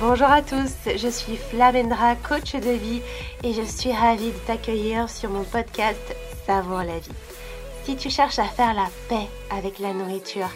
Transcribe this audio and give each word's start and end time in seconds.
Bonjour 0.00 0.26
à 0.26 0.42
tous, 0.42 0.72
je 0.86 1.08
suis 1.08 1.36
Flamendra, 1.36 2.16
coach 2.16 2.54
de 2.54 2.70
vie 2.70 3.00
et 3.42 3.52
je 3.52 3.62
suis 3.62 3.92
ravie 3.92 4.32
de 4.32 4.38
t'accueillir 4.46 5.08
sur 5.08 5.30
mon 5.30 5.44
podcast 5.44 6.16
Savoir 6.46 6.84
la 6.84 6.98
vie. 6.98 7.10
Si 7.84 7.96
tu 7.96 8.10
cherches 8.10 8.38
à 8.38 8.44
faire 8.44 8.74
la 8.74 8.88
paix 9.08 9.28
avec 9.50 9.78
la 9.78 9.92
nourriture, 9.92 10.48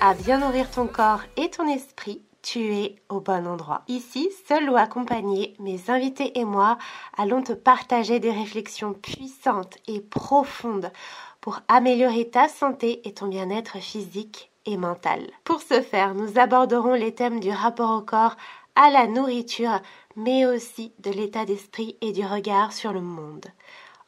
à 0.00 0.14
bien 0.14 0.38
nourrir 0.38 0.70
ton 0.70 0.86
corps 0.86 1.22
et 1.36 1.50
ton 1.50 1.68
esprit, 1.68 2.22
tu 2.42 2.74
es 2.74 2.96
au 3.08 3.20
bon 3.20 3.46
endroit. 3.46 3.82
Ici, 3.88 4.30
seul 4.46 4.70
ou 4.70 4.76
accompagné, 4.76 5.54
mes 5.58 5.90
invités 5.90 6.38
et 6.38 6.44
moi 6.44 6.78
allons 7.16 7.42
te 7.42 7.52
partager 7.52 8.20
des 8.20 8.32
réflexions 8.32 8.92
puissantes 8.92 9.78
et 9.88 10.00
profondes 10.00 10.92
pour 11.40 11.60
améliorer 11.68 12.28
ta 12.30 12.48
santé 12.48 13.06
et 13.08 13.12
ton 13.12 13.26
bien-être 13.26 13.78
physique 13.78 14.50
et. 14.66 15.30
Pour 15.44 15.62
ce 15.62 15.80
faire, 15.80 16.14
nous 16.14 16.38
aborderons 16.38 16.94
les 16.94 17.14
thèmes 17.14 17.40
du 17.40 17.50
rapport 17.50 17.90
au 17.90 18.02
corps, 18.02 18.36
à 18.74 18.90
la 18.90 19.06
nourriture, 19.06 19.80
mais 20.16 20.46
aussi 20.46 20.92
de 20.98 21.10
l'état 21.10 21.44
d'esprit 21.44 21.96
et 22.00 22.12
du 22.12 22.24
regard 22.24 22.72
sur 22.72 22.92
le 22.92 23.00
monde. 23.00 23.46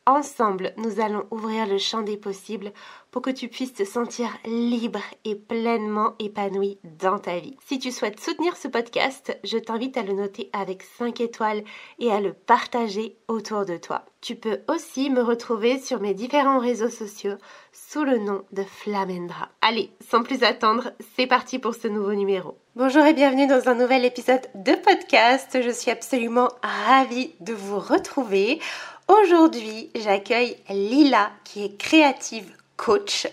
Ensemble, 0.09 0.73
nous 0.77 1.01
allons 1.01 1.27
ouvrir 1.33 1.67
le 1.67 1.79
champ 1.79 2.03
des 2.03 2.17
possibles 2.17 2.71
pour 3.11 3.23
que 3.23 3.31
tu 3.31 3.49
puisses 3.49 3.75
te 3.75 3.85
sentir 3.85 4.29
libre 4.45 5.01
et 5.25 5.35
pleinement 5.35 6.15
épanoui 6.21 6.79
dans 6.85 7.19
ta 7.19 7.41
vie. 7.41 7.57
Si 7.67 7.81
tu 7.81 7.91
souhaites 7.91 8.21
soutenir 8.21 8.57
ce 8.57 8.69
podcast, 8.69 9.37
je 9.43 9.59
t'invite 9.59 9.97
à 9.97 10.05
le 10.05 10.13
noter 10.13 10.49
avec 10.53 10.85
5 10.85 11.21
étoiles 11.21 11.65
et 11.99 12.13
à 12.13 12.21
le 12.21 12.35
partager 12.35 13.17
autour 13.27 13.65
de 13.65 13.79
toi. 13.79 14.05
Tu 14.21 14.37
peux 14.37 14.61
aussi 14.69 15.11
me 15.11 15.23
retrouver 15.23 15.81
sur 15.81 16.01
mes 16.01 16.15
différents 16.15 16.61
réseaux 16.61 16.89
sociaux 16.89 17.37
sous 17.73 18.05
le 18.05 18.19
nom 18.19 18.45
de 18.53 18.63
Flamendra. 18.63 19.49
Allez, 19.61 19.91
sans 20.09 20.23
plus 20.23 20.45
attendre, 20.45 20.93
c'est 21.17 21.27
parti 21.27 21.59
pour 21.59 21.75
ce 21.75 21.89
nouveau 21.89 22.15
numéro. 22.15 22.57
Bonjour 22.77 23.05
et 23.05 23.15
bienvenue 23.15 23.49
dans 23.49 23.69
un 23.69 23.75
nouvel 23.75 24.05
épisode 24.05 24.47
de 24.55 24.75
podcast. 24.75 25.59
Je 25.61 25.71
suis 25.71 25.91
absolument 25.91 26.51
ravie 26.63 27.33
de 27.41 27.55
vous 27.55 27.81
retrouver. 27.81 28.61
Aujourd'hui, 29.09 29.89
j'accueille 29.95 30.57
Lila 30.69 31.31
qui 31.45 31.65
est 31.65 31.77
créative 31.77 32.51
coach. 32.77 33.29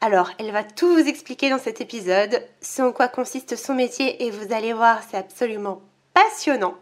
Alors, 0.00 0.30
elle 0.38 0.50
va 0.52 0.64
tout 0.64 0.90
vous 0.94 1.06
expliquer 1.06 1.50
dans 1.50 1.58
cet 1.58 1.82
épisode, 1.82 2.42
ce 2.62 2.80
en 2.80 2.92
quoi 2.92 3.08
consiste 3.08 3.54
son 3.54 3.74
métier 3.74 4.24
et 4.24 4.30
vous 4.30 4.54
allez 4.54 4.72
voir, 4.72 5.00
c'est 5.02 5.18
absolument 5.18 5.82
passionnant. 6.14 6.76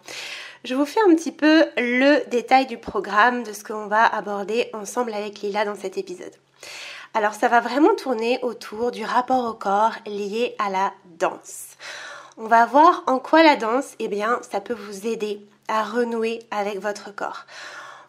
Je 0.63 0.77
vous 0.77 0.87
fais 0.87 1.01
un 1.09 1.17
petit 1.17 1.33
peu 1.33 1.65
le 1.77 2.25
détail 2.29 2.67
du 2.67 2.79
programme 2.79 3.43
de 3.43 3.53
ce 3.53 3.65
qu'on 3.65 3.89
va 3.89 4.05
aborder 4.05 4.71
ensemble 4.75 5.13
avec 5.13 5.41
Lila 5.41 5.65
dans 5.65 5.75
cet 5.75 5.99
épisode. 5.99 6.35
Alors, 7.15 7.35
ça 7.35 7.49
va 7.49 7.61
vraiment 7.61 7.97
tourner 7.97 8.39
autour 8.43 8.93
du 8.93 9.05
rapport 9.05 9.45
au 9.45 9.55
corps 9.55 9.95
lié 10.07 10.55
à 10.61 10.71
la 10.71 10.93
danse. 11.19 11.71
On 12.39 12.47
va 12.47 12.65
voir 12.65 13.03
en 13.09 13.19
quoi 13.19 13.43
la 13.43 13.57
danse, 13.57 13.95
eh 13.99 14.07
bien, 14.07 14.39
ça 14.49 14.61
peut 14.61 14.77
vous 14.79 15.09
aider 15.09 15.41
à 15.67 15.83
renouer 15.83 16.39
avec 16.53 16.79
votre 16.79 17.13
corps. 17.13 17.45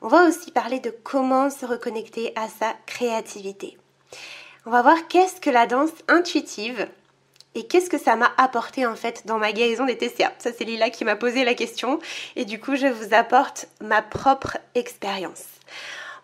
On 0.07 0.09
va 0.09 0.23
aussi 0.23 0.51
parler 0.51 0.79
de 0.79 0.89
comment 0.89 1.49
se 1.49 1.65
reconnecter 1.65 2.31
à 2.37 2.47
sa 2.47 2.73
créativité. 2.85 3.77
On 4.65 4.71
va 4.71 4.81
voir 4.81 5.09
qu'est-ce 5.09 5.41
que 5.41 5.49
la 5.49 5.67
danse 5.67 5.91
intuitive 6.07 6.87
et 7.55 7.67
qu'est-ce 7.67 7.89
que 7.89 7.97
ça 7.97 8.15
m'a 8.15 8.31
apporté 8.37 8.85
en 8.85 8.95
fait 8.95 9.27
dans 9.27 9.37
ma 9.37 9.51
guérison 9.51 9.83
des 9.85 9.97
TCA. 9.97 10.31
Ça 10.37 10.51
c'est 10.57 10.63
Lila 10.63 10.91
qui 10.91 11.03
m'a 11.03 11.17
posé 11.17 11.43
la 11.43 11.55
question 11.55 11.99
et 12.37 12.45
du 12.45 12.57
coup 12.57 12.77
je 12.77 12.87
vous 12.87 13.13
apporte 13.13 13.67
ma 13.81 14.01
propre 14.01 14.57
expérience. 14.75 15.43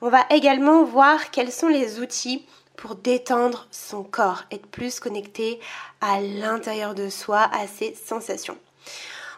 On 0.01 0.07
va 0.07 0.25
également 0.29 0.85
voir 0.85 1.29
quels 1.31 1.51
sont 1.51 1.67
les 1.67 1.99
outils 1.99 2.45
pour 2.77 2.95
détendre 2.95 3.67
son 3.69 4.03
corps, 4.05 4.45
être 4.49 4.67
plus 4.67 5.01
connecté 5.01 5.59
à 5.99 6.21
l'intérieur 6.21 6.95
de 6.95 7.09
soi, 7.09 7.49
à 7.51 7.67
ses 7.67 7.95
sensations. 7.95 8.57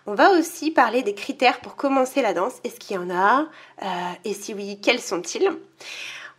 On 0.07 0.13
va 0.13 0.31
aussi 0.31 0.69
parler 0.69 1.01
des 1.01 1.15
critères 1.15 1.61
pour 1.61 1.75
commencer 1.75 2.21
la 2.21 2.33
danse. 2.33 2.53
Est-ce 2.63 2.79
qu'il 2.79 2.95
y 2.95 2.99
en 2.99 3.09
a? 3.09 3.47
Euh, 3.81 3.85
Et 4.23 4.33
si 4.33 4.53
oui, 4.53 4.79
quels 4.79 5.01
sont-ils? 5.01 5.49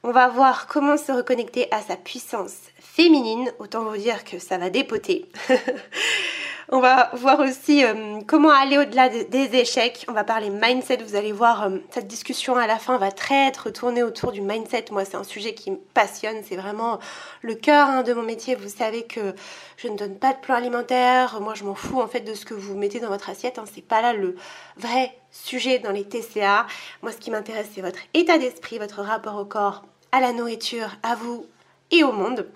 On 0.04 0.12
va 0.12 0.28
voir 0.28 0.68
comment 0.68 0.96
se 0.96 1.10
reconnecter 1.10 1.66
à 1.72 1.80
sa 1.80 1.96
puissance 1.96 2.54
féminine. 2.78 3.50
Autant 3.58 3.82
vous 3.84 3.96
dire 3.96 4.24
que 4.24 4.38
ça 4.38 4.56
va 4.56 4.70
dépoter. 4.70 5.28
On 6.68 6.80
va 6.80 7.10
voir 7.12 7.38
aussi 7.38 7.84
euh, 7.84 8.20
comment 8.26 8.50
aller 8.50 8.76
au-delà 8.76 9.08
des 9.08 9.54
échecs. 9.54 10.04
On 10.08 10.12
va 10.12 10.24
parler 10.24 10.50
mindset. 10.50 10.96
Vous 10.96 11.14
allez 11.14 11.30
voir, 11.30 11.62
euh, 11.62 11.78
cette 11.90 12.08
discussion 12.08 12.56
à 12.56 12.66
la 12.66 12.80
fin 12.80 12.98
va 12.98 13.12
très 13.12 13.46
être 13.46 13.70
tournée 13.70 14.02
autour 14.02 14.32
du 14.32 14.40
mindset. 14.40 14.86
Moi, 14.90 15.04
c'est 15.04 15.16
un 15.16 15.22
sujet 15.22 15.54
qui 15.54 15.70
me 15.70 15.76
passionne. 15.76 16.38
C'est 16.42 16.56
vraiment 16.56 16.98
le 17.42 17.54
cœur 17.54 17.88
hein, 17.88 18.02
de 18.02 18.12
mon 18.12 18.22
métier. 18.22 18.56
Vous 18.56 18.68
savez 18.68 19.04
que 19.04 19.36
je 19.76 19.86
ne 19.86 19.96
donne 19.96 20.18
pas 20.18 20.32
de 20.32 20.40
plan 20.40 20.56
alimentaire. 20.56 21.40
Moi, 21.40 21.54
je 21.54 21.62
m'en 21.62 21.76
fous 21.76 22.00
en 22.00 22.08
fait 22.08 22.22
de 22.22 22.34
ce 22.34 22.44
que 22.44 22.54
vous 22.54 22.74
mettez 22.74 22.98
dans 22.98 23.10
votre 23.10 23.30
assiette. 23.30 23.60
Hein. 23.60 23.64
C'est 23.72 23.86
pas 23.86 24.02
là 24.02 24.12
le 24.12 24.34
vrai 24.76 25.16
sujet 25.30 25.78
dans 25.78 25.92
les 25.92 26.04
TCA. 26.04 26.66
Moi, 27.00 27.12
ce 27.12 27.18
qui 27.18 27.30
m'intéresse, 27.30 27.68
c'est 27.76 27.80
votre 27.80 28.00
état 28.12 28.38
d'esprit, 28.38 28.80
votre 28.80 29.02
rapport 29.02 29.36
au 29.36 29.44
corps, 29.44 29.84
à 30.10 30.18
la 30.18 30.32
nourriture, 30.32 30.96
à 31.04 31.14
vous 31.14 31.46
et 31.92 32.02
au 32.02 32.10
monde. 32.10 32.48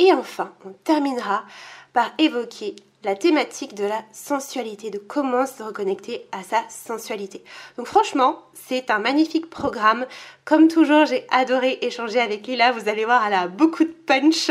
Et 0.00 0.12
enfin, 0.12 0.52
on 0.64 0.70
terminera 0.72 1.44
par 1.92 2.10
évoquer 2.18 2.74
la 3.06 3.14
thématique 3.14 3.76
de 3.76 3.84
la 3.84 4.02
sensualité, 4.10 4.90
de 4.90 4.98
comment 4.98 5.46
se 5.46 5.62
reconnecter 5.62 6.26
à 6.32 6.42
sa 6.42 6.68
sensualité. 6.68 7.44
Donc 7.78 7.86
franchement, 7.86 8.42
c'est 8.52 8.90
un 8.90 8.98
magnifique 8.98 9.48
programme. 9.48 10.06
Comme 10.44 10.66
toujours, 10.66 11.06
j'ai 11.06 11.24
adoré 11.30 11.78
échanger 11.82 12.18
avec 12.18 12.48
Lila. 12.48 12.72
Vous 12.72 12.88
allez 12.88 13.04
voir, 13.04 13.24
elle 13.24 13.34
a 13.34 13.46
beaucoup 13.46 13.84
de 13.84 13.90
punch. 13.90 14.50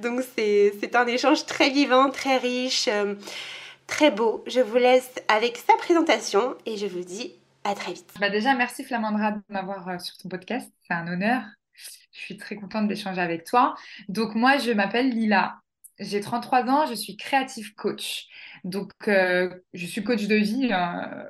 Donc 0.00 0.20
c'est 0.36 0.94
un 0.94 1.06
échange 1.06 1.46
très 1.46 1.70
vivant, 1.70 2.10
très 2.10 2.36
riche, 2.36 2.88
euh, 2.88 3.14
très 3.86 4.10
beau. 4.10 4.44
Je 4.46 4.60
vous 4.60 4.76
laisse 4.76 5.10
avec 5.28 5.56
sa 5.56 5.74
présentation 5.78 6.56
et 6.66 6.76
je 6.76 6.86
vous 6.86 7.04
dis 7.04 7.32
à 7.64 7.74
très 7.74 7.94
vite. 7.94 8.12
Bah 8.20 8.28
déjà, 8.28 8.52
merci 8.52 8.84
Flamandra 8.84 9.30
de 9.32 9.40
m'avoir 9.48 9.88
euh, 9.88 9.98
sur 9.98 10.18
ton 10.18 10.28
podcast. 10.28 10.70
C'est 10.86 10.92
un 10.94 11.08
honneur. 11.10 11.42
Je 12.12 12.20
suis 12.20 12.36
très 12.36 12.56
contente 12.56 12.86
d'échanger 12.86 13.22
avec 13.22 13.44
toi. 13.44 13.74
Donc 14.08 14.34
moi, 14.34 14.58
je 14.58 14.72
m'appelle 14.72 15.08
Lila. 15.08 15.56
J'ai 15.98 16.20
33 16.20 16.64
ans, 16.68 16.86
je 16.86 16.94
suis 16.94 17.16
créative 17.16 17.74
coach. 17.74 18.26
Donc, 18.64 18.92
euh, 19.08 19.54
je 19.74 19.86
suis 19.86 20.02
coach 20.02 20.26
de 20.26 20.34
vie, 20.34 20.72
hein, 20.72 21.24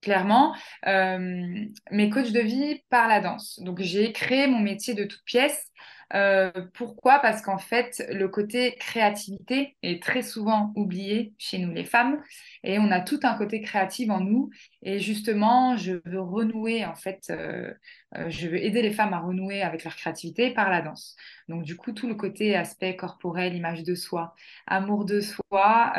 clairement, 0.00 0.54
euh, 0.86 1.64
mais 1.90 2.10
coach 2.10 2.32
de 2.32 2.40
vie 2.40 2.82
par 2.90 3.08
la 3.08 3.20
danse. 3.20 3.60
Donc, 3.62 3.80
j'ai 3.80 4.12
créé 4.12 4.46
mon 4.48 4.58
métier 4.60 4.94
de 4.94 5.04
toute 5.04 5.22
pièce 5.24 5.70
euh, 6.14 6.50
pourquoi? 6.74 7.18
Parce 7.20 7.40
qu'en 7.40 7.58
fait, 7.58 8.04
le 8.10 8.28
côté 8.28 8.74
créativité 8.76 9.76
est 9.82 10.02
très 10.02 10.22
souvent 10.22 10.72
oublié 10.76 11.32
chez 11.38 11.58
nous 11.58 11.72
les 11.72 11.84
femmes 11.84 12.22
et 12.64 12.78
on 12.78 12.90
a 12.90 13.00
tout 13.00 13.20
un 13.22 13.34
côté 13.34 13.62
créatif 13.62 14.10
en 14.10 14.20
nous. 14.20 14.50
Et 14.82 14.98
justement, 14.98 15.76
je 15.76 15.94
veux 16.04 16.20
renouer, 16.20 16.84
en 16.84 16.94
fait, 16.94 17.24
euh, 17.30 17.72
euh, 18.16 18.28
je 18.28 18.48
veux 18.48 18.62
aider 18.62 18.82
les 18.82 18.92
femmes 18.92 19.14
à 19.14 19.20
renouer 19.20 19.62
avec 19.62 19.84
leur 19.84 19.96
créativité 19.96 20.50
par 20.52 20.70
la 20.70 20.82
danse. 20.82 21.16
Donc, 21.48 21.62
du 21.62 21.76
coup, 21.76 21.92
tout 21.92 22.08
le 22.08 22.14
côté 22.14 22.56
aspect 22.56 22.94
corporel, 22.94 23.54
image 23.54 23.82
de 23.82 23.94
soi, 23.94 24.34
amour 24.66 25.04
de 25.06 25.20
soi 25.20 25.92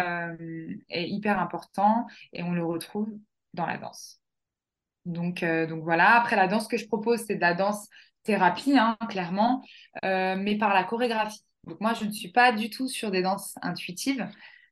est 0.89 1.09
hyper 1.09 1.39
important 1.39 2.05
et 2.33 2.43
on 2.43 2.51
le 2.53 2.63
retrouve 2.63 3.09
dans 3.53 3.65
la 3.65 3.77
danse. 3.77 4.19
Donc, 5.05 5.43
donc 5.43 5.83
voilà, 5.83 6.15
après 6.15 6.35
la 6.35 6.47
danse 6.47 6.67
que 6.67 6.77
je 6.77 6.87
propose, 6.87 7.21
c'est 7.25 7.35
de 7.35 7.41
la 7.41 7.53
danse 7.53 7.89
thérapie, 8.23 8.77
hein, 8.77 8.97
clairement, 9.09 9.63
euh, 10.03 10.35
mais 10.37 10.57
par 10.57 10.73
la 10.73 10.83
chorégraphie. 10.83 11.41
Donc 11.67 11.79
moi, 11.81 11.93
je 11.93 12.05
ne 12.05 12.11
suis 12.11 12.31
pas 12.31 12.51
du 12.51 12.69
tout 12.69 12.87
sur 12.87 13.11
des 13.11 13.21
danses 13.21 13.55
intuitives. 13.61 14.27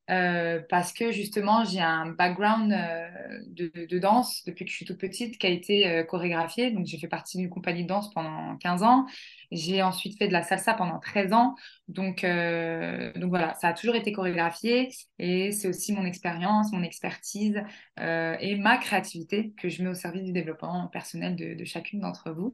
Euh, 0.10 0.60
parce 0.70 0.92
que 0.92 1.12
justement, 1.12 1.64
j'ai 1.64 1.80
un 1.80 2.08
background 2.08 2.74
euh, 2.74 3.40
de, 3.48 4.00
danse 4.00 4.44
depuis 4.46 4.66
que 4.66 4.72
je 4.72 4.76
suis 4.76 4.86
toute 4.86 4.98
petite 4.98 5.38
qui 5.38 5.48
a 5.48 5.50
été 5.50 6.06
chorégraphié. 6.10 6.72
Donc, 6.72 6.86
j'ai 6.86 6.98
fait 6.98 7.08
partie 7.08 7.38
d'une 7.38 7.50
compagnie 7.50 7.84
de 7.84 7.88
danse 7.88 8.12
pendant 8.14 8.58
15 8.58 8.84
ans. 8.84 9.06
J'ai 9.52 9.82
ensuite 9.84 10.18
fait 10.18 10.28
de 10.28 10.34
la 10.34 10.44
salsa 10.44 10.74
pendant 10.74 11.00
13 11.00 11.32
ans. 11.32 11.56
Donc, 11.88 12.24
donc 12.24 13.30
voilà, 13.30 13.54
ça 13.62 13.70
a 13.70 13.74
toujours 13.74 13.96
été 13.96 14.12
chorégraphié 14.12 14.90
et 15.18 15.52
c'est 15.54 15.70
aussi 15.70 15.94
mon 15.94 16.04
expérience, 16.04 16.74
mon 16.74 16.84
expertise 16.84 17.62
et 17.98 18.56
ma 18.58 18.78
créativité 18.80 19.54
que 19.58 19.70
je 19.70 19.82
mets 19.84 19.90
au 19.90 19.94
service 19.94 20.24
du 20.24 20.34
développement 20.34 20.88
personnel 20.88 21.36
de 21.38 21.64
chacune 21.64 22.02
d'entre 22.02 22.32
vous. 22.32 22.54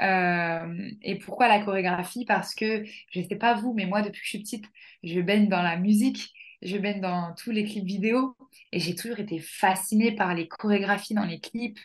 Euh, 0.00 0.90
et 1.02 1.18
pourquoi 1.18 1.48
la 1.48 1.60
chorégraphie? 1.60 2.24
Parce 2.24 2.54
que, 2.54 2.84
je 3.10 3.20
ne 3.20 3.28
sais 3.28 3.36
pas 3.36 3.54
vous, 3.54 3.72
mais 3.74 3.86
moi, 3.86 4.02
depuis 4.02 4.20
que 4.20 4.24
je 4.24 4.30
suis 4.30 4.40
petite, 4.40 4.66
je 5.02 5.20
baigne 5.20 5.48
dans 5.48 5.62
la 5.62 5.76
musique, 5.76 6.32
je 6.62 6.76
baigne 6.78 7.00
dans 7.00 7.34
tous 7.34 7.50
les 7.50 7.64
clips 7.64 7.84
vidéo, 7.84 8.36
et 8.72 8.80
j'ai 8.80 8.94
toujours 8.94 9.18
été 9.20 9.38
fascinée 9.38 10.12
par 10.12 10.34
les 10.34 10.48
chorégraphies 10.48 11.14
dans 11.14 11.24
les 11.24 11.40
clips. 11.40 11.78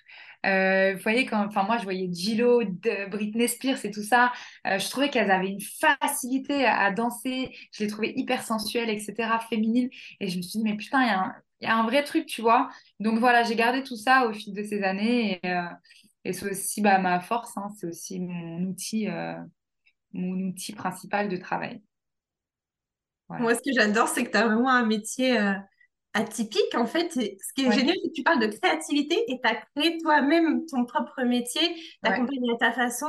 Euh, 0.45 0.93
vous 0.95 1.01
voyez, 1.03 1.25
quand, 1.25 1.45
enfin, 1.45 1.63
moi, 1.63 1.77
je 1.77 1.83
voyais 1.83 2.09
Gillo, 2.11 2.61
Britney 3.09 3.47
Spears 3.47 3.85
et 3.85 3.91
tout 3.91 4.03
ça. 4.03 4.31
Euh, 4.65 4.79
je 4.79 4.89
trouvais 4.89 5.09
qu'elles 5.09 5.31
avaient 5.31 5.49
une 5.49 5.61
facilité 5.61 6.65
à, 6.65 6.91
danser. 6.91 7.55
Je 7.73 7.83
les 7.83 7.89
trouvais 7.89 8.13
hyper 8.15 8.43
sensuelles, 8.43 8.89
etc., 8.89 9.39
féminines. 9.49 9.89
Et 10.19 10.27
je 10.29 10.37
me 10.37 10.41
suis 10.41 10.59
dit, 10.59 10.63
mais 10.63 10.75
putain, 10.75 11.03
il 11.61 11.65
y, 11.65 11.67
a 11.67 11.75
un 11.75 11.83
vrai 11.83 12.03
truc, 12.03 12.25
tu 12.25 12.41
vois. 12.41 12.69
Donc 12.99 13.19
voilà, 13.19 13.43
j'ai 13.43 13.55
gardé 13.55 13.83
tout 13.83 13.97
ça 13.97 14.25
au 14.27 14.33
fil 14.33 14.53
de 14.53 14.63
ces 14.63 14.83
années. 14.83 15.39
Et 16.23 16.33
c'est 16.33 16.50
aussi 16.50 16.81
bah, 16.81 17.00
ma 17.00 17.19
force, 17.19 17.57
hein, 17.57 17.69
c'est 17.77 17.88
aussi 17.88 18.19
mon 18.19 18.63
outil, 18.63 19.09
euh, 19.09 19.35
mon 20.13 20.50
outil 20.50 20.73
principal 20.73 21.29
de 21.29 21.38
travail. 21.38 21.81
Moi, 23.29 23.56
ce 23.56 23.62
que 23.62 23.71
j'adore, 23.73 24.09
c'est 24.09 24.25
que 24.25 24.31
tu 24.31 24.38
as 24.38 24.45
vraiment 24.45 24.69
un 24.69 24.85
métier 24.85 25.39
euh, 25.39 25.53
atypique. 26.13 26.75
En 26.75 26.85
fait, 26.85 27.12
ce 27.13 27.53
qui 27.56 27.65
est 27.65 27.71
génial, 27.71 27.95
c'est 28.03 28.09
que 28.09 28.13
tu 28.13 28.23
parles 28.23 28.41
de 28.41 28.47
créativité 28.47 29.15
et 29.31 29.39
tu 29.41 29.50
as 29.50 29.56
créé 29.75 29.97
toi-même 30.00 30.65
ton 30.65 30.85
propre 30.85 31.23
métier, 31.23 31.62
t'accompagnes 32.03 32.51
à 32.53 32.57
ta 32.57 32.71
façon. 32.73 33.07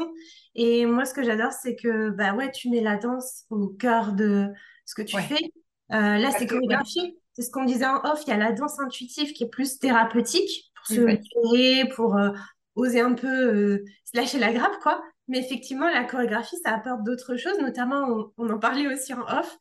Et 0.55 0.87
moi, 0.87 1.05
ce 1.05 1.14
que 1.14 1.23
j'adore, 1.23 1.53
c'est 1.53 1.75
que 1.75 2.11
bah 2.11 2.35
ouais, 2.35 2.50
tu 2.53 2.70
mets 2.70 2.81
la 2.81 2.97
danse 2.97 3.44
au 3.50 3.69
cœur 3.69 4.12
de 4.12 4.49
ce 4.87 4.94
que 4.94 5.03
tu 5.03 5.19
fais. 5.19 5.53
Euh, 5.93 6.19
là, 6.19 6.31
c'est 6.31 6.47
chorégraphié. 6.47 7.19
C'est 7.32 7.43
ce 7.43 7.50
qu'on 7.50 7.64
disait 7.64 7.87
en 7.87 8.00
off. 8.05 8.23
Il 8.26 8.31
y 8.31 8.32
a 8.32 8.37
la 8.37 8.53
danse 8.53 8.79
intuitive 8.79 9.32
qui 9.32 9.44
est 9.44 9.49
plus 9.50 9.79
thérapeutique 9.79 10.70
pour 10.76 10.87
se 10.87 11.00
créer, 11.00 11.88
pour 11.94 12.17
euh, 12.17 12.31
oser 12.75 13.01
un 13.01 13.15
peu 13.15 13.27
euh, 13.27 13.85
se 14.05 14.17
lâcher 14.17 14.39
la 14.39 14.53
grappe, 14.53 14.79
quoi. 14.83 15.03
Mais 15.29 15.39
effectivement, 15.39 15.89
la 15.89 16.05
chorégraphie, 16.05 16.57
ça 16.65 16.75
apporte 16.75 17.05
d'autres 17.05 17.37
choses. 17.37 17.59
Notamment, 17.61 18.33
on, 18.37 18.51
en 18.51 18.59
parlait 18.59 18.87
aussi 18.87 19.15
en 19.15 19.23
off. 19.23 19.57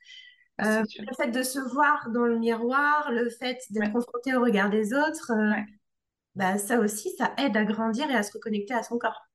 Euh, 0.61 0.83
le 0.99 1.15
fait 1.15 1.31
de 1.31 1.43
se 1.43 1.59
voir 1.59 2.09
dans 2.11 2.25
le 2.25 2.37
miroir, 2.37 3.11
le 3.11 3.29
fait 3.29 3.59
d'être 3.69 3.91
confronté 3.91 4.35
au 4.35 4.41
regard 4.41 4.69
des 4.69 4.93
autres, 4.93 5.31
bah, 6.35 6.57
ça 6.57 6.79
aussi, 6.79 7.11
ça 7.17 7.33
aide 7.37 7.57
à 7.57 7.63
grandir 7.63 8.09
et 8.09 8.15
à 8.15 8.23
se 8.23 8.33
reconnecter 8.33 8.73
à 8.73 8.83
son 8.83 8.97
corps. 8.97 9.31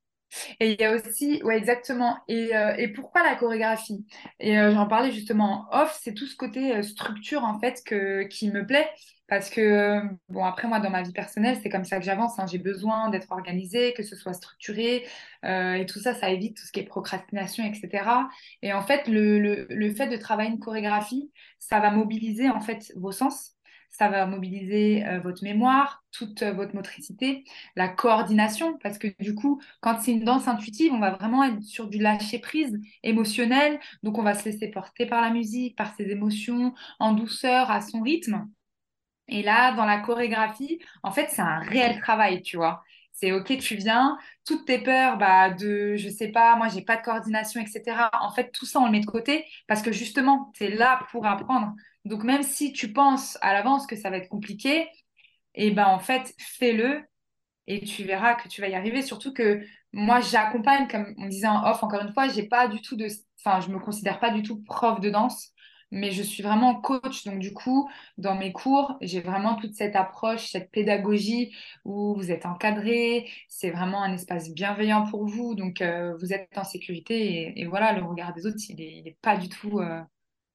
Et 0.61 0.73
il 0.73 0.81
y 0.81 0.85
a 0.85 0.95
aussi, 0.95 1.43
ouais, 1.45 1.57
exactement. 1.57 2.19
Et, 2.29 2.55
euh, 2.57 2.75
et 2.77 2.89
pourquoi 2.89 3.23
la 3.23 3.37
chorégraphie? 3.37 4.07
Et 4.41 4.59
euh, 4.59 4.73
j'en 4.73 4.87
parlais 4.87 5.13
justement 5.13 5.69
en 5.71 5.83
off, 5.83 5.99
c'est 6.03 6.15
tout 6.15 6.27
ce 6.27 6.37
côté 6.37 6.77
euh, 6.77 6.83
structure 6.83 7.45
en 7.45 7.59
fait 7.61 7.83
que, 7.85 8.25
qui 8.25 8.51
me 8.51 8.67
plaît. 8.67 8.89
Parce 9.29 9.51
que, 9.51 10.01
bon, 10.29 10.45
après, 10.45 10.69
moi, 10.69 10.79
dans 10.81 10.91
ma 10.91 11.03
vie 11.03 11.13
personnelle, 11.13 11.59
c'est 11.63 11.69
comme 11.69 11.85
ça 11.85 11.99
que 11.99 12.05
j'avance. 12.05 12.39
Hein. 12.39 12.47
J'ai 12.47 12.59
besoin 12.59 13.11
d'être 13.11 13.33
organisée, 13.33 13.93
que 13.95 14.03
ce 14.03 14.15
soit 14.17 14.35
structuré. 14.35 15.05
et 15.45 15.87
tout 15.89 15.99
ça, 15.99 16.15
ça 16.15 16.31
évite 16.31 16.57
tout 16.57 16.65
ce 16.65 16.73
qui 16.73 16.81
est 16.81 16.85
procrastination, 16.85 17.65
etc. 17.65 18.05
Et 18.63 18.73
en 18.73 18.83
fait, 18.83 19.09
le, 19.09 19.95
fait 19.95 20.09
de 20.09 20.17
travailler 20.17 20.51
une 20.51 20.61
chorégraphie, 20.61 21.31
ça 21.59 21.81
va 21.81 21.91
mobiliser 21.91 22.49
en 22.51 22.61
fait 22.61 22.93
vos 22.97 23.13
sens 23.13 23.57
ça 23.97 24.09
va 24.09 24.27
mobiliser 24.27 25.07
euh, 25.07 25.21
votre 25.21 25.43
mémoire, 25.43 26.05
toute 26.13 26.43
euh, 26.43 26.53
votre 26.53 26.75
motricité, 26.75 27.45
la 27.77 27.89
coordination, 27.89 28.79
parce 28.83 28.99
que 28.99 29.09
du 29.21 29.35
coup, 29.35 29.61
quand 29.81 29.99
c'est 30.01 30.13
une 30.13 30.25
danse 30.25 30.49
intuitive, 30.49 30.93
on 30.93 30.99
va 30.99 31.13
vraiment 31.13 31.45
être 31.45 31.63
sur 31.63 31.89
du 31.89 31.99
lâcher-prise 31.99 32.79
émotionnel, 33.03 33.81
donc 34.03 34.19
on 34.19 34.23
va 34.23 34.35
se 34.35 34.45
laisser 34.45 34.69
porter 34.69 35.07
par 35.07 35.23
la 35.23 35.31
musique, 35.31 35.77
par 35.77 35.95
ses 35.95 36.11
émotions, 36.11 36.75
en 36.99 37.13
douceur, 37.13 37.71
à 37.71 37.81
son 37.81 38.03
rythme. 38.03 38.47
Et 39.29 39.43
là, 39.43 39.73
dans 39.75 39.85
la 39.85 39.99
chorégraphie, 40.01 40.81
en 41.03 41.11
fait, 41.11 41.29
c'est 41.31 41.43
un 41.43 41.59
réel 41.61 42.01
travail, 42.01 42.43
tu 42.43 42.57
vois. 42.57 42.83
C'est 43.13 43.33
OK, 43.33 43.57
tu 43.59 43.77
viens, 43.77 44.19
toutes 44.45 44.67
tes 44.67 44.79
peurs 44.79 45.17
bah, 45.17 45.51
de, 45.51 45.97
je 45.97 46.09
sais 46.09 46.29
pas, 46.29 46.55
moi, 46.57 46.69
j'ai 46.69 46.83
pas 46.83 46.97
de 46.97 47.03
coordination, 47.03 47.61
etc. 47.61 48.11
En 48.21 48.31
fait, 48.31 48.53
tout 48.53 48.67
ça, 48.67 48.79
on 48.81 48.87
le 48.87 48.93
met 48.93 49.01
de 49.01 49.07
côté 49.07 49.47
parce 49.67 49.83
que 49.83 49.91
justement, 49.93 50.53
tu 50.55 50.65
es 50.65 50.71
là 50.71 51.01
pour 51.11 51.27
apprendre. 51.27 51.75
Donc, 52.05 52.25
même 52.25 52.43
si 52.43 52.73
tu 52.73 52.93
penses 52.93 53.39
à 53.41 53.53
l'avance 53.55 53.87
que 53.87 53.97
ça 53.97 54.11
va 54.11 54.19
être 54.19 54.29
compliqué, 54.29 54.89
et 55.55 55.69
eh 55.69 55.71
ben, 55.71 55.87
en 55.87 55.99
fait, 55.99 56.35
fais-le 56.39 57.03
et 57.67 57.81
tu 57.83 58.05
verras 58.05 58.35
que 58.35 58.49
tu 58.49 58.61
vas 58.61 58.69
y 58.69 58.75
arriver. 58.75 59.03
Surtout 59.03 59.33
que 59.33 59.63
moi, 59.93 60.21
j'accompagne, 60.21 60.87
comme 60.89 61.15
on 61.19 61.27
disait 61.27 61.47
en 61.49 61.65
off, 61.69 61.83
encore 61.83 62.03
une 62.03 62.13
fois, 62.13 62.29
j'ai 62.29 62.45
pas 62.49 62.69
du 62.69 62.81
tout 62.83 62.97
de, 62.97 63.09
enfin, 63.45 63.61
je 63.61 63.71
me 63.73 63.79
considère 63.81 64.21
pas 64.21 64.31
du 64.31 64.43
tout 64.43 64.63
prof 64.63 65.01
de 65.01 65.11
danse 65.11 65.53
mais 65.91 66.11
je 66.13 66.23
suis 66.23 66.43
vraiment 66.43 66.81
coach. 66.81 67.25
Donc, 67.25 67.39
du 67.39 67.53
coup, 67.53 67.89
dans 68.19 68.35
mes 68.35 68.53
cours, 68.53 68.97
j'ai 69.01 69.21
vraiment 69.21 69.57
toute 69.57 69.75
cette 69.75 69.97
approche, 69.97 70.51
cette 70.51 70.71
pédagogie 70.71 71.55
où 71.85 72.15
vous 72.17 72.31
êtes 72.31 72.47
encadré, 72.47 73.31
c'est 73.49 73.71
vraiment 73.71 74.03
un 74.03 74.13
espace 74.15 74.53
bienveillant 74.53 75.07
pour 75.11 75.27
vous. 75.27 75.55
Donc, 75.55 75.81
euh, 75.81 76.17
vous 76.19 76.33
êtes 76.33 76.57
en 76.57 76.65
sécurité 76.65 77.59
et, 77.61 77.67
voilà, 77.67 77.93
le 77.93 78.05
regard 78.05 78.33
des 78.35 78.47
autres, 78.47 78.59
il 78.69 78.77
n'est 78.77 79.11
est 79.11 79.17
pas 79.23 79.37
du 79.37 79.49
tout. 79.49 79.79
Euh, 79.81 80.01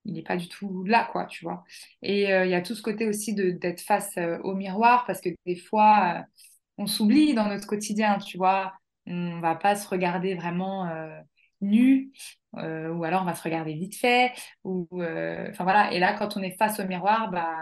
il 0.05 0.13
n'est 0.13 0.23
pas 0.23 0.37
du 0.37 0.47
tout 0.49 0.83
là, 0.85 1.07
quoi, 1.11 1.25
tu 1.27 1.45
vois. 1.45 1.63
Et 2.01 2.33
euh, 2.33 2.45
il 2.45 2.51
y 2.51 2.55
a 2.55 2.61
tout 2.61 2.73
ce 2.73 2.81
côté 2.81 3.05
aussi 3.07 3.35
d'être 3.35 3.81
face 3.81 4.17
au 4.43 4.55
miroir, 4.55 5.05
parce 5.05 5.21
que 5.21 5.29
des 5.45 5.55
fois, 5.55 6.25
on 6.77 6.87
s'oublie 6.87 7.35
dans 7.35 7.47
notre 7.47 7.67
quotidien, 7.67 8.17
tu 8.17 8.37
vois. 8.37 8.73
On 9.05 9.39
va 9.41 9.55
pas 9.55 9.75
se 9.75 9.87
regarder 9.87 10.33
vraiment 10.33 10.89
nu, 11.61 12.11
euh, 12.57 12.89
ou 12.89 13.03
alors 13.03 13.21
on 13.23 13.25
va 13.25 13.35
se 13.35 13.43
regarder 13.43 13.73
vite 13.73 13.95
fait, 13.95 14.33
ou 14.63 14.87
euh, 14.93 15.47
enfin 15.49 15.63
voilà. 15.63 15.91
Et 15.93 15.99
là, 15.99 16.13
quand 16.13 16.37
on 16.37 16.41
est 16.41 16.57
face 16.57 16.79
au 16.79 16.85
miroir, 16.87 17.31
bah 17.31 17.55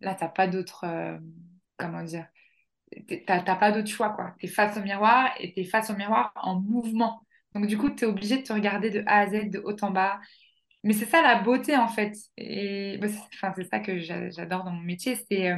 là, 0.00 0.14
t'as 0.14 0.28
pas 0.28 0.48
d'autre, 0.48 0.84
euh, 0.84 1.18
comment 1.78 2.02
dire, 2.02 2.26
t'as 3.26 3.56
pas 3.56 3.72
d'autre 3.72 3.88
choix 3.88 4.10
quoi. 4.10 4.34
T'es 4.40 4.48
face 4.48 4.76
au 4.76 4.82
miroir 4.82 5.30
et 5.40 5.52
t'es 5.52 5.64
face 5.64 5.90
au 5.90 5.96
miroir 5.96 6.32
en 6.36 6.60
mouvement. 6.60 7.22
Donc 7.54 7.66
du 7.66 7.78
coup, 7.78 7.90
t'es 7.90 8.06
obligé 8.06 8.38
de 8.38 8.42
te 8.42 8.52
regarder 8.52 8.90
de 8.90 9.02
A 9.06 9.20
à 9.20 9.26
Z, 9.28 9.50
de 9.50 9.58
haut 9.64 9.76
en 9.82 9.90
bas. 9.90 10.20
Mais 10.84 10.94
c'est 10.94 11.06
ça 11.06 11.22
la 11.22 11.42
beauté 11.42 11.76
en 11.76 11.88
fait. 11.88 12.14
Et 12.36 12.98
bah, 12.98 13.08
c'est 13.08 13.64
ça 13.64 13.80
que 13.80 13.98
j'adore 13.98 14.64
dans 14.64 14.72
mon 14.72 14.82
métier, 14.82 15.16
c'est 15.30 15.52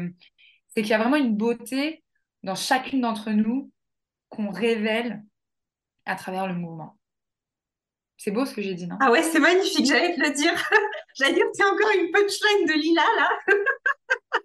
c'est 0.69 0.83
qu'il 0.83 0.91
y 0.91 0.95
a 0.95 0.99
vraiment 0.99 1.17
une 1.17 1.37
beauté 1.37 2.03
dans 2.43 2.55
chacune 2.57 3.01
d'entre 3.01 3.31
nous 3.31 3.71
qu'on 4.29 4.51
révèle 4.51 5.23
à 6.07 6.17
travers 6.17 6.47
le 6.49 6.55
mouvement. 6.55 6.99
C'est 8.17 8.31
beau 8.31 8.45
ce 8.47 8.55
que 8.55 8.63
j'ai 8.63 8.75
dit, 8.75 8.87
non? 8.87 8.97
Ah 9.01 9.11
ouais, 9.11 9.23
c'est 9.23 9.41
magnifique, 9.41 9.87
j'allais 9.87 10.15
te 10.15 10.21
le 10.21 10.31
dire. 10.31 10.53
j'allais 11.19 11.35
dire, 11.35 11.45
c'est 11.53 11.65
encore 11.65 11.91
une 11.95 12.11
punchline 12.11 12.67
de 12.67 12.73
Lila, 12.73 13.03
là. 13.19 13.29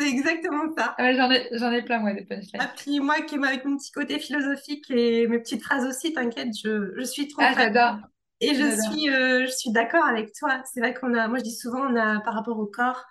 c'est 0.00 0.08
exactement 0.08 0.72
ça. 0.76 0.94
Ah 0.98 1.12
j'en, 1.12 1.30
ai, 1.30 1.48
j'en 1.52 1.72
ai 1.72 1.82
plein, 1.82 1.98
moi, 1.98 2.14
des 2.14 2.24
punchlines. 2.24 2.60
Ah, 2.60 2.72
puis 2.76 3.00
moi, 3.00 3.20
qui 3.22 3.36
avec 3.36 3.64
mon 3.64 3.76
petit 3.76 3.90
côté 3.92 4.18
philosophique 4.18 4.90
et 4.90 5.26
mes 5.26 5.38
petites 5.38 5.62
phrases 5.62 5.86
aussi, 5.86 6.12
t'inquiète, 6.12 6.50
je, 6.62 6.92
je 6.96 7.02
suis 7.02 7.28
trop... 7.28 7.42
Ah, 7.44 7.52
j'adore. 7.56 7.98
Et 8.42 8.56
je 8.56 8.70
suis, 8.80 9.08
euh, 9.08 9.46
je 9.46 9.52
suis 9.52 9.70
d'accord 9.70 10.04
avec 10.04 10.32
toi. 10.34 10.62
C'est 10.72 10.80
vrai 10.80 10.94
qu'on 10.94 11.14
a, 11.14 11.28
moi 11.28 11.38
je 11.38 11.44
dis 11.44 11.54
souvent, 11.54 11.86
on 11.88 11.94
a, 11.94 12.20
par 12.20 12.34
rapport 12.34 12.58
au 12.58 12.66
corps, 12.66 13.04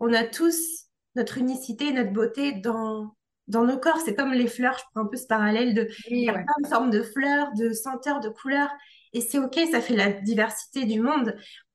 on 0.00 0.12
a 0.12 0.22
tous 0.22 0.86
notre 1.14 1.38
unicité, 1.38 1.92
notre 1.92 2.12
beauté 2.12 2.52
dans, 2.52 3.16
dans 3.48 3.64
nos 3.64 3.78
corps. 3.78 3.98
C'est 4.04 4.14
comme 4.14 4.34
les 4.34 4.46
fleurs, 4.46 4.76
je 4.78 4.84
prends 4.92 5.06
un 5.06 5.06
peu 5.06 5.16
ce 5.16 5.26
parallèle 5.26 5.72
de, 5.72 5.88
il 6.10 6.24
y 6.24 6.28
a 6.28 6.34
plein 6.34 6.44
de 6.62 6.68
formes 6.68 6.90
de 6.90 7.02
fleurs, 7.02 7.52
de 7.54 7.72
senteurs, 7.72 8.20
de 8.20 8.28
couleurs. 8.28 8.70
Et 9.16 9.22
c'est 9.22 9.38
OK, 9.38 9.58
ça 9.70 9.80
fait 9.80 9.96
la 9.96 10.12
diversité 10.12 10.84
du 10.84 11.00
monde. 11.00 11.34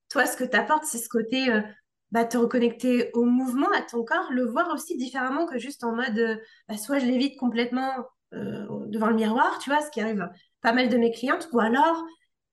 Toi, 0.09 0.27
ce 0.27 0.38
que 0.38 0.43
tu 0.43 0.55
apportes, 0.55 0.83
c'est 0.83 0.99
ce 0.99 1.09
côté 1.09 1.51
euh, 1.51 1.61
bah, 2.11 2.23
te 2.23 2.38
reconnecter 2.38 3.09
au 3.15 3.25
mouvement, 3.25 3.67
à 3.75 3.81
ton 3.81 4.03
corps, 4.03 4.27
le 4.29 4.45
voir 4.45 4.71
aussi 4.71 4.95
différemment 4.95 5.47
que 5.47 5.57
juste 5.57 5.83
en 5.83 5.95
mode 5.95 6.19
euh, 6.19 6.35
bah, 6.69 6.77
soit 6.77 6.99
je 6.99 7.07
l'évite 7.07 7.39
complètement 7.39 7.93
euh, 8.35 8.67
devant 8.89 9.07
le 9.07 9.15
miroir, 9.15 9.57
tu 9.57 9.71
vois, 9.71 9.81
ce 9.81 9.89
qui 9.89 10.01
arrive 10.01 10.29
pas 10.61 10.71
mal 10.71 10.88
de 10.88 10.97
mes 10.97 11.11
clientes, 11.11 11.49
ou 11.51 11.59
alors 11.59 12.05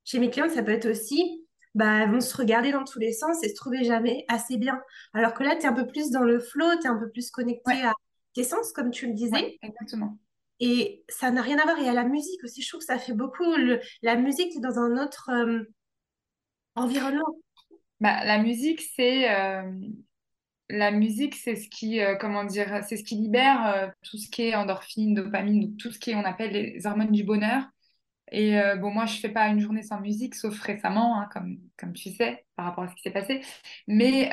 chez 0.07 0.21
mes 0.21 0.31
clientes, 0.31 0.53
ça 0.53 0.63
peut 0.63 0.73
être 0.73 0.89
aussi 0.89 1.45
bah, 1.75 2.07
vont 2.07 2.23
se 2.23 2.35
regarder 2.35 2.73
dans 2.73 2.85
tous 2.85 2.99
les 2.99 3.13
sens 3.13 3.45
et 3.45 3.51
se 3.51 3.55
trouver 3.57 3.85
jamais 3.85 4.25
assez 4.29 4.57
bien. 4.57 4.81
Alors 5.13 5.35
que 5.35 5.43
là, 5.43 5.55
tu 5.55 5.65
es 5.65 5.67
un 5.67 5.75
peu 5.75 5.87
plus 5.87 6.11
dans 6.11 6.25
le 6.25 6.41
flow, 6.41 6.65
tu 6.81 6.87
es 6.87 6.91
un 6.91 6.97
peu 6.97 7.11
plus 7.11 7.31
connecté 7.31 7.73
à 7.85 7.93
tes 8.33 8.43
sens, 8.43 8.73
comme 8.73 8.91
tu 8.91 9.07
le 9.07 9.13
disais. 9.13 9.59
exactement. 9.61 10.17
Et 10.61 11.05
ça 11.09 11.31
n'a 11.31 11.43
rien 11.43 11.59
à 11.59 11.65
voir. 11.65 11.79
Et 11.79 11.89
à 11.89 11.93
la 11.93 12.05
musique 12.05 12.43
aussi, 12.43 12.63
je 12.63 12.69
trouve 12.69 12.81
que 12.81 12.87
ça 12.87 12.99
fait 12.99 13.15
beaucoup. 13.15 13.55
la 14.03 14.17
musique, 14.17 14.53
c'est 14.53 14.61
dans 14.61 14.79
un 14.79 15.03
autre 15.03 15.31
euh, 15.31 15.63
environnement. 16.75 17.39
Bah, 18.01 18.25
la 18.25 18.39
musique, 18.39 18.81
c'est 18.81 19.31
euh, 19.31 19.63
ce 20.71 21.69
qui, 21.69 22.01
euh, 22.01 22.17
ce 22.19 23.03
qui 23.03 23.15
libère 23.17 23.93
tout 24.03 24.19
ce 24.19 24.29
qui 24.31 24.43
est 24.43 24.55
endorphine, 24.55 25.15
dopamine, 25.15 25.61
donc 25.61 25.77
tout 25.79 25.91
ce 25.91 25.99
qui 25.99 26.11
est, 26.11 26.15
on 26.15 26.25
appelle 26.25 26.53
les 26.53 26.87
hormones 26.87 27.13
du 27.13 27.25
bonheur. 27.25 27.63
Et 28.31 28.61
bon, 28.79 28.91
moi, 28.91 29.07
je 29.07 29.19
fais 29.19 29.31
pas 29.31 29.49
une 29.49 29.59
journée 29.59 29.83
sans 29.83 30.01
musique, 30.01 30.35
sauf 30.35 30.61
récemment, 30.61 31.19
hein, 31.19 31.31
comme, 31.33 31.57
comme 31.79 31.95
tu 31.95 32.11
sais, 32.11 32.45
par 32.57 32.67
rapport 32.67 32.85
à 32.85 32.89
ce 32.89 32.95
qui 32.95 33.01
s'est 33.01 33.11
passé. 33.11 33.41
Mais 33.87 34.29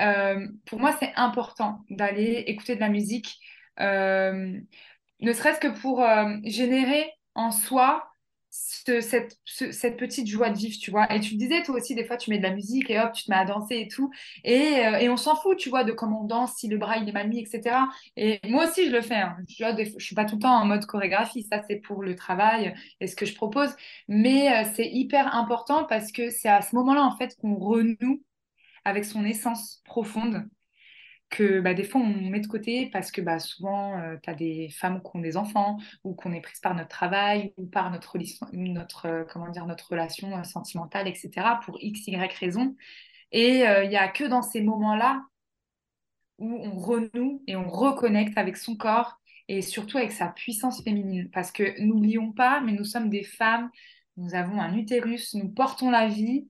pour 0.65 0.79
moi, 0.79 0.93
c'est 0.99 1.13
important 1.15 1.85
d'aller 1.89 2.43
écouter 2.47 2.75
de 2.75 2.81
la 2.81 2.89
musique 2.89 3.39
ne 5.21 5.33
serait-ce 5.33 5.59
que 5.59 5.79
pour 5.81 6.01
euh, 6.03 6.35
générer 6.43 7.11
en 7.35 7.51
soi 7.51 8.15
cette, 8.55 9.97
petite 9.97 10.27
joie 10.27 10.49
de 10.49 10.57
vivre, 10.57 10.77
tu 10.79 10.91
vois. 10.91 11.11
Et 11.13 11.19
tu 11.19 11.31
te 11.31 11.35
disais, 11.35 11.63
toi 11.63 11.75
aussi, 11.75 11.95
des 11.95 12.05
fois, 12.05 12.17
tu 12.17 12.29
mets 12.29 12.37
de 12.37 12.43
la 12.43 12.53
musique 12.53 12.89
et 12.89 12.99
hop, 12.99 13.11
tu 13.13 13.25
te 13.25 13.29
mets 13.29 13.37
à 13.37 13.45
danser 13.45 13.77
et 13.79 13.87
tout. 13.87 14.11
Et, 14.43 14.85
euh, 14.85 15.11
on 15.11 15.17
s'en 15.17 15.35
fout, 15.35 15.57
tu 15.57 15.69
vois, 15.69 15.83
de 15.83 15.91
comment 15.91 16.21
on 16.21 16.25
danse, 16.25 16.55
si 16.55 16.67
le 16.67 16.77
bras, 16.77 16.97
il 16.97 17.07
est 17.09 17.11
mal 17.11 17.27
mis, 17.27 17.39
etc. 17.39 17.77
Et 18.15 18.39
moi 18.47 18.65
aussi, 18.67 18.85
je 18.87 18.91
le 18.91 19.01
fais. 19.01 19.15
Hein. 19.15 19.37
Je, 19.49 19.65
ne 19.65 19.99
suis 19.99 20.15
pas 20.15 20.25
tout 20.25 20.35
le 20.35 20.41
temps 20.41 20.55
en 20.55 20.65
mode 20.65 20.85
chorégraphie. 20.85 21.43
Ça, 21.43 21.61
c'est 21.67 21.77
pour 21.77 22.01
le 22.03 22.15
travail 22.15 22.73
et 23.01 23.07
ce 23.07 23.15
que 23.15 23.25
je 23.25 23.35
propose. 23.35 23.75
Mais 24.07 24.51
euh, 24.51 24.69
c'est 24.75 24.87
hyper 24.89 25.35
important 25.35 25.85
parce 25.85 26.11
que 26.11 26.29
c'est 26.29 26.49
à 26.49 26.61
ce 26.61 26.75
moment-là, 26.75 27.03
en 27.03 27.15
fait, 27.17 27.35
qu'on 27.41 27.55
renoue 27.55 28.23
avec 28.85 29.05
son 29.05 29.25
essence 29.25 29.81
profonde 29.85 30.47
que 31.29 31.59
bah, 31.59 31.73
des 31.73 31.83
fois 31.83 32.01
on 32.01 32.29
met 32.29 32.39
de 32.39 32.47
côté 32.47 32.89
parce 32.91 33.11
que 33.11 33.21
bah, 33.21 33.39
souvent 33.39 33.97
euh, 33.99 34.15
tu 34.21 34.29
as 34.29 34.33
des 34.33 34.69
femmes 34.69 35.01
qui 35.01 35.09
ont 35.13 35.19
des 35.19 35.37
enfants 35.37 35.77
ou 36.03 36.13
qu'on 36.13 36.33
est 36.33 36.41
prise 36.41 36.59
par 36.59 36.75
notre 36.75 36.89
travail 36.89 37.53
ou 37.57 37.65
par 37.65 37.91
notre, 37.91 38.17
notre, 38.53 39.05
euh, 39.07 39.23
comment 39.31 39.49
dire, 39.49 39.65
notre 39.65 39.89
relation 39.89 40.37
euh, 40.37 40.43
sentimentale, 40.43 41.07
etc. 41.07 41.59
pour 41.63 41.77
x, 41.81 42.07
y 42.07 42.15
raison. 42.39 42.75
Et 43.31 43.63
il 43.63 43.89
n'y 43.89 43.97
a 43.97 44.07
que 44.07 44.23
dans 44.23 44.41
ces 44.41 44.61
moments-là 44.61 45.21
où 46.37 46.55
on 46.63 46.77
renoue 46.77 47.43
et 47.47 47.55
on 47.55 47.67
reconnecte 47.67 48.37
avec 48.37 48.55
son 48.55 48.77
corps 48.77 49.19
et 49.47 49.61
surtout 49.61 49.97
avec 49.97 50.11
sa 50.11 50.27
puissance 50.27 50.83
féminine. 50.83 51.29
Parce 51.31 51.51
que 51.51 51.81
n'oublions 51.81 52.31
pas, 52.31 52.61
mais 52.61 52.71
nous 52.71 52.85
sommes 52.85 53.09
des 53.09 53.23
femmes, 53.23 53.69
nous 54.15 54.35
avons 54.35 54.61
un 54.61 54.75
utérus, 54.77 55.33
nous 55.33 55.49
portons 55.49 55.89
la 55.89 56.07
vie 56.07 56.47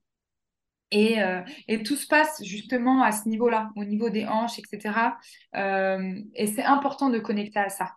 Et, 0.92 1.22
euh, 1.22 1.42
et, 1.68 1.84
tout 1.84 1.96
se 1.96 2.08
passe 2.08 2.44
justement 2.44 3.02
à 3.02 3.12
ce 3.12 3.28
niveau-là, 3.28 3.72
au 3.76 3.84
niveau 3.86 4.10
des 4.10 4.26
hanches, 4.26 4.60
etc. 4.60 5.18
Euh, 5.56 6.22
et 6.36 6.48
c'est 6.48 6.64
important 6.64 7.10
de 7.10 7.20
connecter 7.20 7.60
à 7.60 7.70
ça. 7.70 7.94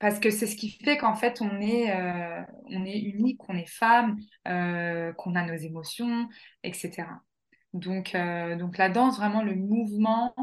Parce 0.00 0.20
que 0.20 0.30
c'est 0.30 0.46
ce 0.46 0.56
qui 0.56 0.70
fait 0.70 0.96
qu'en 0.96 1.14
fait, 1.14 1.40
on 1.40 1.60
est, 1.60 1.90
euh, 1.96 2.42
on 2.66 2.84
est 2.84 2.98
unique, 2.98 3.38
qu'on 3.38 3.56
est 3.56 3.68
femme, 3.68 4.16
qu'on 4.44 5.34
a 5.34 5.44
nos 5.44 5.56
émotions, 5.56 6.28
etc. 6.62 7.04
Donc, 7.72 8.16
donc 8.58 8.78
la 8.78 8.88
danse, 8.88 9.16
vraiment 9.16 9.42
le 9.42 9.56
mouvement, 9.56 10.34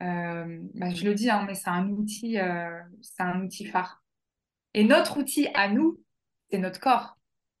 bah, 0.00 0.90
je 0.94 1.04
le 1.04 1.14
dis, 1.14 1.28
hein, 1.28 1.44
mais 1.46 1.54
c'est 1.54 1.68
un 1.68 1.88
outil, 1.90 2.38
c'est 3.02 3.22
un 3.22 3.42
outil 3.42 3.66
phare. 3.66 4.02
Et 4.72 4.84
notre 4.84 5.18
outil 5.18 5.48
à 5.54 5.68
nous, 5.68 6.00
c'est 6.50 6.58
notre 6.58 6.80
corps. 6.80 7.17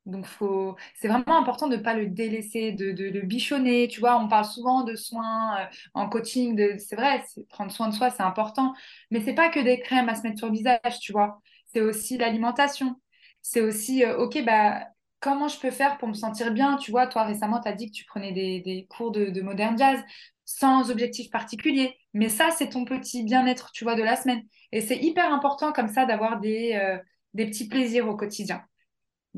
Donc, 0.08 0.26
faut... 0.26 0.74
c'est 0.94 1.06
vraiment 1.08 1.38
important 1.38 1.68
de 1.68 1.76
ne 1.76 1.82
pas 1.82 1.94
le 1.94 2.06
délaisser, 2.06 2.72
de, 2.72 2.92
de, 2.92 3.20
bichonner. 3.20 3.88
Tu 3.88 4.00
vois, 4.00 4.18
on 4.18 4.26
parle 4.26 4.46
souvent 4.46 4.82
de 4.82 4.94
soins 4.96 5.60
euh, 5.60 5.64
en 5.94 6.08
coaching. 6.08 6.56
De... 6.56 6.76
C'est 6.78 6.96
vrai, 6.96 7.22
prendre 7.50 7.70
soin 7.70 7.88
de 7.88 7.94
soi, 7.94 8.10
c'est 8.10 8.22
important. 8.22 8.74
Mais 9.10 9.20
c'est 9.20 9.34
pas 9.34 9.50
que 9.50 9.60
des 9.60 9.80
crèmes 9.80 10.08
à 10.08 10.14
se 10.14 10.22
mettre 10.22 10.38
sur 10.38 10.48
le 10.48 10.54
visage, 10.54 10.98
tu 11.00 11.12
vois. 11.12 11.40
C'est 11.66 11.82
aussi 11.82 12.16
l'alimentation. 12.16 12.96
C'est 13.42 13.60
aussi, 13.60 14.04
euh, 14.04 14.18
OK, 14.18 14.42
bah, 14.44 14.86
comment 15.20 15.48
je 15.48 15.58
peux 15.60 15.70
faire 15.70 15.98
pour 15.98 16.08
me 16.08 16.14
sentir 16.14 16.52
bien? 16.52 16.76
Tu 16.78 16.90
vois, 16.90 17.06
toi, 17.06 17.24
récemment, 17.24 17.60
tu 17.60 17.68
as 17.68 17.72
dit 17.72 17.90
que 17.90 17.96
tu 17.96 18.04
prenais 18.06 18.32
des, 18.32 18.60
des 18.60 18.86
cours 18.88 19.10
de, 19.12 19.26
de 19.26 19.42
modern 19.42 19.76
jazz 19.78 20.00
sans 20.46 20.90
objectif 20.90 21.30
particulier. 21.30 21.94
Mais 22.14 22.30
ça, 22.30 22.50
c'est 22.50 22.70
ton 22.70 22.86
petit 22.86 23.22
bien-être, 23.24 23.70
tu 23.72 23.84
vois, 23.84 23.94
de 23.94 24.02
la 24.02 24.16
semaine. 24.16 24.42
Et 24.72 24.80
c'est 24.80 24.96
hyper 24.96 25.30
important 25.32 25.72
comme 25.72 25.88
ça 25.88 26.06
d'avoir 26.06 26.40
des, 26.40 26.74
euh, 26.82 26.98
des 27.34 27.46
petits 27.46 27.68
plaisirs 27.68 28.08
au 28.08 28.16
quotidien. 28.16 28.62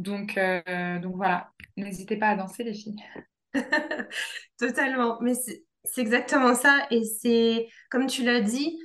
Donc, 0.01 0.39
euh, 0.39 0.99
donc 0.99 1.17
voilà, 1.17 1.51
n'hésitez 1.77 2.17
pas 2.17 2.29
à 2.29 2.37
danser 2.37 2.65
les 2.65 2.73
filles. 2.73 2.97
Totalement, 4.59 5.19
mais 5.21 5.35
c'est 5.35 6.01
exactement 6.01 6.55
ça. 6.55 6.87
Et 6.91 7.05
c'est, 7.05 7.69
comme 7.91 8.07
tu 8.07 8.25
l'as 8.25 8.41
dit, 8.41 8.79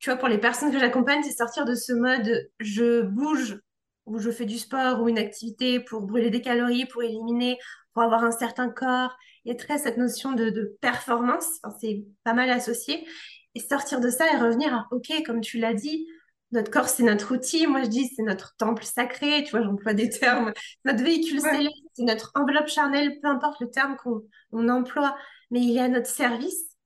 tu 0.00 0.10
vois, 0.10 0.18
pour 0.18 0.28
les 0.28 0.38
personnes 0.38 0.72
que 0.72 0.78
j'accompagne, 0.80 1.22
c'est 1.22 1.36
sortir 1.36 1.64
de 1.64 1.74
ce 1.74 1.92
mode 1.92 2.50
je 2.58 3.02
bouge 3.02 3.60
ou 4.06 4.18
je 4.18 4.30
fais 4.30 4.44
du 4.44 4.58
sport 4.58 5.00
ou 5.00 5.08
une 5.08 5.18
activité 5.18 5.78
pour 5.78 6.02
brûler 6.02 6.30
des 6.30 6.42
calories, 6.42 6.86
pour 6.86 7.04
éliminer, 7.04 7.56
pour 7.92 8.02
avoir 8.02 8.24
un 8.24 8.32
certain 8.32 8.68
corps. 8.68 9.16
Il 9.44 9.52
y 9.52 9.54
a 9.54 9.58
très 9.58 9.78
cette 9.78 9.98
notion 9.98 10.32
de, 10.32 10.50
de 10.50 10.76
performance, 10.80 11.46
c'est 11.80 12.04
pas 12.24 12.34
mal 12.34 12.50
associé. 12.50 13.06
Et 13.54 13.60
sortir 13.60 14.00
de 14.00 14.10
ça 14.10 14.24
et 14.32 14.36
revenir 14.36 14.74
à, 14.74 14.88
OK, 14.90 15.12
comme 15.24 15.40
tu 15.40 15.58
l'as 15.58 15.74
dit, 15.74 16.08
notre 16.54 16.70
corps, 16.70 16.88
c'est 16.88 17.02
notre 17.02 17.34
outil. 17.34 17.66
Moi, 17.66 17.82
je 17.82 17.88
dis, 17.88 18.08
c'est 18.14 18.22
notre 18.22 18.56
temple 18.56 18.84
sacré. 18.84 19.44
Tu 19.44 19.50
vois, 19.50 19.62
j'emploie 19.62 19.94
des 19.94 20.08
termes. 20.08 20.52
Notre 20.84 21.02
véhicule 21.02 21.40
céleste, 21.40 21.74
c'est 21.94 22.04
notre 22.04 22.32
enveloppe 22.34 22.68
charnelle, 22.68 23.20
peu 23.20 23.28
importe 23.28 23.60
le 23.60 23.70
terme 23.70 23.96
qu'on 23.96 24.68
emploie, 24.68 25.16
mais 25.50 25.60
il 25.60 25.76
est 25.76 25.80
à 25.80 25.88
notre 25.88 26.08
service. 26.08 26.76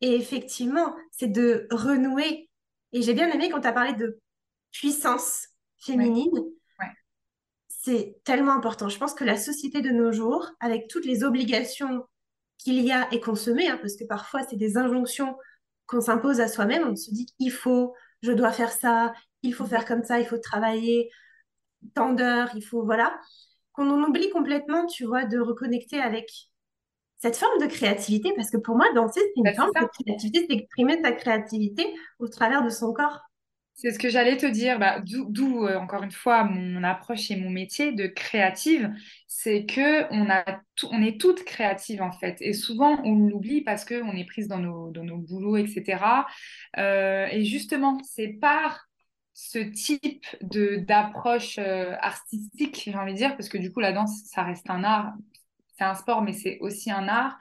Et 0.00 0.14
effectivement, 0.14 0.94
c'est 1.10 1.30
de 1.30 1.66
renouer. 1.70 2.50
Et 2.92 3.02
j'ai 3.02 3.14
bien 3.14 3.30
aimé 3.30 3.48
quand 3.50 3.60
tu 3.60 3.68
as 3.68 3.72
parlé 3.72 3.94
de 3.94 4.20
puissance 4.70 5.48
féminine. 5.78 6.38
C'est 7.68 8.20
tellement 8.24 8.52
important. 8.52 8.88
Je 8.88 8.98
pense 8.98 9.14
que 9.14 9.24
la 9.24 9.36
société 9.36 9.80
de 9.80 9.90
nos 9.90 10.12
jours, 10.12 10.50
avec 10.60 10.88
toutes 10.88 11.04
les 11.04 11.24
obligations 11.24 12.04
qu'il 12.58 12.80
y 12.80 12.92
a 12.92 13.12
et 13.12 13.20
qu'on 13.20 13.34
se 13.34 13.50
met, 13.50 13.68
hein, 13.68 13.78
parce 13.80 13.96
que 13.96 14.04
parfois, 14.04 14.42
c'est 14.48 14.56
des 14.56 14.76
injonctions 14.76 15.36
qu'on 15.86 16.00
s'impose 16.00 16.40
à 16.40 16.46
soi-même, 16.46 16.86
on 16.88 16.96
se 16.96 17.10
dit 17.10 17.26
qu'il 17.38 17.50
faut, 17.50 17.94
je 18.22 18.32
dois 18.32 18.52
faire 18.52 18.72
ça, 18.72 19.12
il 19.42 19.54
faut 19.54 19.66
faire 19.66 19.84
comme 19.84 20.04
ça, 20.04 20.20
il 20.20 20.26
faut 20.26 20.38
travailler 20.38 21.10
tant 21.94 22.12
d'heures, 22.12 22.50
il 22.54 22.62
faut, 22.62 22.84
voilà, 22.84 23.18
qu'on 23.72 23.90
en 23.90 24.02
oublie 24.08 24.30
complètement, 24.30 24.86
tu 24.86 25.04
vois, 25.04 25.24
de 25.24 25.38
reconnecter 25.38 26.00
avec 26.00 26.30
cette 27.18 27.36
forme 27.36 27.60
de 27.60 27.66
créativité, 27.66 28.32
parce 28.34 28.50
que 28.50 28.56
pour 28.56 28.76
moi, 28.76 28.86
danser, 28.94 29.20
c'est 29.20 29.32
une 29.36 29.44
bah, 29.44 29.54
forme 29.54 29.70
de 29.70 29.86
créativité, 30.02 30.46
c'est 30.48 30.56
exprimer 30.56 31.00
sa 31.02 31.12
créativité 31.12 31.94
au 32.18 32.28
travers 32.28 32.64
de 32.64 32.70
son 32.70 32.92
corps. 32.92 33.20
C'est 33.82 33.90
ce 33.90 33.98
que 33.98 34.10
j'allais 34.10 34.36
te 34.36 34.46
dire, 34.46 34.78
bah, 34.78 35.00
d'où 35.04 35.66
euh, 35.66 35.76
encore 35.76 36.04
une 36.04 36.12
fois 36.12 36.44
mon 36.44 36.84
approche 36.84 37.32
et 37.32 37.36
mon 37.36 37.50
métier 37.50 37.90
de 37.90 38.06
créative, 38.06 38.92
c'est 39.26 39.66
que 39.66 40.04
on 40.12 40.30
a 40.30 40.44
on 40.92 41.02
est 41.02 41.20
toutes 41.20 41.42
créatives 41.44 42.00
en 42.00 42.12
fait, 42.12 42.36
et 42.40 42.52
souvent 42.52 43.00
on 43.04 43.16
l'oublie 43.26 43.60
parce 43.62 43.84
que 43.84 44.00
on 44.02 44.12
est 44.12 44.24
prise 44.24 44.46
dans 44.46 44.60
nos 44.60 44.92
dans 44.92 45.02
nos 45.02 45.16
boulots, 45.18 45.56
etc. 45.56 46.28
Euh, 46.78 47.26
et 47.32 47.44
justement, 47.44 47.98
c'est 48.04 48.28
par 48.28 48.86
ce 49.34 49.58
type 49.58 50.24
d'approche 50.42 51.58
euh, 51.58 51.96
artistique, 52.00 52.82
j'ai 52.84 52.94
envie 52.94 53.14
de 53.14 53.18
dire, 53.18 53.36
parce 53.36 53.48
que 53.48 53.58
du 53.58 53.72
coup 53.72 53.80
la 53.80 53.92
danse, 53.92 54.22
ça 54.26 54.44
reste 54.44 54.70
un 54.70 54.84
art, 54.84 55.12
c'est 55.76 55.84
un 55.84 55.94
sport, 55.96 56.22
mais 56.22 56.32
c'est 56.34 56.58
aussi 56.60 56.90
un 56.92 57.08
art 57.08 57.36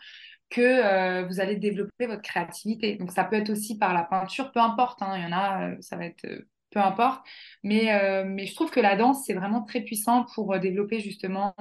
que 0.52 0.62
euh, 0.62 1.26
vous 1.26 1.40
allez 1.40 1.56
développer 1.56 2.06
votre 2.06 2.22
créativité. 2.22 2.96
Donc 2.98 3.12
ça 3.12 3.24
peut 3.24 3.38
être 3.38 3.50
aussi 3.50 3.78
par 3.78 3.94
la 3.94 4.04
peinture, 4.04 4.52
peu 4.52 4.60
importe, 4.60 5.02
hein, 5.02 5.16
il 5.18 5.24
y 5.24 5.26
en 5.26 5.32
a, 5.32 5.70
euh, 5.70 5.78
ça 5.80 5.96
va 5.96 6.06
être 6.06 6.26
euh, 6.26 6.48
peu 6.72 6.80
importe. 6.80 7.26
Mais, 7.64 8.24
mais 8.26 8.46
je 8.46 8.56
trouve 8.56 8.72
que 8.72 8.80
la 8.80 8.96
danse, 8.96 9.26
c'est 9.26 9.34
vraiment 9.34 9.62
très 9.62 9.82
puissant 9.82 10.26
pour 10.34 10.58
développer 10.58 11.02
justement 11.02 11.54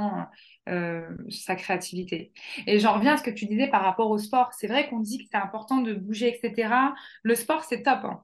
sa 1.28 1.56
créativité. 1.56 2.32
Et 2.68 2.78
j'en 2.78 2.94
reviens 2.94 3.14
à 3.14 3.16
ce 3.16 3.24
que 3.24 3.30
tu 3.30 3.46
disais 3.46 3.66
par 3.66 3.82
rapport 3.82 4.08
au 4.08 4.18
sport. 4.18 4.52
C'est 4.54 4.68
vrai 4.68 4.88
qu'on 4.88 5.00
dit 5.00 5.18
que 5.18 5.24
c'est 5.28 5.36
important 5.36 5.78
de 5.78 5.94
bouger, 5.94 6.28
etc. 6.28 6.94
Le 7.24 7.34
sport, 7.34 7.64
c'est 7.64 7.82
top. 7.82 8.04
Hein. 8.04 8.22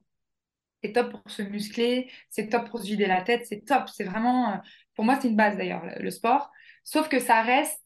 C'est 0.81 0.93
top 0.93 1.11
pour 1.11 1.29
se 1.29 1.41
muscler, 1.41 2.09
c'est 2.29 2.47
top 2.47 2.69
pour 2.69 2.79
se 2.79 2.85
vider 2.85 3.05
la 3.05 3.21
tête, 3.21 3.45
c'est 3.45 3.65
top. 3.65 3.89
C'est 3.89 4.05
vraiment, 4.05 4.61
pour 4.95 5.03
moi, 5.03 5.19
c'est 5.21 5.27
une 5.27 5.35
base 5.35 5.57
d'ailleurs, 5.57 5.83
le, 5.99 6.09
sport. 6.09 6.51
Sauf 6.85 7.09
que 7.09 7.19
ça 7.19 7.41
reste 7.41 7.83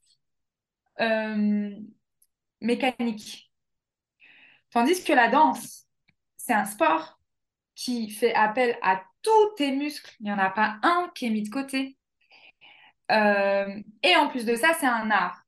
mécanique. 2.61 3.51
Tandis 4.71 5.03
que 5.03 5.13
la 5.13 5.27
danse, 5.27 5.85
c'est 6.37 6.53
un 6.53 6.65
sport 6.65 7.19
qui 7.75 8.09
fait 8.09 8.33
appel 8.33 8.77
à 8.81 9.03
tous 9.21 9.55
tes 9.57 9.71
muscles. 9.71 10.15
Il 10.19 10.25
n'y 10.25 10.31
en 10.31 10.39
a 10.39 10.49
pas 10.49 10.77
un 10.83 11.11
qui 11.15 11.25
est 11.25 11.29
mis 11.29 11.43
de 11.43 11.49
côté. 11.49 11.97
Euh, 13.11 13.81
et 14.03 14.15
en 14.15 14.29
plus 14.29 14.45
de 14.45 14.55
ça, 14.55 14.69
c'est 14.79 14.87
un 14.87 15.11
art. 15.11 15.41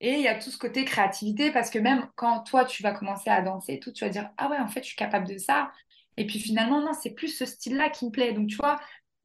Et 0.00 0.14
il 0.14 0.20
y 0.20 0.28
a 0.28 0.38
tout 0.38 0.50
ce 0.50 0.58
côté 0.58 0.84
créativité 0.84 1.50
parce 1.50 1.70
que 1.70 1.78
même 1.78 2.06
quand 2.16 2.40
toi, 2.40 2.64
tu 2.66 2.82
vas 2.82 2.92
commencer 2.92 3.30
à 3.30 3.40
danser, 3.40 3.80
tout, 3.80 3.92
tu 3.92 4.04
vas 4.04 4.10
dire, 4.10 4.30
ah 4.36 4.48
ouais, 4.50 4.58
en 4.58 4.68
fait, 4.68 4.82
je 4.82 4.88
suis 4.88 4.96
capable 4.96 5.26
de 5.26 5.38
ça. 5.38 5.72
Et 6.18 6.26
puis 6.26 6.38
finalement, 6.38 6.80
non, 6.82 6.92
c'est 6.92 7.14
plus 7.14 7.28
ce 7.28 7.46
style-là 7.46 7.88
qui 7.90 8.06
me 8.06 8.10
plaît. 8.10 8.32
Donc, 8.32 8.48
tu 8.48 8.56
vois, 8.56 8.78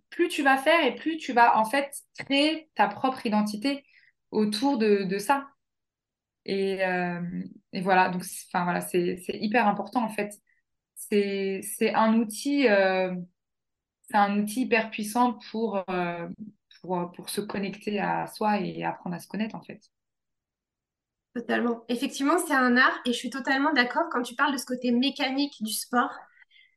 plus 0.10 0.30
tu 0.30 0.44
vas 0.44 0.58
faire 0.58 0.84
et 0.86 0.96
plus 0.96 1.18
tu 1.18 1.34
vas 1.34 1.58
en 1.58 1.66
fait 1.66 1.94
créer 2.20 2.70
ta 2.76 2.88
propre 2.88 3.26
identité 3.26 3.84
autour 4.32 4.78
de, 4.78 5.04
de 5.04 5.18
ça. 5.18 5.51
Et, 6.46 6.84
euh, 6.86 7.22
et 7.72 7.82
voilà, 7.82 8.10
donc 8.10 8.24
enfin, 8.48 8.64
voilà, 8.64 8.82
c'est 8.82 9.22
hyper 9.34 9.68
important 9.68 10.04
en 10.04 10.10
fait. 10.10 10.34
C'est 10.96 11.94
un 11.94 12.16
outil, 12.16 12.68
euh, 12.68 13.14
c'est 14.04 14.18
un 14.18 14.40
outil 14.40 14.62
hyper 14.62 14.92
puissant 14.92 15.38
euh, 15.56 16.30
pour, 16.82 17.12
pour, 17.12 17.30
se 17.30 17.42
connecter 17.42 18.00
à 18.00 18.28
soi 18.28 18.60
et 18.60 18.84
apprendre 18.84 19.16
à 19.16 19.20
se 19.20 19.28
connaître 19.28 19.56
en 19.56 19.62
fait. 19.62 19.82
Totalement. 21.34 21.84
Effectivement, 21.88 22.38
c'est 22.46 22.54
un 22.54 22.76
art 22.76 23.00
et 23.06 23.14
je 23.14 23.18
suis 23.18 23.30
totalement 23.30 23.72
d'accord 23.74 24.10
quand 24.12 24.22
tu 24.22 24.36
parles 24.36 24.52
de 24.52 24.58
ce 24.58 24.66
côté 24.66 24.92
mécanique 24.92 25.62
du 25.62 25.72
sport. 25.72 26.12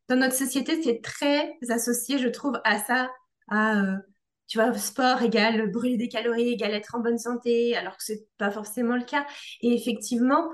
Dans 0.09 0.17
notre 0.17 0.35
société, 0.35 0.81
c'est 0.83 1.01
très 1.03 1.57
associé, 1.71 2.19
je 2.19 2.29
trouve, 2.29 2.61
à 2.65 2.79
ça, 2.79 3.11
à 3.49 3.97
tu 4.47 4.59
vois, 4.59 4.73
sport 4.75 5.23
égale 5.23 5.71
brûler 5.71 5.97
des 5.97 6.09
calories, 6.09 6.51
égale 6.51 6.75
être 6.75 6.95
en 6.95 7.01
bonne 7.01 7.19
santé, 7.19 7.77
alors 7.77 7.97
que 7.97 8.05
c'est 8.05 8.27
pas 8.39 8.51
forcément 8.51 8.97
le 8.97 9.05
cas. 9.05 9.27
Et 9.61 9.75
effectivement, 9.75 10.51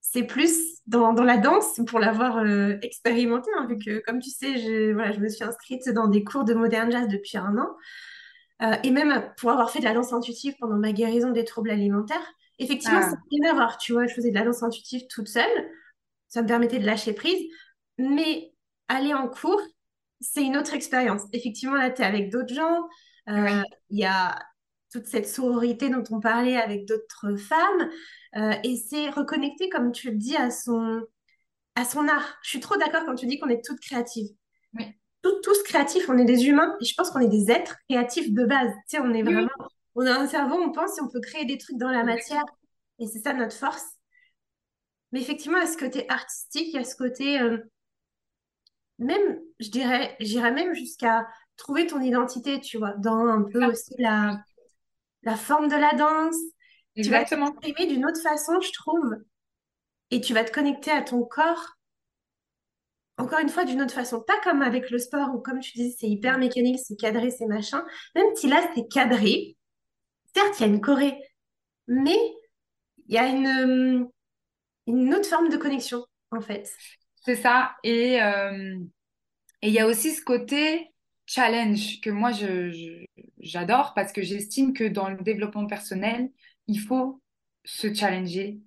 c'est 0.00 0.24
plus 0.24 0.80
dans, 0.86 1.12
dans, 1.12 1.22
la 1.22 1.36
danse, 1.36 1.80
pour 1.86 2.00
l'avoir 2.00 2.38
euh, 2.38 2.78
expérimenté, 2.82 3.50
hein, 3.56 3.66
vu 3.68 3.78
que, 3.78 4.02
comme 4.04 4.18
tu 4.18 4.30
sais, 4.30 4.58
je, 4.58 4.92
voilà, 4.92 5.12
je 5.12 5.20
me 5.20 5.28
suis 5.28 5.44
inscrite 5.44 5.88
dans 5.90 6.08
des 6.08 6.24
cours 6.24 6.44
de 6.44 6.54
modern 6.54 6.90
jazz 6.90 7.06
depuis 7.06 7.38
un 7.38 7.56
an. 7.58 7.68
Euh, 8.62 8.76
et 8.82 8.90
même 8.90 9.32
pour 9.38 9.50
avoir 9.50 9.70
fait 9.70 9.78
de 9.78 9.84
la 9.84 9.94
danse 9.94 10.12
intuitive 10.12 10.54
pendant 10.58 10.76
ma 10.76 10.92
guérison 10.92 11.30
des 11.30 11.44
troubles 11.44 11.70
alimentaires, 11.70 12.34
effectivement, 12.58 13.00
ah. 13.02 13.10
c'est 13.10 13.36
une 13.36 13.44
erreur, 13.44 13.78
tu 13.78 13.92
vois, 13.92 14.06
je 14.06 14.14
faisais 14.14 14.30
de 14.30 14.34
la 14.34 14.44
danse 14.44 14.62
intuitive 14.62 15.06
toute 15.08 15.28
seule, 15.28 15.70
ça 16.28 16.42
me 16.42 16.48
permettait 16.48 16.78
de 16.78 16.86
lâcher 16.86 17.12
prise, 17.12 17.42
mais 17.96 18.52
aller 18.88 19.14
en 19.14 19.28
cours, 19.28 19.62
c'est 20.20 20.42
une 20.42 20.56
autre 20.56 20.74
expérience. 20.74 21.22
Effectivement, 21.32 21.76
là, 21.76 21.90
tu 21.90 22.02
es 22.02 22.04
avec 22.04 22.30
d'autres 22.30 22.52
gens, 22.52 22.86
euh, 23.30 23.62
il 23.90 23.98
y 23.98 24.04
a 24.04 24.38
toute 24.92 25.06
cette 25.06 25.28
sororité 25.28 25.88
dont 25.88 26.04
on 26.10 26.20
parlait 26.20 26.56
avec 26.56 26.86
d'autres 26.86 27.36
femmes. 27.36 27.90
Euh, 28.36 28.54
et 28.64 28.76
c'est 28.76 29.08
reconnecter, 29.10 29.68
comme 29.68 29.92
tu 29.92 30.10
le 30.10 30.16
dis, 30.16 30.36
à 30.36 30.50
son, 30.50 31.02
à 31.74 31.84
son 31.84 32.08
art. 32.08 32.38
Je 32.42 32.50
suis 32.50 32.60
trop 32.60 32.76
d'accord 32.76 33.04
quand 33.06 33.14
tu 33.14 33.26
dis 33.26 33.38
qu'on 33.38 33.48
est 33.48 33.64
toutes 33.64 33.80
créatives. 33.80 34.28
Oui. 34.74 34.84
tous 35.22 35.62
créatifs, 35.64 36.08
on 36.08 36.16
est 36.16 36.24
des 36.24 36.46
humains 36.46 36.76
et 36.80 36.84
je 36.84 36.94
pense 36.94 37.10
qu'on 37.10 37.18
est 37.18 37.28
des 37.28 37.50
êtres 37.50 37.76
créatifs 37.88 38.32
de 38.32 38.44
base. 38.44 38.70
Tu 38.88 38.96
sais, 38.96 39.00
on 39.00 39.12
est 39.12 39.22
vraiment, 39.22 39.50
on 39.96 40.06
a 40.06 40.12
un 40.12 40.26
cerveau, 40.28 40.56
on 40.56 40.70
pense 40.70 40.96
et 40.98 41.02
on 41.02 41.08
peut 41.08 41.20
créer 41.20 41.44
des 41.44 41.58
trucs 41.58 41.76
dans 41.76 41.90
la 41.90 42.04
matière 42.04 42.44
et 43.00 43.06
c'est 43.06 43.18
ça 43.18 43.32
notre 43.32 43.56
force. 43.56 43.84
Mais 45.12 45.20
effectivement, 45.20 45.58
à 45.58 45.66
ce 45.66 45.76
côté 45.76 46.08
artistique, 46.08 46.68
il 46.68 46.74
y 46.74 46.78
a 46.78 46.84
ce 46.84 46.94
côté, 46.94 47.40
euh, 47.40 47.58
même, 48.98 49.40
je 49.58 49.70
dirais, 49.70 50.16
j'irais 50.20 50.52
même 50.52 50.74
jusqu'à 50.74 51.26
trouver 51.60 51.86
ton 51.86 52.00
identité, 52.00 52.60
tu 52.60 52.78
vois, 52.78 52.94
dans 52.98 53.26
un 53.26 53.42
peu 53.44 53.64
aussi 53.66 53.94
la, 53.98 54.42
la 55.22 55.36
forme 55.36 55.68
de 55.68 55.76
la 55.76 55.92
danse. 55.94 56.36
Tu 57.00 57.12
vas 57.12 57.20
Exactement. 57.20 57.54
t'exprimer 57.62 57.86
d'une 57.94 58.06
autre 58.06 58.22
façon, 58.22 58.60
je 58.60 58.72
trouve, 58.72 59.16
et 60.12 60.20
tu 60.20 60.34
vas 60.34 60.44
te 60.44 60.52
connecter 60.52 60.92
à 60.92 61.02
ton 61.02 61.24
corps, 61.24 61.76
encore 63.18 63.38
une 63.40 63.48
fois, 63.50 63.64
d'une 63.64 63.82
autre 63.82 63.94
façon. 63.94 64.22
Pas 64.22 64.40
comme 64.42 64.62
avec 64.62 64.90
le 64.90 64.98
sport, 64.98 65.34
où 65.34 65.40
comme 65.40 65.60
tu 65.60 65.72
dis, 65.76 65.92
c'est 65.98 66.08
hyper 66.08 66.38
mécanique, 66.38 66.78
c'est 66.82 66.96
cadré, 66.96 67.30
c'est 67.30 67.46
machin. 67.46 67.84
Même 68.14 68.34
si 68.36 68.48
là, 68.48 68.62
c'est 68.74 68.88
cadré, 68.88 69.56
certes, 70.34 70.60
il 70.60 70.62
y 70.62 70.64
a 70.66 70.68
une 70.68 70.82
choré, 70.82 71.18
mais 71.88 72.18
il 73.08 73.14
y 73.14 73.18
a 73.18 73.26
une, 73.28 74.08
une 74.86 75.14
autre 75.14 75.28
forme 75.28 75.48
de 75.50 75.56
connexion, 75.58 76.06
en 76.32 76.40
fait. 76.42 76.70
C'est 77.24 77.36
ça. 77.36 77.76
Et 77.84 78.22
euh, 78.22 78.78
et 79.62 79.68
il 79.68 79.74
y 79.74 79.80
a 79.80 79.86
aussi 79.86 80.12
ce 80.14 80.22
côté 80.22 80.92
challenge 81.30 82.00
que 82.00 82.10
moi, 82.10 82.32
j'adore 83.38 83.94
parce 83.94 84.12
que 84.12 84.22
j'estime 84.22 84.72
que 84.72 84.84
dans 84.84 85.08
le 85.08 85.22
développement 85.22 85.66
personnel, 85.66 86.30
il 86.66 86.80
faut 86.80 87.22
se 87.64 87.92
challenger 87.94 88.60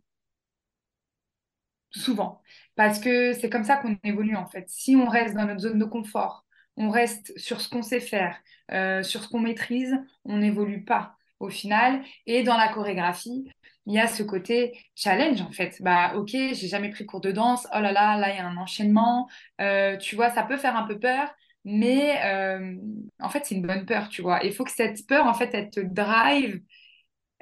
souvent. 1.92 2.42
Parce 2.76 3.00
que 3.00 3.34
c'est 3.34 3.50
comme 3.50 3.64
ça 3.64 3.78
qu'on 3.78 3.98
évolue 4.04 4.36
en 4.36 4.48
fait. 4.48 4.66
Si 4.70 4.96
on 4.96 5.08
reste 5.08 5.36
dans 5.36 5.46
notre 5.46 5.62
zone 5.62 5.80
de 5.80 5.86
confort, 5.86 6.46
on 6.78 6.90
reste 6.90 7.38
sur 7.38 7.62
ce 7.62 7.70
qu'on 7.70 7.84
sait 7.84 8.00
faire, 8.00 8.38
euh, 8.72 9.04
sur 9.04 9.24
ce 9.24 9.30
qu'on 9.30 9.40
maîtrise, 9.40 9.96
on 10.26 10.38
n'évolue 10.38 10.84
pas 10.84 11.16
au 11.40 11.50
final. 11.50 12.04
Et 12.26 12.44
dans 12.44 12.58
la 12.58 12.70
chorégraphie, 12.70 13.48
il 13.86 13.94
y 13.94 14.00
a 14.00 14.08
ce 14.08 14.24
côté 14.24 14.74
challenge 14.96 15.42
en 15.42 15.52
fait. 15.52 15.78
Bah 15.82 16.14
ok, 16.16 16.30
j'ai 16.32 16.68
jamais 16.68 16.90
pris 16.90 17.06
cours 17.06 17.22
de 17.22 17.32
danse. 17.32 17.68
Oh 17.76 17.80
là 17.80 17.92
là, 17.92 18.18
là 18.18 18.32
il 18.34 18.38
y 18.38 18.40
a 18.40 18.48
un 18.48 18.58
enchaînement. 18.58 19.28
Euh, 19.62 19.98
tu 19.98 20.16
vois, 20.16 20.32
ça 20.32 20.44
peut 20.44 20.58
faire 20.58 20.76
un 20.76 20.88
peu 20.88 20.98
peur. 21.00 21.30
Mais 21.66 22.20
euh, 22.26 22.76
en 23.20 23.30
fait, 23.30 23.46
c'est 23.46 23.56
une 23.56 23.66
bonne 23.66 23.86
peur, 23.86 24.10
tu 24.10 24.22
vois. 24.22 24.44
Il 24.44 24.54
faut 24.54 24.64
que 24.64 24.72
cette 24.72 25.06
peur, 25.08 25.26
en 25.26 25.34
fait, 25.34 25.50
elle 25.54 25.70
te 25.70 25.80
drive 25.80 26.62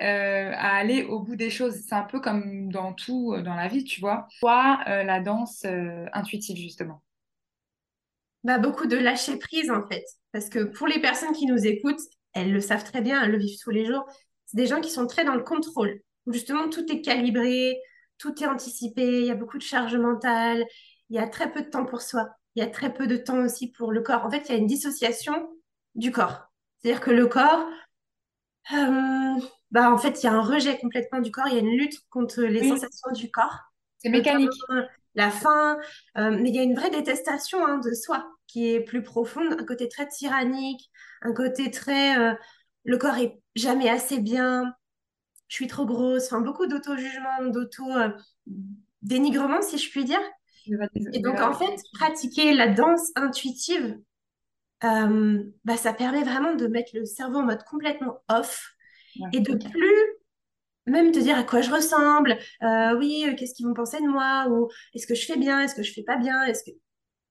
euh, 0.01 0.51
à 0.55 0.77
aller 0.77 1.03
au 1.03 1.19
bout 1.19 1.35
des 1.35 1.51
choses. 1.51 1.75
C'est 1.87 1.93
un 1.93 2.03
peu 2.03 2.19
comme 2.19 2.71
dans 2.71 2.93
tout 2.93 3.33
euh, 3.33 3.43
dans 3.43 3.53
la 3.53 3.67
vie, 3.67 3.83
tu 3.83 3.99
vois. 3.99 4.27
Soit 4.39 4.79
euh, 4.87 5.03
la 5.03 5.19
danse 5.19 5.65
intuitive, 6.13 6.57
justement. 6.57 7.03
Bah, 8.43 8.57
beaucoup 8.57 8.87
de 8.87 8.97
lâcher 8.97 9.37
prise, 9.37 9.69
en 9.69 9.87
fait. 9.87 10.03
Parce 10.31 10.49
que 10.49 10.63
pour 10.63 10.87
les 10.87 10.99
personnes 10.99 11.33
qui 11.33 11.45
nous 11.45 11.67
écoutent, 11.67 12.01
elles 12.33 12.51
le 12.51 12.61
savent 12.61 12.83
très 12.83 13.01
bien, 13.01 13.21
elles 13.23 13.31
le 13.31 13.37
vivent 13.37 13.59
tous 13.61 13.69
les 13.69 13.85
jours. 13.85 14.05
C'est 14.45 14.57
des 14.57 14.65
gens 14.65 14.81
qui 14.81 14.89
sont 14.89 15.05
très 15.05 15.23
dans 15.23 15.35
le 15.35 15.43
contrôle, 15.43 16.01
où 16.25 16.33
justement 16.33 16.67
tout 16.69 16.91
est 16.91 17.01
calibré, 17.01 17.77
tout 18.17 18.41
est 18.41 18.47
anticipé, 18.47 19.21
il 19.21 19.25
y 19.25 19.31
a 19.31 19.35
beaucoup 19.35 19.57
de 19.57 19.63
charge 19.63 19.95
mentale, 19.95 20.65
il 21.09 21.15
y 21.15 21.19
a 21.19 21.27
très 21.27 21.51
peu 21.51 21.61
de 21.61 21.69
temps 21.69 21.85
pour 21.85 22.01
soi, 22.01 22.27
il 22.55 22.63
y 22.63 22.65
a 22.65 22.69
très 22.69 22.93
peu 22.93 23.07
de 23.07 23.17
temps 23.17 23.39
aussi 23.43 23.71
pour 23.71 23.91
le 23.91 24.01
corps. 24.01 24.25
En 24.25 24.31
fait, 24.31 24.49
il 24.49 24.53
y 24.53 24.55
a 24.55 24.59
une 24.59 24.67
dissociation 24.67 25.49
du 25.95 26.11
corps. 26.11 26.47
C'est-à-dire 26.79 27.01
que 27.01 27.11
le 27.11 27.27
corps, 27.27 27.65
euh, 28.73 29.35
bah, 29.71 29.91
en 29.91 29.97
fait, 29.97 30.21
il 30.23 30.25
y 30.25 30.29
a 30.29 30.33
un 30.33 30.41
rejet 30.41 30.77
complètement 30.79 31.19
du 31.21 31.31
corps, 31.31 31.47
il 31.47 31.53
y 31.55 31.57
a 31.57 31.61
une 31.61 31.77
lutte 31.77 31.95
contre 32.09 32.41
les 32.43 32.61
Oui, 32.61 32.63
sensations 32.63 33.11
du 33.13 33.31
corps 33.31 33.57
c'est 33.97 34.09
mécanique. 34.09 34.51
la 35.15 35.29
faim, 35.31 35.77
euh, 36.17 36.31
mais 36.31 36.49
il 36.49 36.55
y 36.55 36.59
a 36.59 36.63
une 36.63 36.75
vraie 36.75 36.89
détestation 36.89 37.65
hein, 37.65 37.77
de 37.79 37.93
soi 37.93 38.25
qui 38.47 38.69
est 38.73 38.79
plus 38.81 39.03
profonde, 39.03 39.53
un 39.59 39.65
côté 39.65 39.87
très 39.89 40.07
tyrannique, 40.07 40.89
un 41.21 41.33
côté 41.33 41.69
très 41.71 42.17
euh, 42.19 42.33
le 42.85 42.97
corps 42.97 43.17
est 43.17 43.41
jamais 43.55 43.89
assez 43.89 44.19
bien, 44.19 44.73
je 45.47 45.55
suis 45.55 45.67
trop 45.67 45.85
grosse, 45.85 46.25
enfin 46.27 46.41
beaucoup 46.41 46.65
d'auto-jugement, 46.67 47.45
d'auto-dénigrement 47.47 49.61
si 49.61 49.77
je 49.77 49.89
puis 49.91 50.05
dire. 50.05 50.19
Et 51.13 51.19
donc 51.19 51.39
en 51.39 51.53
fait, 51.53 51.75
pratiquer 51.93 52.53
la 52.53 52.67
danse 52.67 53.11
intuitive, 53.15 53.99
euh, 54.83 55.43
bah, 55.63 55.77
ça 55.77 55.93
permet 55.93 56.23
vraiment 56.23 56.55
de 56.55 56.67
mettre 56.67 56.91
le 56.93 57.05
cerveau 57.05 57.39
en 57.39 57.43
mode 57.43 57.63
complètement 57.63 58.23
off 58.29 58.75
Ouais, 59.19 59.27
et 59.33 59.39
de 59.41 59.55
plus 59.55 60.21
même 60.87 61.11
te 61.11 61.19
dire 61.19 61.37
à 61.37 61.43
quoi 61.43 61.61
je 61.61 61.71
ressemble, 61.71 62.37
euh, 62.63 62.97
oui, 62.97 63.25
euh, 63.27 63.35
qu'est-ce 63.35 63.53
qu'ils 63.53 63.67
vont 63.67 63.73
penser 63.73 63.97
de 64.01 64.07
moi, 64.07 64.47
ou 64.49 64.69
est-ce 64.93 65.05
que 65.05 65.15
je 65.15 65.25
fais 65.25 65.37
bien, 65.37 65.59
est-ce 65.61 65.75
que 65.75 65.83
je 65.83 65.93
fais 65.93 66.03
pas 66.03 66.17
bien, 66.17 66.43
est-ce 66.43 66.63
que 66.63 66.71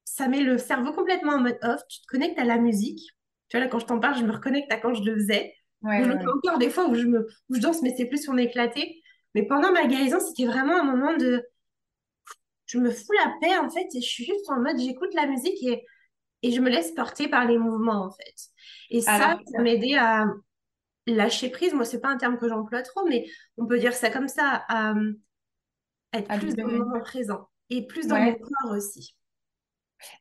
ça 0.05 0.29
met 0.29 0.41
le 0.41 0.59
cerveau 0.59 0.93
complètement 0.93 1.33
en 1.33 1.41
mode 1.41 1.59
off, 1.63 1.81
tu 1.89 2.01
te 2.01 2.07
connectes 2.07 2.39
à 2.39 2.45
la 2.45 2.59
musique. 2.59 3.01
Tu 3.49 3.57
vois, 3.57 3.65
là, 3.65 3.71
quand 3.71 3.79
je 3.79 3.87
t'en 3.87 3.99
parle, 3.99 4.19
je 4.19 4.25
me 4.25 4.33
reconnecte 4.33 4.73
à 4.73 4.77
quand 4.77 4.95
je 4.95 5.03
le 5.03 5.15
faisais. 5.17 5.55
Ou 5.83 5.89
Ouais, 5.89 6.05
je 6.05 6.11
ouais, 6.11 6.17
encore 6.17 6.59
des 6.59 6.71
fois 6.71 6.89
où 6.89 6.95
je 6.95 7.07
me, 7.07 7.27
où 7.49 7.55
je 7.55 7.61
danse, 7.61 7.83
mais 7.83 7.95
c'est 7.97 8.07
plus 8.07 8.23
sur 8.23 8.33
m'éclater. 8.33 9.01
Mais 9.35 9.47
pendant 9.47 9.73
ma 9.73 9.87
guérison, 9.87 10.19
c'était 10.21 10.47
vraiment 10.47 10.79
un 10.79 10.85
moment 10.85 11.17
de, 11.17 11.45
je 12.71 12.79
me 12.79 12.91
fous 12.91 13.13
la 13.25 13.35
paix, 13.41 13.57
en 13.59 13.71
fait, 13.71 13.87
et 13.95 14.01
je 14.01 14.07
suis 14.09 14.25
juste 14.25 14.49
en 14.51 14.61
mode, 14.61 14.79
j'écoute 14.81 15.15
la 15.15 15.27
musique 15.27 15.63
et, 15.65 15.85
et 16.43 16.53
je 16.53 16.61
me 16.61 16.71
laisse 16.71 16.93
porter 16.93 17.29
par 17.29 17.47
les 17.47 17.59
mouvements, 17.59 18.07
en 18.07 18.11
fait. 18.13 18.35
Et 18.91 19.03
ça, 19.03 19.27
Alors, 19.27 19.41
ça 19.53 19.63
m'aidait 19.63 19.97
à 19.97 20.27
lâcher 21.07 21.51
prise. 21.51 21.75
Moi, 21.75 21.85
c'est 21.87 22.01
pas 22.01 22.09
un 22.11 22.19
terme 22.19 22.39
que 22.39 22.49
j'emploie 22.49 22.83
trop, 22.83 23.07
mais 23.09 23.27
on 23.59 23.67
peut 23.67 23.79
dire 23.79 23.95
ça 23.95 24.11
comme 24.11 24.29
ça, 24.29 24.65
à 24.69 24.95
être 26.13 26.31
à 26.31 26.39
plus 26.39 26.55
dans 26.55 26.69
le 26.69 26.79
moment 26.79 27.01
présent 27.01 27.49
et 27.69 27.85
plus 27.87 28.07
dans 28.07 28.21
mon 28.21 28.33
Ouais. 28.33 28.39
corps 28.39 28.71
aussi. 28.77 29.17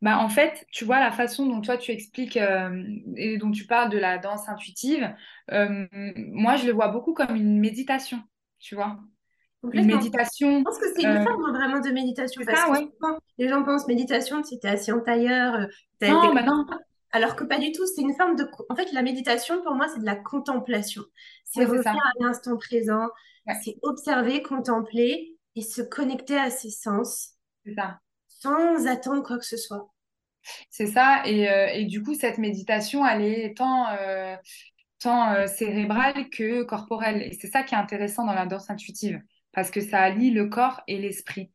Bah, 0.01 0.19
en 0.19 0.29
fait, 0.29 0.65
tu 0.71 0.85
vois, 0.85 0.99
la 0.99 1.11
façon 1.11 1.45
dont 1.47 1.61
toi 1.61 1.77
tu 1.77 1.91
expliques 1.91 2.37
euh, 2.37 2.83
et 3.15 3.37
dont 3.37 3.51
tu 3.51 3.65
parles 3.65 3.89
de 3.91 3.97
la 3.97 4.17
danse 4.17 4.47
intuitive, 4.49 5.13
euh, 5.51 5.87
moi 6.15 6.55
je 6.57 6.65
le 6.65 6.73
vois 6.73 6.89
beaucoup 6.89 7.13
comme 7.13 7.35
une 7.35 7.59
méditation, 7.59 8.21
tu 8.59 8.75
vois. 8.75 8.99
Une 9.63 9.69
Complètement. 9.71 9.99
Je 9.99 10.05
méditation, 10.05 10.63
pense 10.63 10.77
que 10.79 10.85
c'est 10.95 11.03
une 11.03 11.17
euh, 11.17 11.23
forme 11.23 11.51
vraiment 11.51 11.79
de 11.79 11.89
méditation 11.89 12.41
parce 12.45 12.59
ça, 12.59 12.65
que 12.65 12.71
ouais. 12.71 12.89
souvent, 12.99 13.17
les 13.37 13.49
gens 13.49 13.63
pensent 13.63 13.87
méditation, 13.87 14.43
si 14.43 14.59
t'es 14.59 14.69
assis 14.69 14.91
en 14.91 15.01
tailleur, 15.01 15.55
euh, 15.55 15.65
Non, 16.07 16.33
bah 16.33 16.43
non. 16.43 16.65
Alors 17.11 17.35
que 17.35 17.43
pas 17.43 17.57
du 17.59 17.71
tout, 17.71 17.85
c'est 17.87 18.01
une 18.01 18.15
forme 18.15 18.35
de... 18.35 18.47
En 18.69 18.75
fait, 18.75 18.91
la 18.93 19.01
méditation, 19.01 19.61
pour 19.63 19.73
moi, 19.75 19.87
c'est 19.87 19.99
de 19.99 20.05
la 20.05 20.15
contemplation. 20.15 21.03
C'est 21.43 21.61
c'est 21.61 21.65
revenir 21.65 21.93
à 21.95 22.23
l'instant 22.23 22.57
présent, 22.57 23.09
Ouais, 23.45 23.55
c'est 23.63 23.77
observer, 23.81 24.43
contempler 24.43 25.35
et 25.55 25.61
se 25.61 25.81
connecter 25.81 26.37
à 26.37 26.49
ses 26.51 26.69
sens 26.69 27.31
c'est 27.65 27.73
ça. 27.75 27.99
sans 28.27 28.87
attendre 28.87 29.23
quoi 29.23 29.37
que 29.37 29.45
ce 29.45 29.57
soit. 29.57 29.89
C'est 30.69 30.87
ça. 30.87 31.21
Et, 31.25 31.49
euh, 31.49 31.67
et 31.73 31.85
du 31.85 32.01
coup, 32.03 32.13
cette 32.15 32.37
méditation, 32.37 33.05
elle 33.05 33.21
est 33.23 33.57
tant, 33.57 33.87
euh, 33.89 34.35
tant 34.99 35.31
euh, 35.33 35.47
cérébrale 35.47 36.29
que 36.29 36.63
corporelle. 36.63 37.21
Et 37.23 37.33
c'est 37.33 37.47
ça 37.49 37.63
qui 37.63 37.75
est 37.75 37.77
intéressant 37.77 38.25
dans 38.25 38.33
la 38.33 38.45
danse 38.45 38.69
intuitive, 38.69 39.21
parce 39.53 39.71
que 39.71 39.81
ça 39.81 40.01
allie 40.01 40.31
le 40.31 40.47
corps 40.47 40.81
et 40.87 40.97
l'esprit. 40.99 41.51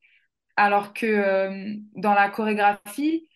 Alors 0.56 0.94
que 0.94 1.06
euh, 1.06 1.74
dans 1.96 2.14
la 2.14 2.30
chorégraphie, 2.30 3.28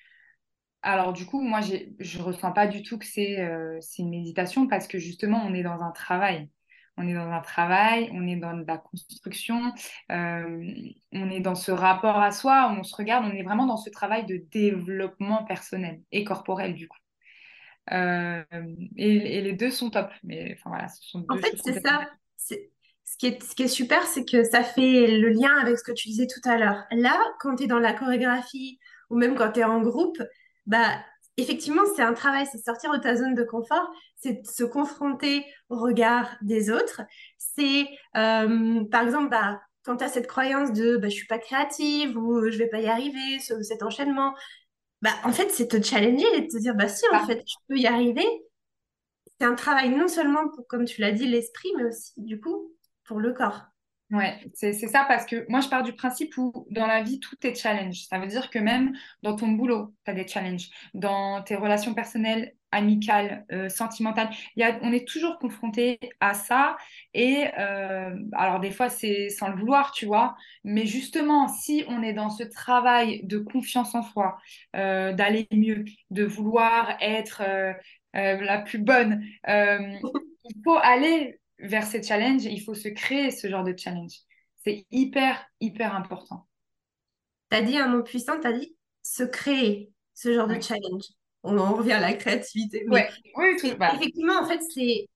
Alors 0.83 1.13
du 1.13 1.27
coup, 1.27 1.41
moi, 1.43 1.61
je 1.99 2.23
ressens 2.23 2.53
pas 2.53 2.67
du 2.67 2.83
tout 2.83 2.99
que 2.99 3.07
c'est 3.07 3.41
euh, 3.41 3.79
c'est 3.81 4.03
une 4.03 4.11
méditation 4.11 4.69
parce 4.69 4.87
que 4.87 4.99
justement, 4.99 5.43
on 5.45 5.55
est 5.55 5.63
dans 5.63 5.83
un 5.83 5.91
travail. 5.93 6.49
On 6.97 7.07
est 7.09 7.15
dans 7.15 7.31
un 7.31 7.41
travail, 7.41 8.11
on 8.13 8.27
est 8.27 8.37
dans 8.37 8.57
de 8.57 8.65
la 8.67 8.79
construction, 8.79 9.73
euh, 10.11 10.65
on 11.13 11.31
est 11.31 11.41
dans 11.41 11.55
ce 11.55 11.71
rapport 11.71 12.19
à 12.19 12.33
soi, 12.33 12.75
on 12.77 12.83
se 12.83 12.95
regarde, 12.97 13.25
on 13.25 13.31
est 13.37 13.45
vraiment 13.45 13.67
dans 13.67 13.77
ce 13.77 13.89
travail 13.91 14.27
de 14.27 14.45
développement 14.51 15.45
personnel 15.45 16.03
et 16.11 16.25
corporel 16.25 16.75
du 16.75 16.89
coup. 16.89 16.99
Euh, 17.93 18.45
et, 18.97 19.39
et 19.39 19.43
les 19.43 19.53
deux 19.55 19.71
sont 19.71 19.91
top, 19.91 20.11
mais 20.25 20.55
enfin 20.59 20.71
voilà, 20.71 20.89
ce 20.89 21.03
sont 21.05 21.23
En 21.29 21.37
deux 21.37 21.41
fait, 21.41 21.57
c'est 21.65 21.81
ça. 21.81 22.01
Ce 23.13 23.17
qui 23.19 23.27
est, 23.27 23.43
ce 23.43 23.55
qui 23.55 23.65
est 23.65 23.69
super, 23.69 24.07
c'est 24.07 24.25
que 24.25 24.45
ça 24.45 24.63
fait 24.63 25.19
le 25.19 25.29
lien 25.31 25.57
avec 25.61 25.79
ce 25.79 25.83
que 25.85 25.93
tu 25.93 26.09
disais 26.09 26.27
tout 26.27 26.47
à 26.49 26.57
l'heure. 26.59 26.85
Là, 26.93 27.19
quand 27.41 27.57
tu 27.57 27.65
es 27.65 27.67
dans 27.67 27.79
la 27.79 27.93
chorégraphie 27.93 28.79
ou 29.11 29.17
même 29.17 29.35
quand 29.35 29.53
tu 29.53 29.61
es 29.61 29.65
en 29.65 29.81
groupe, 29.83 30.19
bah, 30.67 30.99
effectivement, 31.37 31.83
c'est 31.97 32.03
un 32.03 32.13
travail, 32.15 32.47
c'est 32.51 32.59
sortir 32.65 32.93
de 32.93 32.99
ta 32.99 33.17
zone 33.17 33.35
de 33.35 33.43
confort, 33.43 33.91
c'est 34.17 34.47
se 34.47 34.63
confronter 34.65 35.45
au 35.69 35.79
regard 35.81 36.29
des 36.43 36.71
autres. 36.71 37.03
C'est, 37.39 37.89
euh, 38.17 38.85
par 38.91 39.03
exemple, 39.05 39.31
bah, 39.31 39.61
quand 39.85 39.97
tu 39.97 40.05
as 40.05 40.09
cette 40.09 40.27
croyance 40.27 40.73
de 40.73 40.97
bah, 40.99 41.09
je 41.09 41.15
suis 41.15 41.27
pas 41.27 41.39
créative 41.39 42.17
ou 42.17 42.51
je 42.51 42.59
vais 42.59 42.69
pas 42.69 42.81
y 42.81 42.87
arriver, 42.87 43.39
ce- 43.41 43.63
cet 43.63 43.83
enchaînement, 43.83 44.35
bah, 45.03 45.11
en 45.25 45.33
fait, 45.33 45.51
c'est 45.51 45.69
te 45.69 45.83
challenger 45.83 46.27
et 46.37 46.49
te 46.49 46.59
dire 46.59 46.75
bah 46.77 46.89
si, 46.89 47.05
en 47.15 47.19
ça. 47.19 47.21
fait, 47.21 47.43
je 47.47 47.57
peux 47.69 47.79
y 47.79 47.87
arriver. 47.87 48.27
C'est 49.41 49.47
un 49.47 49.55
travail 49.55 49.91
non 49.91 50.09
seulement 50.09 50.49
pour, 50.49 50.67
comme 50.67 50.85
tu 50.85 51.01
l'as 51.01 51.13
dit, 51.13 51.27
l'esprit, 51.27 51.69
mais 51.77 51.85
aussi, 51.85 52.13
du 52.19 52.41
coup, 52.41 52.73
pour 53.09 53.19
le 53.19 53.33
corps. 53.33 53.63
Ouais, 54.11 54.41
c'est 54.55 54.73
c'est 54.73 54.87
ça 54.89 55.05
parce 55.07 55.27
que 55.27 55.45
moi 55.51 55.61
je 55.61 55.69
pars 55.69 55.83
du 55.83 55.93
principe 55.93 56.39
où 56.39 56.67
dans 56.71 56.87
la 56.87 57.03
vie 57.03 57.21
tout 57.21 57.37
est 57.43 57.55
challenge. 57.55 58.07
Ça 58.09 58.19
veut 58.19 58.27
dire 58.27 58.49
que 58.49 58.59
même 58.59 58.95
dans 59.23 59.37
ton 59.37 59.49
boulot, 59.49 59.95
tu 60.07 60.11
as 60.11 60.15
des 60.15 60.27
challenges. 60.27 60.71
Dans 60.95 61.43
tes 61.43 61.57
relations 61.57 61.93
personnelles, 61.93 62.55
amicales, 62.73 63.45
euh, 63.53 63.69
sentimentales, 63.69 64.31
il 64.57 64.61
y 64.61 64.63
a, 64.63 64.79
on 64.81 64.93
est 64.93 65.07
toujours 65.07 65.39
confronté 65.39 65.99
à 66.21 66.33
ça. 66.33 66.79
Et 67.13 67.49
euh, 67.59 68.15
alors 68.33 68.61
des 68.61 68.71
fois 68.71 68.89
c'est 68.89 69.29
sans 69.29 69.49
le 69.49 69.57
vouloir, 69.57 69.93
tu 69.93 70.07
vois. 70.07 70.37
Mais 70.65 70.87
justement, 70.87 71.47
si 71.47 71.85
on 71.89 72.03
est 72.03 72.15
dans 72.15 72.31
ce 72.31 72.45
travail 72.45 73.21
de 73.25 73.37
confiance 73.37 73.95
en 73.95 74.03
soi, 74.03 74.39
euh, 74.75 75.13
d'aller 75.13 75.47
mieux, 75.53 75.85
de 76.11 76.25
vouloir 76.25 76.97
être 77.03 77.43
la 78.15 78.59
plus 78.63 78.79
bonne, 78.79 79.23
il 79.47 80.63
faut 80.65 80.79
aller 80.83 81.39
vers 81.59 81.87
ces 81.87 82.03
challenges, 82.03 82.45
il 82.45 82.63
faut 82.63 82.75
se 82.75 82.89
créer 82.89 83.31
ce 83.31 83.49
genre 83.49 83.65
de 83.65 83.75
challenge. 83.77 84.15
C'est 84.65 84.87
hyper, 84.91 85.45
hyper 85.61 85.95
important. 85.95 86.47
Tu 87.51 87.57
as 87.57 87.63
dit 87.63 87.77
un 87.77 87.89
mot 87.89 88.03
puissant, 88.03 88.39
tu 88.41 88.47
as 88.47 88.53
dit 88.53 88.77
se 89.03 89.23
créer 89.23 89.91
ce 90.15 90.33
genre 90.35 90.49
de 90.49 90.61
challenge. 90.61 91.05
On 91.43 91.57
en 91.59 91.75
revient 91.75 91.93
à 91.93 92.01
la 92.01 92.13
créativité, 92.15 92.87
ouais, 92.89 93.09
oui, 93.37 93.57
tout, 93.61 93.77
bah, 93.79 93.93
effectivement, 93.95 94.41
en 94.41 94.47
fait, 94.47 94.61
c'est 94.75 95.09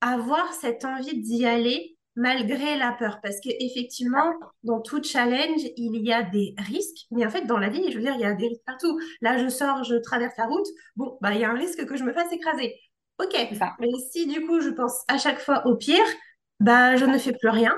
avoir 0.00 0.52
cette 0.54 0.84
envie 0.84 1.20
d'y 1.20 1.44
aller 1.46 1.96
malgré 2.16 2.76
la 2.76 2.92
peur. 2.92 3.20
Parce 3.22 3.38
qu'effectivement, 3.40 4.32
dans 4.62 4.80
tout 4.80 5.02
challenge, 5.02 5.60
il 5.76 6.02
y 6.02 6.12
a 6.12 6.22
des 6.22 6.54
risques. 6.58 7.06
Mais 7.10 7.24
en 7.24 7.30
fait, 7.30 7.42
dans 7.42 7.58
la 7.58 7.68
vie, 7.68 7.90
je 7.90 7.96
veux 7.96 8.02
dire, 8.02 8.14
il 8.14 8.22
y 8.22 8.24
a 8.24 8.34
des 8.34 8.48
risques 8.48 8.64
partout. 8.64 8.98
Là, 9.20 9.38
je 9.38 9.48
sors, 9.48 9.84
je 9.84 9.96
traverse 9.96 10.34
la 10.38 10.46
route. 10.46 10.66
Bon, 10.96 11.18
bah, 11.20 11.34
il 11.34 11.40
y 11.40 11.44
a 11.44 11.50
un 11.50 11.56
risque 11.56 11.84
que 11.86 11.96
je 11.96 12.04
me 12.04 12.12
fasse 12.12 12.32
écraser. 12.32 12.74
Ok, 13.18 13.34
mais 13.80 13.88
si 14.12 14.26
du 14.26 14.44
coup, 14.44 14.60
je 14.60 14.68
pense 14.70 15.02
à 15.08 15.18
chaque 15.18 15.40
fois 15.40 15.66
au 15.66 15.76
pire, 15.76 16.04
bah, 16.60 16.96
je 16.96 17.04
ne 17.04 17.18
fais 17.18 17.32
plus 17.32 17.48
rien. 17.48 17.74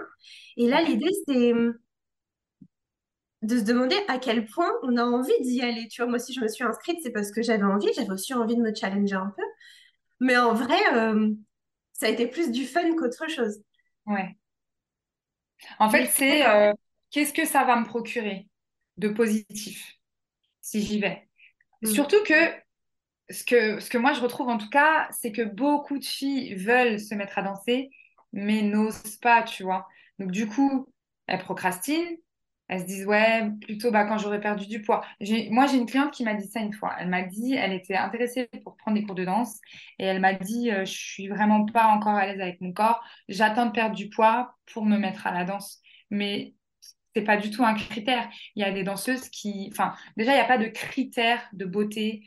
Et 0.57 0.69
là, 0.69 0.83
l'idée, 0.83 1.11
c'est 1.27 1.53
de 3.43 3.59
se 3.59 3.63
demander 3.63 3.97
à 4.09 4.19
quel 4.19 4.47
point 4.47 4.71
on 4.83 4.97
a 4.97 5.05
envie 5.05 5.41
d'y 5.43 5.63
aller. 5.63 5.87
Tu 5.89 6.03
vois, 6.03 6.11
moi, 6.11 6.19
si 6.19 6.33
je 6.33 6.41
me 6.41 6.49
suis 6.49 6.65
inscrite, 6.65 6.99
c'est 7.03 7.13
parce 7.13 7.31
que 7.31 7.43
j'avais 7.43 7.65
envie, 7.65 7.89
j'avais 7.95 8.11
aussi 8.11 8.35
envie 8.35 8.57
de 8.57 8.63
me 8.63 8.75
challenger 8.75 9.15
un 9.15 9.33
peu. 9.37 9.43
Mais 10.21 10.37
en 10.37 10.55
vrai, 10.55 10.79
euh, 10.95 11.33
ça 11.93 12.07
a 12.07 12.09
été 12.09 12.27
plus 12.27 12.51
du 12.51 12.67
fun 12.67 12.95
qu'autre 12.97 13.29
chose. 13.31 13.63
Ouais. 14.07 14.37
En 15.79 15.89
fait, 15.91 16.07
c'est 16.07 16.47
euh, 16.47 16.73
qu'est-ce 17.11 17.33
que 17.33 17.47
ça 17.47 17.65
va 17.65 17.77
me 17.77 17.85
procurer 17.85 18.49
de 18.97 19.09
positif 19.09 19.95
si 20.61 20.83
j'y 20.83 21.01
vais? 21.01 21.29
Mm. 21.83 21.87
Surtout 21.89 22.23
que 22.25 22.35
ce, 23.31 23.45
que 23.45 23.81
ce 23.81 23.91
que 23.91 23.99
moi 23.99 24.13
je 24.13 24.21
retrouve 24.21 24.49
en 24.49 24.59
tout 24.59 24.71
cas, 24.71 25.09
c'est 25.11 25.33
que 25.33 25.43
beaucoup 25.43 25.99
de 25.99 26.05
filles 26.05 26.55
veulent 26.55 27.01
se 27.01 27.15
mettre 27.15 27.39
à 27.39 27.43
danser, 27.43 27.91
mais 28.33 28.63
n'osent 28.63 29.17
pas, 29.17 29.43
tu 29.43 29.63
vois. 29.63 29.87
Donc 30.19 30.31
du 30.31 30.47
coup, 30.47 30.87
elles 31.27 31.41
procrastinent, 31.41 32.19
elles 32.69 32.81
se 32.81 32.87
disent, 32.87 33.07
ouais, 33.07 33.51
plutôt 33.63 33.91
bah, 33.91 34.05
quand 34.05 34.19
j'aurais 34.19 34.41
perdu 34.41 34.67
du 34.67 34.83
poids. 34.83 35.03
Moi, 35.51 35.67
j'ai 35.67 35.79
une 35.79 35.87
cliente 35.87 36.13
qui 36.13 36.23
m'a 36.23 36.35
dit 36.35 36.47
ça 36.47 36.61
une 36.61 36.75
fois. 36.75 36.95
Elle 36.99 37.09
m'a 37.09 37.23
dit, 37.23 37.55
elle 37.55 37.73
était 37.73 37.97
intéressée 37.97 38.49
pour 38.63 38.77
prendre 38.77 38.99
des 38.99 39.05
cours 39.05 39.15
de 39.15 39.25
danse 39.25 39.59
et 39.99 40.05
elle 40.05 40.21
m'a 40.21 40.35
dit, 40.35 40.71
euh, 40.71 40.85
je 40.85 40.93
suis 40.93 41.29
vraiment 41.29 41.65
pas 41.65 41.87
encore 41.87 42.15
à 42.15 42.27
l'aise 42.27 42.41
avec 42.41 42.61
mon 42.61 42.73
corps. 42.73 43.03
J'attends 43.29 43.67
de 43.67 43.73
perdre 43.73 43.97
du 43.97 44.11
poids 44.11 44.55
pour 44.73 44.85
me 44.85 44.99
mettre 44.99 45.27
à 45.27 45.33
la 45.33 45.45
danse. 45.45 45.81
Mais 46.11 46.55
c'est 47.15 47.23
pas 47.23 47.39
du 47.39 47.51
tout 47.51 47.65
un 47.65 47.75
critère. 47.75 48.29
Il 48.55 48.63
y 48.63 48.65
a 48.65 48.71
des 48.71 48.85
danseuses 48.85 49.31
qui, 49.31 49.71
enfin, 49.73 49.95
déjà, 50.19 50.33
il 50.33 50.35
n'y 50.35 50.43
a 50.43 50.45
pas 50.45 50.59
de 50.59 50.67
critère 50.67 51.41
de 51.55 51.65
beauté 51.65 52.23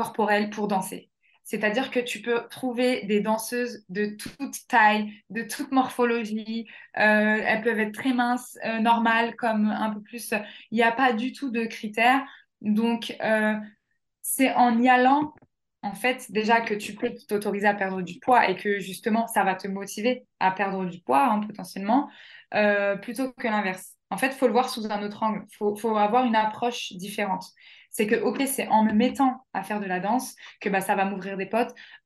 corporelle 0.00 0.48
pour 0.48 0.66
danser. 0.66 1.10
C'est-à-dire 1.44 1.90
que 1.90 2.00
tu 2.00 2.22
peux 2.22 2.46
trouver 2.48 3.04
des 3.04 3.20
danseuses 3.20 3.84
de 3.90 4.16
toute 4.16 4.66
taille, 4.66 5.12
de 5.28 5.42
toute 5.42 5.72
morphologie. 5.72 6.66
Euh, 6.96 7.42
elles 7.44 7.60
peuvent 7.60 7.78
être 7.80 7.92
très 7.92 8.14
minces, 8.14 8.56
euh, 8.64 8.78
normales, 8.78 9.36
comme 9.36 9.66
un 9.66 9.90
peu 9.90 10.00
plus. 10.00 10.32
Il 10.70 10.76
n'y 10.76 10.82
a 10.82 10.92
pas 10.92 11.12
du 11.12 11.32
tout 11.32 11.50
de 11.50 11.64
critères. 11.64 12.22
Donc, 12.62 13.14
euh, 13.22 13.56
c'est 14.22 14.54
en 14.54 14.80
y 14.80 14.88
allant, 14.88 15.34
en 15.82 15.92
fait, 15.92 16.32
déjà 16.32 16.62
que 16.62 16.72
tu 16.72 16.94
peux 16.94 17.12
t'autoriser 17.28 17.66
à 17.66 17.74
perdre 17.74 18.00
du 18.00 18.18
poids 18.20 18.48
et 18.48 18.56
que 18.56 18.78
justement, 18.78 19.26
ça 19.26 19.44
va 19.44 19.54
te 19.54 19.68
motiver 19.68 20.24
à 20.38 20.52
perdre 20.52 20.86
du 20.86 21.00
poids, 21.00 21.26
hein, 21.26 21.40
potentiellement, 21.40 22.08
plutôt 23.02 23.32
que 23.32 23.48
l'inverse. 23.48 23.96
En 24.08 24.16
fait, 24.16 24.28
il 24.28 24.38
faut 24.38 24.46
le 24.46 24.52
voir 24.52 24.70
sous 24.70 24.90
un 24.90 25.02
autre 25.02 25.22
angle. 25.22 25.44
Il 25.50 25.56
faut, 25.56 25.76
faut 25.76 25.96
avoir 25.96 26.24
une 26.24 26.36
approche 26.36 26.92
différente 26.92 27.44
c'est 27.90 28.06
que, 28.06 28.14
ok, 28.14 28.42
c'est 28.46 28.68
en 28.68 28.84
me 28.84 28.92
mettant 28.92 29.44
à 29.52 29.62
faire 29.62 29.80
de 29.80 29.86
la 29.86 30.00
danse 30.00 30.36
que 30.60 30.68
bah, 30.68 30.80
ça 30.80 30.94
va 30.94 31.04
m'ouvrir 31.04 31.36
des, 31.36 31.50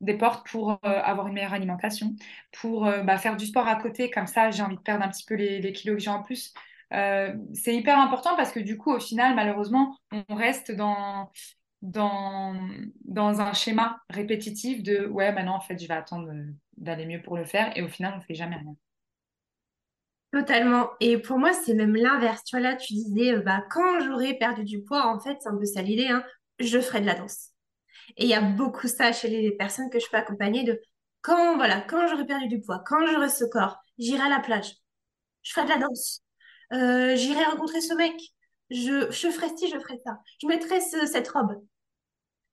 des 0.01 0.15
portes 0.15 0.47
pour 0.49 0.73
euh, 0.73 0.77
avoir 0.83 1.27
une 1.29 1.35
meilleure 1.35 1.53
alimentation, 1.53 2.17
pour 2.53 2.87
euh, 2.87 3.03
bah, 3.03 3.19
faire 3.19 3.37
du 3.37 3.47
sport 3.47 3.69
à 3.69 3.77
côté, 3.77 4.11
comme 4.11 4.27
ça, 4.27 4.51
j'ai 4.51 4.63
envie 4.63 4.77
de 4.77 4.81
perdre 4.81 5.05
un 5.05 5.09
petit 5.09 5.25
peu 5.25 5.35
les, 5.35 5.73
kilos 5.73 5.97
que 5.97 6.03
j'ai 6.03 6.11
en 6.11 6.23
plus. 6.23 6.55
Euh, 6.93 7.35
c'est 7.53 7.75
hyper 7.75 7.99
important 7.99 8.37
parce 8.37 8.53
que 8.53 8.61
du 8.61 8.79
coup, 8.79 8.93
au 8.93 9.01
final, 9.01 9.35
malheureusement, 9.35 9.97
on 10.29 10.35
reste 10.35 10.73
dans, 10.73 11.31
dans, 11.83 12.55
dans 13.05 13.41
un 13.41 13.53
schéma 13.53 14.01
répétitif 14.09 14.83
de 14.83 15.07
ouais, 15.07 15.33
maintenant, 15.33 15.57
en 15.57 15.61
fait, 15.61 15.79
je 15.81 15.87
vais 15.87 15.95
attendre 15.95 16.33
d'aller 16.79 17.07
mieux 17.07 17.23
pour 17.23 17.37
le 17.37 17.45
faire 17.45 17.77
et 17.77 17.83
au 17.83 17.89
final, 17.89 18.15
on 18.15 18.19
ne 18.19 18.23
fait 18.23 18.35
jamais 18.35 18.57
rien. 18.57 18.75
Totalement. 20.35 20.91
Et 20.99 21.17
pour 21.17 21.39
moi, 21.39 21.53
c'est 21.53 21.75
même 21.75 21.95
l'inverse. 21.95 22.43
Tu 22.43 22.57
vois, 22.57 22.69
là, 22.69 22.75
tu 22.75 22.93
disais, 22.93 23.35
euh, 23.35 23.41
bah, 23.41 23.63
quand 23.71 24.01
j'aurai 24.01 24.35
perdu 24.35 24.65
du 24.65 24.83
poids, 24.83 25.07
en 25.07 25.21
fait, 25.21 25.37
c'est 25.41 25.49
un 25.49 25.57
peu 25.57 25.65
ça 25.65 25.81
l'idée, 25.81 26.09
hein, 26.09 26.25
je 26.59 26.81
ferai 26.81 27.01
de 27.01 27.07
la 27.07 27.15
danse. 27.15 27.51
Et 28.17 28.25
il 28.25 28.29
y 28.31 28.35
a 28.35 28.41
beaucoup 28.41 28.89
ça 28.89 29.13
chez 29.13 29.29
les 29.29 29.53
personnes 29.53 29.91
que 29.91 30.01
je 30.01 30.11
peux 30.11 30.17
accompagner 30.17 30.65
de 30.65 30.81
quand, 31.23 31.55
voilà, 31.55 31.81
quand 31.83 32.09
j'aurai 32.09 32.27
perdu 32.27 32.49
du 32.49 32.61
poids, 32.61 32.83
quand 32.85 33.07
j'aurai 33.07 33.29
ce 33.29 33.45
corps, 33.45 33.79
j'irai 33.97 34.25
à 34.25 34.29
la 34.29 34.41
plage, 34.41 34.73
je 35.43 35.53
ferai 35.53 35.67
de 35.67 35.71
la 35.71 35.79
danse, 35.79 36.25
euh, 36.73 37.15
j'irai 37.15 37.45
rencontrer 37.45 37.81
ce 37.81 37.95
mec, 37.95 38.15
je, 38.71 39.09
je 39.13 39.31
ferai 39.31 39.57
ci, 39.57 39.69
je 39.69 39.79
ferai 39.79 40.01
ça, 40.05 40.19
je 40.43 40.49
mettrai 40.49 40.81
cette 40.81 41.29
robe. 41.29 41.65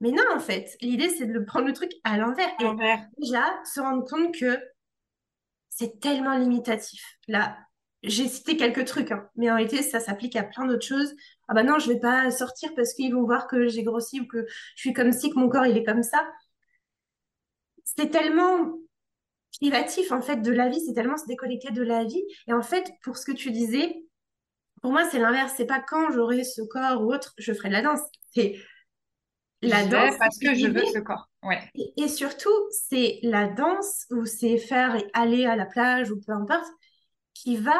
Mais 0.01 0.11
non, 0.11 0.23
en 0.35 0.39
fait, 0.39 0.77
l'idée, 0.81 1.09
c'est 1.09 1.25
de 1.25 1.39
prendre 1.39 1.65
le 1.65 1.73
truc 1.73 1.91
à 2.03 2.17
l'envers. 2.17 2.51
Et 2.59 2.65
déjà, 3.17 3.43
se 3.65 3.79
rendre 3.79 4.05
compte 4.07 4.35
que 4.35 4.59
c'est 5.69 5.99
tellement 5.99 6.37
limitatif. 6.37 7.17
Là, 7.27 7.57
j'ai 8.03 8.27
cité 8.27 8.57
quelques 8.57 8.85
trucs, 8.85 9.11
hein. 9.11 9.29
mais 9.35 9.51
en 9.51 9.55
réalité, 9.55 9.81
ça 9.83 9.99
s'applique 9.99 10.35
à 10.35 10.43
plein 10.43 10.65
d'autres 10.65 10.85
choses. 10.85 11.13
Ah 11.47 11.53
bah 11.53 11.63
non, 11.63 11.77
je 11.77 11.87
vais 11.91 11.99
pas 11.99 12.31
sortir 12.31 12.73
parce 12.75 12.93
qu'ils 12.93 13.13
vont 13.13 13.23
voir 13.23 13.47
que 13.47 13.67
j'ai 13.67 13.83
grossi 13.83 14.21
ou 14.21 14.27
que 14.27 14.45
je 14.75 14.81
suis 14.81 14.93
comme 14.93 15.11
ci, 15.11 15.29
que 15.29 15.37
mon 15.37 15.49
corps, 15.49 15.67
il 15.67 15.77
est 15.77 15.83
comme 15.83 16.03
ça. 16.03 16.27
C'est 17.83 18.09
tellement 18.09 18.73
privatif, 19.59 20.11
en 20.11 20.21
fait, 20.21 20.37
de 20.37 20.51
la 20.51 20.69
vie, 20.69 20.81
c'est 20.85 20.93
tellement 20.93 21.17
se 21.17 21.27
déconnecter 21.27 21.71
de 21.71 21.83
la 21.83 22.03
vie. 22.03 22.23
Et 22.47 22.53
en 22.53 22.63
fait, 22.63 22.91
pour 23.03 23.17
ce 23.17 23.25
que 23.25 23.33
tu 23.33 23.51
disais, 23.51 24.03
pour 24.81 24.91
moi, 24.91 25.07
c'est 25.09 25.19
l'inverse. 25.19 25.53
C'est 25.55 25.67
pas 25.67 25.79
quand 25.79 26.11
j'aurai 26.11 26.43
ce 26.43 26.61
corps 26.63 27.03
ou 27.03 27.13
autre, 27.13 27.33
je 27.37 27.53
ferai 27.53 27.69
de 27.69 27.73
la 27.73 27.81
danse. 27.83 28.01
C'est 28.33 28.55
la 29.61 29.85
danse. 29.85 30.17
Parce 30.17 30.39
que 30.39 30.55
je 30.55 30.67
veux 30.67 30.85
ce 30.85 30.99
corps. 30.99 31.29
Ouais. 31.43 31.59
Et, 31.75 31.93
et 31.97 32.07
surtout, 32.07 32.49
c'est 32.71 33.19
la 33.21 33.47
danse 33.47 34.07
ou 34.09 34.25
c'est 34.25 34.57
faire 34.57 34.97
aller 35.13 35.45
à 35.45 35.55
la 35.55 35.67
plage 35.67 36.09
ou 36.09 36.19
peu 36.19 36.31
importe 36.31 36.71
qui 37.41 37.57
va 37.57 37.79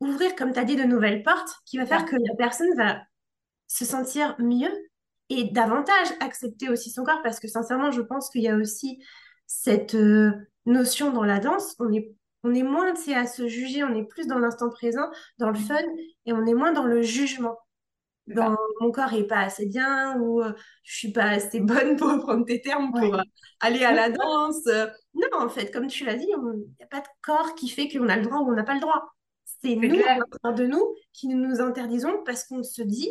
ouvrir, 0.00 0.34
comme 0.36 0.52
tu 0.52 0.58
as 0.58 0.64
dit, 0.64 0.76
de 0.76 0.84
nouvelles 0.84 1.22
portes, 1.22 1.56
qui 1.64 1.78
va 1.78 1.86
faire 1.86 2.04
que 2.04 2.16
la 2.16 2.34
personne 2.36 2.74
va 2.76 3.02
se 3.66 3.84
sentir 3.84 4.34
mieux 4.38 4.72
et 5.30 5.44
davantage 5.44 6.08
accepter 6.20 6.68
aussi 6.68 6.90
son 6.90 7.04
corps, 7.04 7.22
parce 7.22 7.40
que 7.40 7.48
sincèrement, 7.48 7.90
je 7.90 8.02
pense 8.02 8.28
qu'il 8.30 8.42
y 8.42 8.48
a 8.48 8.56
aussi 8.56 9.02
cette 9.46 9.94
euh, 9.94 10.32
notion 10.66 11.12
dans 11.12 11.24
la 11.24 11.38
danse, 11.38 11.76
on 11.78 11.92
est, 11.92 12.12
on 12.42 12.54
est 12.54 12.62
moins 12.62 12.92
à 13.14 13.26
se 13.26 13.48
juger, 13.48 13.84
on 13.84 13.94
est 13.94 14.04
plus 14.04 14.26
dans 14.26 14.38
l'instant 14.38 14.68
présent, 14.68 15.08
dans 15.38 15.50
le 15.50 15.58
fun, 15.58 15.80
et 16.26 16.32
on 16.32 16.44
est 16.46 16.54
moins 16.54 16.72
dans 16.72 16.84
le 16.84 17.02
jugement 17.02 17.56
dans 18.34 18.56
mon 18.80 18.90
corps 18.90 19.12
est 19.14 19.26
pas 19.26 19.40
assez 19.40 19.66
bien 19.66 20.18
ou 20.20 20.42
euh, 20.42 20.52
je 20.84 20.96
suis 20.96 21.12
pas 21.12 21.24
assez 21.24 21.60
bonne 21.60 21.96
pour 21.96 22.18
prendre 22.18 22.44
tes 22.44 22.60
termes 22.60 22.92
pour 22.92 23.14
euh, 23.14 23.22
aller 23.60 23.84
à 23.84 23.92
la 23.92 24.10
danse. 24.10 24.66
Non, 25.14 25.28
en 25.38 25.48
fait, 25.48 25.70
comme 25.70 25.86
tu 25.86 26.04
l'as 26.04 26.16
dit, 26.16 26.28
il 26.28 26.58
n'y 26.78 26.84
a 26.84 26.86
pas 26.86 27.00
de 27.00 27.08
corps 27.22 27.54
qui 27.54 27.68
fait 27.68 27.88
qu'on 27.88 28.08
a 28.08 28.16
le 28.16 28.22
droit 28.22 28.38
ou 28.38 28.50
on 28.50 28.54
n'a 28.54 28.64
pas 28.64 28.74
le 28.74 28.80
droit. 28.80 29.12
C'est 29.44 29.76
nous, 29.76 29.88
de 29.90 30.66
nous, 30.66 30.94
qui 31.12 31.28
nous 31.28 31.60
interdisons 31.60 32.22
parce 32.24 32.44
qu'on 32.44 32.62
se 32.62 32.82
dit 32.82 33.10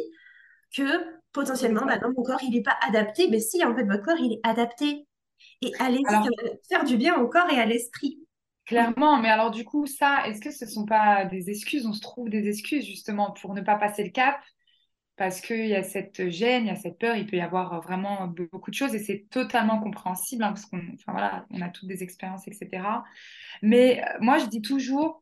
que 0.75 0.83
potentiellement, 1.31 1.85
bah 1.85 1.99
non, 1.99 2.11
mon 2.15 2.23
corps, 2.23 2.41
il 2.41 2.51
n'est 2.51 2.63
pas 2.63 2.77
adapté. 2.87 3.27
Mais 3.29 3.39
si, 3.39 3.63
en 3.63 3.75
fait, 3.75 3.83
votre 3.83 4.03
corps, 4.03 4.17
il 4.19 4.33
est 4.33 4.47
adapté. 4.47 5.05
Et 5.61 5.71
allez 5.79 6.01
faire 6.67 6.83
du 6.85 6.97
bien 6.97 7.19
au 7.19 7.27
corps 7.27 7.49
et 7.51 7.59
à 7.59 7.65
l'esprit. 7.65 8.19
Clairement, 8.69 9.19
mais 9.19 9.29
alors 9.29 9.49
du 9.49 9.65
coup, 9.65 9.87
ça, 9.87 10.27
est-ce 10.27 10.39
que 10.41 10.51
ce 10.51 10.65
ne 10.65 10.69
sont 10.69 10.85
pas 10.85 11.25
des 11.25 11.49
excuses? 11.49 11.87
On 11.87 11.93
se 11.93 12.01
trouve 12.01 12.29
des 12.29 12.47
excuses 12.47 12.85
justement 12.85 13.31
pour 13.31 13.55
ne 13.55 13.61
pas 13.61 13.75
passer 13.75 14.03
le 14.03 14.11
cap 14.11 14.39
parce 15.19 15.41
qu'il 15.41 15.67
y 15.67 15.75
a 15.75 15.83
cette 15.83 16.29
gêne, 16.29 16.63
il 16.63 16.67
y 16.69 16.71
a 16.71 16.77
cette 16.77 16.97
peur, 16.97 17.17
il 17.17 17.27
peut 17.27 17.35
y 17.35 17.41
avoir 17.41 17.81
vraiment 17.81 18.25
beaucoup 18.27 18.71
de 18.71 18.75
choses 18.75 18.95
et 18.95 18.99
c'est 18.99 19.27
totalement 19.29 19.77
compréhensible 19.81 20.45
hein, 20.45 20.53
parce 20.53 20.65
qu'on 20.65 20.79
enfin, 20.93 21.11
voilà, 21.11 21.45
on 21.51 21.59
a 21.59 21.67
toutes 21.67 21.89
des 21.89 22.03
expériences, 22.03 22.47
etc. 22.47 23.03
Mais 23.61 24.01
euh, 24.01 24.17
moi, 24.21 24.37
je 24.37 24.45
dis 24.45 24.61
toujours, 24.61 25.21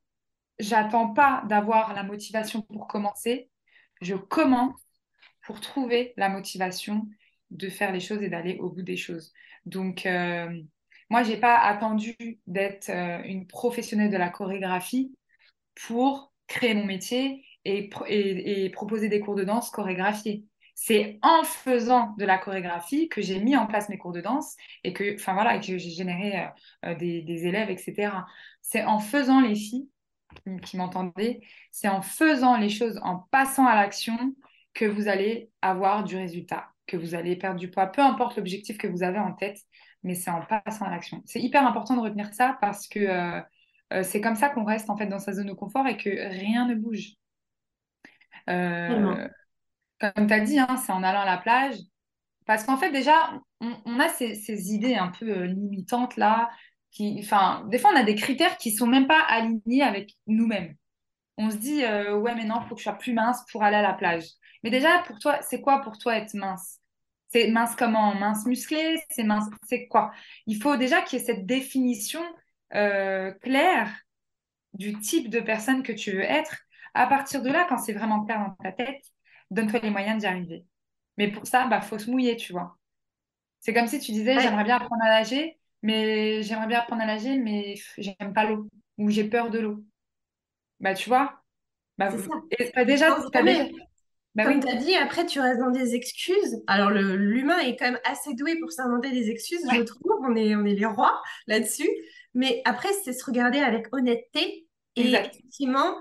j'attends 0.60 1.16
pas 1.16 1.44
d'avoir 1.50 1.96
la 1.96 2.04
motivation 2.04 2.62
pour 2.62 2.88
commencer, 2.88 3.50
je 4.00 4.14
commence 4.14 4.80
pour 5.42 5.62
trouver 5.62 6.14
la 6.16 6.30
motivation 6.30 7.08
de 7.50 7.68
faire 7.68 7.92
les 7.92 8.00
choses 8.00 8.22
et 8.22 8.30
d'aller 8.30 8.60
au 8.60 8.70
bout 8.70 8.84
des 8.84 8.98
choses. 8.98 9.34
Donc, 9.66 10.06
euh, 10.06 10.62
moi, 11.10 11.24
je 11.24 11.32
n'ai 11.32 11.38
pas 11.38 11.58
attendu 11.58 12.16
d'être 12.46 12.92
euh, 12.92 13.24
une 13.24 13.48
professionnelle 13.48 14.12
de 14.12 14.18
la 14.18 14.30
chorégraphie 14.30 15.18
pour 15.88 16.32
créer 16.46 16.76
mon 16.76 16.86
métier 16.86 17.47
et, 17.68 18.70
proposer 18.70 19.10
des 19.10 19.20
cours 19.20 19.36
de 19.36 19.44
danse 19.44 19.70
chorégraphiés. 19.70 20.46
C'est 20.76 21.18
en 21.24 21.44
faisant 21.44 22.14
de 22.20 22.26
la 22.26 22.38
chorégraphie 22.38 23.10
que 23.10 23.22
j'ai 23.22 23.40
mis 23.40 23.58
en 23.58 23.66
place 23.66 23.90
mes 23.90 23.98
cours 23.98 24.12
de 24.12 24.22
danse 24.22 24.56
et 24.84 24.94
que, 24.94 25.16
enfin 25.16 25.34
voilà, 25.34 25.58
que 25.58 25.66
j'ai 25.66 25.80
généré 25.80 26.40
euh, 26.40 26.48
euh, 26.86 26.96
des, 26.96 27.48
élèves, 27.48 27.72
etc. 27.72 28.12
C'est 28.62 28.84
en 28.84 29.00
faisant 29.00 29.42
les 29.42 29.56
filles 29.56 29.90
qui 30.62 30.78
m'entendaient, 30.78 31.42
c'est 31.72 31.88
en 31.88 32.02
faisant 32.02 32.58
les 32.58 32.70
choses, 32.70 33.00
en 33.04 33.26
passant 33.32 33.66
à 33.66 33.76
l'action, 33.76 34.18
que 34.76 34.86
vous 34.86 35.08
allez 35.08 35.50
avoir 35.64 36.04
du 36.04 36.16
résultat, 36.16 36.68
que 36.86 36.96
vous 36.96 37.16
allez 37.16 37.36
perdre 37.36 37.60
du 37.60 37.72
poids, 37.72 37.88
peu 37.88 38.02
importe 38.02 38.38
l'objectif 38.38 38.78
que 38.78 38.88
vous 38.88 39.02
avez 39.02 39.18
en 39.18 39.34
tête, 39.34 39.58
mais 40.04 40.14
c'est 40.14 40.30
en 40.30 40.42
passant 40.42 40.86
à 40.86 40.92
l'action. 40.92 41.24
C'est 41.26 41.42
hyper 41.42 41.66
important 41.66 41.96
de 41.96 42.02
retenir 42.02 42.32
ça 42.34 42.58
parce 42.62 42.88
que 42.88 43.00
euh, 43.00 44.04
c'est 44.04 44.22
comme 44.22 44.36
ça 44.36 44.50
qu'on 44.50 44.64
reste 44.64 44.92
en 44.92 44.98
fait 44.98 45.08
dans 45.08 45.18
sa 45.18 45.34
zone 45.34 45.48
de 45.48 45.54
confort 45.54 45.88
et 45.88 45.98
que 45.98 46.10
rien 46.10 46.68
ne 46.68 46.76
bouge. 46.76 47.16
Euh, 48.50 49.28
comme 50.00 50.28
tu 50.28 50.34
as 50.34 50.40
dit, 50.40 50.60
hein, 50.60 50.78
c'est 50.78 50.92
en 50.92 51.04
allant 51.04 51.22
à 51.22 51.26
la 51.26 51.38
plage. 51.38 51.76
Parce 52.46 52.64
qu'en 52.64 52.78
fait, 52.78 52.92
déjà, 52.92 53.34
on, 53.60 54.00
a 54.00 54.10
ces, 54.10 54.74
idées 54.74 54.96
un 54.96 55.10
peu 55.10 55.30
euh, 55.30 55.46
limitantes 55.46 56.16
là, 56.16 56.50
qui, 56.92 57.16
des 57.16 57.24
fois, 57.24 57.92
on 57.94 57.96
a 57.96 58.04
des 58.04 58.16
critères 58.16 58.58
qui 58.58 58.72
sont 58.72 58.88
même 58.88 59.08
pas 59.08 59.20
alignés 59.20 59.84
avec 59.84 60.16
nous-mêmes. 60.28 60.76
On 61.38 61.52
se 61.52 61.58
dit, 61.58 61.84
euh, 61.84 62.16
ouais, 62.16 62.36
mais 62.36 62.46
non, 62.46 62.62
il 62.64 62.68
faut 62.68 62.76
que 62.76 62.80
je 62.80 62.86
sois 62.86 62.98
plus 62.98 63.14
mince 63.14 63.44
pour 63.52 63.64
aller 63.64 63.76
à 63.76 63.82
la 63.82 63.94
plage. 63.94 64.26
Mais 64.64 64.70
déjà, 64.70 65.00
pour 65.06 65.20
toi, 65.20 65.40
c'est 65.42 65.62
quoi 65.62 65.82
pour 65.82 65.98
toi 65.98 66.16
être 66.18 66.34
mince? 66.34 66.80
C'est 67.30 67.50
mince 67.50 67.76
comment? 67.76 68.16
Mince 68.16 68.46
musclé? 68.46 68.98
C'est 69.12 69.24
mince, 69.24 69.46
c'est 69.68 69.88
quoi? 69.88 70.12
Il 70.48 70.62
faut 70.62 70.78
déjà 70.78 71.02
qu'il 71.02 71.20
y 71.20 71.22
ait 71.22 71.26
cette 71.26 71.46
définition 71.46 72.22
claire 72.70 73.94
du 74.74 74.98
type 75.00 75.30
de 75.30 75.40
personne 75.40 75.84
que 75.84 75.92
tu 75.92 76.12
veux 76.12 76.24
être. 76.24 76.67
À 76.98 77.08
partir 77.08 77.42
de 77.42 77.50
là, 77.50 77.66
quand 77.70 77.78
c'est 77.78 77.94
vraiment 77.94 78.26
clair 78.26 78.40
dans 78.40 78.52
ta 78.64 78.72
tête, 78.72 79.04
donne-toi 79.52 79.80
les 79.82 79.90
moyens 79.90 80.20
d'y 80.20 80.26
arriver. 80.28 80.66
Mais 81.18 81.30
pour 81.32 81.46
ça, 81.48 81.68
bah, 81.68 81.82
faut 81.82 82.00
se 82.00 82.10
mouiller, 82.12 82.36
tu 82.36 82.54
vois. 82.54 82.78
C'est 83.60 83.74
comme 83.74 83.88
si 83.88 84.00
tu 84.00 84.12
disais, 84.12 84.40
j'aimerais 84.40 84.64
bien 84.64 84.78
apprendre 84.78 85.04
à 85.04 85.10
nager, 85.10 85.58
mais 85.82 86.44
j'aimerais 86.44 86.68
bien 86.68 86.80
apprendre 86.80 87.02
à 87.02 87.06
nager, 87.06 87.38
mais 87.38 87.76
j'aime 87.98 88.34
pas 88.34 88.46
l'eau 88.46 88.68
ou 88.98 89.10
j'ai 89.10 89.24
peur 89.26 89.50
de 89.50 89.60
l'eau. 89.60 89.84
Bah, 90.80 90.94
tu 90.94 91.10
vois, 91.10 91.42
bah, 91.98 92.10
C'est 92.12 92.20
ça. 92.20 92.34
et 92.60 92.72
t'as 92.72 92.86
déjà, 92.86 93.18
jamais- 93.34 93.72
Bah 94.36 94.44
Comme 94.46 94.56
oui, 94.56 94.60
tu 94.60 94.70
as 94.70 94.76
dit, 94.76 94.96
après, 94.96 95.26
tu 95.26 95.40
restes 95.40 95.60
dans 95.60 95.72
des 95.72 95.96
excuses. 95.96 96.62
Alors, 96.68 96.92
l'humain 96.92 97.58
est 97.60 97.76
quand 97.76 97.86
même 97.86 98.00
assez 98.06 98.36
doué 98.36 98.60
pour 98.60 98.72
s'inventer 98.72 99.10
des 99.12 99.32
excuses, 99.32 99.66
je 99.74 99.82
trouve. 99.82 100.12
On 100.22 100.36
est, 100.36 100.56
on 100.56 100.64
est 100.66 100.76
les 100.76 100.86
rois 100.86 101.22
là-dessus. 101.48 101.90
Mais 102.36 102.62
après, 102.66 102.90
c'est 103.04 103.14
se 103.14 103.26
regarder 103.26 103.58
avec 103.60 103.88
honnêteté 103.92 104.68
et 104.96 105.02
exact. 105.02 105.36
effectivement, 105.36 105.96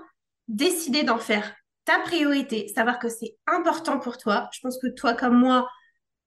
décider 0.47 1.03
d'en 1.03 1.19
faire 1.19 1.55
ta 1.85 1.99
priorité. 1.99 2.67
Savoir 2.69 2.99
que 2.99 3.09
c'est 3.09 3.37
important 3.47 3.99
pour 3.99 4.17
toi. 4.17 4.49
Je 4.53 4.59
pense 4.61 4.77
que 4.79 4.87
toi, 4.87 5.13
comme 5.13 5.37
moi, 5.37 5.69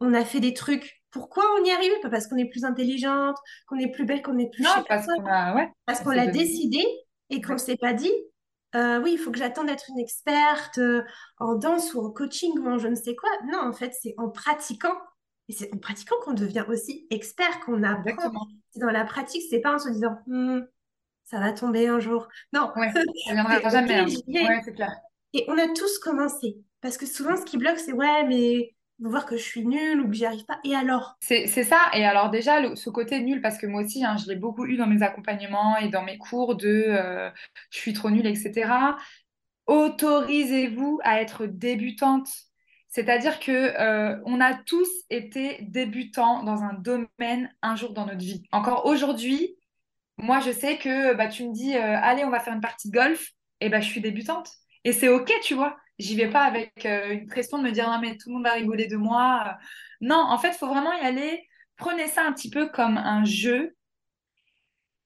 on 0.00 0.14
a 0.14 0.24
fait 0.24 0.40
des 0.40 0.54
trucs. 0.54 1.02
Pourquoi 1.10 1.44
on 1.60 1.64
y 1.64 1.70
arrive? 1.70 1.92
Pas 2.02 2.10
parce 2.10 2.26
qu'on 2.28 2.36
est 2.36 2.50
plus 2.50 2.64
intelligente, 2.64 3.36
qu'on 3.66 3.78
est 3.78 3.90
plus 3.90 4.04
belle, 4.04 4.22
qu'on 4.22 4.38
est 4.38 4.50
plus 4.50 4.64
Non, 4.64 4.84
parce 4.88 5.06
qu'on 5.06 5.26
a, 5.26 5.54
ouais, 5.54 5.70
Parce 5.86 6.00
on 6.00 6.04
qu'on 6.04 6.10
s'est 6.10 6.16
l'a 6.16 6.26
décidé 6.26 6.84
et 7.30 7.40
qu'on 7.40 7.52
Ouais, 7.52 7.54
ne 7.54 7.58
s'est 7.58 7.76
pas 7.76 7.92
dit, 7.92 8.12
euh, 8.74 9.00
oui, 9.02 9.12
il 9.14 9.18
faut 9.18 9.30
que 9.32 9.38
j'attende 9.38 9.66
d'être 9.66 9.86
une 9.90 9.98
experte 9.98 10.78
euh, 10.78 11.02
en 11.38 11.54
danse 11.56 11.94
ou 11.94 12.00
en 12.00 12.10
coaching 12.10 12.52
ou 12.58 12.68
en 12.68 12.78
je 12.78 12.88
ne 12.88 12.94
sais 12.94 13.16
quoi. 13.16 13.30
Non, 13.50 13.58
en 13.60 13.72
fait, 13.72 13.92
c'est 14.00 14.14
en 14.18 14.30
pratiquant. 14.30 14.94
Et 15.48 15.52
c'est 15.52 15.74
en 15.74 15.78
pratiquant 15.78 16.14
qu'on 16.24 16.34
devient 16.34 16.64
aussi 16.68 17.06
expert, 17.10 17.60
qu'on 17.60 17.82
apprend. 17.82 18.30
C'est 18.70 18.80
dans 18.80 18.90
la 18.90 19.04
pratique, 19.04 19.42
c'est 19.50 19.60
pas 19.60 19.74
en 19.74 19.78
se 19.78 19.88
disant, 19.90 20.16
Hmm, 20.26 20.60
ça 21.30 21.38
va 21.40 21.52
tomber 21.52 21.86
un 21.88 22.00
jour. 22.00 22.28
Non, 22.52 22.72
Ouais, 22.76 22.90
ça 23.26 23.32
viendra 23.34 23.70
jamais. 23.70 23.94
hein. 23.94 24.06
j'y 24.06 24.22
vais. 24.32 24.46
Ouais, 24.46 24.60
c'est 24.64 24.72
clair. 24.74 24.92
Et 25.32 25.44
on 25.48 25.56
a 25.58 25.68
tous 25.68 25.98
commencé. 26.00 26.56
Parce 26.80 26.96
que 26.96 27.06
souvent, 27.06 27.36
ce 27.36 27.44
qui 27.44 27.56
bloque, 27.58 27.78
c'est 27.78 27.92
ouais, 27.92 28.24
mais 28.26 28.74
vous 28.98 29.10
voir 29.10 29.26
que 29.26 29.36
je 29.36 29.42
suis 29.42 29.64
nulle 29.66 30.00
ou 30.00 30.08
que 30.08 30.14
j'y 30.14 30.26
arrive 30.26 30.44
pas. 30.44 30.58
Et 30.64 30.74
alors? 30.74 31.16
C'est 31.20 31.46
c'est 31.46 31.64
ça. 31.64 31.78
Et 31.94 32.04
alors 32.04 32.30
déjà, 32.30 32.60
le- 32.60 32.74
ce 32.76 32.90
côté 32.90 33.20
nul, 33.20 33.40
parce 33.40 33.58
que 33.58 33.66
moi 33.66 33.82
aussi, 33.82 34.04
hein, 34.04 34.16
je 34.16 34.28
l'ai 34.28 34.36
beaucoup 34.36 34.66
eu 34.66 34.76
dans 34.76 34.86
mes 34.86 35.02
accompagnements 35.02 35.76
et 35.78 35.88
dans 35.88 36.02
mes 36.02 36.18
cours 36.18 36.56
de 36.56 36.68
euh, 36.68 37.30
je 37.70 37.78
suis 37.78 37.92
trop 37.92 38.10
nulle, 38.10 38.26
etc. 38.26 38.98
Autorisez-vous 39.66 41.00
à 41.04 41.20
être 41.20 41.46
débutante. 41.46 42.28
C'est-à-dire 42.88 43.38
que 43.38 43.52
euh, 43.52 44.20
on 44.26 44.40
a 44.40 44.54
tous 44.54 44.88
été 45.10 45.58
débutants 45.62 46.42
dans 46.42 46.62
un 46.64 46.72
domaine 46.74 47.48
un 47.62 47.76
jour 47.76 47.92
dans 47.92 48.04
notre 48.04 48.18
vie. 48.18 48.42
Encore 48.50 48.86
aujourd'hui, 48.86 49.56
moi, 50.22 50.40
je 50.40 50.50
sais 50.52 50.78
que 50.78 51.14
bah, 51.14 51.28
tu 51.28 51.46
me 51.46 51.52
dis, 51.52 51.76
euh, 51.76 51.96
allez, 52.02 52.24
on 52.24 52.30
va 52.30 52.40
faire 52.40 52.54
une 52.54 52.60
partie 52.60 52.88
de 52.90 52.94
golf, 52.94 53.30
et 53.60 53.68
bah, 53.68 53.80
je 53.80 53.88
suis 53.88 54.00
débutante. 54.00 54.50
Et 54.84 54.92
c'est 54.92 55.08
OK, 55.08 55.32
tu 55.42 55.54
vois. 55.54 55.76
J'y 55.98 56.16
vais 56.16 56.30
pas 56.30 56.44
avec 56.44 56.86
euh, 56.86 57.10
une 57.12 57.26
pression 57.26 57.58
de 57.58 57.64
me 57.64 57.72
dire, 57.72 57.88
non, 57.88 58.00
mais 58.00 58.16
tout 58.16 58.28
le 58.30 58.34
monde 58.36 58.44
va 58.44 58.52
rigoler 58.52 58.86
de 58.86 58.96
moi. 58.96 59.58
Non, 60.00 60.16
en 60.16 60.38
fait, 60.38 60.50
il 60.50 60.58
faut 60.58 60.68
vraiment 60.68 60.92
y 60.92 61.00
aller. 61.00 61.46
Prenez 61.76 62.06
ça 62.08 62.24
un 62.26 62.32
petit 62.32 62.50
peu 62.50 62.68
comme 62.68 62.96
un 62.96 63.24
jeu, 63.24 63.76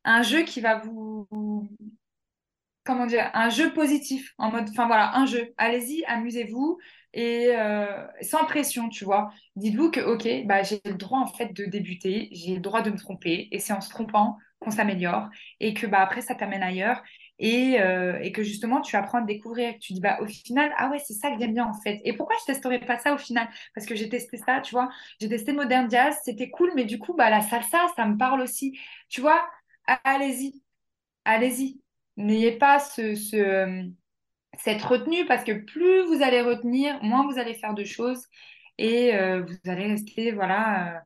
un 0.05 0.22
jeu 0.22 0.42
qui 0.42 0.61
va 0.61 0.79
vous, 0.79 1.29
comment 2.85 3.07
dire, 3.07 3.31
un 3.35 3.50
jeu 3.50 3.72
positif, 3.72 4.35
en 4.38 4.50
mode, 4.50 4.68
enfin 4.70 4.87
voilà, 4.87 5.16
un 5.16 5.27
jeu. 5.27 5.53
Allez-y, 5.57 6.05
amusez-vous 6.05 6.79
et 7.14 7.55
euh, 7.57 8.07
sans 8.22 8.44
pression, 8.44 8.88
tu 8.88 9.05
vois. 9.05 9.31
Dites-vous 9.57 9.90
que, 9.90 10.00
ok, 10.00 10.46
bah, 10.46 10.62
j'ai 10.62 10.81
le 10.85 10.94
droit 10.94 11.20
en 11.20 11.27
fait 11.27 11.53
de 11.53 11.64
débuter, 11.64 12.29
j'ai 12.33 12.55
le 12.55 12.61
droit 12.61 12.83
de 12.83 12.90
me 12.90 12.98
tromper 12.98 13.48
et 13.53 13.59
c'est 13.59 13.72
en 13.72 13.81
se 13.81 13.88
trompant 13.88 14.37
qu'on 14.64 14.70
s'améliore 14.72 15.29
et 15.61 15.74
que 15.74 15.87
bah, 15.87 16.00
après 16.00 16.22
ça 16.22 16.35
t'amène 16.35 16.62
ailleurs 16.62 17.03
et, 17.38 17.81
euh, 17.81 18.18
et 18.20 18.33
que 18.33 18.42
justement 18.42 18.81
tu 18.81 18.96
apprends 18.96 19.18
à 19.18 19.22
découvrir. 19.22 19.74
Tu 19.81 19.92
dis, 19.92 20.00
bah, 20.00 20.18
au 20.20 20.27
final, 20.27 20.72
ah 20.79 20.90
ouais, 20.90 20.98
c'est 20.98 21.14
ça 21.14 21.31
que 21.31 21.38
j'aime 21.40 21.55
bien 21.55 21.66
en 21.66 21.74
fait. 21.83 22.00
Et 22.05 22.12
pourquoi 22.14 22.37
je 22.40 22.53
testerais 22.53 22.81
pas 22.81 22.98
ça 22.98 23.14
au 23.14 23.18
final? 23.18 23.48
Parce 23.74 23.87
que 23.87 23.94
j'ai 23.96 24.09
testé 24.09 24.38
ça, 24.38 24.61
tu 24.61 24.72
vois. 24.74 24.88
J'ai 25.20 25.29
testé 25.29 25.53
Modern 25.53 25.90
Jazz, 25.90 26.16
c'était 26.24 26.50
cool, 26.50 26.72
mais 26.77 26.85
du 26.85 26.98
coup, 26.98 27.14
bah, 27.14 27.31
la 27.31 27.40
salsa, 27.42 27.87
ça 27.96 28.07
me 28.07 28.16
parle 28.16 28.40
aussi. 28.40 28.79
Tu 29.09 29.20
vois, 29.20 29.46
allez-y 30.05 30.62
allez-y. 31.24 31.81
N'ayez 32.16 32.53
pas 32.59 32.79
ce, 32.81 33.14
ce, 33.14 33.90
cette 34.59 34.83
retenue 34.83 35.27
parce 35.27 35.44
que 35.44 35.53
plus 35.53 36.03
vous 36.07 36.22
allez 36.22 36.42
retenir, 36.42 37.03
moins 37.03 37.27
vous 37.31 37.38
allez 37.38 37.55
faire 37.55 37.74
de 37.74 37.85
choses 37.85 38.27
et 38.79 39.14
euh, 39.16 39.42
vous 39.44 39.70
allez 39.70 39.87
rester, 39.88 40.33
voilà, 40.33 40.96
euh, 40.98 41.00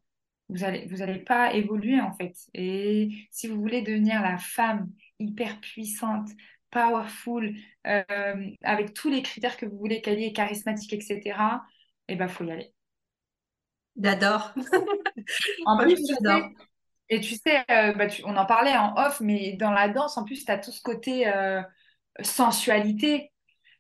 vous 0.49 0.65
allez, 0.65 0.87
vous 0.87 1.03
allez 1.03 1.19
pas 1.19 1.53
évoluer 1.55 2.01
en 2.01 2.13
fait. 2.13 2.35
Et 2.55 3.11
si 3.31 3.49
vous 3.49 3.61
voulez 3.61 3.83
devenir 3.83 4.23
la 4.23 4.39
femme 4.39 4.89
hyper 5.19 5.61
puissante, 5.61 6.29
powerful, 6.71 7.55
euh, 7.87 8.51
avec 8.63 8.95
tous 8.95 9.11
les 9.11 9.23
critères 9.23 9.57
que 9.57 9.67
vous 9.67 9.79
voulez 9.79 10.01
qu'elle 10.01 10.23
ait, 10.23 10.33
charismatique, 10.33 10.93
etc., 10.93 11.63
eh 12.09 12.17
ben, 12.17 12.29
faut 12.29 12.45
y 12.45 12.51
aller. 12.51 12.73
J'adore. 14.01 14.55
En 15.67 15.77
plus, 15.79 15.99
j'adore. 16.09 16.49
et 17.11 17.21
tu 17.21 17.35
sais, 17.35 17.59
euh, 17.71 17.93
bah, 17.93 18.07
tu- 18.07 18.23
on 18.25 18.37
en 18.37 18.47
parlait 18.47 18.77
en 18.77 18.95
off, 18.97 19.21
mais 19.21 19.55
dans 19.55 19.71
la 19.71 19.89
danse, 19.89 20.17
en 20.17 20.25
plus, 20.25 20.45
tu 20.45 20.51
as 20.53 20.59
tout 20.59 20.71
ce 20.71 20.81
côté 20.81 21.27
euh, 21.29 21.61
sensualité, 22.23 23.33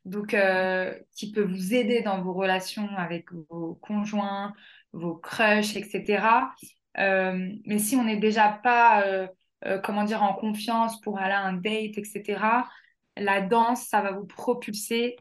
donc 0.04 0.34
euh, 0.34 0.98
qui 1.16 1.32
peut 1.32 1.42
vous 1.42 1.74
aider 1.74 2.02
dans 2.02 2.20
vos 2.22 2.32
relations 2.32 2.88
avec 2.96 3.32
vos 3.50 3.76
conjoints, 3.76 4.54
vos 4.92 5.16
crushs, 5.16 5.76
etc. 5.76 6.52
Euh, 6.98 7.52
mais 7.66 7.78
si 7.78 7.96
on 7.96 8.04
n'est 8.04 8.16
déjà 8.16 8.50
pas, 8.50 9.06
euh, 9.06 9.28
euh, 9.66 9.78
comment 9.78 10.04
dire, 10.04 10.22
en 10.22 10.34
confiance 10.34 11.00
pour 11.00 11.18
aller 11.18 11.34
à 11.34 11.42
un 11.42 11.54
date, 11.54 11.98
etc., 11.98 12.64
la 13.16 13.40
danse, 13.40 13.86
ça 13.86 14.00
va 14.00 14.12
vous 14.12 14.26
propulser 14.26 15.16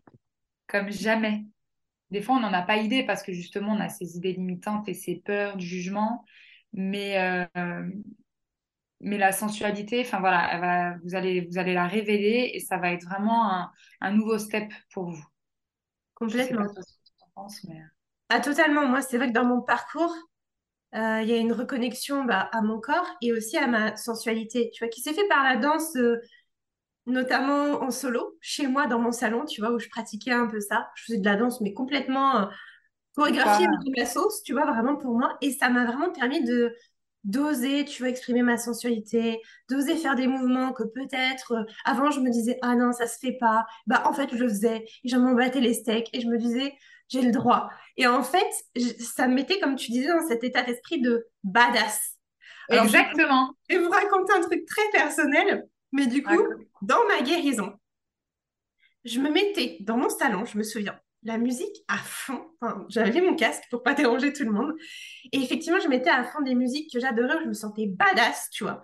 comme 0.67 0.91
jamais. 0.91 1.45
Des 2.11 2.21
fois, 2.21 2.35
on 2.35 2.39
n'en 2.39 2.53
a 2.53 2.61
pas 2.61 2.77
idée 2.77 3.03
parce 3.03 3.23
que 3.23 3.33
justement, 3.33 3.73
on 3.73 3.79
a 3.79 3.89
ces 3.89 4.17
idées 4.17 4.33
limitantes 4.33 4.87
et 4.87 4.93
ces 4.93 5.17
peurs 5.17 5.57
du 5.57 5.65
jugement. 5.65 6.23
Mais, 6.73 7.47
mais 8.99 9.17
la 9.17 9.31
sensualité, 9.31 10.01
enfin 10.01 10.19
voilà, 10.19 10.53
elle 10.53 10.61
va, 10.61 10.97
vous 11.03 11.15
allez, 11.15 11.41
vous 11.41 11.57
allez 11.57 11.73
la 11.73 11.87
révéler 11.87 12.51
et 12.53 12.59
ça 12.59 12.77
va 12.77 12.91
être 12.91 13.05
vraiment 13.05 13.51
un, 13.51 13.71
un 14.01 14.11
nouveau 14.11 14.37
step 14.37 14.71
pour 14.91 15.11
vous. 15.11 15.25
Je 16.27 16.37
sais 16.37 16.53
pas 16.55 16.65
Complètement. 16.65 16.73
toi 16.73 16.83
ce 16.83 16.93
que 16.93 16.99
tu 17.05 17.23
en 17.23 17.29
penses, 17.33 17.63
mais... 17.63 17.81
Ah, 18.29 18.39
totalement. 18.41 18.85
Moi, 18.87 19.01
c'est 19.01 19.17
vrai 19.17 19.27
que 19.29 19.33
dans 19.33 19.45
mon 19.45 19.61
parcours, 19.61 20.13
euh, 20.95 21.21
il 21.23 21.29
y 21.29 21.33
a 21.33 21.37
une 21.37 21.53
reconnexion 21.53 22.25
bah, 22.25 22.49
à 22.53 22.61
mon 22.61 22.79
corps 22.81 23.07
et 23.21 23.33
aussi 23.33 23.57
à 23.57 23.67
ma 23.67 23.95
sensualité, 23.97 24.71
tu 24.73 24.83
vois, 24.83 24.89
qui 24.89 25.01
s'est 25.01 25.13
fait 25.13 25.27
par 25.29 25.43
la 25.43 25.57
danse, 25.57 25.95
euh, 25.97 26.17
notamment 27.07 27.81
en 27.83 27.91
solo, 27.91 28.37
chez 28.41 28.67
moi, 28.67 28.87
dans 28.87 28.99
mon 28.99 29.11
salon, 29.11 29.45
tu 29.45 29.61
vois, 29.61 29.71
où 29.71 29.79
je 29.79 29.89
pratiquais 29.89 30.31
un 30.33 30.47
peu 30.47 30.59
ça. 30.61 30.89
Je 30.95 31.05
faisais 31.05 31.19
de 31.19 31.25
la 31.25 31.35
danse, 31.37 31.61
mais 31.61 31.73
complètement 31.73 32.37
euh, 32.41 32.45
chorégraphiée 33.15 33.67
Voilà, 33.67 33.77
de 33.85 33.93
la 33.99 34.05
sauce, 34.05 34.43
tu 34.43 34.53
vois, 34.53 34.65
vraiment 34.65 34.95
pour 34.97 35.17
moi. 35.17 35.37
Et 35.41 35.51
ça 35.51 35.69
m'a 35.69 35.85
vraiment 35.85 36.11
permis 36.11 36.43
de 36.43 36.75
d'oser, 37.23 37.83
tu 37.83 38.01
vois, 38.03 38.09
exprimer 38.09 38.41
ma 38.41 38.57
sensualité, 38.57 39.41
d'oser 39.69 39.97
faire 39.97 40.15
des 40.15 40.27
mouvements 40.27 40.71
que 40.71 40.83
peut-être, 40.83 41.51
euh, 41.53 41.63
avant, 41.83 42.09
je 42.11 42.21
me 42.21 42.29
disais, 42.29 42.57
ah 42.61 42.75
non, 42.75 42.93
ça 42.93 43.07
se 43.07 43.19
fait 43.19 43.37
pas. 43.39 43.65
Bah, 43.85 44.03
en 44.05 44.13
fait, 44.13 44.29
je 44.31 44.37
le 44.37 44.47
faisais 44.47 44.85
et 45.03 45.09
je 45.09 45.17
m'en 45.17 45.33
battais 45.33 45.59
les 45.59 45.73
steaks 45.73 46.09
et 46.13 46.21
je 46.21 46.27
me 46.27 46.37
disais, 46.37 46.73
j'ai 47.09 47.21
le 47.21 47.31
droit. 47.31 47.69
Et 47.95 48.05
en 48.07 48.23
fait, 48.23 48.47
je- 48.75 49.03
ça 49.03 49.27
me 49.27 49.35
mettait, 49.35 49.59
comme 49.59 49.75
tu 49.75 49.91
disais, 49.91 50.07
dans 50.07 50.27
cet 50.27 50.43
état 50.43 50.63
d'esprit 50.63 51.01
de 51.01 51.25
badass. 51.43 52.17
Alors, 52.69 52.85
exactement. 52.85 53.53
je 53.69 53.77
vais 53.77 53.83
vous 53.83 53.89
raconter 53.89 54.33
un 54.33 54.41
truc 54.41 54.65
très 54.65 54.89
personnel, 54.91 55.67
mais 55.93 56.05
du 56.07 56.21
coup, 56.21 56.29
Raconte. 56.31 56.67
dans 56.81 57.05
ma 57.07 57.21
guérison, 57.21 57.73
je 59.05 59.19
me 59.19 59.29
mettais 59.29 59.77
dans 59.81 59.97
mon 59.97 60.09
salon, 60.09 60.43
je 60.45 60.57
me 60.57 60.63
souviens, 60.63 60.99
la 61.23 61.37
musique 61.37 61.75
à 61.87 61.97
fond. 61.97 62.45
Enfin, 62.61 62.85
j'avais 62.89 63.21
mon 63.21 63.35
casque 63.35 63.63
pour 63.69 63.83
pas 63.83 63.93
déranger 63.93 64.33
tout 64.33 64.43
le 64.43 64.51
monde. 64.51 64.73
Et 65.31 65.41
effectivement, 65.41 65.79
je 65.79 65.87
mettais 65.87 66.09
à 66.09 66.23
fond 66.25 66.41
des 66.41 66.55
musiques 66.55 66.91
que 66.91 66.99
j'adorais, 66.99 67.39
je 67.43 67.47
me 67.47 67.53
sentais 67.53 67.87
badass, 67.87 68.49
tu 68.51 68.63
vois. 68.63 68.81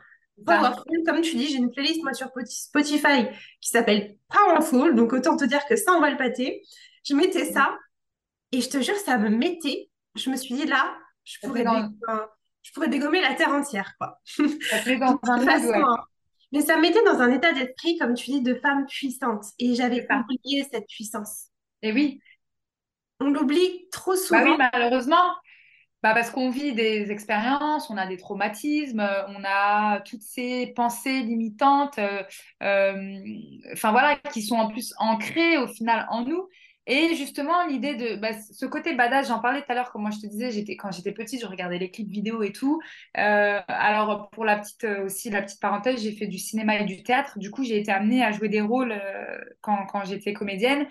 Ça. 0.47 0.57
Powerful, 0.57 1.03
comme 1.05 1.21
tu 1.21 1.35
dis, 1.35 1.47
j'ai 1.47 1.57
une 1.57 1.69
playlist 1.71 2.01
moi 2.03 2.13
sur 2.13 2.29
Spotify 2.47 3.27
qui 3.61 3.69
s'appelle 3.69 4.17
Powerful, 4.29 4.95
donc 4.95 5.13
autant 5.13 5.37
te 5.37 5.45
dire 5.45 5.63
que 5.67 5.75
ça, 5.75 5.91
on 5.93 5.99
va 5.99 6.09
le 6.09 6.17
pâter. 6.17 6.63
Je 7.03 7.13
mettais 7.15 7.51
ça 7.51 7.77
et 8.53 8.61
je 8.61 8.69
te 8.69 8.81
jure, 8.81 8.95
ça 8.97 9.17
me 9.17 9.29
mettait. 9.29 9.89
Je 10.15 10.29
me 10.29 10.35
suis 10.37 10.55
dit 10.55 10.65
là, 10.65 10.95
je 11.25 11.37
pourrais, 11.43 11.59
dé- 11.61 11.65
dans, 11.65 11.89
enfin, 12.07 12.27
je 12.61 12.71
pourrais 12.71 12.89
dégommer 12.89 13.21
la 13.21 13.33
terre 13.33 13.49
entière, 13.49 13.93
quoi. 13.99 14.19
ça 14.69 14.79
dans 14.97 15.19
un 15.23 15.39
façon, 15.41 15.67
ouais. 15.67 15.77
hein. 15.77 15.97
Mais 16.51 16.61
ça 16.61 16.77
me 16.77 16.81
mettait 16.81 17.03
dans 17.03 17.19
un 17.19 17.31
état 17.31 17.51
d'esprit, 17.53 17.97
comme 17.97 18.13
tu 18.13 18.31
dis, 18.31 18.41
de 18.41 18.55
femme 18.55 18.85
puissante. 18.85 19.45
Et 19.59 19.75
j'avais 19.75 20.05
ça. 20.07 20.19
oublié 20.19 20.63
cette 20.71 20.87
puissance. 20.87 21.47
Et 21.81 21.91
oui, 21.91 22.19
On 23.19 23.29
l'oublie 23.31 23.87
trop 23.91 24.13
bah 24.29 24.43
oui, 24.43 24.55
souvent. 24.55 24.57
malheureusement. 24.57 25.35
Bah 26.03 26.13
parce 26.13 26.31
qu'on 26.31 26.49
vit 26.49 26.73
des 26.73 27.11
expériences, 27.11 27.89
on 27.89 27.95
a 27.95 28.05
des 28.05 28.17
traumatismes, 28.17 28.99
euh, 28.99 29.25
on 29.29 29.41
a 29.45 30.01
toutes 30.01 30.21
ces 30.21 30.67
pensées 30.75 31.21
limitantes, 31.21 31.97
euh, 31.97 32.23
euh, 32.61 33.19
enfin 33.71 33.91
voilà, 33.91 34.17
qui 34.17 34.41
sont 34.41 34.55
en 34.57 34.67
plus 34.67 34.93
ancrées 34.97 35.57
au 35.57 35.67
final 35.67 36.05
en 36.09 36.25
nous. 36.25 36.49
Et 36.85 37.15
justement, 37.15 37.65
l'idée 37.65 37.95
de 37.95 38.15
bah, 38.17 38.33
ce 38.33 38.65
côté 38.65 38.93
badass, 38.93 39.29
j'en 39.29 39.39
parlais 39.39 39.61
tout 39.61 39.71
à 39.71 39.75
l'heure, 39.75 39.91
comme 39.91 40.01
moi 40.01 40.11
je 40.11 40.19
te 40.19 40.27
disais, 40.27 40.51
j'étais 40.51 40.75
quand 40.75 40.91
j'étais 40.91 41.13
petite, 41.13 41.39
je 41.39 41.45
regardais 41.45 41.77
les 41.77 41.89
clips 41.89 42.09
vidéo 42.09 42.43
et 42.43 42.51
tout. 42.51 42.81
Euh, 43.17 43.61
alors 43.69 44.29
pour 44.31 44.43
la 44.43 44.57
petite 44.57 44.83
euh, 44.83 45.05
aussi 45.05 45.29
la 45.29 45.41
petite 45.41 45.61
parenthèse, 45.61 46.01
j'ai 46.01 46.11
fait 46.11 46.27
du 46.27 46.37
cinéma 46.37 46.77
et 46.77 46.83
du 46.83 47.01
théâtre. 47.01 47.39
Du 47.39 47.51
coup, 47.51 47.63
j'ai 47.63 47.77
été 47.77 47.91
amenée 47.91 48.21
à 48.23 48.33
jouer 48.33 48.49
des 48.49 48.59
rôles 48.59 48.91
euh, 48.91 49.37
quand, 49.61 50.03
j'étais 50.03 50.33
comédienne. 50.33 50.87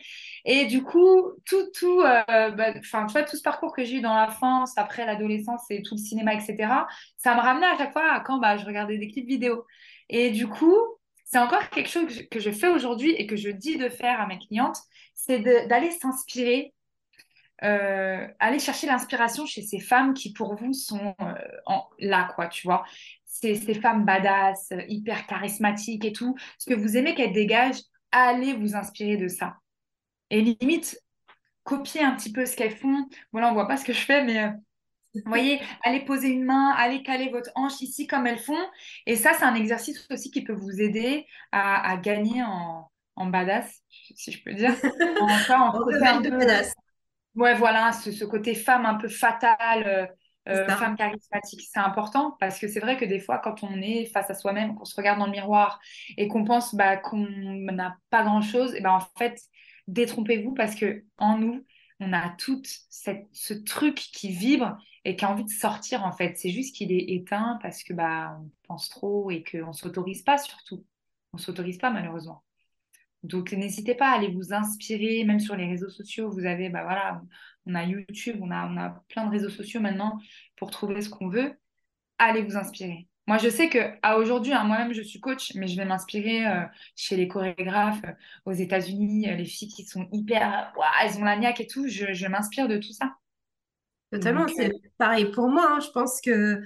Et 0.47 0.65
du 0.65 0.83
coup, 0.83 1.33
tout 1.45 1.71
tout, 1.75 2.01
bah, 2.03 2.73
enfin 2.79 3.07
tu 3.07 3.13
vois 3.13 3.23
tout 3.25 3.37
ce 3.37 3.43
parcours 3.43 3.75
que 3.75 3.85
j'ai 3.85 3.97
eu 3.97 4.01
dans 4.01 4.15
l'enfance, 4.15 4.79
après 4.79 5.05
l'adolescence 5.05 5.71
et 5.71 5.83
tout 5.83 5.95
le 5.97 6.01
cinéma, 6.01 6.33
etc. 6.35 6.87
Ça 7.19 7.35
me 7.35 7.41
ramenait 7.41 7.67
à 7.67 7.77
chaque 7.77 7.93
fois 7.93 8.13
à 8.13 8.21
quand 8.21 8.39
bah, 8.39 8.57
je 8.57 8.65
regardais 8.65 8.97
des 8.97 9.09
clips 9.09 9.29
vidéo. 9.29 9.67
Et 10.09 10.31
du 10.31 10.47
coup, 10.47 10.77
c'est 11.33 11.39
encore 11.39 11.71
quelque 11.71 11.89
chose 11.89 12.29
que 12.31 12.41
je 12.41 12.51
fais 12.51 12.69
aujourd'hui 12.69 13.13
et 13.13 13.27
que 13.27 13.37
je 13.37 13.49
dis 13.49 13.79
de 13.79 13.89
faire 13.89 14.21
à 14.21 14.27
mes 14.27 14.39
clientes 14.39 14.77
c'est 15.15 15.39
d'aller 15.41 15.91
s'inspirer, 15.91 16.75
euh, 17.63 18.27
aller 18.41 18.59
chercher 18.59 18.87
l'inspiration 18.87 19.47
chez 19.47 19.63
ces 19.63 19.79
femmes 19.79 20.15
qui, 20.15 20.33
pour 20.33 20.57
vous, 20.57 20.73
sont 20.73 21.15
euh, 21.21 21.35
là, 22.01 22.33
quoi, 22.35 22.49
tu 22.49 22.67
vois. 22.67 22.85
Ces, 23.25 23.55
ces 23.55 23.75
femmes 23.75 24.05
badass, 24.05 24.73
hyper 24.89 25.27
charismatiques 25.27 26.05
et 26.05 26.13
tout. 26.13 26.37
Ce 26.59 26.69
que 26.69 26.75
vous 26.75 26.97
aimez 26.97 27.15
qu'elles 27.15 27.33
dégagent, 27.33 27.83
allez 28.11 28.53
vous 28.53 28.75
inspirer 28.75 29.17
de 29.17 29.29
ça. 29.29 29.57
Et 30.31 30.41
limite, 30.41 30.99
copier 31.63 32.03
un 32.03 32.17
petit 32.17 32.33
peu 32.33 32.47
ce 32.47 32.57
qu'elles 32.57 32.77
font. 32.77 33.09
Voilà, 33.31 33.51
on 33.51 33.55
voit 33.55 33.69
pas 33.69 33.77
ce 33.77 33.85
que 33.85 33.93
je 33.93 34.01
fais, 34.01 34.25
mais... 34.25 34.51
Vous 35.15 35.21
voyez, 35.27 35.61
allez 35.85 36.01
poser 36.01 36.29
une 36.29 36.45
main, 36.45 36.71
allez 36.77 37.03
caler 37.03 37.29
votre 37.29 37.51
hanche 37.55 37.81
ici 37.81 38.07
comme 38.07 38.27
elles 38.27 38.39
font. 38.39 38.59
Et 39.07 39.17
ça, 39.17 39.33
c'est 39.35 39.45
un 39.45 39.55
exercice 39.55 40.07
aussi 40.11 40.31
qui 40.31 40.43
peut 40.43 40.55
vous 40.55 40.81
aider 40.81 41.27
à, 41.51 41.91
à 41.91 41.97
gagner 41.97 42.43
en, 42.43 42.91
en 43.17 43.27
badass, 43.27 43.83
si 43.89 44.33
je 44.33 44.43
peux 44.43 44.55
dire. 44.55 44.73
en 45.21 45.29
un 45.29 46.23
peu... 46.23 46.31
badass. 46.31 46.75
Ouais, 47.35 47.55
voilà, 47.55 47.93
ce, 47.93 48.13
ce, 48.13 48.25
côté 48.25 48.55
femme 48.55 48.85
un 48.85 48.95
peu 48.95 49.09
fatale, 49.09 49.87
euh, 49.87 50.07
euh 50.49 50.69
femme 50.69 50.97
charismatique, 50.97 51.63
c'est 51.63 51.81
important 51.81 52.37
parce 52.41 52.59
que 52.59 52.69
c'est 52.69 52.81
vrai 52.81 52.99
que 52.99 53.07
des 53.07 53.21
fois, 53.21 53.39
quand 53.39 53.63
on 53.63 53.81
est 53.81 54.07
face 54.07 54.29
à 54.29 54.35
soi-même, 54.35 54.75
qu'on 54.75 54.85
se 54.85 54.95
regarde 54.95 55.19
dans 55.19 55.27
le 55.27 55.33
miroir 55.33 55.81
et 56.19 56.29
qu'on 56.29 56.45
pense 56.45 56.75
bah, 56.75 56.97
qu'on 56.99 57.27
n'a 57.27 57.97
pas 58.11 58.23
grand-chose, 58.23 58.75
et 58.75 58.81
ben 58.81 58.91
en 58.91 59.01
fait, 59.19 59.41
détrompez-vous 59.89 60.53
parce 60.53 60.75
que 60.75 61.05
en 61.17 61.39
nous, 61.39 61.65
on 62.03 62.13
a 62.13 62.31
tout 62.39 62.63
ce 62.65 63.53
truc 63.55 63.97
qui 63.97 64.31
vibre 64.31 64.77
et 65.05 65.17
qui 65.17 65.25
a 65.25 65.31
envie 65.31 65.45
de 65.45 65.51
sortir 65.51 66.05
en 66.05 66.13
fait. 66.13 66.37
C'est 66.37 66.51
juste 66.51 66.75
qu'il 66.77 66.93
est 66.93 67.15
éteint 67.15 67.59
parce 67.63 67.83
que 67.83 67.93
bah 67.93 68.39
on 68.41 68.51
pense 68.67 68.89
trop 68.89 69.31
et 69.31 69.43
qu'on 69.45 69.69
ne 69.69 69.73
s'autorise 69.73 70.23
pas 70.23 70.39
surtout. 70.39 70.85
On 71.33 71.39
ne 71.39 71.43
s'autorise 71.43 71.79
pas 71.79 71.91
malheureusement. 71.91 72.43
Donc, 73.23 73.53
n'hésitez 73.53 73.95
pas 73.95 74.11
à 74.11 74.17
aller 74.17 74.29
vous 74.33 74.53
inspirer, 74.53 75.25
même 75.25 75.39
sur 75.41 75.55
les 75.57 75.67
réseaux 75.67 75.89
sociaux. 75.91 76.31
Vous 76.31 76.45
avez, 76.45 76.71
bah 76.71 76.83
voilà, 76.83 77.23
on 77.67 77.75
a 77.75 77.85
YouTube, 77.85 78.39
on 78.43 78.51
a 78.51 79.05
plein 79.09 79.27
de 79.27 79.31
réseaux 79.31 79.49
sociaux 79.51 79.81
maintenant 79.81 80.19
pour 80.57 80.71
trouver 80.71 81.01
ce 81.03 81.09
qu'on 81.09 81.29
veut. 81.29 81.55
Allez 82.19 82.43
vous 82.43 82.57
inspirer. 82.57 83.09
Moi, 83.29 83.39
je 83.39 83.49
sais 83.49 83.69
que 83.69 83.79
à 84.03 84.19
aujourd'hui, 84.19 84.53
hein, 84.53 84.65
moi-même, 84.65 84.93
je 84.93 85.03
suis 85.03 85.21
coach, 85.21 85.53
mais 85.55 85.69
je 85.69 85.77
vais 85.77 85.85
m'inspirer 85.85 86.47
euh, 86.47 86.63
chez 86.97 87.17
les 87.17 87.29
chorégraphes 87.29 88.03
euh, 88.05 88.13
aux 88.47 88.53
États-Unis, 88.53 89.31
euh, 89.31 89.37
les 89.37 89.45
filles 89.45 89.69
qui 89.69 89.85
sont 89.85 90.09
hyper, 90.11 90.73
elles 91.01 91.19
ont 91.19 91.25
la 91.25 91.37
niaque 91.37 91.61
et 91.61 91.67
tout. 91.69 91.87
Je, 91.87 92.27
m'inspire 92.27 92.67
de 92.67 92.79
tout 92.79 92.93
ça. 92.93 93.15
Totalement, 94.11 94.47
c'est 94.49 94.73
pareil 94.99 95.31
pour 95.31 95.49
moi. 95.49 95.73
Hein. 95.73 95.81
Je 95.81 95.91
pense 95.91 96.21
que 96.21 96.63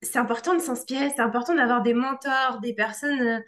c'est 0.00 0.18
important 0.18 0.54
de 0.54 0.60
s'inspirer, 0.60 1.10
c'est 1.10 1.22
important 1.22 1.54
d'avoir 1.54 1.82
des 1.82 1.94
mentors, 1.94 2.60
des 2.60 2.74
personnes 2.74 3.42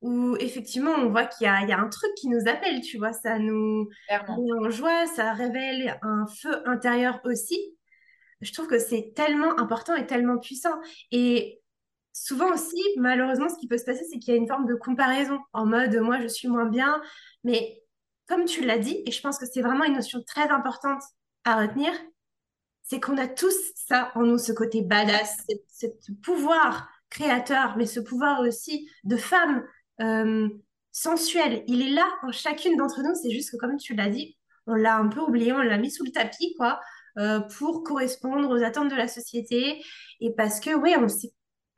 où 0.00 0.36
effectivement 0.36 0.90
on 0.90 1.10
voit 1.10 1.26
qu'il 1.26 1.46
y, 1.46 1.50
y 1.50 1.72
a, 1.72 1.78
un 1.78 1.88
truc 1.88 2.10
qui 2.16 2.28
nous 2.28 2.48
appelle, 2.48 2.80
tu 2.80 2.98
vois, 2.98 3.12
ça 3.12 3.38
nous 3.38 3.88
met 4.10 4.18
en 4.28 4.70
joie, 4.70 5.06
ça 5.06 5.32
révèle 5.32 5.98
un 6.02 6.26
feu 6.26 6.66
intérieur 6.66 7.20
aussi. 7.24 7.58
Je 8.40 8.52
trouve 8.52 8.66
que 8.66 8.78
c'est 8.78 9.12
tellement 9.14 9.58
important 9.58 9.94
et 9.94 10.06
tellement 10.06 10.38
puissant. 10.38 10.74
Et 11.10 11.62
souvent 12.14 12.50
aussi, 12.54 12.80
malheureusement, 12.96 13.50
ce 13.50 13.58
qui 13.58 13.68
peut 13.68 13.76
se 13.76 13.84
passer, 13.84 14.04
c'est 14.10 14.18
qu'il 14.18 14.32
y 14.32 14.36
a 14.36 14.40
une 14.40 14.48
forme 14.48 14.66
de 14.66 14.74
comparaison 14.74 15.38
en 15.52 15.66
mode 15.66 15.94
moi 15.96 16.20
je 16.22 16.28
suis 16.28 16.48
moins 16.48 16.64
bien. 16.64 17.02
Mais 17.42 17.82
comme 18.26 18.46
tu 18.46 18.64
l'as 18.64 18.78
dit, 18.78 19.02
et 19.04 19.10
je 19.10 19.20
pense 19.20 19.38
que 19.38 19.44
c'est 19.44 19.60
vraiment 19.60 19.84
une 19.84 19.94
notion 19.94 20.22
très 20.26 20.48
importante 20.48 21.02
à 21.44 21.60
retenir, 21.60 21.92
c'est 22.82 23.00
qu'on 23.00 23.18
a 23.18 23.26
tous 23.26 23.54
ça 23.74 24.12
en 24.14 24.22
nous, 24.22 24.38
ce 24.38 24.52
côté 24.52 24.82
badass, 24.82 25.36
ce 25.68 25.86
pouvoir 26.22 26.88
créateur, 27.10 27.76
mais 27.76 27.86
ce 27.86 28.00
pouvoir 28.00 28.40
aussi 28.40 28.88
de 29.04 29.16
femme 29.16 29.64
euh, 30.00 30.48
sensuel. 30.92 31.64
Il 31.66 31.82
est 31.82 31.92
là 31.92 32.06
en 32.22 32.32
chacune 32.32 32.76
d'entre 32.76 33.02
nous. 33.02 33.14
C'est 33.14 33.30
juste 33.30 33.50
que, 33.50 33.56
comme 33.56 33.76
tu 33.76 33.94
l'as 33.94 34.08
dit, 34.08 34.36
on 34.66 34.74
l'a 34.74 34.96
un 34.96 35.08
peu 35.08 35.20
oublié, 35.20 35.52
on 35.52 35.58
l'a 35.58 35.78
mis 35.78 35.90
sous 35.90 36.04
le 36.04 36.10
tapis, 36.10 36.54
quoi, 36.56 36.80
euh, 37.18 37.40
pour 37.40 37.82
correspondre 37.82 38.50
aux 38.50 38.62
attentes 38.62 38.90
de 38.90 38.96
la 38.96 39.08
société. 39.08 39.82
Et 40.20 40.34
parce 40.34 40.60
que, 40.60 40.74
oui, 40.74 40.94
on 40.98 41.08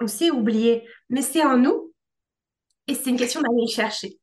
on 0.01 0.07
s'est 0.07 0.31
oublié. 0.31 0.85
Mais 1.11 1.23
c'est 1.23 1.45
en 1.45 1.59
nous. 1.59 1.93
Et 2.89 2.95
c'est 2.95 3.11
une 3.11 3.17
question 3.17 3.41
d'aller 3.41 3.63
le 3.63 3.71
chercher. 3.71 4.19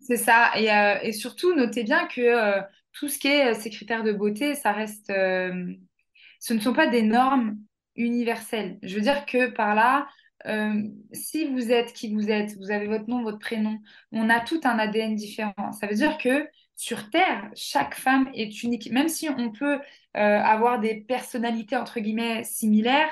C'est 0.00 0.16
ça. 0.16 0.52
Et, 0.56 0.70
euh, 0.70 0.98
et, 1.02 1.12
surtout, 1.12 1.54
notez 1.54 1.84
bien 1.84 2.06
que 2.06 2.60
tout 2.92 3.08
ce 3.08 3.18
qui 3.18 3.28
est 3.28 3.54
ces 3.54 3.70
critères 3.70 4.04
de 4.04 4.12
beauté, 4.12 4.54
ça 4.54 4.72
reste. 4.72 5.06
ce 5.06 6.54
ne 6.54 6.60
sont 6.60 6.74
pas 6.74 6.88
des 6.88 7.02
normes 7.02 7.56
universelles. 7.96 8.78
Je 8.82 8.94
veux 8.96 9.00
dire 9.00 9.24
que 9.26 9.50
par 9.50 9.74
là, 9.74 10.08
euh, 10.46 10.82
si 11.12 11.46
vous 11.52 11.70
êtes 11.70 11.92
qui 11.92 12.12
vous 12.12 12.30
êtes, 12.30 12.56
vous 12.56 12.70
avez 12.70 12.86
votre 12.86 13.08
nom, 13.08 13.22
votre 13.22 13.38
prénom, 13.38 13.78
on 14.10 14.28
a 14.28 14.40
tout 14.40 14.60
un 14.64 14.78
ADN 14.78 15.14
différent. 15.14 15.72
Ça 15.72 15.86
veut 15.86 15.94
dire 15.94 16.18
que 16.18 16.48
sur 16.76 17.10
Terre, 17.10 17.48
chaque 17.54 17.94
femme 17.94 18.28
est 18.34 18.62
unique. 18.62 18.90
Même 18.90 19.08
si 19.08 19.28
on 19.28 19.52
peut 19.52 19.76
euh, 19.76 19.80
avoir 20.14 20.80
des 20.80 20.96
personnalités, 21.02 21.76
entre 21.76 22.00
guillemets, 22.00 22.44
similaires, 22.44 23.10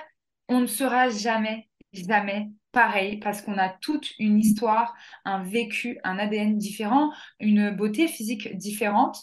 on 0.49 0.61
ne 0.61 0.67
sera 0.67 1.09
jamais, 1.11 1.69
jamais 1.93 2.51
pareil 2.73 3.19
parce 3.19 3.43
qu'on 3.43 3.59
a 3.59 3.69
toute 3.69 4.13
une 4.19 4.39
histoire, 4.39 4.95
un 5.25 5.43
vécu, 5.43 5.99
un 6.05 6.19
ADN 6.19 6.57
différent, 6.57 7.13
une 7.41 7.71
beauté 7.71 8.09
physique 8.09 8.57
différente. 8.57 9.23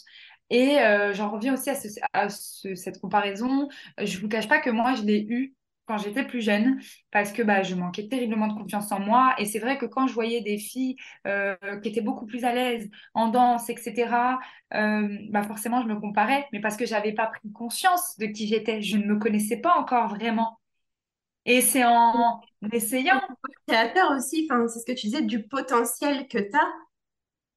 Et 0.50 0.78
euh, 0.78 1.12
j'en 1.12 1.30
reviens 1.30 1.54
aussi 1.54 1.70
à, 2.12 2.28
cette 2.28 3.00
comparaison. 3.00 3.68
Je 3.98 4.16
ne 4.16 4.22
vous 4.22 4.28
cache 4.28 4.48
pas 4.48 4.60
que 4.60 4.70
moi, 4.70 4.94
je 4.94 5.02
l'ai 5.02 5.26
eu 5.28 5.54
quand 5.86 5.98
j'étais 5.98 6.24
plus 6.24 6.42
jeune 6.42 6.78
parce 7.10 7.32
que 7.32 7.42
bah, 7.42 7.62
je 7.62 7.74
manquais 7.74 8.08
terriblement 8.08 8.46
de 8.46 8.54
confiance 8.54 8.92
en 8.92 9.00
moi. 9.00 9.34
Et 9.38 9.46
c'est 9.46 9.58
vrai 9.58 9.78
que 9.78 9.86
quand 9.86 10.06
je 10.06 10.14
voyais 10.14 10.42
des 10.42 10.58
filles 10.58 10.96
euh, 11.26 11.56
qui 11.82 11.88
étaient 11.88 12.02
beaucoup 12.02 12.26
plus 12.26 12.44
à 12.44 12.52
l'aise 12.54 12.88
en 13.14 13.28
danse, 13.28 13.70
etc., 13.70 14.38
euh, 14.74 15.08
bah 15.30 15.42
forcément, 15.42 15.82
je 15.82 15.88
me 15.88 15.98
comparais, 15.98 16.46
mais 16.52 16.60
parce 16.60 16.76
que 16.76 16.84
je 16.86 16.92
n'avais 16.92 17.12
pas 17.12 17.26
pris 17.26 17.50
conscience 17.52 18.18
de 18.18 18.26
qui 18.26 18.46
j'étais. 18.46 18.82
Je 18.82 18.98
ne 18.98 19.04
me 19.06 19.18
connaissais 19.18 19.58
pas 19.58 19.76
encore 19.78 20.08
vraiment. 20.08 20.57
Et 21.48 21.60
c'est 21.62 21.84
en 21.84 22.40
essayant. 22.72 23.20
Créateur 23.66 24.12
aussi, 24.12 24.46
c'est 24.68 24.78
ce 24.78 24.84
que 24.84 24.92
tu 24.92 25.06
disais, 25.06 25.22
du 25.22 25.48
potentiel 25.48 26.28
que 26.28 26.38
tu 26.38 26.54
as. 26.54 26.72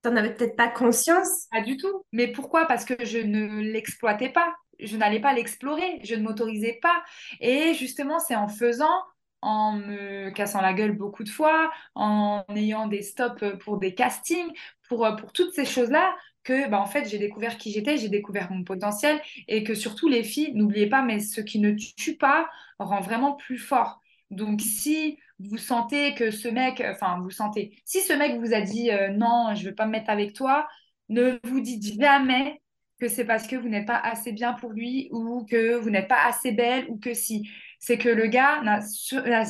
Tu 0.04 0.10
n'en 0.10 0.16
avais 0.16 0.34
peut-être 0.34 0.56
pas 0.56 0.70
conscience. 0.70 1.48
Pas 1.52 1.62
du 1.62 1.78
tout. 1.78 2.04
Mais 2.12 2.32
pourquoi? 2.32 2.66
Parce 2.66 2.86
que 2.86 3.06
je 3.06 3.20
ne 3.20 3.62
l'exploitais 3.62 4.30
pas 4.30 4.56
je 4.82 4.98
n'allais 4.98 5.20
pas 5.20 5.34
l'explorer, 5.34 6.00
je 6.04 6.16
ne 6.16 6.24
m'autorisais 6.24 6.80
pas. 6.82 7.04
Et 7.40 7.74
justement, 7.74 8.20
c'est 8.20 8.36
en 8.36 8.48
faisant, 8.48 9.04
en 9.42 9.74
me 9.74 10.30
cassant 10.32 10.62
la 10.62 10.74
gueule 10.74 10.98
beaucoup 10.98 11.24
de 11.24 11.30
fois, 11.30 11.72
en 11.96 12.44
ayant 12.56 12.88
des 12.88 13.02
stops 13.02 13.44
pour 13.60 13.78
des 13.78 13.96
castings, 13.96 14.52
pour, 14.90 15.08
pour 15.18 15.32
toutes 15.34 15.54
ces 15.54 15.66
choses-là, 15.66 16.16
que 16.44 16.68
bah, 16.70 16.80
en 16.80 16.88
fait 16.88 17.08
j'ai 17.08 17.20
découvert 17.20 17.58
qui 17.58 17.72
j'étais, 17.72 17.98
j'ai 17.98 18.10
découvert 18.10 18.52
mon 18.52 18.64
potentiel 18.64 19.22
et 19.48 19.64
que 19.64 19.76
surtout 19.76 20.08
les 20.08 20.24
filles, 20.24 20.54
n'oubliez 20.56 20.88
pas, 20.88 21.04
mais 21.04 21.20
ce 21.20 21.40
qui 21.40 21.60
ne 21.60 21.72
tue 21.72 22.18
pas 22.18 22.50
rend 22.86 23.02
vraiment 23.02 23.34
plus 23.34 23.58
fort. 23.58 24.00
Donc 24.30 24.62
si 24.62 25.18
vous 25.40 25.58
sentez 25.58 26.14
que 26.14 26.32
ce 26.32 26.48
mec, 26.48 26.82
enfin 26.86 27.20
vous 27.22 27.32
sentez, 27.32 27.78
si 27.86 28.02
ce 28.02 28.14
mec 28.14 28.40
vous 28.40 28.54
a 28.54 28.62
dit 28.62 28.92
euh, 28.92 29.10
non, 29.10 29.54
je 29.56 29.64
ne 29.64 29.70
veux 29.70 29.76
pas 29.76 29.86
me 29.86 29.92
mettre 29.92 30.10
avec 30.10 30.34
toi, 30.34 30.68
ne 31.10 31.40
vous 31.44 31.60
dites 31.60 32.00
jamais 32.00 32.62
que 33.00 33.08
c'est 33.08 33.26
parce 33.26 33.48
que 33.48 33.56
vous 33.56 33.68
n'êtes 33.68 33.88
pas 33.88 33.98
assez 33.98 34.32
bien 34.32 34.54
pour 34.54 34.72
lui 34.72 35.10
ou 35.12 35.46
que 35.50 35.76
vous 35.76 35.90
n'êtes 35.90 36.08
pas 36.08 36.24
assez 36.26 36.52
belle 36.52 36.86
ou 36.90 36.98
que 36.98 37.14
si. 37.14 37.50
C'est 37.80 37.98
que 37.98 38.10
le 38.10 38.28
gars, 38.28 38.62
n'a 38.62 38.80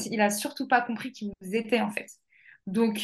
il 0.09 0.21
a 0.21 0.29
surtout 0.29 0.67
pas 0.67 0.82
compris 0.82 1.11
qui 1.11 1.32
vous 1.41 1.55
étiez 1.55 1.82
en 1.82 1.89
fait. 1.89 2.07
Donc, 2.65 3.01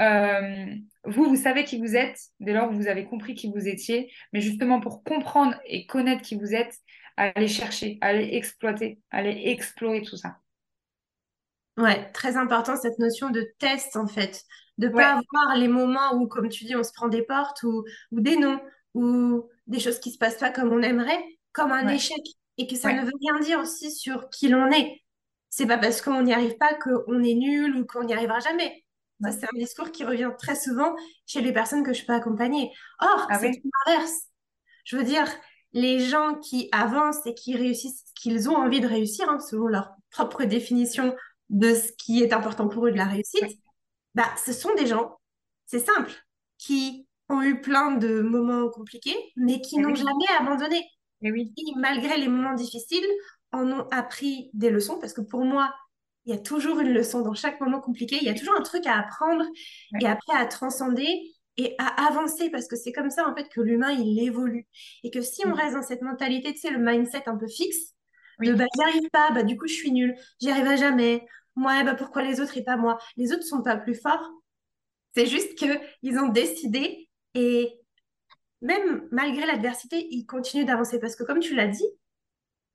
euh, 0.00 0.74
vous, 1.04 1.24
vous 1.24 1.36
savez 1.36 1.64
qui 1.64 1.78
vous 1.78 1.94
êtes 1.94 2.18
dès 2.40 2.52
lors 2.52 2.68
que 2.68 2.74
vous 2.74 2.88
avez 2.88 3.04
compris 3.04 3.34
qui 3.34 3.50
vous 3.50 3.68
étiez. 3.68 4.10
Mais 4.32 4.40
justement, 4.40 4.80
pour 4.80 5.04
comprendre 5.04 5.54
et 5.66 5.86
connaître 5.86 6.22
qui 6.22 6.34
vous 6.34 6.54
êtes, 6.54 6.76
allez 7.16 7.48
chercher, 7.48 7.98
allez 8.00 8.30
exploiter, 8.32 9.00
allez 9.10 9.42
explorer 9.46 10.02
tout 10.02 10.16
ça. 10.16 10.38
Ouais, 11.76 12.10
très 12.12 12.36
important 12.36 12.76
cette 12.76 12.98
notion 12.98 13.30
de 13.30 13.46
test 13.58 13.96
en 13.96 14.06
fait. 14.06 14.42
De 14.78 14.88
ne 14.88 14.92
pas 14.92 15.12
avoir 15.12 15.56
les 15.56 15.68
moments 15.68 16.14
où, 16.14 16.26
comme 16.26 16.48
tu 16.48 16.64
dis, 16.64 16.74
on 16.74 16.82
se 16.82 16.92
prend 16.92 17.08
des 17.08 17.22
portes 17.22 17.62
ou, 17.62 17.84
ou 18.10 18.20
des 18.20 18.36
noms 18.36 18.60
ou 18.94 19.48
des 19.66 19.80
choses 19.80 19.98
qui 19.98 20.10
se 20.10 20.18
passent 20.18 20.38
pas 20.38 20.50
comme 20.50 20.72
on 20.72 20.82
aimerait, 20.82 21.22
comme 21.52 21.72
un 21.72 21.88
échec. 21.88 22.20
et 22.58 22.66
que 22.66 22.76
ça 22.76 22.92
ne 22.92 23.02
veut 23.02 23.12
rien 23.20 23.40
dire 23.40 23.58
aussi 23.60 23.90
sur 23.90 24.28
qui 24.30 24.48
l'on 24.48 24.70
est. 24.70 25.02
C'est 25.50 25.66
pas 25.66 25.78
parce 25.78 26.00
qu'on 26.00 26.22
n'y 26.22 26.32
arrive 26.32 26.56
pas 26.56 26.74
qu'on 26.74 27.22
est 27.22 27.34
nul 27.34 27.76
ou 27.76 27.86
qu'on 27.86 28.04
n'y 28.04 28.12
arrivera 28.12 28.40
jamais. 28.40 28.84
c'est 29.22 29.44
un 29.44 29.58
discours 29.58 29.92
qui 29.92 30.04
revient 30.04 30.30
très 30.38 30.56
souvent 30.56 30.94
chez 31.26 31.40
les 31.40 31.52
personnes 31.52 31.84
que 31.84 31.92
je 31.92 32.04
peux 32.04 32.12
accompagner. 32.12 32.72
Or, 33.00 33.26
ah 33.30 33.38
c'est 33.38 33.52
l'inverse. 33.86 34.28
Je 34.84 34.96
veux 34.96 35.04
dire, 35.04 35.26
les 35.74 35.98
gens 35.98 36.36
qui 36.36 36.68
avancent 36.72 37.26
et 37.26 37.34
qui 37.34 37.56
réussissent 37.56 38.04
ce 38.06 38.12
qu'ils 38.14 38.48
ont 38.48 38.56
envie 38.56 38.80
de 38.80 38.86
réussir, 38.86 39.28
hein, 39.28 39.40
selon 39.40 39.66
leur 39.66 39.90
propre 40.10 40.44
définition 40.44 41.14
de 41.50 41.74
ce 41.74 41.92
qui 41.98 42.22
est 42.22 42.32
important 42.32 42.68
pour 42.68 42.86
eux 42.86 42.92
de 42.92 42.96
la 42.96 43.06
réussite, 43.06 43.58
bah, 44.14 44.28
ce 44.42 44.52
sont 44.52 44.72
des 44.76 44.86
gens, 44.86 45.18
c'est 45.66 45.84
simple, 45.84 46.12
qui 46.58 47.06
ont 47.28 47.42
eu 47.42 47.60
plein 47.60 47.92
de 47.92 48.20
moments 48.20 48.70
compliqués, 48.70 49.16
mais 49.36 49.60
qui 49.60 49.78
n'ont 49.78 49.94
jamais 49.94 50.28
abandonné. 50.38 50.88
Et 51.22 51.32
oui. 51.32 51.52
malgré 51.76 52.18
les 52.18 52.28
moments 52.28 52.54
difficiles, 52.54 53.06
en 53.50 53.70
ont 53.70 53.88
appris 53.90 54.50
des 54.52 54.70
leçons, 54.70 54.98
parce 54.98 55.12
que 55.12 55.22
pour 55.22 55.44
moi, 55.44 55.72
il 56.24 56.34
y 56.34 56.36
a 56.36 56.40
toujours 56.40 56.78
une 56.80 56.92
leçon 56.92 57.22
dans 57.22 57.34
chaque 57.34 57.60
moment 57.60 57.80
compliqué, 57.80 58.16
il 58.20 58.24
y 58.24 58.30
a 58.30 58.34
toujours 58.34 58.54
un 58.58 58.62
truc 58.62 58.86
à 58.86 58.98
apprendre 58.98 59.44
et 60.00 60.06
après 60.06 60.36
à 60.36 60.46
transcender 60.46 61.20
et 61.56 61.74
à 61.78 62.08
avancer, 62.08 62.50
parce 62.50 62.66
que 62.66 62.76
c'est 62.76 62.92
comme 62.92 63.10
ça 63.10 63.28
en 63.28 63.34
fait 63.34 63.48
que 63.48 63.60
l'humain, 63.60 63.90
il 63.90 64.18
évolue. 64.20 64.66
Et 65.02 65.10
que 65.10 65.20
si 65.20 65.46
on 65.46 65.54
reste 65.54 65.74
dans 65.74 65.82
cette 65.82 66.02
mentalité, 66.02 66.52
tu 66.52 66.60
sais, 66.60 66.70
le 66.70 66.78
mindset 66.78 67.28
un 67.28 67.36
peu 67.36 67.46
fixe, 67.46 67.94
de 68.40 68.52
bah, 68.54 68.64
j'y 68.74 68.82
arrive 68.82 69.10
pas, 69.10 69.30
bah 69.30 69.44
du 69.44 69.56
coup, 69.56 69.68
je 69.68 69.74
suis 69.74 69.92
nulle, 69.92 70.16
j'y 70.40 70.50
arriverai 70.50 70.76
jamais, 70.76 71.24
moi, 71.54 71.84
bah, 71.84 71.94
pourquoi 71.94 72.22
les 72.22 72.40
autres 72.40 72.56
et 72.56 72.64
pas 72.64 72.76
moi? 72.76 72.98
Les 73.16 73.32
autres 73.32 73.44
sont 73.44 73.62
pas 73.62 73.76
plus 73.76 73.94
forts, 73.94 74.28
c'est 75.14 75.26
juste 75.26 75.54
qu'ils 75.54 76.18
ont 76.18 76.28
décidé 76.28 77.08
et 77.34 77.78
même 78.60 79.06
malgré 79.12 79.46
l'adversité, 79.46 80.06
ils 80.10 80.26
continuent 80.26 80.64
d'avancer. 80.64 80.98
Parce 80.98 81.14
que 81.14 81.22
comme 81.22 81.40
tu 81.40 81.54
l'as 81.54 81.68
dit, 81.68 81.86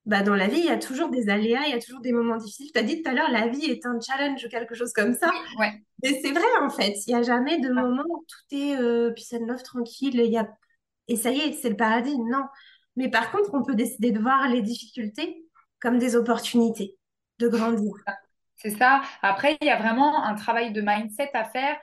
bah, 0.09 0.23
dans 0.23 0.33
la 0.33 0.47
vie, 0.47 0.59
il 0.59 0.65
y 0.65 0.69
a 0.69 0.77
toujours 0.77 1.09
des 1.09 1.29
aléas, 1.29 1.67
il 1.67 1.71
y 1.71 1.77
a 1.77 1.79
toujours 1.79 2.01
des 2.01 2.11
moments 2.11 2.37
difficiles. 2.37 2.71
Tu 2.73 2.79
as 2.79 2.83
dit 2.83 3.03
tout 3.03 3.09
à 3.09 3.13
l'heure, 3.13 3.29
la 3.29 3.47
vie 3.47 3.65
est 3.65 3.85
un 3.85 3.99
challenge 4.01 4.43
ou 4.43 4.49
quelque 4.49 4.73
chose 4.73 4.91
comme 4.91 5.13
ça. 5.13 5.29
Ouais. 5.59 5.71
Mais 6.03 6.19
c'est 6.21 6.31
vrai, 6.31 6.47
en 6.61 6.69
fait. 6.69 6.95
Il 7.05 7.13
n'y 7.13 7.19
a 7.19 7.21
jamais 7.21 7.59
de 7.59 7.69
moment 7.69 8.03
où 8.09 8.25
tout 8.27 8.55
est 8.55 8.75
euh, 8.75 9.11
puis 9.11 9.23
ça 9.23 9.37
neuf, 9.39 9.61
tranquille. 9.61 10.15
Y 10.15 10.37
a... 10.37 10.49
Et 11.07 11.15
ça 11.15 11.29
y 11.29 11.39
est, 11.39 11.53
c'est 11.53 11.69
le 11.69 11.75
paradis. 11.75 12.17
Non. 12.17 12.43
Mais 12.95 13.09
par 13.09 13.31
contre, 13.31 13.51
on 13.53 13.63
peut 13.63 13.75
décider 13.75 14.11
de 14.11 14.19
voir 14.19 14.49
les 14.49 14.63
difficultés 14.63 15.45
comme 15.79 15.99
des 15.99 16.15
opportunités 16.15 16.97
de 17.37 17.47
grandir. 17.47 17.93
C'est 18.61 18.71
ça. 18.71 19.01
Après, 19.21 19.57
il 19.61 19.67
y 19.67 19.69
a 19.69 19.77
vraiment 19.77 20.21
un 20.23 20.35
travail 20.35 20.73
de 20.73 20.81
mindset 20.81 21.29
à 21.33 21.45
faire 21.45 21.77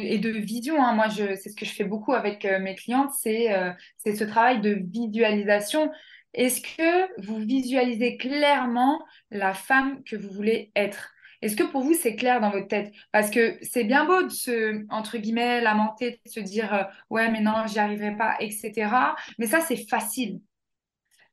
et 0.00 0.18
de 0.18 0.30
vision. 0.30 0.82
Hein. 0.84 0.94
Moi, 0.94 1.08
c'est 1.10 1.50
ce 1.50 1.54
que 1.54 1.64
je 1.64 1.72
fais 1.72 1.84
beaucoup 1.84 2.14
avec 2.14 2.44
euh, 2.44 2.58
mes 2.58 2.74
clientes, 2.74 3.12
euh, 3.26 3.72
c'est 3.98 4.16
ce 4.16 4.24
travail 4.24 4.60
de 4.60 4.76
visualisation. 4.90 5.92
Est-ce 6.34 6.60
que 6.60 7.22
vous 7.22 7.38
visualisez 7.38 8.16
clairement 8.16 9.04
la 9.30 9.54
femme 9.54 10.02
que 10.04 10.16
vous 10.16 10.30
voulez 10.30 10.70
être? 10.76 11.12
Est-ce 11.42 11.56
que 11.56 11.64
pour 11.64 11.82
vous, 11.82 11.94
c'est 11.94 12.16
clair 12.16 12.40
dans 12.40 12.50
votre 12.50 12.68
tête? 12.68 12.92
Parce 13.12 13.30
que 13.30 13.58
c'est 13.62 13.84
bien 13.84 14.04
beau 14.04 14.22
de 14.22 14.30
se, 14.30 14.84
entre 14.90 15.18
guillemets, 15.18 15.60
lamenter, 15.60 16.20
de 16.24 16.30
se 16.30 16.40
dire 16.40 16.72
euh, 16.74 16.82
ouais, 17.10 17.30
mais 17.30 17.40
non, 17.40 17.66
j'y 17.66 17.78
arriverai 17.78 18.16
pas, 18.16 18.36
etc. 18.40 18.90
Mais 19.38 19.46
ça, 19.46 19.60
c'est 19.60 19.76
facile. 19.88 20.40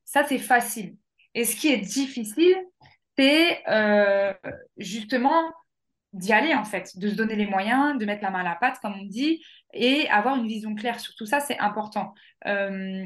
Ça, 0.06 0.24
c'est 0.28 0.40
facile. 0.40 0.98
Et 1.34 1.46
ce 1.46 1.56
qui 1.56 1.70
est 1.70 1.78
difficile, 1.78 2.56
c'est 3.18 3.64
euh, 3.70 4.34
justement 4.78 5.42
d'y 6.14 6.32
aller 6.32 6.54
en 6.54 6.64
fait, 6.64 6.98
de 6.98 7.10
se 7.10 7.16
donner 7.16 7.36
les 7.36 7.48
moyens, 7.48 7.98
de 7.98 8.06
mettre 8.06 8.24
la 8.24 8.30
main 8.30 8.42
à 8.42 8.44
la 8.44 8.56
pâte 8.56 8.78
comme 8.82 8.94
on 8.94 9.06
dit, 9.06 9.44
et 9.74 10.08
avoir 10.10 10.36
une 10.36 10.48
vision 10.48 10.76
claire 10.76 11.00
sur 11.00 11.16
tout 11.16 11.26
ça, 11.26 11.40
c'est 11.40 11.58
important. 11.58 12.14
Euh, 12.46 13.06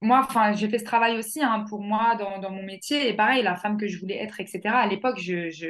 moi, 0.00 0.24
enfin, 0.28 0.52
j'ai 0.52 0.68
fait 0.68 0.78
ce 0.78 0.84
travail 0.84 1.16
aussi 1.18 1.42
hein, 1.42 1.64
pour 1.68 1.80
moi 1.82 2.16
dans, 2.16 2.50
mon 2.50 2.62
métier, 2.62 3.08
et 3.08 3.14
pareil, 3.14 3.42
la 3.42 3.56
femme 3.56 3.76
que 3.76 3.88
je 3.88 3.98
voulais 3.98 4.16
être, 4.16 4.40
etc. 4.40 4.60
À 4.66 4.86
l'époque, 4.86 5.18
je, 5.18 5.50
je 5.50 5.68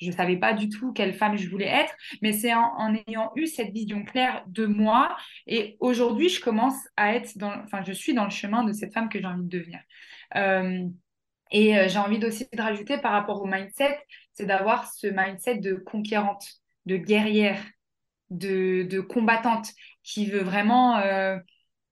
je 0.00 0.10
savais 0.10 0.36
pas 0.36 0.52
du 0.52 0.68
tout 0.68 0.92
quelle 0.92 1.12
femme 1.14 1.36
je 1.36 1.48
voulais 1.48 1.68
être, 1.68 1.94
mais 2.22 2.32
c'est 2.32 2.54
en, 2.54 2.94
ayant 3.06 3.32
eu 3.36 3.46
cette 3.46 3.72
vision 3.72 4.04
claire 4.04 4.42
de 4.46 4.66
moi, 4.66 5.16
et 5.46 5.76
aujourd'hui, 5.80 6.28
je 6.28 6.40
commence 6.40 6.76
à 6.96 7.14
être 7.14 7.36
dans, 7.36 7.52
enfin, 7.64 7.82
je 7.86 7.92
suis 7.92 8.14
dans 8.14 8.24
le 8.24 8.30
chemin 8.30 8.64
de 8.64 8.72
cette 8.72 8.92
femme 8.92 9.08
que 9.08 9.20
j'ai 9.20 9.26
envie 9.26 9.44
de 9.44 9.58
devenir. 9.58 9.80
Euh, 10.36 10.86
et 11.50 11.76
euh, 11.78 11.88
j'ai 11.88 11.98
envie 11.98 12.24
aussi 12.24 12.46
de 12.52 12.62
rajouter 12.62 12.98
par 12.98 13.12
rapport 13.12 13.42
au 13.42 13.46
mindset, 13.46 13.98
c'est 14.32 14.46
d'avoir 14.46 14.90
ce 14.90 15.08
mindset 15.08 15.58
de 15.58 15.74
conquérante, 15.74 16.46
de 16.86 16.96
guerrière, 16.96 17.62
de, 18.30 18.84
de 18.84 19.00
combattante, 19.00 19.68
qui 20.02 20.26
veut 20.26 20.42
vraiment, 20.42 20.96
euh, 20.98 21.36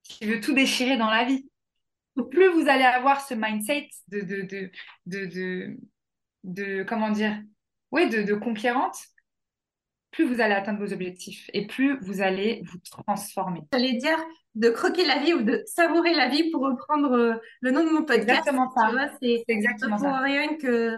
qui 0.03 0.25
veut 0.25 0.39
tout 0.39 0.53
déchirer 0.53 0.97
dans 0.97 1.09
la 1.09 1.25
vie. 1.25 1.47
Plus 2.23 2.49
vous 2.49 2.67
allez 2.67 2.83
avoir 2.83 3.21
ce 3.21 3.33
mindset 3.33 3.89
de, 4.07 4.21
de, 4.21 4.41
de, 4.41 4.71
de, 5.25 5.77
de, 6.43 6.83
comment 6.83 7.11
dire, 7.11 7.41
oui, 7.91 8.09
de, 8.09 8.23
de 8.23 8.33
conquérante, 8.33 8.97
plus 10.11 10.25
vous 10.25 10.41
allez 10.41 10.53
atteindre 10.55 10.79
vos 10.79 10.91
objectifs 10.93 11.49
et 11.53 11.67
plus 11.67 11.97
vous 12.01 12.21
allez 12.21 12.61
vous 12.65 12.79
transformer. 12.79 13.61
J'allais 13.71 13.93
dire 13.93 14.17
de 14.55 14.69
croquer 14.69 15.05
la 15.05 15.19
vie 15.19 15.33
ou 15.33 15.43
de 15.43 15.63
savourer 15.67 16.13
la 16.13 16.29
vie 16.29 16.49
pour 16.51 16.61
reprendre 16.61 17.11
euh, 17.13 17.35
le 17.61 17.71
nom 17.71 17.83
de 17.83 17.91
mon 17.91 18.03
podcast. 18.03 18.47
Exactement 18.47 18.71
ça. 18.71 18.91
C'est 19.21 19.43
exactement 19.47 19.97
pour 19.97 20.13
rien 20.15 20.57
que 20.57 20.97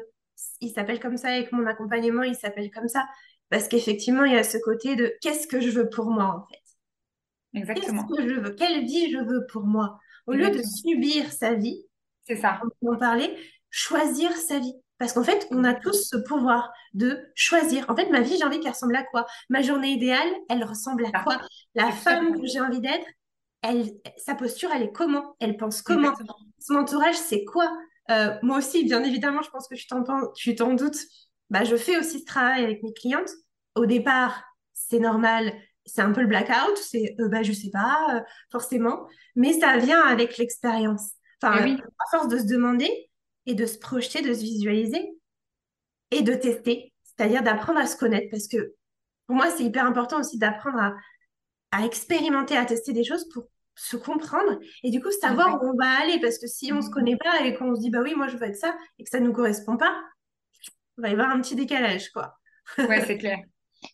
il 0.61 0.69
s'appelle 0.69 0.99
comme 0.99 1.17
ça 1.17 1.37
et 1.37 1.45
que 1.45 1.55
mon 1.55 1.67
accompagnement 1.67 2.23
il 2.23 2.35
s'appelle 2.35 2.71
comme 2.71 2.87
ça 2.87 3.05
parce 3.49 3.67
qu'effectivement 3.67 4.23
il 4.23 4.33
y 4.33 4.37
a 4.37 4.43
ce 4.43 4.57
côté 4.57 4.95
de 4.95 5.13
qu'est-ce 5.21 5.45
que 5.45 5.59
je 5.59 5.69
veux 5.69 5.89
pour 5.89 6.09
moi 6.09 6.25
en 6.25 6.47
fait? 6.47 7.59
Exactement. 7.59 8.07
Qu'est-ce 8.07 8.21
que 8.21 8.29
je 8.33 8.39
veux? 8.39 8.51
Quelle 8.51 8.85
vie 8.85 9.11
je 9.11 9.17
veux 9.17 9.45
pour 9.51 9.65
moi? 9.65 9.99
Au 10.31 10.37
lieu 10.37 10.49
de 10.49 10.61
subir 10.63 11.31
sa 11.31 11.53
vie, 11.53 11.83
c'est 12.27 12.35
ça. 12.37 12.61
On 12.81 12.93
en 12.93 12.97
parler, 12.97 13.35
choisir 13.69 14.31
sa 14.35 14.59
vie. 14.59 14.73
Parce 14.97 15.13
qu'en 15.13 15.23
fait, 15.23 15.47
on 15.51 15.63
a 15.63 15.73
tous 15.73 16.09
ce 16.09 16.17
pouvoir 16.17 16.71
de 16.93 17.19
choisir. 17.33 17.89
En 17.89 17.95
fait, 17.95 18.09
ma 18.09 18.21
vie, 18.21 18.37
j'ai 18.37 18.43
envie 18.43 18.59
qu'elle 18.59 18.71
ressemble 18.73 18.95
à 18.95 19.03
quoi? 19.03 19.25
Ma 19.49 19.61
journée 19.61 19.89
idéale, 19.89 20.29
elle 20.47 20.63
ressemble 20.63 21.05
à 21.05 21.23
quoi? 21.23 21.41
La 21.73 21.91
femme 21.91 22.39
que 22.39 22.45
j'ai 22.45 22.61
envie 22.61 22.81
d'être, 22.81 23.05
elle, 23.63 23.85
sa 24.17 24.35
posture, 24.35 24.69
elle 24.73 24.83
est 24.83 24.91
comment? 24.91 25.35
Elle 25.39 25.57
pense 25.57 25.81
comment? 25.81 26.13
Son 26.59 26.75
entourage, 26.75 27.15
c'est 27.15 27.43
quoi? 27.45 27.71
Euh, 28.11 28.35
Moi 28.43 28.57
aussi, 28.59 28.83
bien 28.83 29.03
évidemment, 29.03 29.41
je 29.41 29.49
pense 29.49 29.67
que 29.67 29.75
tu 29.75 30.55
t'en 30.55 30.73
doutes. 30.73 30.99
Bah, 31.49 31.63
je 31.63 31.75
fais 31.75 31.97
aussi 31.97 32.19
ce 32.19 32.25
travail 32.25 32.63
avec 32.63 32.83
mes 32.83 32.93
clientes. 32.93 33.29
Au 33.75 33.85
départ, 33.85 34.43
c'est 34.73 34.99
normal, 34.99 35.53
c'est 35.85 36.01
un 36.01 36.11
peu 36.11 36.21
le 36.21 36.27
blackout, 36.27 36.77
c'est 36.77 37.15
euh, 37.19 37.27
bah, 37.27 37.43
je 37.43 37.53
sais 37.53 37.69
pas, 37.71 38.15
euh, 38.15 38.21
forcément, 38.51 39.07
mais 39.35 39.53
ça 39.53 39.77
vient 39.77 40.01
avec 40.01 40.37
l'expérience. 40.37 41.11
Enfin, 41.41 41.65
eh 41.65 41.71
à 41.73 42.17
force 42.17 42.27
de 42.27 42.37
se 42.37 42.45
demander, 42.45 43.09
et 43.45 43.55
de 43.55 43.65
se 43.65 43.77
projeter, 43.77 44.21
de 44.21 44.33
se 44.33 44.41
visualiser 44.41 45.09
et 46.11 46.21
de 46.21 46.33
tester, 46.33 46.93
c'est-à-dire 47.03 47.43
d'apprendre 47.43 47.79
à 47.79 47.87
se 47.87 47.97
connaître. 47.97 48.27
Parce 48.29 48.47
que 48.47 48.73
pour 49.27 49.35
moi, 49.35 49.49
c'est 49.49 49.63
hyper 49.63 49.85
important 49.85 50.19
aussi 50.19 50.37
d'apprendre 50.37 50.79
à, 50.79 50.95
à, 51.71 51.85
expérimenter, 51.85 52.57
à 52.57 52.65
tester 52.65 52.93
des 52.93 53.03
choses 53.03 53.27
pour 53.29 53.45
se 53.75 53.95
comprendre 53.95 54.59
et 54.83 54.91
du 54.91 55.01
coup 55.01 55.11
savoir 55.11 55.61
où 55.61 55.67
on 55.67 55.77
va 55.77 55.89
aller. 56.01 56.19
Parce 56.19 56.37
que 56.37 56.47
si 56.47 56.71
on 56.71 56.77
ne 56.77 56.81
se 56.81 56.89
connaît 56.89 57.17
pas 57.17 57.41
et 57.45 57.55
qu'on 57.55 57.75
se 57.75 57.81
dit, 57.81 57.89
bah 57.89 58.01
oui, 58.03 58.13
moi 58.15 58.27
je 58.27 58.37
veux 58.37 58.43
être 58.47 58.57
ça 58.57 58.77
et 58.99 59.03
que 59.03 59.09
ça 59.09 59.19
ne 59.19 59.25
nous 59.25 59.33
correspond 59.33 59.77
pas, 59.77 59.95
il 60.97 61.01
va 61.01 61.09
y 61.09 61.13
avoir 61.13 61.29
un 61.29 61.41
petit 61.41 61.55
décalage, 61.55 62.09
quoi. 62.11 62.37
ouais, 62.77 63.03
c'est 63.05 63.17
clair. 63.17 63.39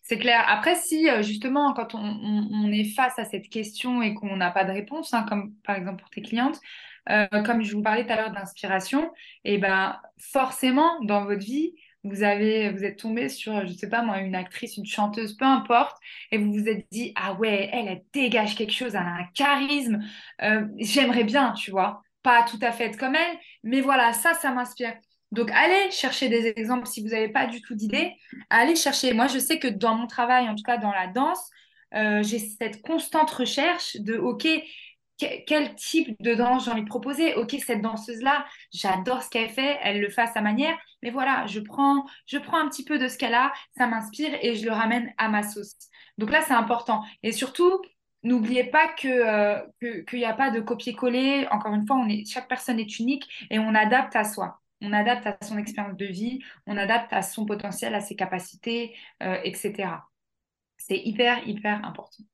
C'est 0.02 0.18
clair. 0.18 0.44
Après, 0.46 0.74
si 0.74 1.08
euh, 1.08 1.22
justement, 1.22 1.72
quand 1.72 1.94
on, 1.94 2.70
est 2.72 2.84
face 2.84 3.18
à 3.18 3.24
cette 3.24 3.48
question 3.48 4.02
et 4.02 4.14
qu'on 4.14 4.36
n'a 4.36 4.50
pas 4.50 4.64
de 4.64 4.72
réponse, 4.72 5.14
hein, 5.14 5.24
comme 5.28 5.54
par 5.64 5.76
exemple 5.76 6.02
pour 6.02 6.10
tes 6.10 6.22
clientes, 6.22 6.60
euh, 7.10 7.26
comme 7.44 7.62
je 7.62 7.74
vous 7.74 7.82
parlais 7.82 8.04
tout 8.04 8.12
à 8.12 8.16
l'heure 8.16 8.32
d'inspiration, 8.32 9.10
et 9.44 9.54
eh 9.54 9.58
ben 9.58 9.98
forcément 10.18 11.00
dans 11.02 11.24
votre 11.24 11.44
vie, 11.44 11.74
vous 12.04 12.22
êtes 12.22 12.98
tombé 12.98 13.28
sur, 13.28 13.66
je 13.66 13.72
sais 13.72 13.88
pas 13.88 14.02
moi, 14.02 14.20
une 14.20 14.34
actrice, 14.34 14.76
une 14.76 14.86
chanteuse, 14.86 15.36
peu 15.36 15.44
importe, 15.44 15.96
et 16.30 16.38
vous 16.38 16.52
vous 16.52 16.68
êtes 16.68 16.86
dit 16.90 17.12
ah 17.16 17.34
ouais, 17.34 17.70
elle, 17.72 17.88
elle 17.88 18.02
dégage 18.12 18.54
quelque 18.56 18.72
chose, 18.72 18.94
elle 18.94 19.00
a 19.00 19.14
un 19.20 19.26
charisme, 19.34 20.00
euh, 20.42 20.66
j'aimerais 20.78 21.24
bien, 21.24 21.52
tu 21.52 21.70
vois, 21.70 22.02
pas 22.22 22.44
tout 22.44 22.58
à 22.62 22.72
fait 22.72 22.84
être 22.84 22.98
comme 22.98 23.14
elle, 23.14 23.38
mais 23.62 23.80
voilà, 23.80 24.12
ça, 24.12 24.34
ça 24.34 24.52
m'inspire. 24.52 24.94
Donc, 25.32 25.50
allez 25.52 25.90
chercher 25.90 26.28
des 26.28 26.46
exemples 26.56 26.86
si 26.86 27.02
vous 27.02 27.08
n'avez 27.08 27.28
pas 27.28 27.46
du 27.46 27.60
tout 27.60 27.74
d'idées. 27.74 28.14
Allez 28.50 28.76
chercher. 28.76 29.12
Moi, 29.12 29.26
je 29.26 29.38
sais 29.38 29.58
que 29.58 29.68
dans 29.68 29.94
mon 29.94 30.06
travail, 30.06 30.48
en 30.48 30.54
tout 30.54 30.62
cas 30.62 30.78
dans 30.78 30.92
la 30.92 31.06
danse, 31.06 31.50
euh, 31.94 32.22
j'ai 32.22 32.38
cette 32.38 32.82
constante 32.82 33.30
recherche 33.30 33.96
de, 33.96 34.16
OK, 34.16 34.46
quel 35.18 35.74
type 35.74 36.20
de 36.22 36.34
danse 36.34 36.64
j'ai 36.64 36.70
envie 36.70 36.82
de 36.82 36.88
proposer? 36.88 37.34
Ok, 37.34 37.56
cette 37.64 37.82
danseuse-là, 37.82 38.44
j'adore 38.72 39.22
ce 39.22 39.28
qu'elle 39.30 39.48
fait, 39.48 39.78
elle 39.82 40.00
le 40.00 40.08
fait 40.10 40.22
à 40.22 40.26
sa 40.28 40.40
manière, 40.40 40.78
mais 41.02 41.10
voilà, 41.10 41.44
je 41.46 41.60
prends, 41.60 42.06
un 42.52 42.68
petit 42.68 42.84
peu 42.84 42.98
de 42.98 43.08
ce 43.08 43.18
qu'elle 43.18 43.34
a, 43.34 43.52
ça 43.76 43.86
m'inspire 43.86 44.30
et 44.42 44.54
je 44.54 44.64
le 44.64 44.72
ramène 44.72 45.12
à 45.18 45.28
ma 45.28 45.42
sauce. 45.42 45.74
Donc 46.18 46.30
là, 46.30 46.42
c'est 46.46 46.54
important. 46.54 47.02
Et 47.22 47.32
surtout, 47.32 47.82
n'oubliez 48.22 48.64
pas 48.64 48.94
euh, 49.04 49.60
qu'il 49.82 50.18
n'y 50.18 50.24
a 50.24 50.34
pas 50.34 50.50
de 50.50 50.60
copier-coller. 50.60 51.48
Encore 51.50 51.74
une 51.74 51.86
fois, 51.86 52.00
chaque 52.26 52.48
personne 52.48 52.78
est 52.78 52.98
unique 52.98 53.28
et 53.50 53.58
on 53.58 53.74
adapte 53.74 54.14
à 54.14 54.24
soi. 54.24 54.60
On 54.80 54.92
adapte 54.92 55.26
à 55.26 55.36
son 55.44 55.58
expérience 55.58 55.96
de 55.96 56.06
vie, 56.06 56.40
on 56.66 56.76
adapte 56.76 57.12
à 57.12 57.22
son 57.22 57.46
potentiel, 57.46 57.94
à 57.94 58.00
ses 58.00 58.16
capacités, 58.16 58.94
euh, 59.22 59.38
etc. 59.44 59.90
C'est 60.76 60.98
hyper, 60.98 61.46
hyper 61.48 61.84
important 61.84 62.24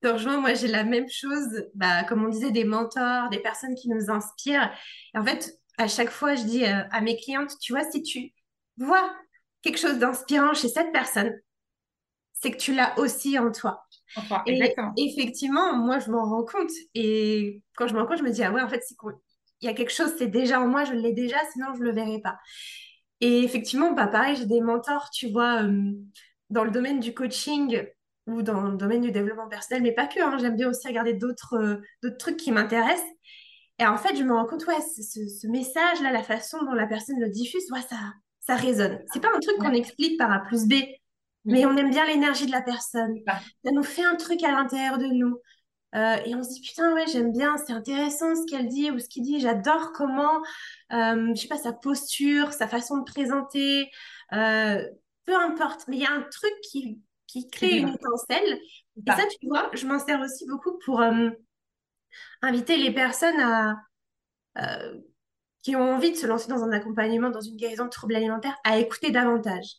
te 0.00 0.08
rejoins, 0.08 0.40
moi 0.40 0.54
j'ai 0.54 0.68
la 0.68 0.84
même 0.84 1.08
chose, 1.08 1.66
bah, 1.74 2.04
comme 2.04 2.24
on 2.24 2.28
disait, 2.28 2.50
des 2.50 2.64
mentors, 2.64 3.28
des 3.30 3.38
personnes 3.38 3.74
qui 3.74 3.88
nous 3.88 4.10
inspirent. 4.10 4.70
Et 5.14 5.18
en 5.18 5.24
fait, 5.24 5.58
à 5.78 5.88
chaque 5.88 6.10
fois, 6.10 6.34
je 6.34 6.42
dis 6.44 6.64
euh, 6.64 6.82
à 6.90 7.00
mes 7.00 7.16
clientes, 7.16 7.52
tu 7.60 7.72
vois, 7.72 7.84
si 7.90 8.02
tu 8.02 8.32
vois 8.78 9.14
quelque 9.62 9.78
chose 9.78 9.98
d'inspirant 9.98 10.54
chez 10.54 10.68
cette 10.68 10.92
personne, 10.92 11.32
c'est 12.32 12.50
que 12.50 12.56
tu 12.56 12.74
l'as 12.74 12.98
aussi 12.98 13.38
en 13.38 13.52
toi. 13.52 13.86
Enfin, 14.16 14.42
Et 14.46 14.58
effectivement, 14.96 15.76
moi, 15.76 15.98
je 15.98 16.10
m'en 16.10 16.24
rends 16.24 16.44
compte. 16.44 16.70
Et 16.94 17.62
quand 17.76 17.86
je 17.86 17.94
m'en 17.94 18.00
rends 18.00 18.06
compte, 18.06 18.18
je 18.18 18.22
me 18.22 18.30
dis, 18.30 18.42
ah 18.42 18.50
ouais, 18.50 18.62
en 18.62 18.68
fait, 18.68 18.82
c'est 18.86 18.96
qu'il 19.60 19.68
y 19.70 19.72
a 19.72 19.76
quelque 19.76 19.92
chose, 19.92 20.12
c'est 20.18 20.28
déjà 20.28 20.60
en 20.60 20.68
moi, 20.68 20.84
je 20.84 20.94
l'ai 20.94 21.12
déjà, 21.12 21.38
sinon 21.52 21.68
je 21.74 21.80
ne 21.80 21.84
le 21.86 21.92
verrai 21.92 22.20
pas. 22.20 22.38
Et 23.20 23.42
effectivement, 23.44 23.92
bah, 23.92 24.06
pareil, 24.06 24.36
j'ai 24.36 24.46
des 24.46 24.60
mentors, 24.60 25.10
tu 25.10 25.30
vois, 25.30 25.62
euh, 25.64 25.92
dans 26.50 26.64
le 26.64 26.70
domaine 26.70 27.00
du 27.00 27.14
coaching 27.14 27.84
ou 28.26 28.42
dans 28.42 28.62
le 28.62 28.76
domaine 28.76 29.02
du 29.02 29.12
développement 29.12 29.48
personnel, 29.48 29.82
mais 29.82 29.92
pas 29.92 30.06
que, 30.06 30.20
hein, 30.20 30.38
j'aime 30.38 30.56
bien 30.56 30.68
aussi 30.70 30.86
regarder 30.88 31.14
d'autres 31.14 31.56
euh, 32.04 32.10
trucs 32.18 32.36
qui 32.36 32.52
m'intéressent. 32.52 33.06
Et 33.78 33.86
en 33.86 33.96
fait, 33.96 34.16
je 34.16 34.22
me 34.22 34.32
rends 34.34 34.46
compte, 34.46 34.66
ouais, 34.66 34.80
ce, 34.80 35.26
ce- 35.28 35.46
message-là, 35.46 36.12
la 36.12 36.22
façon 36.22 36.62
dont 36.64 36.72
la 36.72 36.86
personne 36.86 37.18
le 37.20 37.30
diffuse, 37.30 37.64
ouais, 37.72 37.80
ça, 37.88 37.96
ça 38.40 38.56
résonne. 38.56 39.00
C'est 39.06 39.20
pas 39.20 39.30
un 39.34 39.40
truc 39.40 39.58
qu'on 39.58 39.72
explique 39.72 40.18
par 40.18 40.30
A 40.32 40.40
plus 40.40 40.66
B, 40.66 40.74
mais 41.48 41.64
Oui, 41.64 41.66
on 41.66 41.76
aime 41.76 41.90
bien 41.90 42.06
l'énergie 42.06 42.46
de 42.46 42.52
la 42.52 42.62
personne. 42.62 43.14
Ça 43.64 43.70
nous 43.72 43.82
fait 43.82 44.04
un 44.04 44.16
truc 44.16 44.42
à 44.44 44.52
l'intérieur 44.52 44.98
de 44.98 45.06
nous. 45.06 45.38
Euh, 45.94 46.16
et 46.24 46.34
on 46.34 46.42
se 46.42 46.50
dit, 46.50 46.60
putain, 46.60 46.94
ouais, 46.94 47.06
j'aime 47.12 47.32
bien, 47.32 47.56
c'est 47.58 47.72
intéressant 47.72 48.34
ce 48.34 48.46
qu'elle 48.48 48.68
dit 48.68 48.90
ou 48.90 48.98
ce 48.98 49.08
qu'il 49.08 49.22
dit. 49.22 49.40
J'adore 49.40 49.92
comment, 49.92 50.40
euh, 50.92 51.34
je 51.34 51.40
sais 51.40 51.48
pas, 51.48 51.56
sa 51.56 51.72
posture, 51.72 52.52
sa 52.52 52.68
façon 52.68 52.98
de 52.98 53.04
présenter, 53.04 53.90
euh, 54.32 54.86
peu 55.24 55.34
importe. 55.34 55.88
Mais 55.88 55.96
il 55.96 56.02
y 56.02 56.06
a 56.06 56.12
un 56.12 56.22
truc 56.22 56.52
qui, 56.62 57.00
qui 57.26 57.48
crée 57.48 57.78
une 57.78 57.88
étincelle. 57.88 58.60
Et 58.96 59.10
ça, 59.10 59.26
tu 59.40 59.46
vois, 59.48 59.70
je 59.72 59.86
m'en 59.86 59.98
sers 59.98 60.20
aussi 60.20 60.46
beaucoup 60.46 60.78
pour 60.84 61.00
euh, 61.00 61.30
inviter 62.42 62.76
les 62.76 62.92
personnes 62.92 63.40
à, 63.40 63.76
qui 65.62 65.76
ont 65.76 65.94
envie 65.94 66.10
de 66.10 66.16
se 66.16 66.26
lancer 66.26 66.48
dans 66.48 66.62
un 66.64 66.72
accompagnement, 66.72 67.30
dans 67.30 67.40
une 67.40 67.56
guérison 67.56 67.84
de 67.84 67.90
troubles 67.90 68.16
alimentaires, 68.16 68.56
à 68.64 68.78
écouter 68.78 69.10
davantage. 69.10 69.76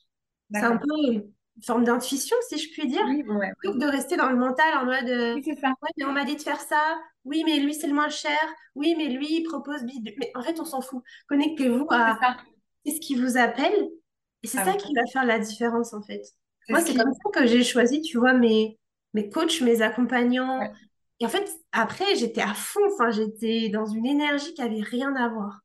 C'est 0.53 0.64
un 0.64 0.78
peu 0.78 1.26
forme 1.66 1.84
d'intuition, 1.84 2.36
si 2.49 2.58
je 2.58 2.72
puis 2.72 2.88
dire, 2.88 3.04
Oui, 3.06 3.24
ouais, 3.28 3.36
ouais. 3.36 3.52
plutôt 3.60 3.74
que 3.78 3.84
de 3.84 3.88
rester 3.89 4.18
dans 4.18 4.30
le 4.30 4.38
mental 4.38 4.74
en 4.78 4.86
mode 4.86 5.10
euh, 5.10 5.36
Oui, 5.36 5.43
ça. 5.60 5.70
Ouais, 5.82 5.89
mais 5.97 6.06
on 6.06 6.14
m'a 6.14 6.24
dit 6.26 6.36
de 6.36 6.41
faire 6.41 6.60
ça. 6.60 6.99
Oui, 7.26 7.43
mais 7.45 7.60
lui, 7.60 7.74
c'est 7.74 7.88
le 7.88 7.93
moins 7.93 8.10
cher. 8.10 8.38
Oui, 8.76 8.95
mais 8.97 9.08
lui, 9.10 9.28
il 9.30 9.43
propose. 9.43 9.84
Mais 9.84 10.32
en 10.36 10.41
fait, 10.41 10.60
on 10.60 10.66
s'en 10.66 10.82
fout. 10.82 11.04
Connectez-vous 11.28 11.88
à 11.91 12.18
ce 12.86 12.99
qui 12.99 13.16
vous 13.16 13.38
appelle. 13.38 13.89
Et 14.43 14.47
c'est 14.47 14.58
Ah 14.60 14.66
ça 14.66 14.72
oui. 14.72 14.78
qui 14.78 14.93
va 14.95 15.06
faire 15.12 15.26
la 15.26 15.39
différence, 15.39 15.93
en 15.93 16.02
fait. 16.02 16.22
Moi, 16.70 16.82
ce 16.82 16.88
c'est 16.88 16.95
comme 16.97 17.14
ça 17.14 17.39
que 17.41 17.45
j'ai 17.47 17.64
choisi, 17.64 18.02
tu 18.02 18.18
vois, 18.18 18.34
mes, 18.34 18.80
mes 19.14 19.30
coachs, 19.30 19.62
mes 19.62 19.82
accompagnants. 19.82 20.60
Ouais. 20.60 20.72
Et 21.20 21.26
en 21.26 21.30
fait, 21.30 21.47
après, 21.72 22.16
j'étais 22.16 22.41
à 22.41 22.54
fond. 22.54 22.80
Enfin, 22.93 23.12
j'étais 23.12 23.70
dans 23.70 23.86
une 23.86 24.06
énergie 24.08 24.54
qui 24.54 24.62
avait 24.62 24.82
rien 24.82 25.16
à 25.16 25.30
voir. 25.30 25.60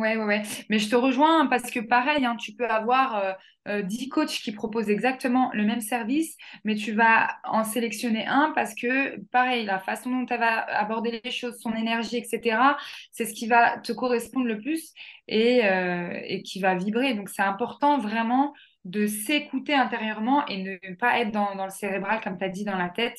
Ouais, 0.00 0.16
ouais, 0.16 0.24
ouais. 0.24 0.42
Mais 0.70 0.78
je 0.78 0.88
te 0.88 0.96
rejoins 0.96 1.46
parce 1.48 1.70
que 1.70 1.80
pareil, 1.80 2.24
hein, 2.24 2.36
tu 2.36 2.54
peux 2.54 2.66
avoir 2.66 3.16
euh, 3.16 3.32
euh, 3.68 3.82
10 3.82 4.08
coachs 4.08 4.28
qui 4.30 4.52
proposent 4.52 4.88
exactement 4.88 5.50
le 5.52 5.64
même 5.64 5.80
service, 5.82 6.36
mais 6.64 6.74
tu 6.74 6.92
vas 6.92 7.28
en 7.44 7.64
sélectionner 7.64 8.24
un 8.26 8.52
parce 8.54 8.74
que, 8.74 9.18
pareil, 9.26 9.66
la 9.66 9.78
façon 9.78 10.10
dont 10.10 10.26
elle 10.30 10.40
va 10.40 10.60
aborder 10.78 11.20
les 11.22 11.30
choses, 11.30 11.58
son 11.60 11.74
énergie, 11.74 12.16
etc., 12.16 12.78
c'est 13.12 13.26
ce 13.26 13.34
qui 13.34 13.46
va 13.46 13.78
te 13.78 13.92
correspondre 13.92 14.46
le 14.46 14.58
plus 14.60 14.92
et, 15.28 15.66
euh, 15.66 16.18
et 16.24 16.42
qui 16.42 16.60
va 16.60 16.74
vibrer. 16.76 17.14
Donc, 17.14 17.28
c'est 17.28 17.42
important 17.42 17.98
vraiment 17.98 18.54
de 18.86 19.06
s'écouter 19.06 19.74
intérieurement 19.74 20.46
et 20.46 20.62
ne 20.62 20.94
pas 20.94 21.18
être 21.20 21.32
dans, 21.32 21.54
dans 21.56 21.64
le 21.66 21.70
cérébral, 21.70 22.20
comme 22.22 22.38
tu 22.38 22.44
as 22.44 22.48
dit, 22.48 22.64
dans 22.64 22.78
la 22.78 22.88
tête. 22.88 23.18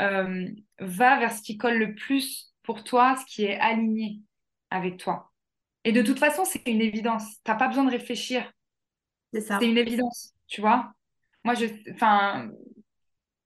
Euh, 0.00 0.46
va 0.80 1.18
vers 1.20 1.32
ce 1.32 1.42
qui 1.42 1.58
colle 1.58 1.78
le 1.78 1.94
plus 1.94 2.54
pour 2.64 2.84
toi, 2.84 3.16
ce 3.16 3.26
qui 3.26 3.44
est 3.44 3.58
aligné 3.60 4.20
avec 4.70 4.98
toi. 4.98 5.31
Et 5.84 5.92
de 5.92 6.02
toute 6.02 6.18
façon, 6.18 6.44
c'est 6.44 6.62
une 6.68 6.80
évidence. 6.80 7.24
T'as 7.44 7.56
pas 7.56 7.68
besoin 7.68 7.84
de 7.84 7.90
réfléchir. 7.90 8.50
C'est 9.32 9.40
C'est 9.58 9.66
ça. 9.66 9.66
une 9.66 9.78
évidence, 9.78 10.34
tu 10.48 10.60
vois. 10.60 10.92
Moi, 11.44 11.54
je, 11.54 11.66
enfin, 11.92 12.50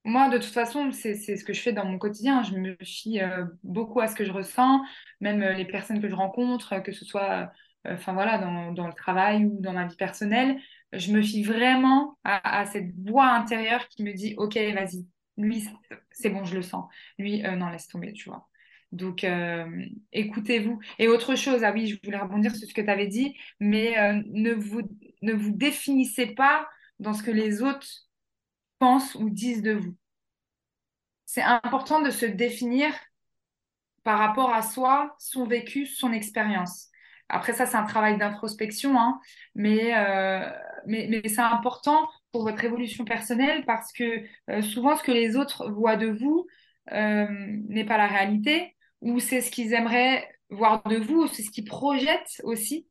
moi, 0.04 0.28
de 0.28 0.38
toute 0.38 0.52
façon, 0.52 0.92
c'est, 0.92 1.14
c'est 1.14 1.36
ce 1.36 1.44
que 1.44 1.52
je 1.52 1.60
fais 1.60 1.72
dans 1.72 1.84
mon 1.84 1.98
quotidien. 1.98 2.42
Je 2.44 2.54
me 2.54 2.76
fie 2.82 3.20
euh, 3.20 3.44
beaucoup 3.64 4.00
à 4.00 4.06
ce 4.08 4.14
que 4.14 4.24
je 4.24 4.30
ressens, 4.32 4.82
même 5.20 5.42
euh, 5.42 5.52
les 5.54 5.64
personnes 5.64 6.00
que 6.00 6.08
je 6.08 6.14
rencontre, 6.14 6.78
que 6.80 6.92
ce 6.92 7.04
soit, 7.04 7.50
euh, 7.86 7.94
enfin 7.94 8.12
voilà, 8.12 8.38
dans, 8.38 8.72
dans 8.72 8.86
le 8.86 8.92
travail 8.92 9.44
ou 9.46 9.60
dans 9.60 9.72
ma 9.72 9.86
vie 9.86 9.96
personnelle. 9.96 10.58
Je 10.92 11.10
me 11.12 11.20
fie 11.22 11.42
vraiment 11.42 12.16
à, 12.24 12.60
à 12.60 12.66
cette 12.66 12.94
voix 13.08 13.26
intérieure 13.32 13.88
qui 13.88 14.04
me 14.04 14.12
dit, 14.12 14.34
OK, 14.38 14.54
vas-y, 14.54 15.06
lui, 15.36 15.60
c'est 15.62 15.72
c'est 16.12 16.30
bon, 16.30 16.44
je 16.44 16.54
le 16.54 16.62
sens. 16.62 16.86
Lui, 17.18 17.44
euh, 17.44 17.56
non, 17.56 17.68
laisse 17.68 17.88
tomber, 17.88 18.12
tu 18.12 18.28
vois. 18.30 18.48
Donc, 18.92 19.24
euh, 19.24 19.66
écoutez-vous. 20.12 20.78
Et 20.98 21.08
autre 21.08 21.34
chose, 21.34 21.64
ah 21.64 21.72
oui, 21.72 21.86
je 21.86 21.98
voulais 22.04 22.18
rebondir 22.18 22.54
sur 22.54 22.68
ce 22.68 22.74
que 22.74 22.80
tu 22.80 22.90
avais 22.90 23.06
dit, 23.06 23.36
mais 23.60 23.98
euh, 23.98 24.22
ne 24.28 24.52
vous, 24.52 25.50
définissez 25.50 26.26
pas 26.28 26.68
dans 26.98 27.12
ce 27.12 27.22
que 27.22 27.30
les 27.30 27.62
autres 27.62 27.86
pensent 28.78 29.14
ou 29.16 29.28
disent 29.28 29.62
de 29.62 29.72
vous. 29.72 29.94
C'est 31.24 31.42
important 31.42 32.00
de 32.00 32.10
se 32.10 32.26
définir 32.26 32.92
par 34.04 34.18
rapport 34.18 34.54
à 34.54 34.62
soi, 34.62 35.16
son 35.18 35.46
vécu, 35.46 35.86
son 35.86 36.12
expérience. 36.12 36.88
Après 37.28 37.52
ça, 37.52 37.66
c'est 37.66 37.76
un 37.76 37.86
travail 37.86 38.18
d'introspection, 38.18 38.98
hein, 38.98 39.20
mais, 39.56 39.96
euh, 39.96 40.48
c'est 40.86 41.40
important 41.40 42.08
pour 42.30 42.44
votre 42.44 42.62
évolution 42.64 43.04
personnelle 43.04 43.64
parce 43.66 43.92
que 43.92 44.22
souvent, 44.62 44.94
ce 44.94 45.02
que 45.02 45.10
les 45.10 45.34
autres 45.34 45.68
voient 45.72 45.96
de 45.96 46.06
vous 46.06 46.46
n'est 46.92 47.84
pas 47.84 47.98
la 47.98 48.06
réalité, 48.06 48.75
ou 49.06 49.20
c'est 49.20 49.40
ce 49.40 49.52
qu'ils 49.52 49.72
aimeraient 49.72 50.28
voir 50.50 50.82
de 50.84 50.96
vous, 50.96 51.22
ou 51.22 51.26
c'est 51.28 51.42
ce 51.42 51.50
qu'ils 51.50 51.64
projettent 51.64 52.40
aussi 52.42 52.88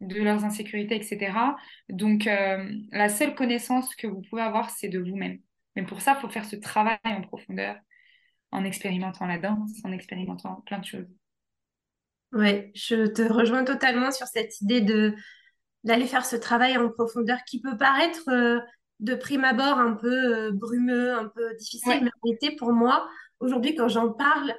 de 0.00 0.20
leurs 0.22 0.44
insécurités, 0.44 0.94
etc. 0.94 1.56
Donc, 1.88 2.26
euh, 2.26 2.70
la 2.92 3.08
seule 3.08 3.34
connaissance 3.34 3.94
que 3.94 4.06
vous 4.06 4.20
pouvez 4.28 4.42
avoir, 4.42 4.68
c'est 4.68 4.88
de 4.88 4.98
vous-même. 4.98 5.38
Mais 5.74 5.84
pour 5.84 6.02
ça, 6.02 6.14
il 6.16 6.20
faut 6.20 6.28
faire 6.28 6.44
ce 6.44 6.56
travail 6.56 6.98
en 7.04 7.22
profondeur 7.22 7.76
en 8.50 8.64
expérimentant 8.64 9.26
la 9.26 9.38
danse, 9.38 9.72
en 9.84 9.90
expérimentant 9.90 10.62
plein 10.66 10.78
de 10.78 10.84
choses. 10.84 11.08
Ouais, 12.32 12.70
je 12.74 13.06
te 13.06 13.22
rejoins 13.22 13.64
totalement 13.64 14.10
sur 14.10 14.26
cette 14.26 14.60
idée 14.60 14.80
de 14.80 15.14
d'aller 15.82 16.06
faire 16.06 16.24
ce 16.24 16.36
travail 16.36 16.78
en 16.78 16.88
profondeur 16.88 17.38
qui 17.46 17.60
peut 17.60 17.76
paraître 17.76 18.28
euh, 18.28 18.58
de 19.00 19.14
prime 19.14 19.44
abord 19.44 19.78
un 19.78 19.92
peu 19.92 20.46
euh, 20.46 20.50
brumeux, 20.52 21.12
un 21.12 21.28
peu 21.28 21.54
difficile, 21.56 21.88
Ouais, 21.88 22.00
mais 22.00 22.08
en 22.08 22.20
réalité, 22.24 22.56
pour 22.56 22.72
moi, 22.72 23.06
aujourd'hui, 23.38 23.74
quand 23.74 23.88
j'en 23.88 24.10
parle, 24.10 24.54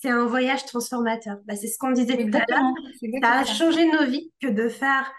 c'est 0.00 0.10
un 0.10 0.26
voyage 0.26 0.64
transformateur. 0.64 1.38
Bah, 1.44 1.56
c'est 1.56 1.68
ce 1.68 1.78
qu'on 1.78 1.90
disait 1.90 2.16
tout 2.16 2.36
à 2.36 2.44
l'heure. 2.48 3.22
Ça 3.22 3.32
a 3.32 3.44
changé 3.44 3.86
nos 3.90 4.06
vies 4.06 4.32
que 4.40 4.48
de 4.48 4.68
faire 4.68 5.12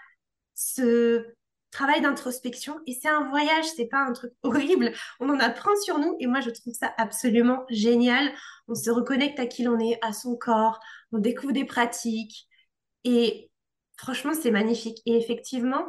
ce 0.54 1.24
travail 1.70 2.00
d'introspection. 2.00 2.80
Et 2.86 2.98
c'est 3.00 3.08
un 3.08 3.28
voyage, 3.28 3.64
c'est 3.76 3.86
pas 3.86 4.00
un 4.00 4.12
truc 4.12 4.32
horrible. 4.42 4.92
On 5.20 5.28
en 5.28 5.38
apprend 5.38 5.74
sur 5.82 5.98
nous 5.98 6.16
et 6.18 6.26
moi, 6.26 6.40
je 6.40 6.50
trouve 6.50 6.74
ça 6.74 6.92
absolument 6.98 7.64
génial. 7.70 8.32
On 8.68 8.74
se 8.74 8.90
reconnecte 8.90 9.38
à 9.38 9.46
qui 9.46 9.62
l'on 9.62 9.78
est, 9.78 9.98
à 10.02 10.12
son 10.12 10.36
corps, 10.36 10.80
on 11.12 11.18
découvre 11.18 11.52
des 11.52 11.64
pratiques. 11.64 12.48
Et 13.04 13.50
franchement, 13.96 14.32
c'est 14.34 14.50
magnifique. 14.50 14.98
Et 15.06 15.16
effectivement, 15.16 15.86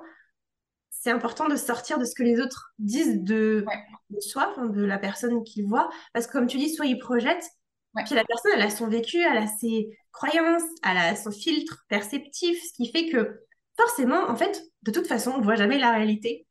c'est 0.90 1.12
important 1.12 1.50
de 1.50 1.56
sortir 1.56 1.98
de 1.98 2.06
ce 2.06 2.14
que 2.16 2.24
les 2.24 2.40
autres 2.40 2.74
disent 2.78 3.22
de, 3.22 3.66
Ouais, 3.68 3.84
de 4.12 4.20
soi, 4.20 4.54
de 4.58 4.84
la 4.86 5.00
personne 5.00 5.44
qu'ils 5.44 5.66
voient. 5.66 5.90
Parce 6.14 6.28
que 6.28 6.32
comme 6.32 6.48
tu 6.48 6.58
dis, 6.58 6.74
soit 6.74 6.86
ils 6.86 7.00
projettent, 7.00 7.50
ouais, 7.96 8.04
puis 8.06 8.16
la 8.16 8.24
personne, 8.24 8.52
elle 8.56 8.62
a 8.62 8.70
son 8.70 8.88
vécu, 8.88 9.20
elle 9.20 9.38
a 9.38 9.48
ses 9.48 9.90
croyances, 10.12 10.64
elle 10.84 10.98
a 10.98 11.16
son 11.16 11.32
filtre 11.32 11.84
perceptif, 11.90 12.62
ce 12.64 12.74
qui 12.74 12.92
fait 12.92 13.10
que 13.10 13.42
forcément, 13.78 14.30
en 14.30 14.36
fait, 14.36 14.64
de 14.84 14.92
toute 14.92 15.08
façon, 15.08 15.32
on 15.32 15.38
ne 15.40 15.44
voit 15.44 15.56
jamais 15.56 15.78
la 15.78 15.92
réalité 15.92 16.46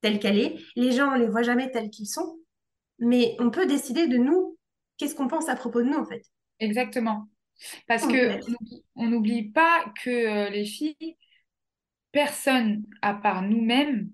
telle 0.00 0.18
qu'elle 0.18 0.38
est. 0.38 0.56
Les 0.76 0.92
gens, 0.92 1.08
on 1.08 1.18
ne 1.18 1.24
les 1.24 1.28
voit 1.28 1.42
jamais 1.42 1.70
tels 1.70 1.90
qu'ils 1.90 2.08
sont. 2.08 2.38
Mais 2.98 3.36
on 3.38 3.50
peut 3.50 3.66
décider 3.66 4.06
de 4.06 4.16
nous, 4.16 4.56
qu'est-ce 4.96 5.14
qu'on 5.14 5.28
pense 5.28 5.48
à 5.48 5.56
propos 5.56 5.82
de 5.82 5.88
nous, 5.88 5.98
en 5.98 6.06
fait. 6.06 6.22
exactement. 6.60 7.28
Parce 7.86 8.06
peut 8.06 8.12
que 8.12 8.40
on 8.94 9.08
n'oublie 9.08 9.50
pas 9.50 9.84
que 10.02 10.10
euh, 10.10 10.50
les 10.50 10.64
filles, 10.64 11.16
personne 12.12 12.84
à 13.02 13.14
part 13.14 13.42
nous-mêmes, 13.42 14.10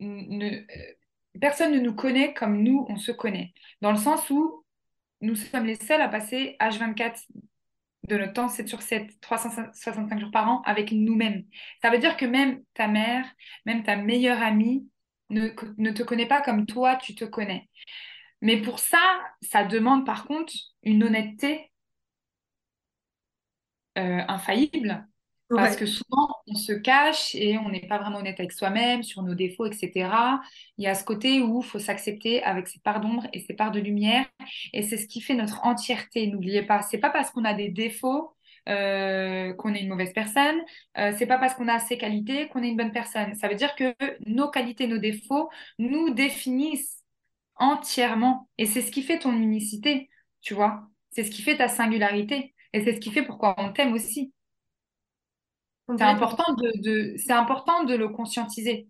ne, 0.00 0.46
euh, 0.46 0.94
personne 1.40 1.72
ne 1.72 1.80
nous 1.80 1.94
connaît 1.94 2.34
comme 2.34 2.62
nous, 2.62 2.86
on 2.88 2.96
se 2.96 3.12
connaît. 3.12 3.52
Dans 3.80 3.92
le 3.92 3.98
sens 3.98 4.28
où 4.30 4.59
nous 5.20 5.34
sommes 5.34 5.66
les 5.66 5.76
seuls 5.76 6.00
à 6.00 6.08
passer 6.08 6.56
H24 6.60 7.26
de 8.08 8.16
notre 8.16 8.32
temps, 8.32 8.48
7 8.48 8.68
sur 8.68 8.82
7, 8.82 9.20
365 9.20 10.18
jours 10.18 10.30
par 10.30 10.48
an 10.48 10.62
avec 10.62 10.92
nous-mêmes. 10.92 11.44
Ça 11.82 11.90
veut 11.90 11.98
dire 11.98 12.16
que 12.16 12.24
même 12.24 12.62
ta 12.74 12.88
mère, 12.88 13.26
même 13.66 13.82
ta 13.82 13.96
meilleure 13.96 14.42
amie 14.42 14.88
ne, 15.30 15.48
te 15.90 16.02
connaît 16.02 16.26
pas 16.26 16.40
comme 16.42 16.66
toi, 16.66 16.96
tu 16.96 17.14
te 17.14 17.24
connais. 17.24 17.68
Mais 18.42 18.60
pour 18.62 18.78
ça, 18.78 18.98
ça 19.42 19.64
demande 19.64 20.06
par 20.06 20.24
contre 20.24 20.52
une 20.82 21.04
honnêteté 21.04 21.70
euh, 23.98 24.22
infaillible 24.28 25.06
Parce 25.54 25.76
que 25.76 25.86
souvent, 25.86 26.28
on 26.46 26.54
se 26.54 26.72
cache 26.72 27.34
et 27.34 27.58
on 27.58 27.70
n'est 27.70 27.86
pas 27.86 27.98
vraiment 27.98 28.18
honnête 28.18 28.38
avec 28.38 28.52
soi-même, 28.52 29.02
sur 29.02 29.22
nos 29.22 29.34
défauts, 29.34 29.66
etc. 29.66 30.40
Il 30.78 30.84
y 30.84 30.86
a 30.86 30.94
ce 30.94 31.04
côté 31.04 31.40
où 31.40 31.60
il 31.60 31.66
faut 31.66 31.80
s'accepter 31.80 32.42
avec 32.44 32.68
ses 32.68 32.78
parts 32.80 33.00
d'ombre 33.00 33.26
et 33.32 33.40
ses 33.40 33.54
parts 33.54 33.72
de 33.72 33.80
lumière. 33.80 34.26
Et 34.72 34.82
c'est 34.82 34.96
ce 34.96 35.06
qui 35.06 35.20
fait 35.20 35.34
notre 35.34 35.64
entièreté. 35.66 36.28
N'oubliez 36.28 36.62
pas, 36.62 36.82
c'est 36.82 36.98
pas 36.98 37.10
parce 37.10 37.30
qu'on 37.30 37.44
a 37.44 37.54
des 37.54 37.68
défauts 37.68 38.34
euh, 38.68 39.52
qu'on 39.54 39.74
est 39.74 39.80
une 39.80 39.88
mauvaise 39.88 40.12
personne. 40.12 40.60
Euh, 40.98 41.12
c'est 41.18 41.26
pas 41.26 41.38
parce 41.38 41.54
qu'on 41.54 41.68
a 41.68 41.78
ses 41.78 41.98
qualités 41.98 42.48
qu'on 42.48 42.62
est 42.62 42.68
une 42.68 42.76
bonne 42.76 42.92
personne. 42.92 43.34
Ça 43.34 43.48
veut 43.48 43.54
dire 43.54 43.74
que 43.74 43.94
nos 44.26 44.50
qualités, 44.50 44.86
nos 44.86 44.98
défauts 44.98 45.48
nous 45.78 46.10
définissent 46.10 47.02
entièrement. 47.56 48.48
Et 48.58 48.66
c'est 48.66 48.82
ce 48.82 48.90
qui 48.92 49.02
fait 49.02 49.18
ton 49.18 49.32
unicité, 49.32 50.10
tu 50.42 50.54
vois. 50.54 50.88
C'est 51.10 51.24
ce 51.24 51.30
qui 51.30 51.42
fait 51.42 51.56
ta 51.56 51.68
singularité. 51.68 52.54
Et 52.72 52.84
c'est 52.84 52.94
ce 52.94 53.00
qui 53.00 53.10
fait 53.10 53.22
pourquoi 53.24 53.54
on 53.58 53.72
t'aime 53.72 53.92
aussi. 53.94 54.32
C'est 55.96 56.04
important 56.04 56.54
de, 56.54 57.14
c'est 57.16 57.32
important 57.32 57.84
de 57.84 57.94
le 57.94 58.08
conscientiser 58.08 58.88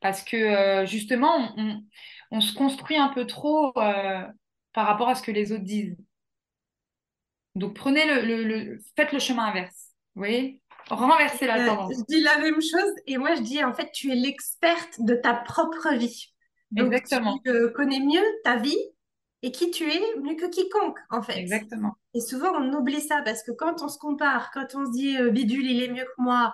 parce 0.00 0.22
que 0.22 0.36
euh, 0.36 0.86
justement, 0.86 1.54
on, 2.30 2.40
se 2.40 2.54
construit 2.54 2.96
un 2.96 3.08
peu 3.08 3.26
trop 3.26 3.72
euh, 3.78 4.22
par 4.72 4.86
rapport 4.86 5.08
à 5.08 5.14
ce 5.14 5.22
que 5.22 5.30
les 5.30 5.52
autres 5.52 5.64
disent. 5.64 5.96
Donc 7.54 7.74
prenez 7.74 8.04
le, 8.22 8.78
faites 8.96 9.12
le 9.12 9.18
chemin 9.18 9.46
inverse. 9.46 9.92
Vous 10.14 10.20
voyez? 10.20 10.60
Renversez 10.88 11.46
la 11.46 11.60
euh, 11.60 11.66
tendance. 11.66 11.92
je 11.98 12.04
dis 12.08 12.22
la 12.22 12.38
même 12.38 12.60
chose 12.60 12.94
et 13.06 13.18
moi 13.18 13.34
je 13.34 13.42
dis 13.42 13.62
en 13.62 13.74
fait 13.74 13.90
tu 13.92 14.10
es 14.10 14.14
l'experte 14.14 15.00
de 15.00 15.14
ta 15.14 15.34
propre 15.34 15.94
vie. 15.94 16.32
Exactement. 16.76 17.38
Tu 17.44 17.72
connais 17.72 18.00
mieux 18.00 18.24
ta 18.44 18.56
vie 18.56 18.78
et 19.42 19.52
qui 19.52 19.70
tu 19.70 19.90
es 19.90 20.00
mieux 20.20 20.34
que 20.34 20.46
quiconque, 20.46 20.98
en 21.10 21.22
fait. 21.22 21.38
Exactement. 21.38 21.96
Et 22.14 22.20
souvent, 22.20 22.52
on 22.54 22.72
oublie 22.74 23.00
ça 23.00 23.22
parce 23.24 23.42
que 23.42 23.52
quand 23.52 23.82
on 23.82 23.88
se 23.88 23.98
compare, 23.98 24.50
quand 24.52 24.74
on 24.74 24.86
se 24.86 24.90
dit 24.92 25.16
euh, 25.16 25.30
Bidule, 25.30 25.70
il 25.70 25.82
est 25.82 25.88
mieux 25.88 26.04
que 26.04 26.22
moi, 26.22 26.52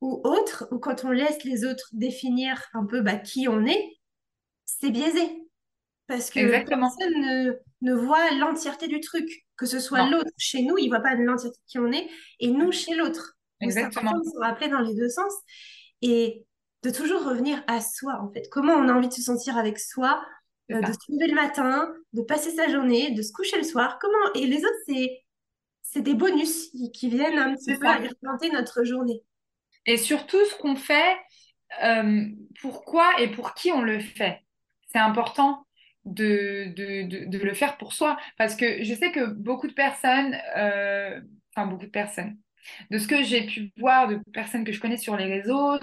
ou 0.00 0.20
autre, 0.24 0.68
ou 0.70 0.78
quand 0.78 1.04
on 1.04 1.10
laisse 1.10 1.42
les 1.44 1.64
autres 1.64 1.88
définir 1.92 2.62
un 2.74 2.86
peu 2.86 3.00
bah, 3.00 3.16
qui 3.16 3.48
on 3.48 3.64
est, 3.66 3.98
c'est 4.64 4.90
biaisé. 4.90 5.42
Parce 6.06 6.30
que 6.30 6.64
personne 6.64 7.20
ne, 7.20 7.52
ne 7.82 7.94
voit 7.94 8.30
l'entièreté 8.32 8.86
du 8.86 9.00
truc. 9.00 9.28
Que 9.56 9.66
ce 9.66 9.80
soit 9.80 10.08
l'autre 10.08 10.30
chez 10.36 10.62
nous, 10.62 10.76
il 10.76 10.84
ne 10.84 10.90
voit 10.90 11.00
pas 11.00 11.14
l'entièreté 11.14 11.58
de 11.58 11.70
qui 11.70 11.78
on 11.78 11.90
est, 11.90 12.08
et 12.40 12.50
nous 12.50 12.70
chez 12.70 12.94
l'autre. 12.94 13.36
Exactement. 13.60 14.12
C'est 14.22 14.30
se 14.30 14.38
rappeler 14.38 14.68
dans 14.68 14.80
les 14.80 14.94
deux 14.94 15.08
sens. 15.08 15.32
Et 16.02 16.46
de 16.82 16.90
toujours 16.90 17.24
revenir 17.24 17.64
à 17.66 17.80
soi, 17.80 18.20
en 18.22 18.30
fait. 18.30 18.48
Comment 18.50 18.74
on 18.74 18.88
a 18.88 18.92
envie 18.92 19.08
de 19.08 19.12
se 19.14 19.22
sentir 19.22 19.56
avec 19.56 19.78
soi 19.78 20.22
euh, 20.72 20.80
de 20.80 20.92
se 20.92 21.12
lever 21.12 21.28
le 21.28 21.34
matin, 21.34 21.94
de 22.12 22.22
passer 22.22 22.50
sa 22.50 22.68
journée, 22.68 23.12
de 23.12 23.22
se 23.22 23.32
coucher 23.32 23.56
le 23.56 23.62
soir. 23.62 23.98
Comment 24.00 24.32
Et 24.34 24.46
les 24.46 24.58
autres, 24.58 24.82
c'est 24.86 25.22
c'est 25.82 26.02
des 26.02 26.14
bonus 26.14 26.70
qui 26.92 27.08
viennent 27.08 27.38
un 27.38 27.54
petit 27.54 27.74
peu 27.78 27.86
alimenter 27.86 28.50
notre 28.50 28.84
journée. 28.84 29.22
Et 29.86 29.96
surtout, 29.96 30.44
ce 30.44 30.54
qu'on 30.56 30.76
fait, 30.76 31.16
euh, 31.82 32.24
pourquoi 32.60 33.20
et 33.20 33.28
pour 33.28 33.54
qui 33.54 33.70
on 33.70 33.82
le 33.82 34.00
fait? 34.00 34.40
C'est 34.92 34.98
important 34.98 35.64
de, 36.04 36.72
de, 36.74 37.26
de, 37.26 37.38
le 37.38 37.54
faire 37.54 37.76
pour 37.76 37.92
soi. 37.92 38.16
Parce 38.36 38.56
que 38.56 38.82
je 38.82 38.94
sais 38.94 39.12
que 39.12 39.26
beaucoup 39.26 39.68
de 39.68 39.72
personnes, 39.72 40.36
euh, 40.56 41.20
enfin 41.54 41.66
beaucoup 41.66 41.86
de 41.86 41.90
personnes, 41.90 42.36
de 42.90 42.98
ce 42.98 43.06
que 43.06 43.22
j'ai 43.22 43.46
pu 43.46 43.72
voir 43.78 44.08
de 44.08 44.20
personnes 44.32 44.64
que 44.64 44.72
je 44.72 44.80
connais 44.80 44.96
sur 44.96 45.16
les 45.16 45.26
réseaux, 45.26 45.78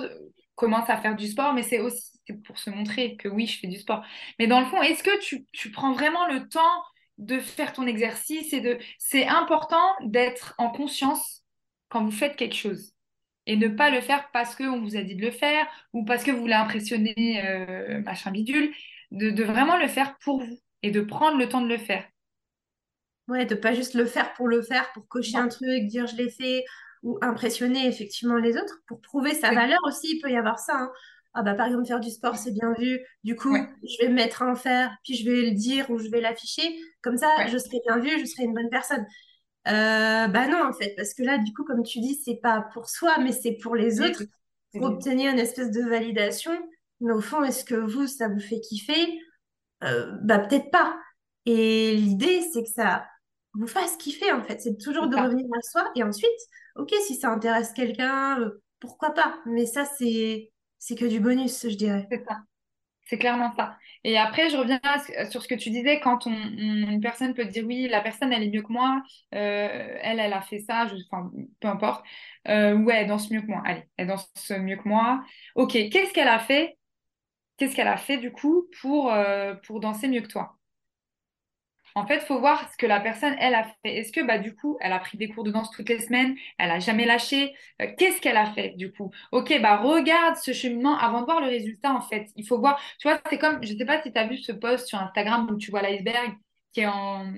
commencent 0.56 0.90
à 0.90 0.98
faire 0.98 1.16
du 1.16 1.28
sport, 1.28 1.54
mais 1.54 1.64
c'est 1.64 1.80
aussi 1.80 2.13
pour 2.46 2.58
se 2.58 2.70
montrer 2.70 3.18
que 3.18 3.28
oui, 3.28 3.46
je 3.48 3.60
fais 3.60 3.68
du 3.68 3.78
sport. 3.78 4.04
Mais 4.40 4.48
dans 4.48 4.60
le 4.60 4.66
fond, 4.66 4.82
est-ce 4.82 5.04
que 5.04 5.20
tu, 5.20 5.46
tu, 5.52 5.72
prends 5.72 5.94
vraiment 5.94 6.28
le 6.28 6.48
temps 6.48 6.84
de 7.18 7.40
faire 7.40 7.74
ton 7.74 7.86
exercice 7.86 8.54
et 8.54 8.62
de... 8.62 8.78
C'est 8.98 9.28
important 9.28 9.84
d'être 10.02 10.56
en 10.58 10.70
conscience 10.70 11.44
quand 11.90 12.04
vous 12.04 12.12
faites 12.12 12.36
quelque 12.36 12.56
chose 12.56 12.94
et 13.46 13.58
ne 13.58 13.68
pas 13.68 13.90
le 13.90 14.02
faire 14.02 14.30
parce 14.32 14.56
qu'on 14.56 14.82
vous 14.82 14.96
a 14.96 15.04
dit 15.04 15.16
de 15.16 15.22
le 15.22 15.32
faire 15.32 15.68
ou 15.92 16.06
parce 16.06 16.24
que 16.24 16.32
vous 16.32 16.40
voulez 16.40 16.54
impressionner 16.54 17.46
euh, 17.46 18.02
machin 18.02 18.32
bidule, 18.32 18.74
de, 19.12 19.30
de, 19.30 19.44
vraiment 19.44 19.78
le 19.78 19.88
faire 19.88 20.18
pour 20.20 20.42
vous 20.42 20.60
et 20.82 20.92
de 20.92 21.02
prendre 21.02 21.38
le 21.38 21.50
temps 21.50 21.62
de 21.62 21.68
le 21.68 21.78
faire. 21.78 22.06
Ouais, 23.28 23.46
de 23.46 23.56
pas 23.56 23.74
juste 23.74 23.94
le 23.94 24.06
faire 24.06 24.34
pour 24.34 24.48
le 24.48 24.62
faire, 24.62 24.92
pour 24.94 25.08
cocher 25.08 25.38
un 25.38 25.48
truc, 25.48 25.86
dire 25.86 26.08
je 26.08 26.16
l'ai 26.16 26.30
fait, 26.30 26.64
ou 27.04 27.18
impressionner 27.22 27.88
effectivement 27.88 28.38
les 28.38 28.58
autres 28.58 28.82
pour 28.88 29.02
prouver 29.02 29.34
sa 29.34 29.52
valeur 29.54 29.80
aussi. 29.86 30.16
Il 30.16 30.22
peut 30.22 30.32
y 30.32 30.38
avoir 30.38 30.60
ça. 30.60 30.74
Hein. 30.76 30.92
Ah 31.34 31.42
bah 31.44 31.56
par 31.56 31.68
exemple 31.68 31.86
faire 31.88 32.00
du 32.00 32.12
sport 32.12 32.38
c'est 32.38 32.52
bien 32.52 32.74
vu. 32.78 33.00
Du 33.24 33.36
coup 33.36 33.68
je 33.84 34.04
vais 34.04 34.10
me 34.10 34.16
mettre 34.16 34.44
à 34.44 34.52
en 34.52 34.56
faire, 34.56 34.96
puis 35.04 35.16
je 35.16 35.30
vais 35.30 35.42
le 35.50 35.52
dire 35.52 35.90
ou 35.90 35.98
je 36.00 36.10
vais 36.10 36.22
l'afficher. 36.22 36.64
Comme 37.02 37.18
ça 37.18 37.28
je 37.48 37.58
serai 37.58 37.80
bien 37.88 38.00
vue, 38.00 38.20
je 38.20 38.26
serai 38.26 38.44
une 38.44 38.54
bonne 38.54 38.70
personne. 38.70 39.06
Euh, 39.68 40.28
bah 40.28 40.48
non 40.48 40.64
en 40.68 40.74
fait 40.74 40.94
parce 40.98 41.14
que 41.14 41.24
là 41.24 41.38
du 41.38 41.54
coup 41.54 41.64
comme 41.66 41.84
tu 41.84 42.00
dis 42.02 42.16
c'est 42.26 42.40
pas 42.44 42.68
pour 42.74 42.90
soi 42.90 43.18
mais 43.20 43.32
c'est 43.32 43.54
pour 43.64 43.76
les 43.76 44.02
autres 44.02 44.24
pour 44.74 44.88
obtenir 44.88 45.32
une 45.32 45.40
espèce 45.40 45.72
de 45.72 45.82
validation. 45.90 46.52
Mais 47.02 47.14
au 47.14 47.22
fond 47.22 47.44
est-ce 47.44 47.64
que 47.66 47.76
vous 47.76 48.08
ça 48.08 48.28
vous 48.30 48.40
fait 48.42 48.60
kiffer? 48.62 49.20
Euh, 49.84 50.12
Bah 50.24 50.40
peut-être 50.40 50.72
pas. 50.72 50.98
Et 51.46 51.96
l'idée 51.96 52.42
c'est 52.54 52.64
que 52.64 52.70
ça 52.70 53.06
vous 53.54 53.68
fasse 53.68 53.98
kiffer 53.98 54.32
en 54.32 54.44
fait. 54.44 54.62
C'est 54.62 54.78
toujours 54.78 55.08
de 55.08 55.18
revenir 55.18 55.46
à 55.58 55.62
soi 55.62 55.92
et 55.96 56.04
ensuite 56.04 56.30
ok, 56.76 56.94
si 57.06 57.16
ça 57.16 57.30
intéresse 57.32 57.74
quelqu'un, 57.74 58.40
euh, 58.42 58.64
pourquoi 58.80 59.12
pas? 59.14 59.40
Mais 59.46 59.66
ça, 59.66 59.86
c'est 59.86 60.52
c'est 60.86 60.96
que 60.96 61.06
du 61.06 61.20
bonus, 61.22 61.68
je 61.70 61.76
dirais. 61.76 62.06
C'est 62.12 62.24
ça. 62.26 62.40
C'est 63.06 63.18
clairement 63.18 63.54
ça. 63.56 63.78
Et 64.04 64.18
après, 64.18 64.50
je 64.50 64.58
reviens 64.58 64.82
sur 65.30 65.44
ce 65.44 65.48
que 65.48 65.56
tu 65.56 65.70
disais, 65.72 66.00
quand 66.00 66.26
une 66.26 67.00
personne 67.02 67.34
peut 67.34 67.46
dire 67.46 67.66
oui, 67.66 67.88
la 67.90 68.02
personne, 68.02 68.34
elle 68.34 68.44
est 68.44 68.50
mieux 68.50 68.64
que 68.64 68.72
moi, 68.74 69.04
euh, 69.36 69.98
elle, 70.02 70.20
elle 70.20 70.34
a 70.34 70.42
fait 70.42 70.60
ça, 70.60 70.88
enfin, 71.12 71.32
peu 71.60 71.68
importe. 71.68 72.06
Euh, 72.48 72.76
ouais, 72.78 72.96
elle 72.98 73.08
danse 73.08 73.32
mieux 73.32 73.42
que 73.42 73.48
moi. 73.48 73.62
Allez, 73.66 73.84
elle 73.98 74.08
danse 74.08 74.32
mieux 74.60 74.78
que 74.78 74.88
moi. 74.88 75.24
Ok, 75.56 75.74
qu'est-ce 75.74 76.14
qu'elle 76.14 76.28
a 76.30 76.40
fait? 76.40 76.78
Qu'est-ce 77.58 77.76
qu'elle 77.76 77.88
a 77.90 77.98
fait 77.98 78.18
du 78.18 78.32
coup 78.32 78.68
pour, 78.82 79.14
pour 79.66 79.80
danser 79.82 80.08
mieux 80.10 80.22
que 80.22 80.28
toi? 80.28 80.58
En 81.96 82.06
fait, 82.08 82.16
il 82.18 82.26
faut 82.26 82.40
voir 82.40 82.72
ce 82.72 82.78
que 82.78 82.86
la 82.86 83.00
personne, 83.00 83.36
elle, 83.40 83.56
a 83.56 83.64
fait. 83.64 83.98
Est-ce 83.98 84.12
que, 84.12 84.22
bah, 84.26 84.38
du 84.40 84.56
coup, 84.56 84.78
elle 84.82 84.92
a 84.94 85.00
pris 85.00 85.18
des 85.18 85.30
cours 85.30 85.44
de 85.44 85.52
danse 85.52 85.72
toutes 85.72 85.90
les 85.90 86.00
semaines? 86.00 86.36
Elle 86.58 86.72
a 86.72 86.80
jamais 86.80 87.06
lâché? 87.06 87.54
Euh, 87.82 87.88
Qu'est-ce 87.98 88.22
qu'elle 88.22 88.38
a 88.38 88.52
fait, 88.54 88.72
du 88.78 88.92
coup? 88.92 89.12
Ok, 89.32 89.54
bah, 89.62 89.78
regarde 89.78 90.36
ce 90.38 90.54
cheminement 90.54 90.98
avant 90.98 91.22
de 91.22 91.26
voir 91.26 91.42
le 91.42 91.48
résultat, 91.48 91.94
en 91.94 92.02
fait. 92.02 92.28
Il 92.36 92.48
faut 92.48 92.60
voir, 92.60 92.80
tu 93.00 93.08
vois, 93.08 93.20
c'est 93.30 93.38
comme, 93.38 93.64
je 93.64 93.74
ne 93.74 93.78
sais 93.78 93.86
pas 93.86 94.02
si 94.02 94.12
tu 94.12 94.20
as 94.20 94.28
vu 94.28 94.38
ce 94.38 94.52
post 94.52 94.88
sur 94.88 95.00
Instagram 95.00 95.48
où 95.52 95.58
tu 95.58 95.72
vois 95.72 95.82
l'iceberg 95.82 96.36
qui 96.74 96.82
est 96.82 96.88
en, 96.88 97.32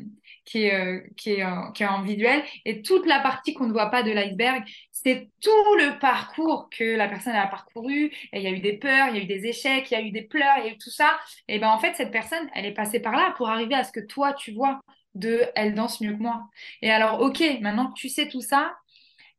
qui 0.46 0.64
est, 0.66 0.74
euh, 0.74 1.02
qui 1.18 1.32
est, 1.32 2.04
visuel. 2.04 2.44
Et 2.66 2.82
toute 2.82 3.06
la 3.06 3.20
partie 3.20 3.54
qu'on 3.54 3.68
ne 3.68 3.74
voit 3.74 3.90
pas 3.90 4.04
de 4.04 4.12
l'iceberg, 4.12 4.64
c'est 4.92 5.30
tout 5.42 5.76
le 5.78 6.00
parcours 6.00 6.70
que 6.70 6.96
la 6.96 7.08
personne 7.08 7.36
a 7.36 7.48
parcouru. 7.48 8.06
Et 8.32 8.40
il 8.40 8.42
y 8.42 8.48
a 8.48 8.52
eu 8.52 8.60
des 8.60 8.78
peurs, 8.78 9.10
il 9.10 9.18
y 9.18 9.20
a 9.20 9.24
eu 9.24 9.28
des 9.28 9.46
échecs, 9.48 9.92
il 9.92 9.94
y 9.94 9.98
a 9.98 10.02
eu 10.02 10.12
des 10.12 10.24
pleurs, 10.24 10.58
il 10.60 10.66
y 10.66 10.70
a 10.70 10.72
eu 10.74 10.78
tout 10.78 10.90
ça. 10.90 11.18
Et 11.48 11.60
ben 11.60 11.70
en 11.70 11.80
fait, 11.80 11.96
cette 11.96 12.12
personne, 12.12 12.50
elle 12.54 12.66
est 12.66 12.74
passée 12.74 13.00
par 13.00 13.14
là 13.14 13.34
pour 13.38 13.50
arriver 13.50 13.76
à 13.76 13.84
ce 13.84 13.92
que 13.92 14.00
toi, 14.00 14.34
tu 14.34 14.52
vois 14.52 14.80
de 15.16 15.44
elle 15.56 15.74
danse 15.76 16.02
mieux 16.02 16.14
que 16.14 16.22
moi. 16.22 16.50
Et 16.82 16.92
alors, 16.92 17.22
ok, 17.22 17.42
maintenant 17.62 17.88
que 17.88 18.00
tu 18.00 18.10
sais 18.10 18.28
tout 18.28 18.42
ça, 18.42 18.76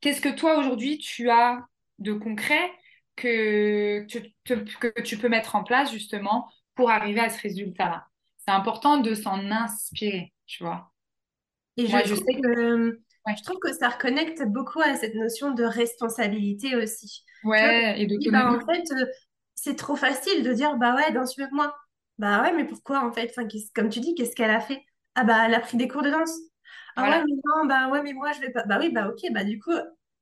qu'est-ce 0.00 0.20
que 0.20 0.28
toi 0.28 0.58
aujourd'hui 0.58 0.98
tu 0.98 1.30
as 1.30 1.60
de 1.98 2.12
concret 2.12 2.72
que, 3.14 4.06
que 4.44 5.00
tu 5.02 5.18
peux 5.18 5.28
mettre 5.28 5.54
en 5.54 5.64
place 5.64 5.92
justement 5.92 6.48
pour 6.74 6.90
arriver 6.90 7.20
à 7.20 7.30
ce 7.30 7.40
résultat-là? 7.42 8.06
C'est 8.46 8.54
important 8.54 8.98
de 8.98 9.14
s'en 9.14 9.50
inspirer, 9.50 10.32
tu 10.46 10.62
vois. 10.62 10.92
Et 11.76 11.86
je, 11.86 12.14
trouve 12.14 12.24
que, 12.24 13.00
je 13.36 13.42
trouve 13.42 13.58
que 13.58 13.72
ça 13.72 13.88
reconnecte 13.88 14.42
beaucoup 14.46 14.80
à 14.80 14.94
cette 14.94 15.14
notion 15.14 15.50
de 15.50 15.64
responsabilité 15.64 16.76
aussi. 16.76 17.24
Ouais, 17.44 18.00
et 18.00 18.06
de 18.06 18.30
bah, 18.30 18.52
En 18.52 18.60
fait, 18.60 18.84
euh, 18.92 19.06
c'est 19.54 19.76
trop 19.76 19.96
facile 19.96 20.42
de 20.42 20.52
dire, 20.52 20.76
bah 20.76 20.94
ouais, 20.94 21.12
danse 21.12 21.34
que 21.34 21.42
moi. 21.52 21.74
Bah 22.18 22.40
ouais, 22.42 22.52
mais 22.52 22.64
pourquoi 22.64 23.04
en 23.04 23.12
fait? 23.12 23.30
Enfin, 23.36 23.46
Comme 23.74 23.88
tu 23.88 24.00
dis, 24.00 24.14
qu'est-ce 24.14 24.34
qu'elle 24.34 24.50
a 24.50 24.60
fait? 24.60 24.82
Ah 25.16 25.24
bah 25.24 25.42
elle 25.46 25.54
a 25.54 25.60
pris 25.60 25.76
des 25.76 25.88
cours 25.88 26.02
de 26.02 26.10
danse. 26.10 26.34
Ah 26.94 27.02
ouais, 27.02 27.24
mais 27.24 27.34
non, 27.44 27.66
bah 27.66 27.88
ouais, 27.88 28.02
mais 28.02 28.12
moi 28.12 28.32
je 28.32 28.40
vais 28.40 28.50
pas. 28.50 28.64
Bah 28.64 28.78
oui, 28.80 28.90
bah 28.90 29.08
ok, 29.08 29.32
bah 29.32 29.44
du 29.44 29.58
coup, 29.58 29.72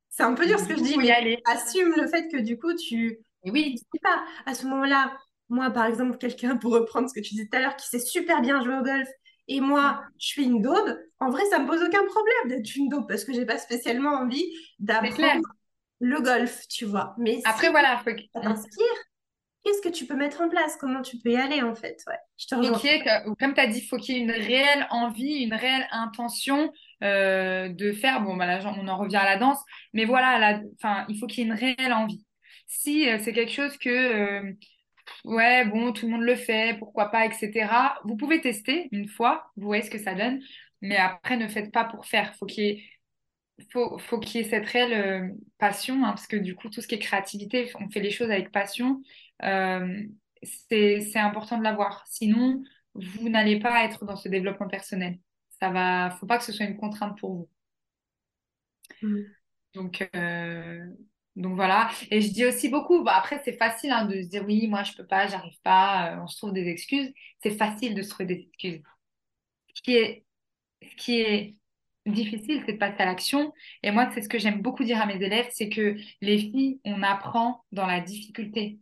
c'est 0.09 0.23
un 0.23 0.35
peu 0.35 0.47
dur 0.47 0.59
ce 0.59 0.67
que 0.67 0.77
je 0.77 0.83
dis, 0.83 0.97
mais 0.97 1.11
aller. 1.11 1.41
assume 1.45 1.93
le 1.97 2.09
fait 2.09 2.29
que 2.29 2.39
du 2.39 2.59
coup, 2.59 2.75
tu. 2.75 3.19
Et 3.45 3.51
oui. 3.51 3.77
Sais 3.79 4.01
pas, 4.03 4.25
à 4.47 4.55
ce 4.55 4.67
moment-là, 4.67 5.17
moi 5.49 5.71
par 5.71 5.87
exemple, 5.87 6.17
quelqu'un, 6.19 6.57
pour 6.57 6.73
reprendre 6.73 7.09
ce 7.09 7.15
que 7.15 7.25
tu 7.25 7.35
disais 7.35 7.49
tout 7.51 7.57
à 7.57 7.61
l'heure, 7.61 7.77
qui 7.77 7.87
sait 7.87 7.99
super 7.99 8.41
bien 8.41 8.63
jouer 8.63 8.79
au 8.79 8.83
golf, 8.83 9.09
et 9.47 9.61
moi, 9.61 10.03
je 10.19 10.27
suis 10.27 10.45
une 10.45 10.63
daube, 10.63 10.99
en 11.21 11.31
vrai, 11.31 11.45
ça 11.51 11.59
me 11.59 11.67
pose 11.67 11.83
aucun 11.83 12.05
problème 12.05 12.49
d'être 12.49 12.75
une 12.77 12.89
daube 12.89 13.07
parce 13.07 13.25
que 13.25 13.33
j'ai 13.33 13.45
pas 13.45 13.59
spécialement 13.59 14.11
envie 14.11 14.45
d'apprendre 14.79 15.47
le 16.01 16.21
golf, 16.21 16.67
tu 16.69 16.85
vois. 16.87 17.15
Mais 17.19 17.41
après, 17.45 17.71
voilà, 17.71 17.99
faut... 17.99 18.11
ça 18.35 18.41
t'inspire. 18.41 18.87
Qu'est-ce 19.63 19.81
que 19.81 19.89
tu 19.89 20.05
peux 20.05 20.15
mettre 20.15 20.43
en 20.43 20.51
place? 20.51 20.77
Comment 20.79 21.01
tu 21.01 21.19
peux 21.19 21.31
y 21.31 21.37
aller 21.37 21.63
en 21.63 21.75
fait? 21.75 21.97
Ouais, 22.07 22.19
je 22.37 22.47
te 22.47 23.35
Comme 23.39 23.55
tu 23.55 23.61
as 23.61 23.67
dit, 23.67 23.79
il 23.79 23.87
faut 23.87 23.97
qu'il 23.97 24.17
y 24.17 24.19
ait 24.19 24.23
une 24.23 24.31
réelle 24.31 24.87
envie, 24.91 25.43
une 25.43 25.55
réelle 25.55 25.87
intention 25.91 26.71
euh, 27.03 27.69
de 27.71 27.93
faire. 27.93 28.21
Bon, 28.21 28.37
bah, 28.37 28.47
là, 28.47 28.61
on 28.79 28.87
en 28.89 28.99
revient 28.99 29.17
à 29.17 29.25
la 29.25 29.39
danse, 29.39 29.59
mais 29.95 30.05
voilà, 30.05 30.61
enfin, 30.77 31.07
il 31.09 31.19
faut 31.19 31.27
qu'il 31.27 31.39
y 31.39 31.47
ait 31.47 31.51
une 31.51 31.59
réelle 31.59 31.95
envie. 31.95 32.25
Si 32.67 33.09
euh, 33.09 33.19
c'est 33.21 33.33
quelque 33.33 33.53
chose 33.53 33.77
que 33.79 33.89
euh, 33.89 34.53
ouais, 35.25 35.65
bon, 35.67 35.93
tout 35.93 36.07
le 36.07 36.13
monde 36.13 36.23
le 36.23 36.37
fait, 36.37 36.79
pourquoi 36.79 37.11
pas, 37.11 37.27
etc. 37.27 37.97
Vous 38.05 38.17
pouvez 38.17 38.41
tester 38.41 38.89
une 38.93 39.09
fois, 39.09 39.51
vous 39.57 39.67
voyez 39.67 39.83
ce 39.83 39.91
que 39.91 39.99
ça 39.99 40.15
donne, 40.15 40.41
mais 40.81 40.97
après, 40.97 41.37
ne 41.37 41.49
faites 41.49 41.73
pas 41.73 41.85
pour 41.85 42.07
faire. 42.07 42.35
Faut 42.37 42.47
qu'il 42.47 42.65
y 42.65 42.69
ait 42.69 42.85
faut, 43.71 43.99
faut 43.99 44.19
qu'il 44.19 44.41
y 44.41 44.45
ait 44.45 44.49
cette 44.49 44.67
réelle 44.67 44.93
euh, 44.93 45.35
passion, 45.59 46.05
hein, 46.05 46.09
parce 46.09 46.27
que 46.27 46.37
du 46.37 46.55
coup, 46.55 46.69
tout 46.69 46.81
ce 46.81 46.89
qui 46.89 46.97
est 46.97 46.99
créativité, 46.99 47.71
on 47.81 47.89
fait 47.89 48.01
les 48.01 48.11
choses 48.11 48.31
avec 48.31 48.51
passion. 48.51 49.01
Euh, 49.43 50.03
c'est, 50.43 51.01
c'est 51.01 51.19
important 51.19 51.59
de 51.59 51.63
l'avoir. 51.63 52.05
Sinon, 52.07 52.63
vous 52.95 53.29
n'allez 53.29 53.59
pas 53.61 53.85
être 53.85 54.05
dans 54.05 54.17
ce 54.17 54.29
développement 54.29 54.69
personnel. 54.69 55.19
Ça 55.61 55.71
va, 55.71 56.11
faut 56.19 56.27
pas 56.27 56.39
que 56.39 56.45
ce 56.45 56.53
soit 56.53 56.67
une 56.67 56.77
contrainte 56.77 57.19
pour 57.19 57.35
vous. 57.35 57.49
Mm. 59.03 59.23
Donc, 59.75 60.09
euh, 60.15 60.87
donc 61.37 61.57
voilà. 61.57 61.91
Et 62.11 62.21
je 62.21 62.31
dis 62.33 62.45
aussi 62.45 62.69
beaucoup, 62.69 63.03
bah, 63.03 63.17
après, 63.17 63.41
c'est 63.45 63.57
facile 63.57 63.91
hein, 63.91 64.05
de 64.07 64.23
se 64.23 64.29
dire 64.29 64.45
oui, 64.47 64.69
moi, 64.69 64.85
je 64.85 64.93
peux 64.95 65.07
pas, 65.07 65.27
j'arrive 65.27 65.59
pas, 65.63 66.13
euh, 66.17 66.23
on 66.23 66.27
se 66.29 66.37
trouve 66.39 66.53
des 66.53 66.69
excuses. 66.69 67.13
C'est 67.43 67.57
facile 67.57 67.95
de 67.95 68.03
se 68.03 68.11
trouver 68.11 68.27
des 68.27 68.41
excuses. 68.49 68.83
Ce 69.75 69.83
qui 69.83 69.95
est, 69.97 70.25
ce 70.83 70.97
qui 70.97 71.21
est 71.21 71.57
difficile, 72.07 72.63
c'est 72.67 72.75
de 72.75 72.79
passer 72.79 73.03
à 73.03 73.07
l'action. 73.07 73.53
Et 73.83 73.91
moi, 73.91 74.11
c'est 74.15 74.23
ce 74.23 74.29
que 74.29 74.39
j'aime 74.39 74.63
beaucoup 74.63 74.85
dire 74.85 75.01
à 75.01 75.07
mes 75.07 75.17
élèves, 75.23 75.49
c'est 75.53 75.69
que 75.69 75.97
les 76.21 76.39
filles, 76.39 76.81
on 76.85 77.03
apprend 77.03 77.65
dans 77.73 77.87
la 77.87 78.01
difficulté. 78.01 78.79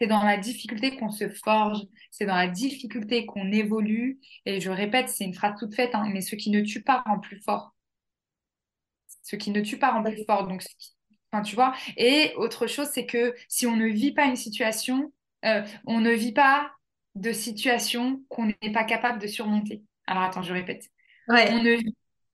C'est 0.00 0.08
dans 0.08 0.22
la 0.24 0.36
difficulté 0.38 0.96
qu'on 0.96 1.10
se 1.10 1.28
forge, 1.30 1.80
c'est 2.10 2.26
dans 2.26 2.36
la 2.36 2.48
difficulté 2.48 3.26
qu'on 3.26 3.52
évolue. 3.52 4.20
Et 4.46 4.60
je 4.60 4.70
répète, 4.70 5.08
c'est 5.10 5.24
une 5.24 5.34
phrase 5.34 5.58
toute 5.58 5.74
faite, 5.74 5.94
hein, 5.94 6.08
mais 6.12 6.20
ce 6.22 6.36
qui 6.36 6.50
ne 6.50 6.62
tue 6.62 6.82
pas 6.82 7.02
rend 7.06 7.18
plus 7.20 7.40
fort. 7.42 7.74
Ce 9.22 9.36
qui 9.36 9.50
ne 9.50 9.60
tue 9.60 9.78
pas 9.78 9.90
rend 9.92 10.02
plus 10.02 10.24
fort. 10.24 10.46
Donc, 10.48 10.62
enfin, 11.32 11.42
tu 11.42 11.54
vois. 11.54 11.74
Et 11.96 12.32
autre 12.36 12.66
chose, 12.66 12.88
c'est 12.92 13.06
que 13.06 13.34
si 13.48 13.66
on 13.66 13.76
ne 13.76 13.86
vit 13.86 14.12
pas 14.12 14.24
une 14.26 14.36
situation, 14.36 15.12
euh, 15.44 15.62
on 15.86 16.00
ne 16.00 16.10
vit 16.12 16.32
pas 16.32 16.70
de 17.14 17.32
situation 17.32 18.22
qu'on 18.28 18.46
n'est 18.46 18.72
pas 18.72 18.84
capable 18.84 19.20
de 19.20 19.26
surmonter. 19.26 19.82
Alors 20.06 20.24
attends, 20.24 20.42
je 20.42 20.52
répète. 20.52 20.84
Ouais. 21.28 21.48
On 21.50 21.62
ne, 21.62 21.76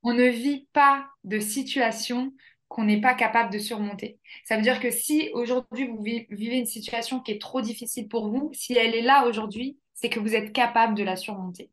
on 0.03 0.13
ne 0.13 0.29
vit 0.29 0.69
pas 0.73 1.07
de 1.25 1.39
situation 1.39 2.33
qu'on 2.69 2.85
n'est 2.85 3.01
pas 3.01 3.15
capable 3.15 3.53
de 3.53 3.59
surmonter. 3.59 4.19
Ça 4.45 4.57
veut 4.57 4.63
dire 4.63 4.81
que 4.81 4.91
si 4.91 5.31
aujourd'hui 5.35 5.87
vous 5.87 6.03
vivez 6.03 6.57
une 6.57 6.67
situation 6.67 7.21
qui 7.21 7.33
est 7.33 7.41
trop 7.41 7.61
difficile 7.61 8.09
pour 8.09 8.31
vous, 8.31 8.51
si 8.55 8.73
elle 8.75 8.95
est 8.95 9.03
là 9.03 9.27
aujourd'hui, 9.27 9.79
c'est 9.95 10.09
que 10.09 10.19
vous 10.19 10.35
êtes 10.35 10.53
capable 10.53 10.95
de 10.95 11.05
la 11.05 11.17
surmonter. 11.17 11.71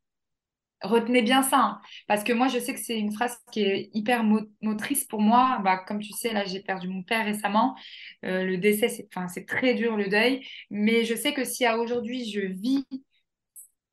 Retenez 0.82 1.22
bien 1.22 1.44
ça, 1.44 1.58
hein, 1.60 1.82
parce 2.08 2.24
que 2.24 2.32
moi 2.32 2.48
je 2.48 2.58
sais 2.58 2.74
que 2.74 2.80
c'est 2.80 2.98
une 2.98 3.12
phrase 3.12 3.38
qui 3.52 3.62
est 3.62 3.90
hyper 3.94 4.24
motrice 4.62 5.04
pour 5.04 5.22
moi. 5.22 5.60
Bah, 5.64 5.78
comme 5.78 6.00
tu 6.00 6.14
sais, 6.14 6.32
là 6.32 6.46
j'ai 6.46 6.62
perdu 6.62 6.88
mon 6.88 7.04
père 7.04 7.26
récemment. 7.26 7.76
Euh, 8.24 8.46
le 8.46 8.58
décès, 8.58 8.88
c'est 8.88 9.46
très 9.46 9.74
dur 9.74 9.98
le 9.98 10.08
deuil, 10.08 10.46
mais 10.70 11.04
je 11.04 11.16
sais 11.16 11.34
que 11.34 11.44
si 11.44 11.66
à 11.66 11.78
aujourd'hui 11.78 12.30
je 12.32 12.42
vis 12.42 12.86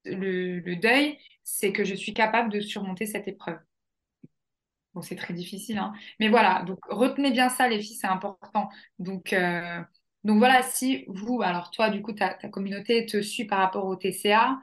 le, 0.05 0.61
le 0.61 0.77
deuil, 0.77 1.19
c'est 1.45 1.73
que 1.73 1.85
je 1.85 1.95
suis 1.95 2.15
capable 2.15 2.51
de 2.53 2.61
surmonter 2.61 3.07
cette 3.07 3.29
épreuve. 3.29 3.59
Bon, 4.95 5.03
c'est 5.03 5.17
très 5.17 5.35
difficile, 5.35 5.77
hein. 5.79 5.93
mais 6.21 6.29
voilà, 6.31 6.63
donc 6.63 6.79
retenez 6.89 7.31
bien 7.31 7.51
ça, 7.51 7.69
les 7.69 7.81
filles, 7.83 7.97
c'est 7.97 8.07
important. 8.07 8.71
Donc, 8.99 9.33
euh, 9.35 9.83
donc 10.25 10.39
voilà, 10.39 10.63
si 10.63 11.05
vous, 11.09 11.43
alors 11.43 11.71
toi, 11.71 11.91
du 11.91 12.01
coup, 12.01 12.13
ta, 12.13 12.33
ta 12.35 12.49
communauté 12.49 13.05
te 13.05 13.21
suit 13.21 13.45
par 13.45 13.59
rapport 13.59 13.85
au 13.87 13.97
TCA, 13.97 14.59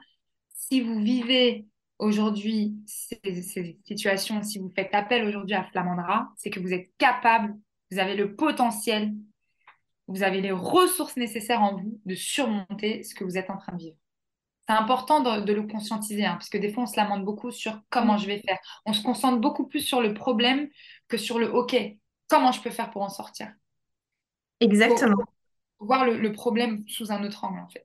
si 0.48 0.80
vous 0.80 1.00
vivez 1.00 1.66
aujourd'hui 1.98 2.74
ces, 2.86 3.42
ces, 3.42 3.78
situations, 3.84 4.42
si 4.42 4.58
vous 4.58 4.72
faites 4.74 4.94
appel 4.94 5.26
aujourd'hui 5.26 5.54
à 5.54 5.64
Flamandra, 5.64 6.28
c'est 6.36 6.50
que 6.50 6.60
vous 6.60 6.72
êtes 6.72 6.90
capable, 6.98 7.54
vous 7.90 7.98
avez 7.98 8.16
le 8.16 8.34
potentiel, 8.34 9.14
vous 10.06 10.22
avez 10.22 10.40
les 10.40 10.52
ressources 10.52 11.16
nécessaires 11.16 11.62
en 11.62 11.76
vous 11.76 12.00
de 12.04 12.14
surmonter 12.14 13.02
ce 13.02 13.14
que 13.14 13.24
vous 13.24 13.38
êtes 13.38 13.50
en 13.50 13.56
train 13.56 13.72
de 13.72 13.78
vivre 13.78 13.96
c'est 14.66 14.74
important 14.74 15.20
de, 15.40 15.52
le 15.52 15.62
conscientiser, 15.66 16.24
hein, 16.24 16.34
parce 16.34 16.48
que 16.48 16.56
des 16.56 16.72
fois, 16.72 16.84
on 16.84 16.86
se 16.86 16.96
lamente 16.96 17.24
beaucoup 17.24 17.50
sur 17.50 17.80
comment 17.90 18.16
je 18.16 18.26
vais 18.26 18.40
faire. 18.40 18.58
On 18.86 18.92
se 18.92 19.02
concentre 19.02 19.38
beaucoup 19.38 19.66
plus 19.66 19.80
sur 19.80 20.00
le 20.00 20.14
problème 20.14 20.68
que 21.08 21.18
sur 21.18 21.38
le 21.38 21.52
OK. 21.52 21.76
Comment 22.28 22.52
je 22.52 22.62
peux 22.62 22.70
faire 22.70 22.90
pour 22.90 23.02
en 23.02 23.10
sortir? 23.10 23.52
Exactement. 24.60 25.16
voir 25.80 26.06
le, 26.06 26.32
problème 26.32 26.84
sous 26.88 27.12
un 27.12 27.22
autre 27.24 27.44
angle, 27.44 27.60
en 27.60 27.68
fait. 27.68 27.84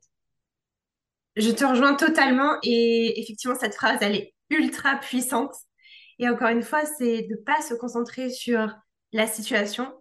Je 1.40 1.52
te 1.52 1.64
rejoins 1.64 1.96
totalement 1.96 2.58
et 2.64 3.18
effectivement, 3.22 3.56
cette 3.58 3.74
phrase, 3.74 3.98
elle 4.02 4.16
est 4.16 4.34
ultra 4.50 4.98
puissante. 4.98 5.54
Et 6.20 6.28
encore 6.28 6.50
une 6.50 6.64
fois, 6.64 6.82
c'est 6.98 7.22
de 7.22 7.36
ne 7.36 7.38
pas 7.38 7.62
se 7.62 7.74
concentrer 7.74 8.30
sur 8.30 8.76
la 9.14 9.26
situation, 9.26 9.94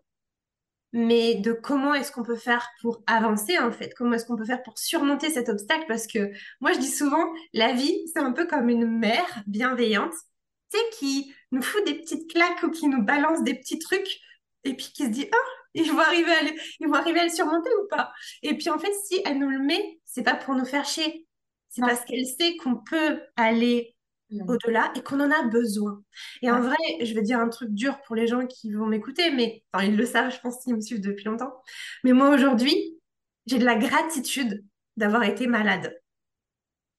mais 0.93 1.37
de 1.37 1.53
comment 1.53 1.95
est-ce 1.95 2.11
qu'on 2.11 2.25
peut 2.25 2.37
faire 2.37 2.69
pour 2.83 3.05
avancer 3.07 3.57
en 3.57 3.71
fait, 3.71 3.95
comment 3.97 4.15
est-ce 4.15 4.27
qu'on 4.27 4.37
peut 4.37 4.45
faire 4.45 4.65
pour 4.65 4.77
surmonter 4.79 5.31
cet 5.31 5.49
obstacle? 5.49 5.85
Parce 5.87 6.09
que 6.09 6.33
moi 6.61 6.73
je 6.73 6.79
dis 6.79 6.91
souvent 6.91 7.25
la 7.53 7.73
vie 7.73 7.95
c'est 8.13 8.21
un 8.21 8.33
peu 8.33 8.47
comme 8.47 8.69
une 8.69 8.87
mère 8.87 9.43
bienveillante, 9.47 10.15
tu 10.73 10.79
sais 10.79 10.85
qui 10.99 11.35
nous 11.53 11.63
fout 11.63 11.85
des 11.87 11.95
petites 11.95 12.31
claques 12.31 12.63
ou 12.63 12.71
qui 12.71 12.89
nous 12.89 13.03
balance 13.03 13.43
des 13.45 13.55
petits 13.55 13.79
trucs 13.79 14.19
et 14.65 14.75
puis 14.75 14.91
qui 14.95 15.05
se 15.05 15.11
dit 15.11 15.29
ah 15.31 15.51
ils 15.75 15.93
vont 15.93 16.01
arriver 16.01 16.33
à 16.33 16.43
le, 16.43 16.51
ils 16.81 17.19
à 17.19 17.29
surmonter 17.29 17.71
ou 17.83 17.87
pas? 17.89 18.13
Et 18.43 18.57
puis 18.57 18.71
en 18.71 18.79
fait 18.79 18.93
si 19.05 19.21
elle 19.25 19.39
nous 19.39 19.51
le 19.51 19.61
met 19.61 20.01
c'est 20.05 20.23
pas 20.23 20.35
pour 20.35 20.55
nous 20.55 20.65
faire 20.65 20.87
chier 20.87 21.28
c'est 21.69 21.81
parce 21.81 22.05
qu'elle 22.05 22.27
sait 22.27 22.57
qu'on 22.57 22.77
peut 22.77 23.21
aller 23.37 23.95
au-delà 24.47 24.93
et 24.95 25.03
qu'on 25.03 25.21
en 25.21 25.31
a 25.31 25.43
besoin. 25.45 26.03
Et 26.43 26.51
en 26.51 26.61
vrai, 26.61 26.77
je 27.01 27.15
vais 27.15 27.23
dire 27.23 27.39
un 27.39 27.49
truc 27.49 27.71
dur 27.71 28.01
pour 28.03 28.15
les 28.15 28.27
gens 28.27 28.47
qui 28.47 28.73
vont 28.73 28.87
m'écouter, 28.87 29.31
mais 29.31 29.65
enfin, 29.73 29.87
ils 29.87 29.97
le 29.97 30.05
savent, 30.05 30.35
je 30.35 30.41
pense, 30.41 30.63
qu'ils 30.63 30.75
me 30.75 30.81
suivent 30.81 31.01
depuis 31.01 31.25
longtemps. 31.25 31.63
Mais 32.05 32.13
moi, 32.13 32.31
aujourd'hui, 32.31 32.99
j'ai 33.47 33.59
de 33.59 33.65
la 33.65 33.77
gratitude 33.77 34.65
d'avoir 34.97 35.23
été 35.25 35.47
malade. 35.47 35.99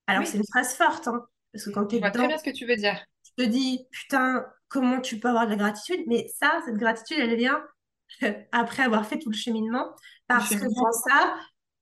Alors, 0.08 0.26
c'est 0.26 0.38
une 0.38 0.48
phrase 0.48 0.74
forte, 0.74 1.08
hein, 1.08 1.24
parce 1.54 1.66
que 1.66 1.70
quand 1.70 1.86
tu 1.86 1.98
es 1.98 2.00
dedans, 2.00 2.12
très 2.12 2.28
bien 2.28 2.38
ce 2.38 2.44
que 2.44 2.50
tu 2.50 2.66
veux 2.66 2.76
dire. 2.76 3.00
Tu 3.24 3.46
te 3.46 3.50
dis, 3.50 3.86
putain, 3.92 4.46
comment 4.68 5.00
tu 5.00 5.20
peux 5.20 5.28
avoir 5.28 5.46
de 5.46 5.52
la 5.52 5.58
gratitude? 5.58 6.02
Mais 6.08 6.28
ça, 6.40 6.62
cette 6.66 6.78
gratitude, 6.78 7.20
elle 7.20 7.36
vient 7.36 7.64
après 8.52 8.84
avoir 8.84 9.06
fait 9.06 9.20
tout 9.20 9.30
le 9.30 9.38
cheminement, 9.38 9.94
parce 10.28 10.50
que 10.50 10.68
sans 10.68 10.92
ça, 10.92 11.36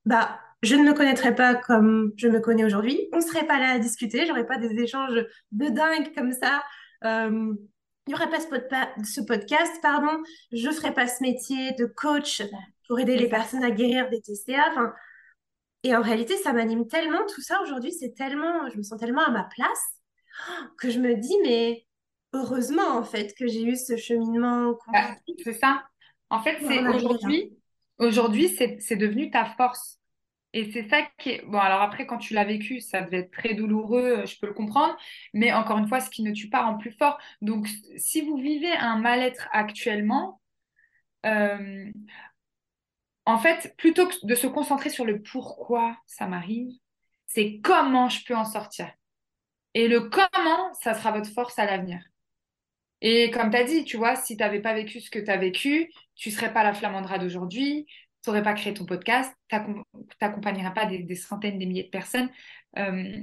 bah, 0.06 0.40
je 0.64 0.76
ne 0.76 0.84
me 0.84 0.94
connaîtrais 0.94 1.36
pas 1.36 1.56
comme 1.56 2.14
je 2.18 2.28
me 2.28 2.40
connais 2.40 2.66
aujourd'hui. 2.66 3.08
On 3.14 3.18
ne 3.18 3.22
serait 3.22 3.46
pas 3.46 3.60
là 3.60 3.72
à 3.74 3.80
discuter, 3.80 4.26
j'aurais 4.26 4.46
pas 4.46 4.58
des 4.58 4.74
échanges 4.82 5.14
de 5.52 5.70
dingue 5.70 6.14
comme 6.16 6.32
ça. 6.32 6.64
Euh, 7.04 7.54
il 8.08 8.12
n'y 8.12 8.16
aurait 8.16 8.30
pas 8.30 8.40
ce, 8.40 9.22
podcast, 9.22 9.74
pardon. 9.82 10.24
Je 10.52 10.68
ne 10.68 10.74
ferais 10.74 10.94
pas 10.94 11.08
ce 11.08 11.22
métier 11.22 11.74
de 11.74 11.86
coach 11.86 12.42
pour 12.88 13.00
aider 13.00 13.18
les 13.18 13.28
personnes 13.28 13.64
à 13.64 13.72
guérir 13.72 14.10
des 14.10 14.22
TCA. 14.22 14.94
et 15.84 15.94
en 15.94 16.02
réalité, 16.02 16.38
ça 16.38 16.54
m'anime 16.54 16.88
tellement. 16.88 17.26
Tout 17.28 17.42
ça 17.42 17.62
aujourd'hui, 17.62 17.92
c'est 17.92 18.14
tellement, 18.14 18.70
je 18.70 18.78
me 18.78 18.84
sens 18.84 18.98
tellement 18.98 19.26
à 19.26 19.32
ma 19.32 19.44
place 19.44 19.84
que 20.78 20.90
je 20.90 21.00
me 21.00 21.16
dis, 21.16 21.36
mais 21.44 21.86
heureusement 22.34 22.98
en 22.98 23.04
fait 23.04 23.34
que 23.38 23.48
j'ai 23.48 23.64
eu 23.64 23.76
ce 23.76 23.98
cheminement. 23.98 24.78
Bah, 24.92 25.16
c'est 25.44 25.54
ça. 25.54 25.84
En 26.30 26.42
fait, 26.42 26.58
c'est 26.62 26.88
aujourd'hui, 26.88 27.58
aujourd'hui, 28.00 28.50
c'est 28.50 28.96
devenu 28.96 29.32
ta 29.32 29.46
force. 29.46 29.97
Et 30.58 30.72
c'est 30.72 30.90
ça 30.90 31.04
qui 31.20 31.30
est... 31.30 31.46
Bon, 31.46 31.60
alors 31.60 31.84
après, 31.84 32.08
quand 32.08 32.18
tu 32.18 32.34
l'as 32.34 32.44
vécu, 32.44 32.82
ça 32.82 33.02
devait 33.04 33.20
être 33.20 33.32
très 33.32 33.54
douloureux, 33.54 34.22
euh, 34.22 34.26
je 34.26 34.40
peux 34.40 34.48
le 34.48 34.56
comprendre. 34.56 34.98
Mais 35.32 35.54
encore 35.54 35.78
une 35.78 35.88
fois, 35.88 36.00
ce 36.00 36.10
qui 36.10 36.24
ne 36.24 36.32
tue 36.32 36.50
pas 36.50 36.66
rend 36.66 36.80
plus 36.80 36.94
fort. 36.94 37.20
Donc, 37.44 37.68
si 37.96 38.22
vous 38.22 38.38
vivez 38.38 38.72
un 38.72 38.98
mal-être 38.98 39.48
actuellement, 39.52 40.42
euh, 41.28 41.92
en 43.26 43.38
fait, 43.38 43.76
plutôt 43.78 44.08
que 44.08 44.16
de 44.26 44.34
se 44.34 44.48
concentrer 44.48 44.90
sur 44.90 45.06
le 45.06 45.22
pourquoi 45.22 45.96
ça 46.08 46.26
m'arrive, 46.26 46.74
c'est 47.28 47.60
comment 47.64 48.10
je 48.10 48.26
peux 48.26 48.36
en 48.36 48.46
sortir. 48.46 48.92
Et 49.76 49.88
le 49.88 50.10
comment, 50.10 50.74
ça 50.82 50.96
sera 50.96 51.12
votre 51.12 51.32
force 51.32 51.60
à 51.60 51.68
l'avenir. 51.68 52.02
Et 53.02 53.30
comme 53.30 53.52
tu 53.52 53.58
as 53.58 53.64
dit, 53.64 53.86
tu 53.86 53.98
vois, 53.98 54.16
si 54.16 54.36
tu 54.36 54.42
n'avais 54.42 54.60
pas 54.62 54.74
vécu 54.74 55.02
ce 55.02 55.12
que 55.12 55.20
tu 55.20 55.30
as 55.30 55.38
vécu, 55.38 55.92
tu 56.16 56.30
ne 56.30 56.34
serais 56.34 56.52
pas 56.52 56.64
la 56.64 56.74
flamandra 56.74 57.20
d'aujourd'hui, 57.20 57.86
tu 58.28 58.32
n'aurais 58.32 58.44
pas 58.44 58.54
créé 58.56 58.74
ton 58.74 58.86
podcast, 58.86 59.34
tu 59.48 59.56
n'accompagnerais 60.22 60.74
pas 60.74 60.86
des, 60.86 61.16
centaines, 61.16 61.58
des 61.58 61.66
milliers 61.66 61.86
de 61.86 61.90
personnes. 61.90 62.30
Euh, 62.78 63.22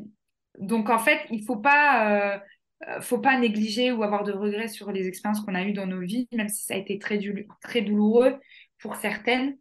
donc, 0.58 0.88
en 0.88 0.98
fait, 0.98 1.20
il 1.30 1.40
ne 1.40 1.44
faut 1.44 1.58
pas, 1.58 2.38
euh, 2.86 3.00
faut 3.02 3.18
pas 3.18 3.38
négliger 3.38 3.92
ou 3.92 4.02
avoir 4.02 4.24
de 4.24 4.32
regrets 4.32 4.68
sur 4.68 4.92
les 4.92 5.06
expériences 5.06 5.42
qu'on 5.42 5.54
a 5.54 5.62
eues 5.62 5.74
dans 5.74 5.86
nos 5.86 6.00
vies, 6.00 6.26
même 6.32 6.48
si 6.48 6.64
ça 6.64 6.72
a 6.72 6.78
été 6.78 6.98
très, 6.98 7.20
très 7.60 7.82
douloureux 7.82 8.40
pour 8.78 8.96
certaines. 8.96 9.58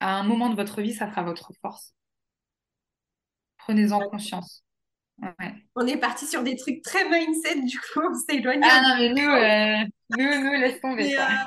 À 0.00 0.16
un 0.16 0.22
moment 0.22 0.48
de 0.48 0.56
votre 0.56 0.80
vie, 0.80 0.94
ça 0.94 1.10
sera 1.10 1.22
votre 1.22 1.52
force. 1.60 1.94
Prenez-en 3.58 4.00
conscience. 4.08 4.64
On 5.74 5.86
est 5.86 5.98
parti 5.98 6.26
sur 6.26 6.42
des 6.42 6.56
trucs 6.56 6.80
très 6.80 7.06
mindset, 7.06 7.60
du 7.66 7.78
coup, 7.78 8.00
on 8.02 8.14
s'est 8.14 8.36
éloigné. 8.36 8.62
Ah 8.64 8.80
non, 8.82 8.96
mais 8.96 9.08
nous, 9.10 9.28
euh, 9.28 9.84
nous, 10.16 10.42
nous, 10.42 10.52
laisse 10.52 10.80
tomber 10.80 11.10
ça. 11.10 11.44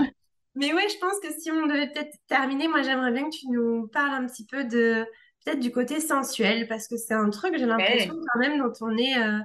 Mais 0.56 0.74
ouais, 0.74 0.90
je 0.90 0.98
pense 1.00 1.20
que 1.22 1.32
si 1.40 1.52
on 1.52 1.66
devait 1.66 1.90
peut-être 1.90 2.16
terminer, 2.28 2.68
moi 2.68 2.82
j'aimerais 2.82 3.12
bien 3.12 3.24
que 3.30 3.36
tu 3.36 3.48
nous 3.48 3.88
parles 3.88 4.14
un 4.14 4.28
petit 4.28 4.46
peu 4.46 4.66
de 4.66 5.06
peut-être 5.44 5.60
du 5.60 5.72
côté 5.72 6.00
sensuel, 6.00 6.68
parce 6.68 6.88
que 6.88 6.98
c'est 6.98 7.14
un 7.14 7.30
truc, 7.30 7.56
j'ai 7.58 7.66
l'impression 7.66 8.14
quand 8.14 8.40
même, 8.40 8.60
dont 8.60 8.74
on 8.82 8.96
est 8.98 9.18
euh, 9.18 9.40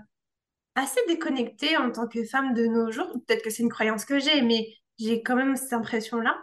assez 0.74 1.00
déconnecté 1.09 1.76
en 1.76 1.90
tant 1.90 2.07
que 2.07 2.24
femme 2.24 2.54
de 2.54 2.66
nos 2.66 2.90
jours. 2.90 3.11
Peut-être 3.26 3.42
que 3.42 3.50
c'est 3.50 3.62
une 3.62 3.70
croyance 3.70 4.04
que 4.04 4.18
j'ai, 4.18 4.42
mais 4.42 4.68
j'ai 4.98 5.22
quand 5.22 5.36
même 5.36 5.57
cette 5.57 5.72
impression-là. 5.72 6.36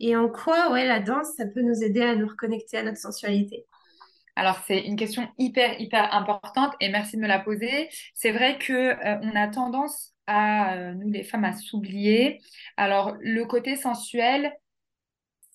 Et 0.00 0.16
en 0.16 0.28
quoi, 0.28 0.72
ouais, 0.72 0.86
la 0.86 1.00
danse, 1.00 1.28
ça 1.36 1.46
peut 1.46 1.62
nous 1.62 1.82
aider 1.82 2.02
à 2.02 2.16
nous 2.16 2.26
reconnecter 2.26 2.78
à 2.78 2.82
notre 2.82 2.98
sensualité? 2.98 3.66
Alors, 4.34 4.58
c'est 4.66 4.80
une 4.80 4.96
question 4.96 5.26
hyper, 5.38 5.80
hyper 5.80 6.12
importante 6.14 6.74
et 6.80 6.90
merci 6.90 7.16
de 7.16 7.22
me 7.22 7.28
la 7.28 7.38
poser. 7.38 7.88
C'est 8.14 8.32
vrai 8.32 8.58
que 8.58 8.72
euh, 8.72 9.18
on 9.22 9.34
a 9.34 9.48
tendance 9.48 10.15
à 10.26 10.92
nous 10.94 11.10
les 11.10 11.24
femmes 11.24 11.44
à 11.44 11.52
s'oublier. 11.52 12.40
Alors 12.76 13.16
le 13.20 13.44
côté 13.44 13.76
sensuel, 13.76 14.52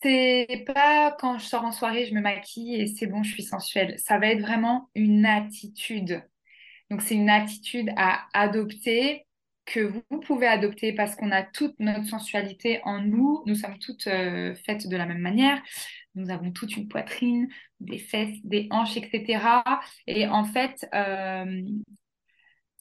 c'est 0.04 0.66
pas 0.74 1.16
quand 1.20 1.38
je 1.38 1.46
sors 1.46 1.64
en 1.64 1.72
soirée, 1.72 2.06
je 2.06 2.14
me 2.14 2.22
maquille 2.22 2.76
et 2.76 2.88
c'est 2.88 3.08
bon, 3.08 3.24
je 3.24 3.32
suis 3.32 3.44
sensuelle. 3.44 3.96
Ça 4.00 4.18
va 4.18 4.28
être 4.28 4.42
vraiment 4.42 4.90
une 4.96 5.26
attitude. 5.26 6.24
Donc 6.90 7.02
c'est 7.02 7.16
une 7.16 7.30
attitude 7.30 7.92
à 7.98 8.28
adopter 8.34 9.26
que 9.66 9.80
vous 9.80 10.20
pouvez 10.20 10.48
adopter 10.48 10.92
parce 10.94 11.16
qu'on 11.16 11.32
a 11.32 11.44
toute 11.44 11.80
notre 11.80 12.06
sensualité 12.06 12.82
en 12.84 13.00
nous. 13.00 13.44
Nous 13.46 13.56
sommes 13.56 13.78
toutes 13.78 14.08
euh, 14.08 14.56
faites 14.66 14.88
de 14.88 14.98
la 14.98 15.06
même 15.06 15.22
manière. 15.22 15.62
Nous 16.16 16.30
avons 16.30 16.52
toute 16.52 16.76
une 16.76 16.88
poitrine, 16.88 17.48
des 17.80 17.98
fesses, 17.98 18.38
des 18.44 18.68
hanches, 18.72 18.98
etc. 18.98 19.64
Et 20.08 20.28
en 20.28 20.44
fait, 20.44 20.86
euh, 20.94 21.62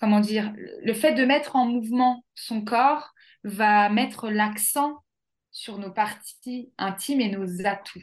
comment 0.00 0.20
dire, 0.20 0.52
le 0.82 0.94
fait 0.94 1.12
de 1.14 1.24
mettre 1.24 1.56
en 1.56 1.66
mouvement 1.66 2.24
son 2.34 2.62
corps 2.62 3.12
va 3.44 3.88
mettre 3.88 4.30
l'accent 4.30 4.98
sur 5.52 5.78
nos 5.78 5.90
parties 5.90 6.72
intimes 6.78 7.20
et 7.20 7.30
nos 7.30 7.66
atouts. 7.66 8.02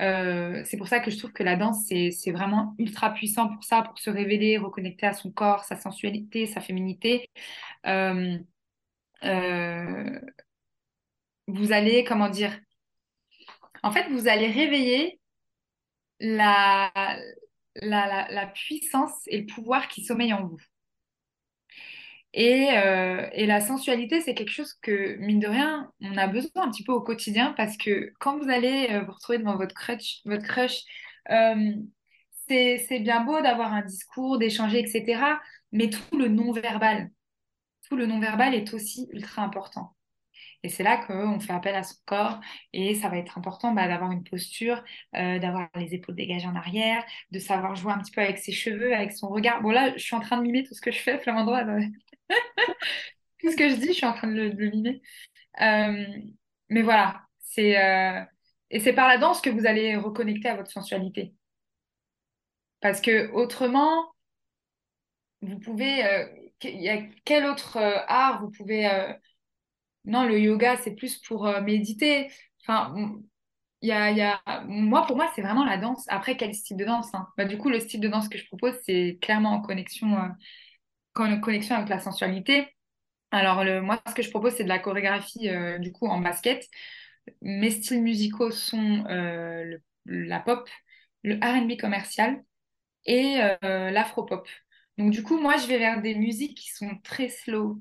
Euh, 0.00 0.62
c'est 0.64 0.76
pour 0.76 0.88
ça 0.88 1.00
que 1.00 1.10
je 1.10 1.18
trouve 1.18 1.32
que 1.32 1.42
la 1.42 1.56
danse, 1.56 1.86
c'est 1.86 2.32
vraiment 2.32 2.74
ultra 2.78 3.10
puissant 3.14 3.48
pour 3.48 3.64
ça, 3.64 3.82
pour 3.82 3.98
se 3.98 4.10
révéler, 4.10 4.58
reconnecter 4.58 5.06
à 5.06 5.12
son 5.12 5.30
corps, 5.30 5.64
sa 5.64 5.76
sensualité, 5.76 6.46
sa 6.46 6.60
féminité. 6.60 7.30
Euh, 7.86 8.38
euh, 9.24 10.20
vous 11.46 11.72
allez, 11.72 12.04
comment 12.04 12.28
dire, 12.28 12.58
en 13.82 13.92
fait, 13.92 14.08
vous 14.10 14.28
allez 14.28 14.48
réveiller 14.48 15.20
la, 16.20 17.16
puissance 18.54 19.12
et 19.26 19.40
le 19.40 19.46
pouvoir 19.46 19.88
qui 19.88 20.04
sommeillent 20.04 20.32
en 20.32 20.46
vous. 20.46 20.60
Euh, 22.36 23.28
et, 23.32 23.46
la 23.46 23.60
sensualité, 23.60 24.20
c'est 24.20 24.34
quelque 24.34 24.50
chose 24.50 24.74
que, 24.82 25.16
mine 25.18 25.38
de 25.40 25.46
rien, 25.46 25.90
on 26.00 26.16
a 26.16 26.26
besoin 26.26 26.64
un 26.64 26.70
petit 26.70 26.84
peu 26.84 26.92
au 26.92 27.00
quotidien 27.00 27.54
parce 27.56 27.76
que 27.76 28.12
quand 28.18 28.38
vous 28.38 28.50
allez 28.50 28.88
euh, 28.90 29.04
vous 29.04 29.12
retrouver 29.12 29.38
devant 29.38 29.56
votre 29.56 29.74
crush, 29.74 30.20
votre 30.24 30.44
crush 30.44 30.82
euh, 31.30 31.72
c'est 32.48 33.00
bien 33.00 33.24
beau 33.24 33.40
d'avoir 33.40 33.72
un 33.72 33.82
discours, 33.82 34.38
d'échanger, 34.38 34.78
etc. 34.80 35.38
Mais 35.72 35.88
tout 35.90 36.18
le 36.18 36.28
non-verbal, 36.28 37.10
tout 37.88 37.96
le 37.96 38.06
non-verbal 38.06 38.54
est 38.54 38.74
aussi 38.74 39.08
ultra 39.12 39.42
important. 39.42 39.94
Et 40.62 40.68
c'est 40.68 40.82
là 40.82 40.98
qu'on 40.98 41.40
fait 41.40 41.52
appel 41.52 41.74
à 41.74 41.82
son 41.82 41.96
corps 42.06 42.40
et 42.72 42.94
ça 42.94 43.08
va 43.08 43.18
être 43.18 43.38
important 43.38 43.72
bah, 43.72 43.88
d'avoir 43.88 44.12
une 44.12 44.24
posture, 44.24 44.82
d'avoir 45.12 45.68
les 45.76 45.94
épaules 45.94 46.14
dégagées 46.16 46.46
en 46.46 46.56
arrière, 46.56 47.04
de 47.30 47.38
savoir 47.38 47.76
jouer 47.76 47.92
un 47.92 47.98
petit 47.98 48.12
peu 48.12 48.20
avec 48.22 48.38
ses 48.38 48.52
cheveux, 48.52 48.94
avec 48.94 49.12
son 49.12 49.28
regard. 49.28 49.62
Bon 49.62 49.70
là, 49.70 49.92
je 49.96 50.02
suis 50.02 50.14
en 50.16 50.20
train 50.20 50.36
de 50.38 50.42
mimer 50.42 50.64
tout 50.64 50.74
ce 50.74 50.80
que 50.80 50.92
je 50.92 50.98
fais, 50.98 51.18
Flamandroit. 51.18 51.64
Tout 53.40 53.50
ce 53.50 53.56
que 53.56 53.68
je 53.68 53.76
dis, 53.76 53.88
je 53.88 53.92
suis 53.92 54.06
en 54.06 54.14
train 54.14 54.28
de 54.28 54.34
le, 54.34 54.70
mimer. 54.70 55.02
Euh, 55.60 56.06
mais 56.68 56.82
voilà, 56.82 57.22
c'est 57.40 57.78
euh, 57.82 58.22
et 58.70 58.80
c'est 58.80 58.92
par 58.92 59.08
la 59.08 59.18
danse 59.18 59.40
que 59.40 59.50
vous 59.50 59.66
allez 59.66 59.96
reconnecter 59.96 60.48
à 60.48 60.56
votre 60.56 60.70
sensualité. 60.70 61.34
Parce 62.80 63.00
que 63.00 63.30
autrement, 63.32 64.12
vous 65.42 65.58
pouvez. 65.58 66.04
Euh, 66.04 66.26
y 66.62 66.88
a 66.88 67.02
quel 67.24 67.44
autre 67.46 67.78
art 68.08 68.40
vous 68.42 68.50
pouvez. 68.50 68.88
Non, 70.04 70.24
le 70.24 70.38
yoga, 70.38 70.76
c'est 70.78 70.94
plus 70.94 71.18
pour 71.18 71.46
méditer. 71.62 72.30
Enfin, 72.62 72.94
y 73.82 73.92
a, 73.92 74.10
y 74.10 74.22
a... 74.22 74.40
Moi, 74.66 75.06
pour 75.06 75.16
moi, 75.16 75.30
c'est 75.34 75.42
vraiment 75.42 75.64
la 75.64 75.76
danse. 75.78 76.06
Après, 76.08 76.36
quel 76.36 76.54
style 76.54 76.76
de 76.76 76.84
danse 76.84 77.14
hein? 77.14 77.28
Bah, 77.36 77.44
Du 77.44 77.58
coup, 77.58 77.68
le 77.70 77.80
style 77.80 78.00
de 78.00 78.08
danse 78.08 78.28
que 78.28 78.38
je 78.38 78.46
propose, 78.46 78.74
c'est 78.84 79.18
clairement 79.20 79.52
en 79.52 79.60
connexion 79.60 80.16
connexion 81.14 81.76
avec 81.76 81.88
la 81.88 82.00
sensualité. 82.00 82.68
Alors, 83.30 83.64
moi, 83.82 84.00
ce 84.06 84.14
que 84.14 84.22
je 84.22 84.30
propose, 84.30 84.54
c'est 84.54 84.64
de 84.64 84.68
la 84.68 84.78
chorégraphie 84.78 85.48
euh, 85.48 85.78
du 85.78 85.92
coup 85.92 86.06
en 86.06 86.20
basket. 86.20 86.68
Mes 87.42 87.70
styles 87.70 88.02
musicaux 88.02 88.50
sont 88.50 89.04
euh, 89.08 89.76
la 90.04 90.40
pop, 90.40 90.68
le 91.22 91.36
RB 91.36 91.76
commercial 91.80 92.42
et 93.06 93.40
euh, 93.40 93.90
l'afro-pop. 93.90 94.48
Donc, 94.98 95.10
du 95.10 95.22
coup, 95.22 95.38
moi, 95.40 95.56
je 95.56 95.66
vais 95.66 95.78
vers 95.78 96.00
des 96.00 96.14
musiques 96.14 96.58
qui 96.58 96.70
sont 96.70 96.96
très 97.02 97.28
slow, 97.28 97.80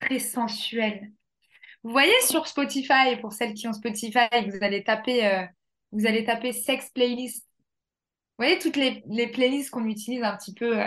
très 0.00 0.18
sensuelles. 0.18 1.10
Vous 1.82 1.90
voyez 1.90 2.12
sur 2.28 2.46
Spotify, 2.46 3.16
pour 3.20 3.32
celles 3.32 3.54
qui 3.54 3.68
ont 3.68 3.72
Spotify, 3.72 4.28
vous 4.48 4.62
allez 4.62 4.84
taper, 4.84 5.46
vous 5.92 6.06
allez 6.06 6.24
taper 6.24 6.52
sex 6.52 6.90
playlist. 6.90 7.46
Vous 8.38 8.44
voyez 8.44 8.58
toutes 8.58 8.76
les 8.76 9.26
playlists 9.28 9.70
qu'on 9.70 9.86
utilise 9.86 10.22
un 10.22 10.36
petit 10.36 10.54
peu 10.54 10.82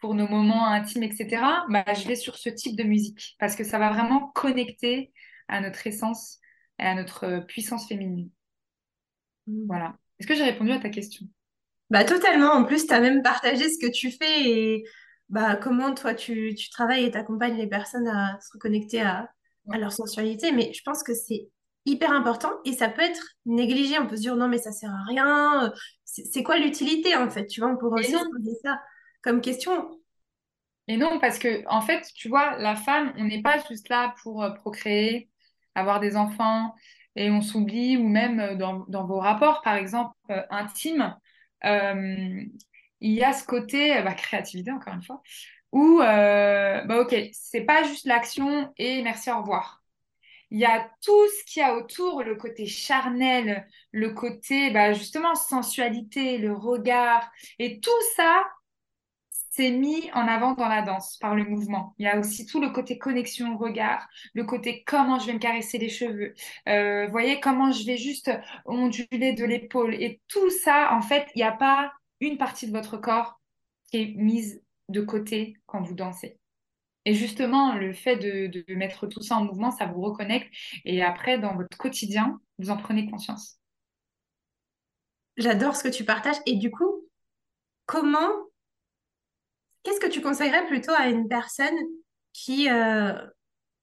pour 0.00 0.14
nos 0.14 0.26
moments 0.26 0.66
intimes, 0.66 1.02
etc., 1.02 1.42
bah, 1.68 1.84
je 1.94 2.08
vais 2.08 2.16
sur 2.16 2.36
ce 2.36 2.48
type 2.48 2.76
de 2.76 2.84
musique 2.84 3.36
parce 3.38 3.54
que 3.54 3.64
ça 3.64 3.78
va 3.78 3.90
vraiment 3.90 4.28
connecter 4.34 5.12
à 5.48 5.60
notre 5.60 5.86
essence 5.86 6.38
et 6.78 6.84
à 6.84 6.94
notre 6.94 7.40
puissance 7.46 7.86
féminine. 7.86 8.30
Mm. 9.46 9.66
Voilà. 9.66 9.96
Est-ce 10.18 10.26
que 10.26 10.34
j'ai 10.34 10.44
répondu 10.44 10.72
à 10.72 10.78
ta 10.78 10.88
question? 10.88 11.26
Bah, 11.90 12.04
Totalement. 12.04 12.52
En 12.52 12.64
plus, 12.64 12.86
tu 12.86 12.94
as 12.94 13.00
même 13.00 13.22
partagé 13.22 13.68
ce 13.68 13.78
que 13.78 13.90
tu 13.90 14.10
fais 14.10 14.48
et 14.48 14.84
bah, 15.28 15.56
comment 15.56 15.94
toi 15.94 16.14
tu, 16.14 16.54
tu 16.54 16.70
travailles 16.70 17.04
et 17.04 17.10
t'accompagnes 17.10 17.56
les 17.56 17.68
personnes 17.68 18.08
à 18.08 18.38
se 18.40 18.52
reconnecter 18.52 19.02
à, 19.02 19.30
à 19.70 19.78
leur 19.78 19.92
sensualité. 19.92 20.52
Mais 20.52 20.72
je 20.72 20.82
pense 20.82 21.02
que 21.02 21.14
c'est 21.14 21.48
hyper 21.84 22.12
important 22.12 22.52
et 22.64 22.72
ça 22.72 22.88
peut 22.88 23.02
être 23.02 23.22
négligé. 23.44 23.98
On 23.98 24.06
peut 24.06 24.16
se 24.16 24.22
dire 24.22 24.36
non, 24.36 24.48
mais 24.48 24.58
ça 24.58 24.72
sert 24.72 24.90
à 24.90 25.04
rien. 25.08 25.72
C'est 26.04 26.42
quoi 26.42 26.58
l'utilité 26.58 27.16
en 27.16 27.30
fait? 27.30 27.46
Tu 27.46 27.60
vois, 27.60 27.70
on 27.70 27.76
pourrait 27.76 28.00
aussi 28.00 28.12
se 28.12 28.30
poser 28.30 28.56
ça 28.64 28.80
comme 29.22 29.40
question. 29.40 30.00
Et 30.90 30.96
non, 30.96 31.20
parce 31.20 31.38
que, 31.38 31.64
en 31.68 31.80
fait, 31.82 32.04
tu 32.16 32.28
vois, 32.28 32.58
la 32.58 32.74
femme, 32.74 33.14
on 33.16 33.24
n'est 33.24 33.42
pas 33.42 33.58
juste 33.68 33.88
là 33.88 34.12
pour 34.22 34.42
euh, 34.42 34.50
procréer, 34.50 35.30
avoir 35.76 36.00
des 36.00 36.16
enfants, 36.16 36.74
et 37.14 37.30
on 37.30 37.42
s'oublie, 37.42 37.96
ou 37.96 38.08
même 38.08 38.40
euh, 38.40 38.56
dans, 38.56 39.06
vos 39.06 39.20
rapports, 39.20 39.62
par 39.62 39.76
exemple, 39.76 40.16
euh, 40.30 40.42
intimes, 40.50 41.16
il 41.62 43.12
y 43.12 43.22
a 43.22 43.32
ce 43.32 43.44
côté, 43.44 44.02
bah, 44.02 44.14
créativité, 44.14 44.72
encore 44.72 44.94
une 44.94 45.02
fois, 45.02 45.22
où, 45.72 45.98
bah, 45.98 47.00
ok, 47.00 47.14
c'est 47.32 47.62
pas 47.62 47.84
juste 47.84 48.06
l'action 48.06 48.72
et 48.76 49.02
merci, 49.02 49.30
au 49.30 49.40
revoir. 49.40 49.84
Il 50.50 50.58
y 50.58 50.64
a 50.64 50.90
tout 51.02 51.28
ce 51.28 51.44
qu'il 51.52 51.62
y 51.62 51.64
a 51.64 51.76
autour, 51.76 52.24
le 52.24 52.34
côté 52.34 52.66
charnel, 52.66 53.68
le 53.92 54.10
côté, 54.10 54.70
bah, 54.70 54.92
justement, 54.92 55.34
sensualité, 55.36 56.38
le 56.38 56.52
regard, 56.52 57.30
et 57.60 57.80
tout 57.80 57.90
ça, 58.16 58.44
c'est 59.50 59.72
mis 59.72 60.10
en 60.14 60.28
avant 60.28 60.54
dans 60.54 60.68
la 60.68 60.82
danse 60.82 61.16
par 61.18 61.34
le 61.34 61.44
mouvement. 61.44 61.94
Il 61.98 62.04
y 62.04 62.08
a 62.08 62.18
aussi 62.18 62.46
tout 62.46 62.60
le 62.60 62.70
côté 62.70 62.98
connexion 62.98 63.54
au 63.54 63.58
regard, 63.58 64.08
le 64.32 64.44
côté 64.44 64.84
comment 64.86 65.18
je 65.18 65.26
vais 65.26 65.34
me 65.34 65.38
caresser 65.38 65.78
les 65.78 65.88
cheveux, 65.88 66.34
euh, 66.68 67.08
voyez 67.08 67.40
comment 67.40 67.72
je 67.72 67.84
vais 67.84 67.96
juste 67.96 68.30
onduler 68.64 69.32
de 69.32 69.44
l'épaule. 69.44 69.94
Et 69.94 70.20
tout 70.28 70.50
ça, 70.50 70.94
en 70.94 71.02
fait, 71.02 71.26
il 71.34 71.38
n'y 71.38 71.44
a 71.44 71.52
pas 71.52 71.92
une 72.20 72.38
partie 72.38 72.66
de 72.68 72.72
votre 72.72 72.96
corps 72.96 73.40
qui 73.90 73.98
est 73.98 74.14
mise 74.16 74.62
de 74.88 75.00
côté 75.00 75.56
quand 75.66 75.82
vous 75.82 75.94
dansez. 75.94 76.38
Et 77.04 77.14
justement, 77.14 77.74
le 77.74 77.92
fait 77.92 78.16
de, 78.16 78.46
de 78.46 78.74
mettre 78.74 79.06
tout 79.08 79.22
ça 79.22 79.36
en 79.36 79.44
mouvement, 79.44 79.70
ça 79.72 79.86
vous 79.86 80.00
reconnecte. 80.00 80.52
Et 80.84 81.02
après, 81.02 81.38
dans 81.38 81.56
votre 81.56 81.76
quotidien, 81.76 82.40
vous 82.58 82.70
en 82.70 82.76
prenez 82.76 83.10
conscience. 83.10 83.58
J'adore 85.36 85.74
ce 85.74 85.82
que 85.82 85.88
tu 85.88 86.04
partages. 86.04 86.36
Et 86.46 86.56
du 86.56 86.70
coup, 86.70 87.08
comment 87.86 88.30
Qu'est-ce 89.82 90.00
que 90.00 90.08
tu 90.08 90.20
conseillerais 90.20 90.66
plutôt 90.66 90.92
à 90.96 91.08
une 91.08 91.28
personne 91.28 91.76
qui, 92.32 92.70
euh, 92.70 93.12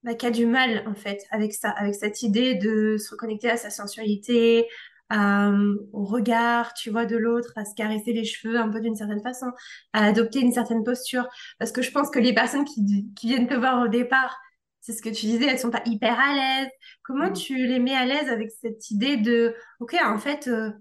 bah, 0.03 0.13
qui 0.13 0.25
a 0.25 0.31
du 0.31 0.45
mal, 0.45 0.83
en 0.87 0.95
fait, 0.95 1.25
avec 1.31 1.53
ça, 1.53 1.69
avec 1.69 1.95
cette 1.95 2.21
idée 2.21 2.55
de 2.55 2.97
se 2.97 3.11
reconnecter 3.11 3.49
à 3.49 3.57
sa 3.57 3.69
sensualité, 3.69 4.67
au 5.09 6.03
regard, 6.03 6.73
tu 6.73 6.89
vois, 6.89 7.05
de 7.05 7.15
l'autre, 7.15 7.53
à 7.55 7.65
se 7.65 7.73
caresser 7.75 8.13
les 8.13 8.25
cheveux 8.25 8.57
un 8.57 8.69
peu 8.69 8.81
d'une 8.81 8.95
certaine 8.95 9.21
façon, 9.21 9.47
à 9.93 10.05
adopter 10.05 10.39
une 10.39 10.51
certaine 10.51 10.83
posture? 10.83 11.27
Parce 11.59 11.71
que 11.71 11.81
je 11.81 11.91
pense 11.91 12.09
que 12.09 12.19
les 12.19 12.33
personnes 12.33 12.65
qui, 12.65 13.07
qui 13.15 13.27
viennent 13.27 13.47
te 13.47 13.53
voir 13.53 13.81
au 13.83 13.87
départ, 13.87 14.37
c'est 14.81 14.93
ce 14.93 15.01
que 15.01 15.09
tu 15.09 15.25
disais, 15.25 15.47
elles 15.47 15.59
sont 15.59 15.71
pas 15.71 15.81
hyper 15.85 16.17
à 16.17 16.33
l'aise. 16.33 16.69
Comment 17.03 17.29
mm. 17.29 17.33
tu 17.33 17.67
les 17.67 17.79
mets 17.79 17.95
à 17.95 18.05
l'aise 18.05 18.29
avec 18.29 18.49
cette 18.61 18.89
idée 18.89 19.17
de, 19.17 19.53
OK, 19.79 19.95
en 20.01 20.17
fait, 20.17 20.47
euh, 20.47 20.71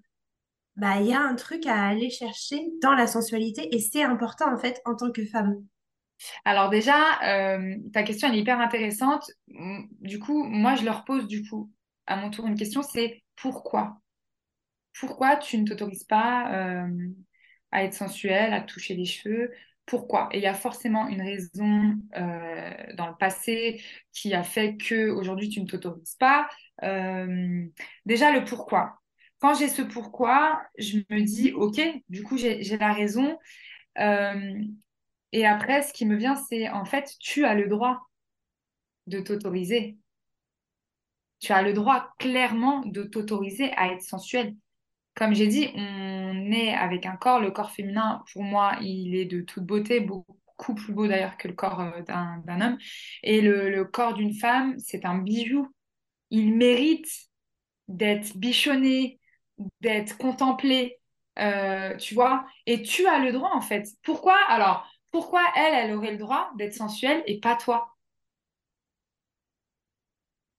bah, 0.77 1.01
il 1.01 1.07
y 1.09 1.15
a 1.15 1.21
un 1.21 1.35
truc 1.35 1.67
à 1.67 1.87
aller 1.87 2.11
chercher 2.11 2.61
dans 2.83 2.95
la 2.95 3.07
sensualité 3.07 3.75
et 3.75 3.81
c'est 3.81 4.03
important 4.03 4.53
en 4.53 4.59
fait 4.59 4.81
en 4.85 4.95
tant 4.95 5.11
que 5.11 5.25
femme. 5.25 5.57
Alors 6.45 6.71
déjà, 6.71 7.21
euh, 7.25 7.77
ta 7.93 8.03
question 8.03 8.33
est 8.33 8.39
hyper 8.39 8.61
intéressante. 8.61 9.31
Du 10.01 10.19
coup, 10.19 10.45
moi, 10.45 10.75
je 10.75 10.85
leur 10.85 11.05
pose 11.05 11.27
du 11.27 11.49
coup 11.49 11.71
à 12.07 12.17
mon 12.17 12.31
tour 12.31 12.47
une 12.47 12.57
question, 12.57 12.83
c'est 12.83 13.23
pourquoi? 13.37 14.01
Pourquoi 14.99 15.37
tu 15.37 15.59
ne 15.59 15.67
t'autorises 15.67 16.05
pas 16.05 16.53
euh, 16.55 17.09
à 17.73 17.85
être 17.85 17.95
sensuelle, 17.95 18.53
à 18.53 18.61
toucher 18.61 18.95
les 18.95 19.05
cheveux? 19.05 19.53
Pourquoi? 19.85 20.29
Et 20.33 20.39
il 20.39 20.43
y 20.43 20.47
a 20.47 20.55
forcément 20.55 21.09
une 21.09 21.23
raison 21.23 21.95
euh, 22.17 22.95
dans 22.95 23.09
le 23.09 23.17
passé 23.19 23.83
qui 24.13 24.35
a 24.35 24.43
fait 24.43 24.77
que 24.77 25.11
aujourd'hui 25.11 25.49
tu 25.49 25.61
ne 25.61 25.67
t'autorises 25.67 26.17
pas. 26.17 26.49
déjà 26.83 28.33
le 28.33 28.45
pourquoi 28.45 29.01
quand 29.41 29.55
j'ai 29.55 29.69
ce 29.69 29.83
pourquoi, 29.83 30.63
je 30.79 30.99
me 31.11 31.23
dis, 31.23 31.53
OK, 31.53 31.81
du 32.09 32.23
coup, 32.23 32.37
j'ai 32.39 32.79
la 32.79 32.93
raison. 32.93 33.39
Euh, 33.99 34.63
Et 35.33 35.47
après, 35.47 35.83
ce 35.83 35.93
qui 35.93 36.07
me 36.07 36.17
vient, 36.17 36.37
c'est 36.37 36.69
en 36.71 36.85
fait, 36.85 37.15
tu 37.21 37.45
as 37.45 37.55
le 37.55 37.69
droit 37.69 38.01
de 39.07 39.21
t'autoriser. 39.21 39.99
Tu 41.41 41.53
as 41.53 41.63
le 41.63 41.73
droit 41.73 42.15
clairement 42.19 42.83
de 42.87 43.03
t'autoriser 43.03 43.73
à 43.73 43.93
être 43.93 44.03
sensuel. 44.03 44.55
Comme 45.15 45.35
j'ai 45.35 45.47
dit, 45.47 45.69
on 45.75 46.51
est 46.53 46.75
avec 46.75 47.07
un 47.07 47.17
corps. 47.17 47.41
Le 47.41 47.51
corps 47.51 47.71
féminin, 47.71 48.23
pour 48.33 48.43
moi, 48.43 48.77
il 48.83 49.15
est 49.15 49.25
de 49.27 49.41
toute 49.43 49.65
beauté, 49.65 50.01
beaucoup 50.01 50.75
plus 50.75 50.93
beau 50.93 51.07
d'ailleurs 51.07 51.37
que 51.37 51.49
le 51.49 51.55
corps 51.55 51.81
euh, 51.81 52.03
d'un 52.03 52.61
homme. 52.61 52.79
Et 53.23 53.41
le, 53.41 53.85
corps 53.85 54.15
d'une 54.15 54.35
femme, 54.35 54.79
c'est 54.79 55.05
un 55.05 55.19
bijou. 55.19 55.69
Il 56.31 56.57
mérite 56.57 57.09
d'être 57.89 58.37
bichonné, 58.37 59.21
d'être 59.81 60.19
contemplé, 60.19 60.99
euh, 61.39 61.97
tu 61.97 62.15
vois. 62.15 62.47
Et 62.67 62.83
tu 62.83 63.07
as 63.07 63.19
le 63.19 63.33
droit, 63.33 63.51
en 63.53 63.61
fait. 63.61 63.87
Pourquoi 64.03 64.37
Alors, 64.49 64.89
pourquoi 65.11 65.43
elle, 65.57 65.75
elle 65.75 65.97
aurait 65.97 66.13
le 66.13 66.19
droit 66.19 66.51
d'être 66.57 66.75
sensuelle 66.75 67.23
et 67.27 67.41
pas 67.41 67.57
toi? 67.57 67.89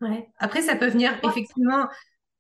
Ouais. 0.02 0.28
Après, 0.38 0.62
ça 0.62 0.76
peut 0.76 0.88
venir, 0.88 1.18
effectivement, 1.24 1.88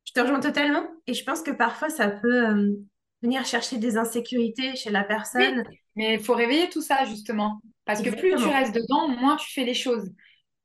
je 0.06 0.14
te 0.14 0.20
rejoins 0.20 0.40
totalement. 0.40 0.86
Et 1.08 1.14
je 1.14 1.24
pense 1.24 1.42
que 1.42 1.52
parfois, 1.52 1.90
ça 1.90 2.10
peut 2.10 2.48
euh, 2.48 2.74
venir 3.22 3.46
chercher 3.46 3.78
des 3.78 3.98
insécurités 3.98 4.76
chez 4.76 4.92
la 4.92 5.04
personne. 5.04 5.64
mais 5.96 6.16
il 6.16 6.20
faut 6.20 6.36
réveiller 6.36 6.70
tout 6.70 6.82
ça, 6.82 7.06
justement. 7.06 7.62
Parce 7.86 8.02
que 8.02 8.10
plus 8.10 8.36
tu 8.36 8.48
restes 8.48 8.76
dedans, 8.76 9.08
moins 9.08 9.38
tu 9.38 9.52
fais 9.52 9.64
les 9.64 9.74
choses. 9.74 10.12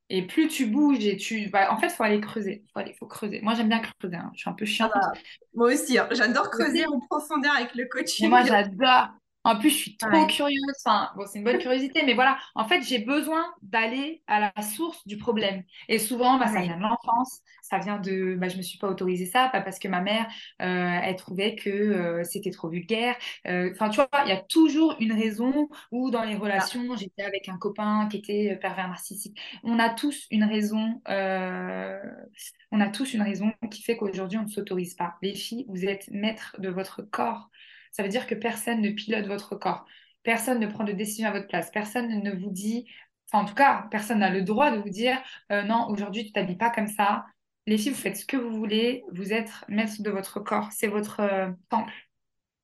Et 0.09 0.21
plus 0.21 0.47
tu 0.47 0.65
bouges 0.67 1.05
et 1.05 1.17
tu. 1.17 1.49
Bah, 1.49 1.71
en 1.71 1.77
fait, 1.77 1.87
il 1.87 1.93
faut 1.93 2.03
aller 2.03 2.21
creuser. 2.21 2.63
Il 2.65 2.71
faut, 2.71 2.79
aller... 2.79 2.93
faut 2.93 3.07
creuser. 3.07 3.39
Moi, 3.41 3.55
j'aime 3.55 3.69
bien 3.69 3.79
creuser. 3.79 4.15
Hein. 4.15 4.31
Je 4.33 4.41
suis 4.41 4.49
un 4.49 4.53
peu 4.53 4.65
chiante. 4.65 4.91
Ah 4.95 5.11
moi 5.55 5.71
aussi. 5.73 5.97
Hein. 5.97 6.07
J'adore 6.11 6.49
creuser 6.49 6.85
en 6.85 6.99
profondeur 6.99 7.55
avec 7.55 7.73
le 7.75 7.85
coaching. 7.85 8.29
moi, 8.29 8.43
j'adore. 8.43 9.09
En 9.43 9.57
plus, 9.57 9.69
je 9.69 9.75
suis 9.75 9.97
trop 9.97 10.25
curieuse. 10.27 10.61
Enfin, 10.85 11.09
bon, 11.15 11.25
c'est 11.27 11.39
une 11.39 11.43
bonne 11.43 11.57
curiosité, 11.57 12.03
mais 12.05 12.13
voilà. 12.13 12.37
En 12.55 12.65
fait, 12.65 12.81
j'ai 12.81 12.99
besoin 12.99 13.45
d'aller 13.61 14.23
à 14.27 14.39
la 14.39 14.61
source 14.61 15.05
du 15.05 15.17
problème. 15.17 15.63
Et 15.89 15.99
souvent, 15.99 16.37
bah, 16.37 16.47
ça 16.47 16.61
vient 16.61 16.77
de 16.77 16.81
l'enfance. 16.81 17.41
Ça 17.61 17.77
vient 17.79 17.99
de. 17.99 18.35
Bah, 18.35 18.47
je 18.47 18.57
me 18.57 18.61
suis 18.61 18.77
pas 18.77 18.87
autorisée 18.87 19.25
ça, 19.25 19.49
pas 19.49 19.61
parce 19.61 19.79
que 19.79 19.87
ma 19.87 20.01
mère, 20.01 20.27
euh, 20.61 20.99
elle 21.03 21.15
trouvait 21.17 21.55
que 21.55 21.69
euh, 21.69 22.23
c'était 22.23 22.51
trop 22.51 22.69
vulgaire. 22.69 23.15
Euh, 23.47 23.71
enfin, 23.73 23.89
tu 23.89 23.97
vois, 23.97 24.09
il 24.25 24.29
y 24.29 24.33
a 24.33 24.41
toujours 24.41 24.95
une 24.99 25.11
raison 25.11 25.69
où 25.91 26.09
dans 26.09 26.23
les 26.23 26.35
relations, 26.35 26.95
j'étais 26.95 27.23
avec 27.23 27.49
un 27.49 27.57
copain 27.57 28.07
qui 28.09 28.17
était 28.17 28.57
pervers 28.61 28.87
narcissique. 28.87 29.37
On 29.63 29.77
a 29.79 29.89
tous 29.89 30.25
une 30.31 30.45
raison. 30.45 31.01
on 31.07 32.81
a 32.81 32.89
tous 32.89 33.13
une 33.13 33.21
raison 33.21 33.51
qui 33.69 33.83
fait 33.83 33.97
qu'aujourd'hui, 33.97 34.37
on 34.37 34.43
ne 34.43 34.47
s'autorise 34.49 34.95
pas. 34.95 35.15
Les 35.21 35.35
filles, 35.35 35.65
vous 35.67 35.85
êtes 35.85 36.09
maîtres 36.11 36.55
de 36.59 36.69
votre 36.69 37.01
corps 37.01 37.49
ça 37.93 38.03
veut 38.03 38.09
dire 38.09 38.27
que 38.27 38.35
personne 38.35 38.81
ne 38.81 38.89
pilote 38.89 39.27
votre 39.27 39.55
corps. 39.55 39.85
Personne 40.23 40.59
ne 40.59 40.67
prend 40.67 40.83
de 40.83 40.91
décision 40.91 41.29
à 41.29 41.31
votre 41.31 41.47
place. 41.47 41.69
Personne 41.71 42.09
ne 42.09 42.31
vous 42.31 42.49
dit, 42.49 42.87
enfin 43.31 43.43
en 43.43 43.45
tout 43.47 43.53
cas, 43.53 43.87
personne 43.91 44.19
n'a 44.19 44.29
le 44.29 44.41
droit 44.41 44.71
de 44.71 44.77
vous 44.77 44.89
dire 44.89 45.21
euh, 45.51 45.63
non, 45.63 45.87
aujourd'hui 45.89 46.25
tu 46.25 46.31
t'habilles 46.31 46.57
pas 46.57 46.71
comme 46.71 46.87
ça. 46.87 47.25
Les 47.67 47.77
filles, 47.77 47.91
vous 47.91 47.97
faites 47.97 48.17
ce 48.17 48.25
que 48.25 48.35
vous 48.35 48.51
voulez. 48.51 49.03
Vous 49.13 49.31
êtes 49.31 49.51
maître 49.69 50.01
de 50.01 50.09
votre 50.09 50.39
corps. 50.39 50.71
C'est 50.71 50.87
votre 50.87 51.21
euh, 51.21 51.49
temple. 51.69 51.93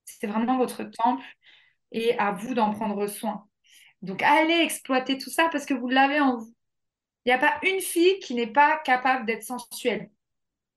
C'est 0.03 0.27
vraiment 0.27 0.57
votre 0.57 0.83
temple 0.83 1.23
et 1.91 2.17
à 2.17 2.31
vous 2.31 2.53
d'en 2.53 2.71
prendre 2.71 3.07
soin. 3.07 3.45
Donc 4.01 4.23
allez 4.23 4.59
exploiter 4.61 5.17
tout 5.17 5.29
ça 5.29 5.47
parce 5.51 5.65
que 5.65 5.73
vous 5.73 5.89
l'avez 5.89 6.19
en 6.19 6.37
vous. 6.37 6.53
Il 7.25 7.29
n'y 7.29 7.33
a 7.33 7.37
pas 7.37 7.59
une 7.63 7.81
fille 7.81 8.17
qui 8.19 8.33
n'est 8.33 8.47
pas 8.47 8.77
capable 8.83 9.25
d'être 9.25 9.43
sensuelle. 9.43 10.09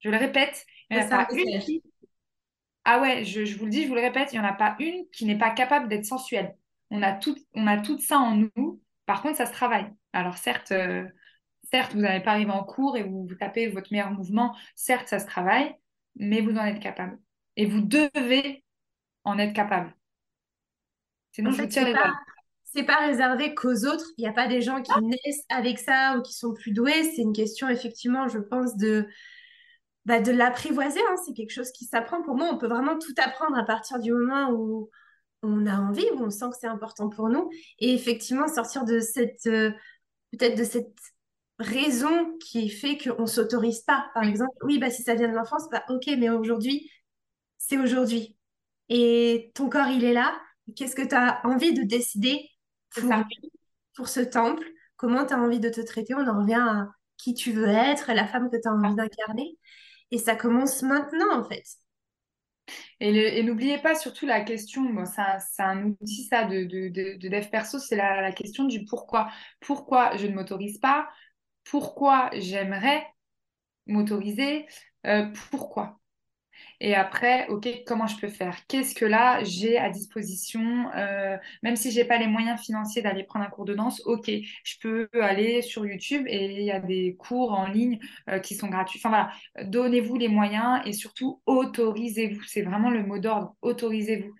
Je 0.00 0.10
le 0.10 0.16
répète, 0.16 0.66
il 0.90 0.96
n'y 0.96 1.02
a 1.02 1.06
pas 1.06 1.28
une 1.32 1.60
fille 1.60 1.82
ah 2.84 3.00
ouais, 3.00 3.24
je, 3.24 3.56
vous 3.56 3.64
le 3.64 3.70
dis, 3.70 3.84
je 3.84 3.88
vous 3.88 3.94
le 3.94 4.00
répète, 4.00 4.32
il 4.32 4.40
n'y 4.40 4.44
en 4.44 4.48
a 4.48 4.52
pas 4.52 4.76
une 4.80 5.08
qui 5.12 5.24
n'est 5.24 5.38
pas 5.38 5.50
capable 5.50 5.88
d'être 5.88 6.04
sensuelle. 6.04 6.56
On 6.90 7.02
a, 7.02 7.12
tout, 7.12 7.36
on 7.54 7.66
a 7.66 7.78
tout 7.78 7.98
ça 7.98 8.18
en 8.18 8.36
nous. 8.36 8.80
Par 9.06 9.22
contre, 9.22 9.36
ça 9.36 9.46
se 9.46 9.52
travaille. 9.52 9.90
Alors 10.12 10.36
certes, 10.36 10.72
euh, 10.72 11.06
certes 11.70 11.94
vous 11.94 12.00
n'allez 12.00 12.22
pas 12.22 12.32
arriver 12.32 12.50
en 12.50 12.64
cours 12.64 12.96
et 12.96 13.02
vous, 13.02 13.26
vous 13.26 13.34
tapez 13.34 13.68
votre 13.68 13.92
meilleur 13.92 14.10
mouvement. 14.10 14.56
Certes, 14.74 15.08
ça 15.08 15.18
se 15.18 15.26
travaille, 15.26 15.74
mais 16.16 16.40
vous 16.40 16.56
en 16.56 16.64
êtes 16.64 16.80
capable. 16.80 17.18
Et 17.56 17.66
vous 17.66 17.80
devez 17.80 18.64
en 19.24 19.38
être 19.38 19.52
capable. 19.52 19.94
Sinon, 21.30 21.50
je 21.50 21.62
vous 21.62 21.68
tire 21.68 21.86
les 21.86 21.94
balles. 21.94 22.12
C'est 22.64 22.84
pas 22.84 23.06
réservé 23.06 23.54
qu'aux 23.54 23.86
autres. 23.86 24.06
Il 24.16 24.22
n'y 24.22 24.28
a 24.28 24.32
pas 24.32 24.48
des 24.48 24.60
gens 24.60 24.82
qui 24.82 24.92
naissent 25.02 25.44
avec 25.50 25.78
ça 25.78 26.16
ou 26.16 26.22
qui 26.22 26.32
sont 26.32 26.52
plus 26.52 26.72
doués. 26.72 27.04
C'est 27.04 27.22
une 27.22 27.34
question, 27.34 27.68
effectivement, 27.68 28.28
je 28.28 28.38
pense, 28.38 28.76
de, 28.76 29.06
bah, 30.04 30.20
de 30.20 30.32
l'apprivoiser. 30.32 31.00
Hein, 31.00 31.16
c'est 31.24 31.32
quelque 31.32 31.52
chose 31.52 31.70
qui 31.72 31.84
s'apprend. 31.84 32.22
Pour 32.22 32.36
moi, 32.36 32.50
on 32.52 32.58
peut 32.58 32.68
vraiment 32.68 32.98
tout 32.98 33.14
apprendre 33.18 33.56
à 33.56 33.64
partir 33.64 33.98
du 33.98 34.12
moment 34.12 34.50
où 34.50 34.90
on 35.42 35.66
a 35.66 35.76
envie, 35.76 36.06
où 36.14 36.22
on 36.22 36.30
sent 36.30 36.46
que 36.50 36.56
c'est 36.60 36.66
important 36.66 37.08
pour 37.08 37.28
nous. 37.28 37.50
Et 37.78 37.94
effectivement, 37.94 38.48
sortir 38.48 38.84
de 38.84 39.00
cette, 39.00 39.46
euh, 39.46 39.70
peut-être 40.32 40.56
de 40.56 40.64
cette 40.64 40.96
raison 41.58 42.36
qui 42.38 42.68
fait 42.68 42.98
qu'on 42.98 43.22
ne 43.22 43.26
s'autorise 43.26 43.82
pas. 43.82 44.10
Par 44.14 44.24
exemple, 44.24 44.56
oui, 44.62 44.78
bah, 44.78 44.90
si 44.90 45.02
ça 45.02 45.14
vient 45.14 45.28
de 45.28 45.34
l'enfance, 45.34 45.68
bah, 45.70 45.84
ok, 45.88 46.06
mais 46.18 46.30
aujourd'hui, 46.30 46.90
c'est 47.58 47.78
aujourd'hui. 47.78 48.36
Et 48.88 49.52
ton 49.54 49.68
corps, 49.68 49.88
il 49.88 50.04
est 50.04 50.12
là. 50.12 50.38
Qu'est-ce 50.76 50.96
que 50.96 51.06
tu 51.06 51.14
as 51.14 51.40
envie 51.44 51.72
de 51.72 51.82
décider 51.82 52.48
pour, 52.94 53.10
pour 53.94 54.08
ce 54.08 54.20
temple? 54.20 54.66
Comment 54.96 55.26
tu 55.26 55.34
as 55.34 55.38
envie 55.38 55.60
de 55.60 55.68
te 55.68 55.80
traiter? 55.80 56.14
On 56.14 56.26
en 56.26 56.40
revient 56.40 56.54
à 56.54 56.88
qui 57.16 57.34
tu 57.34 57.52
veux 57.52 57.68
être, 57.68 58.12
la 58.12 58.26
femme 58.26 58.50
que 58.50 58.56
tu 58.60 58.68
as 58.68 58.72
envie 58.72 58.94
d'incarner. 58.94 59.58
Et 60.12 60.18
ça 60.18 60.36
commence 60.36 60.82
maintenant, 60.82 61.40
en 61.40 61.44
fait. 61.44 61.64
Et, 63.00 63.42
n'oubliez 63.42 63.78
pas 63.78 63.94
surtout 63.96 64.26
la 64.26 64.42
question, 64.42 64.82
c'est 65.04 65.62
un 65.62 65.84
outil 65.84 66.24
ça 66.24 66.44
de, 66.44 66.64
de, 66.64 66.88
de, 66.88 67.28
dev 67.28 67.48
perso, 67.50 67.78
c'est 67.78 67.96
la, 67.96 68.20
la, 68.20 68.32
question 68.32 68.64
du 68.64 68.84
pourquoi. 68.84 69.30
Pourquoi 69.60 70.16
je 70.16 70.26
ne 70.26 70.34
m'autorise 70.34 70.78
pas? 70.78 71.08
Pourquoi 71.64 72.30
j'aimerais 72.34 73.04
m'autoriser? 73.86 74.66
Euh, 75.06 75.26
Pourquoi? 75.50 76.01
Et 76.84 76.96
après, 76.96 77.46
OK, 77.46 77.68
comment 77.86 78.08
je 78.08 78.16
peux 78.16 78.28
faire? 78.28 78.66
Qu'est-ce 78.66 78.96
que 78.96 79.04
là, 79.04 79.44
j'ai 79.44 79.78
à 79.78 79.88
disposition 79.88 80.90
euh, 80.96 81.36
Même 81.62 81.76
si 81.76 81.92
je 81.92 82.00
n'ai 82.00 82.04
pas 82.04 82.18
les 82.18 82.26
moyens 82.26 82.60
financiers 82.60 83.02
d'aller 83.02 83.22
prendre 83.22 83.44
un 83.44 83.48
cours 83.50 83.64
de 83.64 83.72
danse, 83.72 84.02
OK, 84.04 84.28
je 84.64 84.74
peux 84.80 85.08
aller 85.14 85.62
sur 85.62 85.86
YouTube 85.86 86.24
et 86.26 86.46
il 86.46 86.62
y 86.62 86.72
a 86.72 86.80
des 86.80 87.14
cours 87.20 87.52
en 87.52 87.68
ligne 87.68 88.00
euh, 88.28 88.40
qui 88.40 88.56
sont 88.56 88.66
gratuits. 88.66 88.98
Enfin 88.98 89.10
voilà, 89.10 89.68
donnez-vous 89.70 90.16
les 90.16 90.26
moyens 90.26 90.80
et 90.84 90.92
surtout 90.92 91.40
autorisez-vous. 91.46 92.42
C'est 92.48 92.62
vraiment 92.62 92.90
le 92.90 93.04
mot 93.04 93.20
d'ordre, 93.20 93.54
autorisez-vous. 93.62 94.34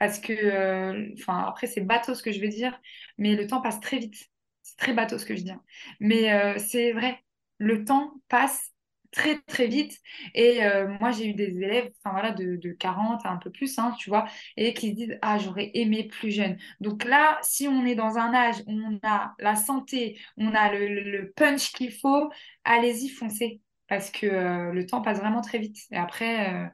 Parce 0.00 0.18
que, 0.18 0.32
euh, 0.32 1.14
enfin, 1.16 1.44
après, 1.46 1.68
c'est 1.68 1.80
bateau 1.80 2.16
ce 2.16 2.24
que 2.24 2.32
je 2.32 2.40
vais 2.40 2.48
dire, 2.48 2.76
mais 3.18 3.36
le 3.36 3.46
temps 3.46 3.60
passe 3.60 3.78
très 3.78 3.98
vite. 3.98 4.16
C'est 4.62 4.76
très 4.78 4.94
bateau 4.94 5.16
ce 5.16 5.24
que 5.26 5.36
je 5.36 5.42
dis. 5.42 5.52
Hein. 5.52 5.62
Mais 6.00 6.58
c'est 6.58 6.90
vrai, 6.90 7.22
le 7.58 7.84
temps 7.84 8.14
passe 8.28 8.73
très 9.14 9.40
très 9.42 9.66
vite. 9.68 9.98
Et 10.34 10.64
euh, 10.64 10.88
moi, 11.00 11.12
j'ai 11.12 11.28
eu 11.28 11.34
des 11.34 11.58
élèves 11.62 11.90
enfin, 12.04 12.12
voilà, 12.12 12.32
de, 12.32 12.56
de 12.56 12.72
40 12.72 13.24
un 13.24 13.36
peu 13.36 13.50
plus, 13.50 13.78
hein, 13.78 13.94
tu 13.98 14.10
vois, 14.10 14.26
et 14.56 14.74
qui 14.74 14.90
se 14.90 14.94
disent 14.96 15.18
Ah, 15.22 15.38
j'aurais 15.38 15.70
aimé 15.74 16.04
plus 16.04 16.30
jeune. 16.30 16.58
Donc 16.80 17.04
là, 17.04 17.38
si 17.42 17.68
on 17.68 17.86
est 17.86 17.94
dans 17.94 18.18
un 18.18 18.34
âge 18.34 18.62
où 18.66 18.72
on 18.72 18.98
a 19.04 19.34
la 19.38 19.56
santé, 19.56 20.18
on 20.36 20.54
a 20.54 20.72
le, 20.74 21.32
punch 21.36 21.72
qu'il 21.72 21.92
faut, 21.92 22.30
allez-y, 22.64 23.08
foncez. 23.08 23.60
Parce 23.88 24.10
que 24.10 24.26
euh, 24.26 24.72
le 24.72 24.86
temps 24.86 25.02
passe 25.02 25.18
vraiment 25.18 25.42
très 25.42 25.58
vite. 25.58 25.78
Et 25.90 25.96
après, 25.96 26.52
euh, 26.54 26.66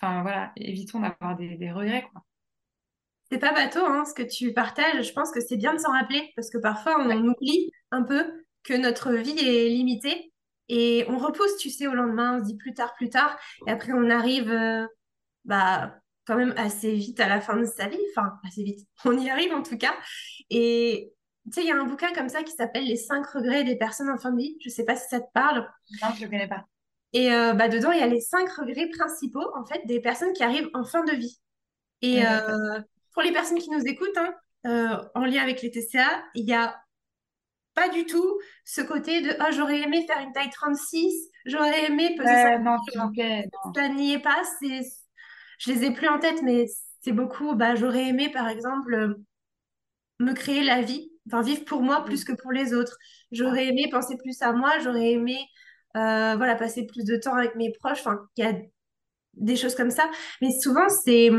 enfin 0.00 0.22
voilà, 0.22 0.52
évitons 0.56 1.00
d'avoir 1.00 1.36
des, 1.36 1.56
des, 1.56 1.70
regrets, 1.72 2.08
quoi. 2.12 2.22
C'est 3.30 3.38
pas 3.38 3.52
bateau 3.52 3.84
hein, 3.84 4.04
ce 4.04 4.14
que 4.14 4.22
tu 4.22 4.52
partages. 4.52 5.06
Je 5.06 5.12
pense 5.12 5.32
que 5.32 5.40
c'est 5.40 5.56
bien 5.56 5.74
de 5.74 5.78
s'en 5.78 5.90
rappeler 5.90 6.32
parce 6.36 6.48
que 6.48 6.58
parfois 6.58 6.96
on 7.00 7.10
oublie 7.10 7.72
un 7.90 8.04
peu 8.04 8.24
que 8.62 8.74
notre 8.74 9.12
vie 9.12 9.36
est 9.38 9.68
limitée 9.68 10.32
et 10.68 11.04
on 11.08 11.18
repousse, 11.18 11.56
tu 11.58 11.70
sais, 11.70 11.86
au 11.86 11.94
lendemain, 11.94 12.36
on 12.36 12.38
se 12.40 12.44
dit 12.44 12.56
plus 12.56 12.74
tard, 12.74 12.94
plus 12.94 13.10
tard. 13.10 13.38
Et 13.66 13.70
après, 13.70 13.92
on 13.92 14.10
arrive 14.10 14.50
euh, 14.50 14.86
bah, 15.44 15.94
quand 16.26 16.36
même 16.36 16.54
assez 16.56 16.92
vite 16.94 17.20
à 17.20 17.28
la 17.28 17.40
fin 17.40 17.56
de 17.56 17.64
sa 17.64 17.88
vie. 17.88 18.00
Enfin, 18.10 18.32
assez 18.44 18.62
vite. 18.62 18.86
On 19.04 19.16
y 19.16 19.30
arrive 19.30 19.52
en 19.52 19.62
tout 19.62 19.78
cas. 19.78 19.94
Et 20.50 21.12
tu 21.44 21.52
sais, 21.52 21.60
il 21.62 21.68
y 21.68 21.70
a 21.70 21.76
un 21.76 21.84
bouquin 21.84 22.12
comme 22.12 22.28
ça 22.28 22.42
qui 22.42 22.52
s'appelle 22.52 22.84
Les 22.84 22.96
5 22.96 23.24
regrets 23.26 23.62
des 23.62 23.76
personnes 23.76 24.10
en 24.10 24.18
fin 24.18 24.32
de 24.32 24.38
vie. 24.38 24.56
Je 24.64 24.68
sais 24.68 24.84
pas 24.84 24.96
si 24.96 25.08
ça 25.08 25.20
te 25.20 25.30
parle. 25.32 25.68
Non, 26.02 26.08
je 26.18 26.24
ne 26.24 26.30
connais 26.30 26.48
pas. 26.48 26.64
Et 27.12 27.32
euh, 27.32 27.52
bah, 27.52 27.68
dedans, 27.68 27.92
il 27.92 28.00
y 28.00 28.02
a 28.02 28.08
les 28.08 28.20
5 28.20 28.50
regrets 28.50 28.88
principaux, 28.88 29.52
en 29.54 29.64
fait, 29.64 29.82
des 29.86 30.00
personnes 30.00 30.32
qui 30.32 30.42
arrivent 30.42 30.68
en 30.74 30.84
fin 30.84 31.04
de 31.04 31.12
vie. 31.12 31.40
Et 32.02 32.26
euh, 32.26 32.80
pour 33.12 33.22
les 33.22 33.32
personnes 33.32 33.58
qui 33.58 33.70
nous 33.70 33.82
écoutent, 33.86 34.18
hein, 34.64 35.08
en 35.14 35.24
lien 35.24 35.42
avec 35.42 35.62
les 35.62 35.70
TCA, 35.70 36.24
il 36.34 36.44
y 36.44 36.52
a 36.52 36.76
pas 37.76 37.88
du 37.90 38.06
tout 38.06 38.40
ce 38.64 38.80
côté 38.80 39.20
de 39.20 39.36
oh, 39.38 39.52
j'aurais 39.52 39.82
aimé 39.82 40.04
faire 40.06 40.20
une 40.20 40.32
taille 40.32 40.50
36, 40.50 41.30
j'aurais 41.44 41.84
aimé 41.84 42.16
peser 42.16 42.32
ça. 42.32 42.58
Non, 42.58 42.78
Ça 43.74 43.88
n'y 43.90 44.14
est 44.14 44.18
pas. 44.18 44.42
Je 44.62 45.70
les 45.70 45.84
ai 45.84 45.92
plus 45.92 46.08
en 46.08 46.18
tête, 46.18 46.42
mais 46.42 46.66
c'est 47.02 47.12
beaucoup. 47.12 47.54
Bah, 47.54 47.76
j'aurais 47.76 48.08
aimé, 48.08 48.30
par 48.30 48.48
exemple, 48.48 49.16
me 50.18 50.32
créer 50.32 50.64
la 50.64 50.80
vie, 50.80 51.12
enfin 51.26 51.42
vivre 51.42 51.64
pour 51.66 51.82
moi 51.82 52.02
plus 52.04 52.24
que 52.24 52.32
pour 52.32 52.50
les 52.50 52.72
autres. 52.72 52.96
J'aurais 53.30 53.66
aimé 53.66 53.88
penser 53.90 54.16
plus 54.16 54.40
à 54.40 54.52
moi, 54.52 54.78
j'aurais 54.82 55.10
aimé 55.12 55.36
euh, 55.96 56.34
voilà, 56.36 56.56
passer 56.56 56.86
plus 56.86 57.04
de 57.04 57.16
temps 57.16 57.34
avec 57.34 57.54
mes 57.56 57.72
proches. 57.72 58.00
Enfin, 58.00 58.26
il 58.36 58.44
y 58.44 58.48
a 58.48 58.54
des 59.34 59.56
choses 59.56 59.74
comme 59.74 59.90
ça. 59.90 60.10
Mais 60.40 60.50
souvent, 60.60 60.88
c'est 60.88 61.30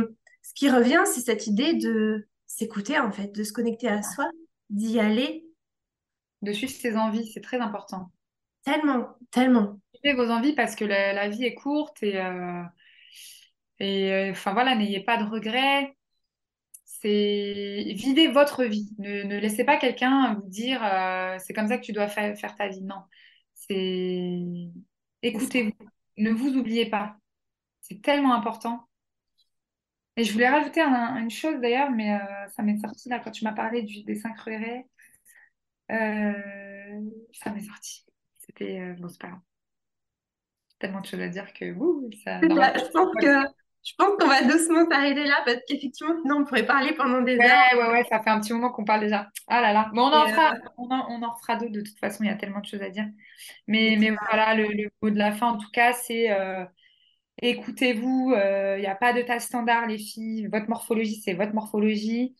ce 0.43 0.53
qui 0.53 0.69
revient, 0.69 1.01
c'est 1.05 1.21
cette 1.21 1.47
idée 1.47 1.73
de 1.73 2.27
s'écouter, 2.45 2.99
en 2.99 3.11
fait, 3.11 3.33
de 3.33 3.43
se 3.43 3.51
connecter 3.51 3.87
à 3.87 4.03
soi 4.03 4.29
d'y 4.69 4.99
aller. 4.99 5.46
De 6.41 6.51
suivre 6.51 6.71
ses 6.71 6.95
envies, 6.95 7.27
c'est 7.31 7.41
très 7.41 7.59
important. 7.59 8.11
Tellement, 8.63 9.15
tellement. 9.31 9.79
Suivez 9.93 10.15
vos 10.15 10.29
envies 10.29 10.53
parce 10.53 10.75
que 10.75 10.85
la, 10.85 11.29
vie 11.29 11.45
est 11.45 11.55
courte 11.55 12.03
et, 12.03 12.17
euh, 12.17 12.63
et 13.79 14.11
euh, 14.11 14.31
enfin 14.31 14.53
voilà, 14.53 14.75
n'ayez 14.75 14.99
pas 14.99 15.17
de 15.17 15.29
regrets. 15.29 15.95
C'est 16.83 17.93
vivez 17.95 18.27
votre 18.27 18.63
vie. 18.63 18.89
Ne, 18.99 19.39
laissez 19.39 19.63
pas 19.63 19.77
quelqu'un 19.77 20.35
vous 20.35 20.49
dire 20.49 20.83
euh, 20.83 21.37
c'est 21.39 21.53
comme 21.53 21.67
ça 21.67 21.77
que 21.77 21.85
tu 21.85 21.91
dois 21.93 22.07
faire, 22.07 22.37
faire 22.37 22.55
ta 22.55 22.67
vie. 22.67 22.81
Non, 22.81 23.01
c'est 23.53 24.71
écoutez-vous. 25.21 25.73
Ne 26.17 26.31
vous 26.31 26.55
oubliez 26.55 26.89
pas. 26.89 27.17
C'est 27.81 28.01
tellement 28.01 28.33
important. 28.33 28.87
Et 30.17 30.23
je 30.23 30.33
voulais 30.33 30.49
rajouter 30.49 30.81
une 30.81 31.29
chose 31.29 31.59
d'ailleurs, 31.61 31.91
mais 31.91 32.15
euh, 32.15 32.47
ça 32.55 32.63
m'est 32.63 32.79
sorti 32.79 33.07
là 33.07 33.19
quand 33.19 33.31
tu 33.31 33.43
m'as 33.43 33.53
parlé 33.53 33.83
du, 33.83 34.03
des 34.03 34.15
cinq 34.15 34.37
regrets. 34.39 34.87
Euh, 35.91 37.01
ça 37.33 37.51
m'est 37.51 37.61
sorti. 37.61 38.05
C'était. 38.39 38.79
Euh, 38.79 38.93
bon, 38.99 39.07
c'est 39.07 39.21
pas 39.21 39.29
grave. 39.29 39.39
Tellement 40.79 41.01
de 41.01 41.05
choses 41.05 41.21
à 41.21 41.27
dire 41.27 41.53
que. 41.53 41.73
Ouh, 41.73 42.09
ça, 42.23 42.39
je 42.41 42.91
pense 42.91 43.15
que. 43.21 43.57
Je 43.83 43.93
pense 43.97 44.17
qu'on 44.19 44.27
va 44.27 44.43
doucement 44.43 44.85
s'arrêter 44.89 45.23
là 45.23 45.41
parce 45.45 45.59
qu'effectivement, 45.65 46.13
sinon 46.21 46.39
on 46.39 46.43
pourrait 46.43 46.65
parler 46.65 46.93
pendant 46.93 47.21
des 47.21 47.37
ouais, 47.37 47.45
heures. 47.45 47.77
Ouais, 47.77 47.91
ouais, 47.93 48.03
ça 48.09 48.21
fait 48.21 48.31
un 48.31 48.41
petit 48.41 48.51
moment 48.51 48.69
qu'on 48.69 48.83
parle 48.83 48.99
déjà. 48.99 49.29
Ah 49.47 49.61
là 49.61 49.71
là. 49.71 49.89
Bon, 49.93 50.01
on, 50.01 50.13
en 50.13 50.27
fera, 50.27 50.55
on, 50.77 50.89
en, 50.89 51.07
on 51.09 51.23
en 51.23 51.31
refera 51.31 51.55
d'autres 51.55 51.71
de 51.71 51.81
toute 51.81 51.97
façon, 51.97 52.25
il 52.25 52.27
y 52.27 52.29
a 52.29 52.35
tellement 52.35 52.59
de 52.59 52.65
choses 52.65 52.81
à 52.81 52.89
dire. 52.89 53.05
Mais, 53.65 53.95
mais 53.97 54.13
voilà, 54.29 54.55
le, 54.55 54.67
le, 54.67 54.89
mot 55.01 55.09
de 55.09 55.17
la 55.17 55.31
fin 55.31 55.51
en 55.51 55.57
tout 55.57 55.69
cas, 55.71 55.93
c'est 55.93 56.27
Écoutez-vous, 57.41 58.31
il 58.33 58.39
euh, 58.39 58.79
n'y 58.79 58.87
a 58.87 58.95
pas 58.95 59.13
de 59.13 59.21
tas 59.21 59.39
standard, 59.39 59.87
les 59.87 59.99
filles. 59.99 60.47
Votre 60.47 60.69
morphologie, 60.69 61.21
c'est 61.23 61.33
votre 61.33 61.53
morphologie. 61.53 62.35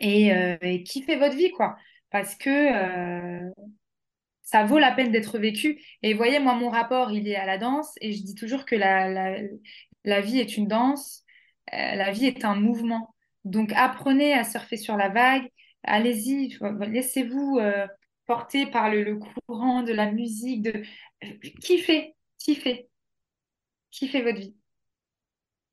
Et, 0.00 0.34
euh, 0.34 0.56
kiffez 0.84 1.16
votre 1.16 1.36
vie, 1.36 1.52
quoi. 1.52 1.76
Parce 2.10 2.34
que 2.36 2.50
euh, 2.50 3.50
ça 4.42 4.64
vaut 4.64 4.78
la 4.78 4.92
peine 4.92 5.10
d'être 5.10 5.38
vécu. 5.38 5.82
Et 6.02 6.14
voyez, 6.14 6.38
moi, 6.38 6.54
mon 6.54 6.70
rapport, 6.70 7.10
il 7.12 7.28
est 7.28 7.36
à 7.36 7.46
la 7.46 7.58
danse. 7.58 7.94
Et 8.00 8.12
je 8.12 8.22
dis 8.22 8.34
toujours 8.34 8.64
que 8.64 8.76
la, 8.76 9.08
la, 9.08 9.38
la 10.04 10.20
vie 10.20 10.38
est 10.38 10.56
une 10.56 10.68
danse. 10.68 11.24
la 11.72 12.10
vie 12.12 12.26
est 12.26 12.44
un 12.44 12.54
mouvement. 12.54 13.14
Donc, 13.44 13.72
apprenez 13.74 14.34
à 14.34 14.44
surfer 14.44 14.76
sur 14.76 14.96
la 14.96 15.08
vague. 15.08 15.48
Allez-y, 15.82 16.56
laissez-vous 16.80 17.60
porter 18.26 18.66
par 18.66 18.90
le, 18.90 19.04
le, 19.04 19.18
courant 19.18 19.82
de 19.82 19.92
la 19.92 20.10
musique. 20.10 20.62
De... 20.62 20.82
Kiffez, 21.60 22.14
kiffez 22.38 22.88
fait 24.04 24.22
votre 24.22 24.38
vie 24.38 24.54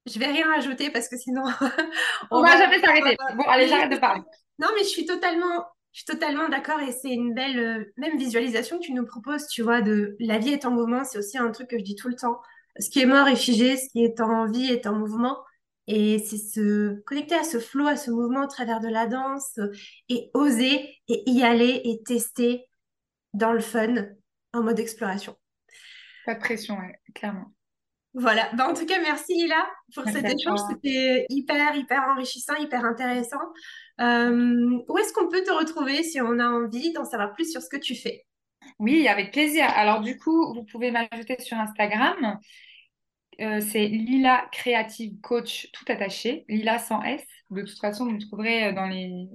Je 0.06 0.18
vais 0.18 0.28
rien 0.28 0.50
rajouter 0.50 0.90
parce 0.90 1.10
que 1.10 1.18
sinon. 1.18 1.44
on, 2.32 2.42
va, 2.42 2.58
jamais 2.58 2.80
s'arrêter. 2.80 3.18
Bon, 3.36 3.44
allez, 3.44 3.68
j'arrête 3.68 3.92
de 3.92 3.98
parler. 3.98 4.22
Non, 4.60 4.70
mais 4.76 4.84
je 4.84 4.90
suis 4.90 5.06
totalement, 5.06 5.66
je 5.94 6.00
suis 6.00 6.06
totalement 6.06 6.50
d'accord 6.50 6.80
et 6.80 6.92
c'est 6.92 7.14
une 7.14 7.36
belle 7.36 7.60
euh, 7.60 7.94
même 7.98 8.18
visualisation 8.18 8.80
que 8.80 8.84
tu 8.84 8.94
nous 8.94 9.06
proposes, 9.06 9.48
tu 9.48 9.62
vois, 9.62 9.82
de 9.82 10.16
la 10.20 10.40
vie 10.40 10.50
est 10.50 10.66
en 10.66 10.72
mouvement. 10.72 11.04
C'est 11.04 11.20
aussi 11.20 11.38
un 11.38 11.52
truc 11.52 11.70
que 11.70 11.78
je 11.78 11.84
dis 11.84 11.96
tout 11.96 12.10
le 12.10 12.16
temps. 12.16 12.42
Ce 12.80 12.90
qui 12.90 13.00
est 13.00 13.06
mort 13.06 13.28
est 13.28 13.36
figé, 13.36 13.78
ce 13.78 13.90
qui 13.90 14.04
est 14.04 14.20
en 14.20 14.50
vie 14.50 14.72
est 14.72 14.88
en 14.88 14.94
mouvement. 14.96 15.38
Et 15.86 16.18
c'est 16.20 16.38
se 16.38 17.00
connecter 17.02 17.36
à 17.36 17.44
ce 17.44 17.60
flow, 17.60 17.86
à 17.86 17.96
ce 17.96 18.10
mouvement 18.10 18.46
au 18.46 18.48
travers 18.48 18.80
de 18.80 18.88
la 18.88 19.06
danse 19.06 19.60
et 20.10 20.32
oser 20.34 20.96
et 21.08 21.30
y 21.30 21.44
aller 21.44 21.82
et 21.84 22.02
tester 22.04 22.66
dans 23.34 23.54
le 23.54 23.60
fun 23.60 24.08
en 24.54 24.64
mode 24.64 24.80
exploration. 24.80 25.38
Pas 26.26 26.34
de 26.34 26.40
pression, 26.40 26.78
clairement. 27.14 27.54
Voilà. 28.16 28.50
Bah, 28.54 28.68
en 28.70 28.74
tout 28.74 28.86
cas, 28.86 29.00
merci 29.00 29.34
Lila 29.34 29.68
pour 29.94 30.06
cet 30.06 30.26
échange. 30.26 30.60
C'était 30.70 31.26
hyper, 31.30 31.76
hyper 31.76 32.04
enrichissant, 32.04 32.56
hyper 32.56 32.86
intéressant. 32.86 33.42
Euh, 34.02 34.80
où 34.88 34.98
est-ce 34.98 35.14
qu'on 35.14 35.30
peut 35.30 35.44
te 35.44 35.52
retrouver 35.52 36.04
si 36.04 36.20
on 36.20 36.40
a 36.40 36.48
envie 36.48 36.92
d'en 36.94 37.06
savoir 37.06 37.34
plus 37.34 37.52
sur 37.52 37.62
ce 37.62 37.70
que 37.70 37.78
tu 37.78 37.96
fais? 37.96 38.26
Oui, 38.80 39.08
avec 39.08 39.32
plaisir. 39.32 39.66
Alors 39.76 40.02
du 40.02 40.18
coup, 40.18 40.54
vous 40.54 40.64
pouvez 40.64 40.92
m'ajouter 40.92 41.40
sur 41.40 41.58
Instagram. 41.58 42.40
Euh, 43.42 43.62
c'est 43.62 43.88
Lila 43.88 44.48
Creative 44.52 45.20
Coach 45.22 45.70
tout 45.74 45.86
attaché, 45.88 46.46
Lila 46.48 46.80
sans 46.80 47.02
S. 47.04 47.26
De 47.50 47.62
toute 47.62 47.80
façon, 47.80 48.06
vous 48.06 48.12
me 48.12 48.20
trouverez 48.20 48.68
euh, 48.68 48.74
dans 48.74 48.88
les, 48.88 49.28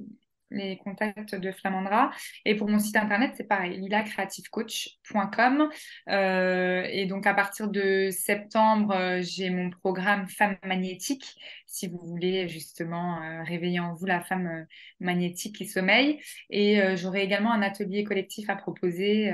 les 0.50 0.78
contacts 0.78 1.34
de 1.34 1.52
Flamandra. 1.52 2.10
Et 2.44 2.54
pour 2.54 2.68
mon 2.68 2.78
site 2.78 2.96
internet, 2.96 3.32
c'est 3.36 3.48
pareil, 3.48 3.78
lilacreativecoach.com. 3.78 5.68
Euh, 6.08 6.86
et 6.90 7.06
donc, 7.06 7.26
à 7.26 7.34
partir 7.34 7.68
de 7.68 8.10
septembre, 8.10 8.94
euh, 8.94 9.20
j'ai 9.22 9.50
mon 9.50 9.70
programme 9.70 10.28
Femme 10.28 10.56
magnétique, 10.64 11.36
si 11.66 11.86
vous 11.86 12.00
voulez 12.02 12.48
justement 12.48 13.22
euh, 13.22 13.42
réveiller 13.42 13.80
en 13.80 13.94
vous 13.94 14.06
la 14.06 14.20
femme 14.20 14.66
magnétique 15.00 15.56
qui 15.56 15.66
sommeille. 15.66 16.20
Et 16.50 16.80
j'aurai 16.96 17.22
également 17.22 17.52
un 17.52 17.62
atelier 17.62 18.04
collectif 18.04 18.48
à 18.50 18.56
proposer 18.56 19.32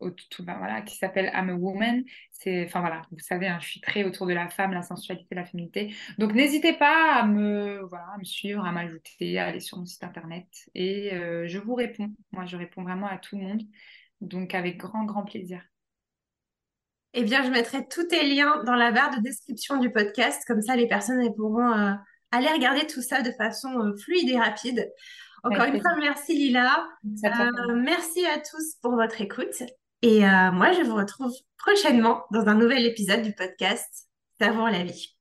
voilà, 0.00 0.80
qui 0.82 0.96
s'appelle 0.96 1.30
I'm 1.34 1.50
a 1.50 1.54
Woman. 1.54 2.02
C'est, 2.30 2.64
enfin 2.64 2.80
voilà, 2.80 3.02
vous 3.10 3.18
savez, 3.18 3.48
hein, 3.48 3.58
je 3.60 3.68
suis 3.68 3.80
très 3.80 4.04
autour 4.04 4.26
de 4.26 4.32
la 4.32 4.48
femme, 4.48 4.72
la 4.72 4.82
sensualité, 4.82 5.34
la 5.34 5.44
féminité. 5.44 5.94
Donc 6.18 6.32
n'hésitez 6.32 6.72
pas 6.72 7.14
à 7.14 7.26
me, 7.26 7.80
voilà, 7.88 8.06
à 8.14 8.18
me 8.18 8.24
suivre, 8.24 8.64
à 8.64 8.72
m'ajouter, 8.72 9.38
à 9.38 9.46
aller 9.46 9.60
sur 9.60 9.78
mon 9.78 9.84
site 9.84 10.04
internet 10.04 10.46
et 10.74 11.12
euh, 11.14 11.46
je 11.46 11.58
vous 11.58 11.74
réponds. 11.74 12.14
Moi, 12.32 12.46
je 12.46 12.56
réponds 12.56 12.82
vraiment 12.82 13.06
à 13.06 13.18
tout 13.18 13.36
le 13.36 13.42
monde. 13.42 13.62
Donc 14.20 14.54
avec 14.54 14.76
grand, 14.76 15.04
grand 15.04 15.24
plaisir. 15.24 15.62
Eh 17.12 17.24
bien, 17.24 17.42
je 17.42 17.50
mettrai 17.50 17.86
tous 17.88 18.04
tes 18.04 18.24
liens 18.24 18.62
dans 18.64 18.76
la 18.76 18.92
barre 18.92 19.16
de 19.16 19.20
description 19.20 19.78
du 19.78 19.90
podcast. 19.90 20.44
Comme 20.46 20.62
ça, 20.62 20.76
les 20.76 20.86
personnes 20.86 21.34
pourront 21.34 21.72
euh, 21.72 21.92
aller 22.30 22.48
regarder 22.48 22.86
tout 22.86 23.02
ça 23.02 23.22
de 23.22 23.32
façon 23.32 23.80
euh, 23.80 23.96
fluide 23.96 24.28
et 24.28 24.38
rapide. 24.38 24.88
Encore 25.42 25.64
une 25.64 25.80
fois, 25.80 25.96
merci 25.96 26.34
Lila. 26.34 26.86
merci 27.74 28.26
à 28.26 28.38
tous 28.38 28.76
pour 28.82 28.94
votre 28.94 29.20
écoute. 29.20 29.62
Et 30.02 30.24
euh, 30.24 30.50
moi, 30.52 30.72
je 30.72 30.82
vous 30.82 30.94
retrouve 30.94 31.32
prochainement 31.58 32.24
dans 32.30 32.46
un 32.46 32.54
nouvel 32.54 32.86
épisode 32.86 33.22
du 33.22 33.32
podcast 33.34 34.08
Savoir 34.40 34.70
la 34.70 34.82
vie. 34.82 35.19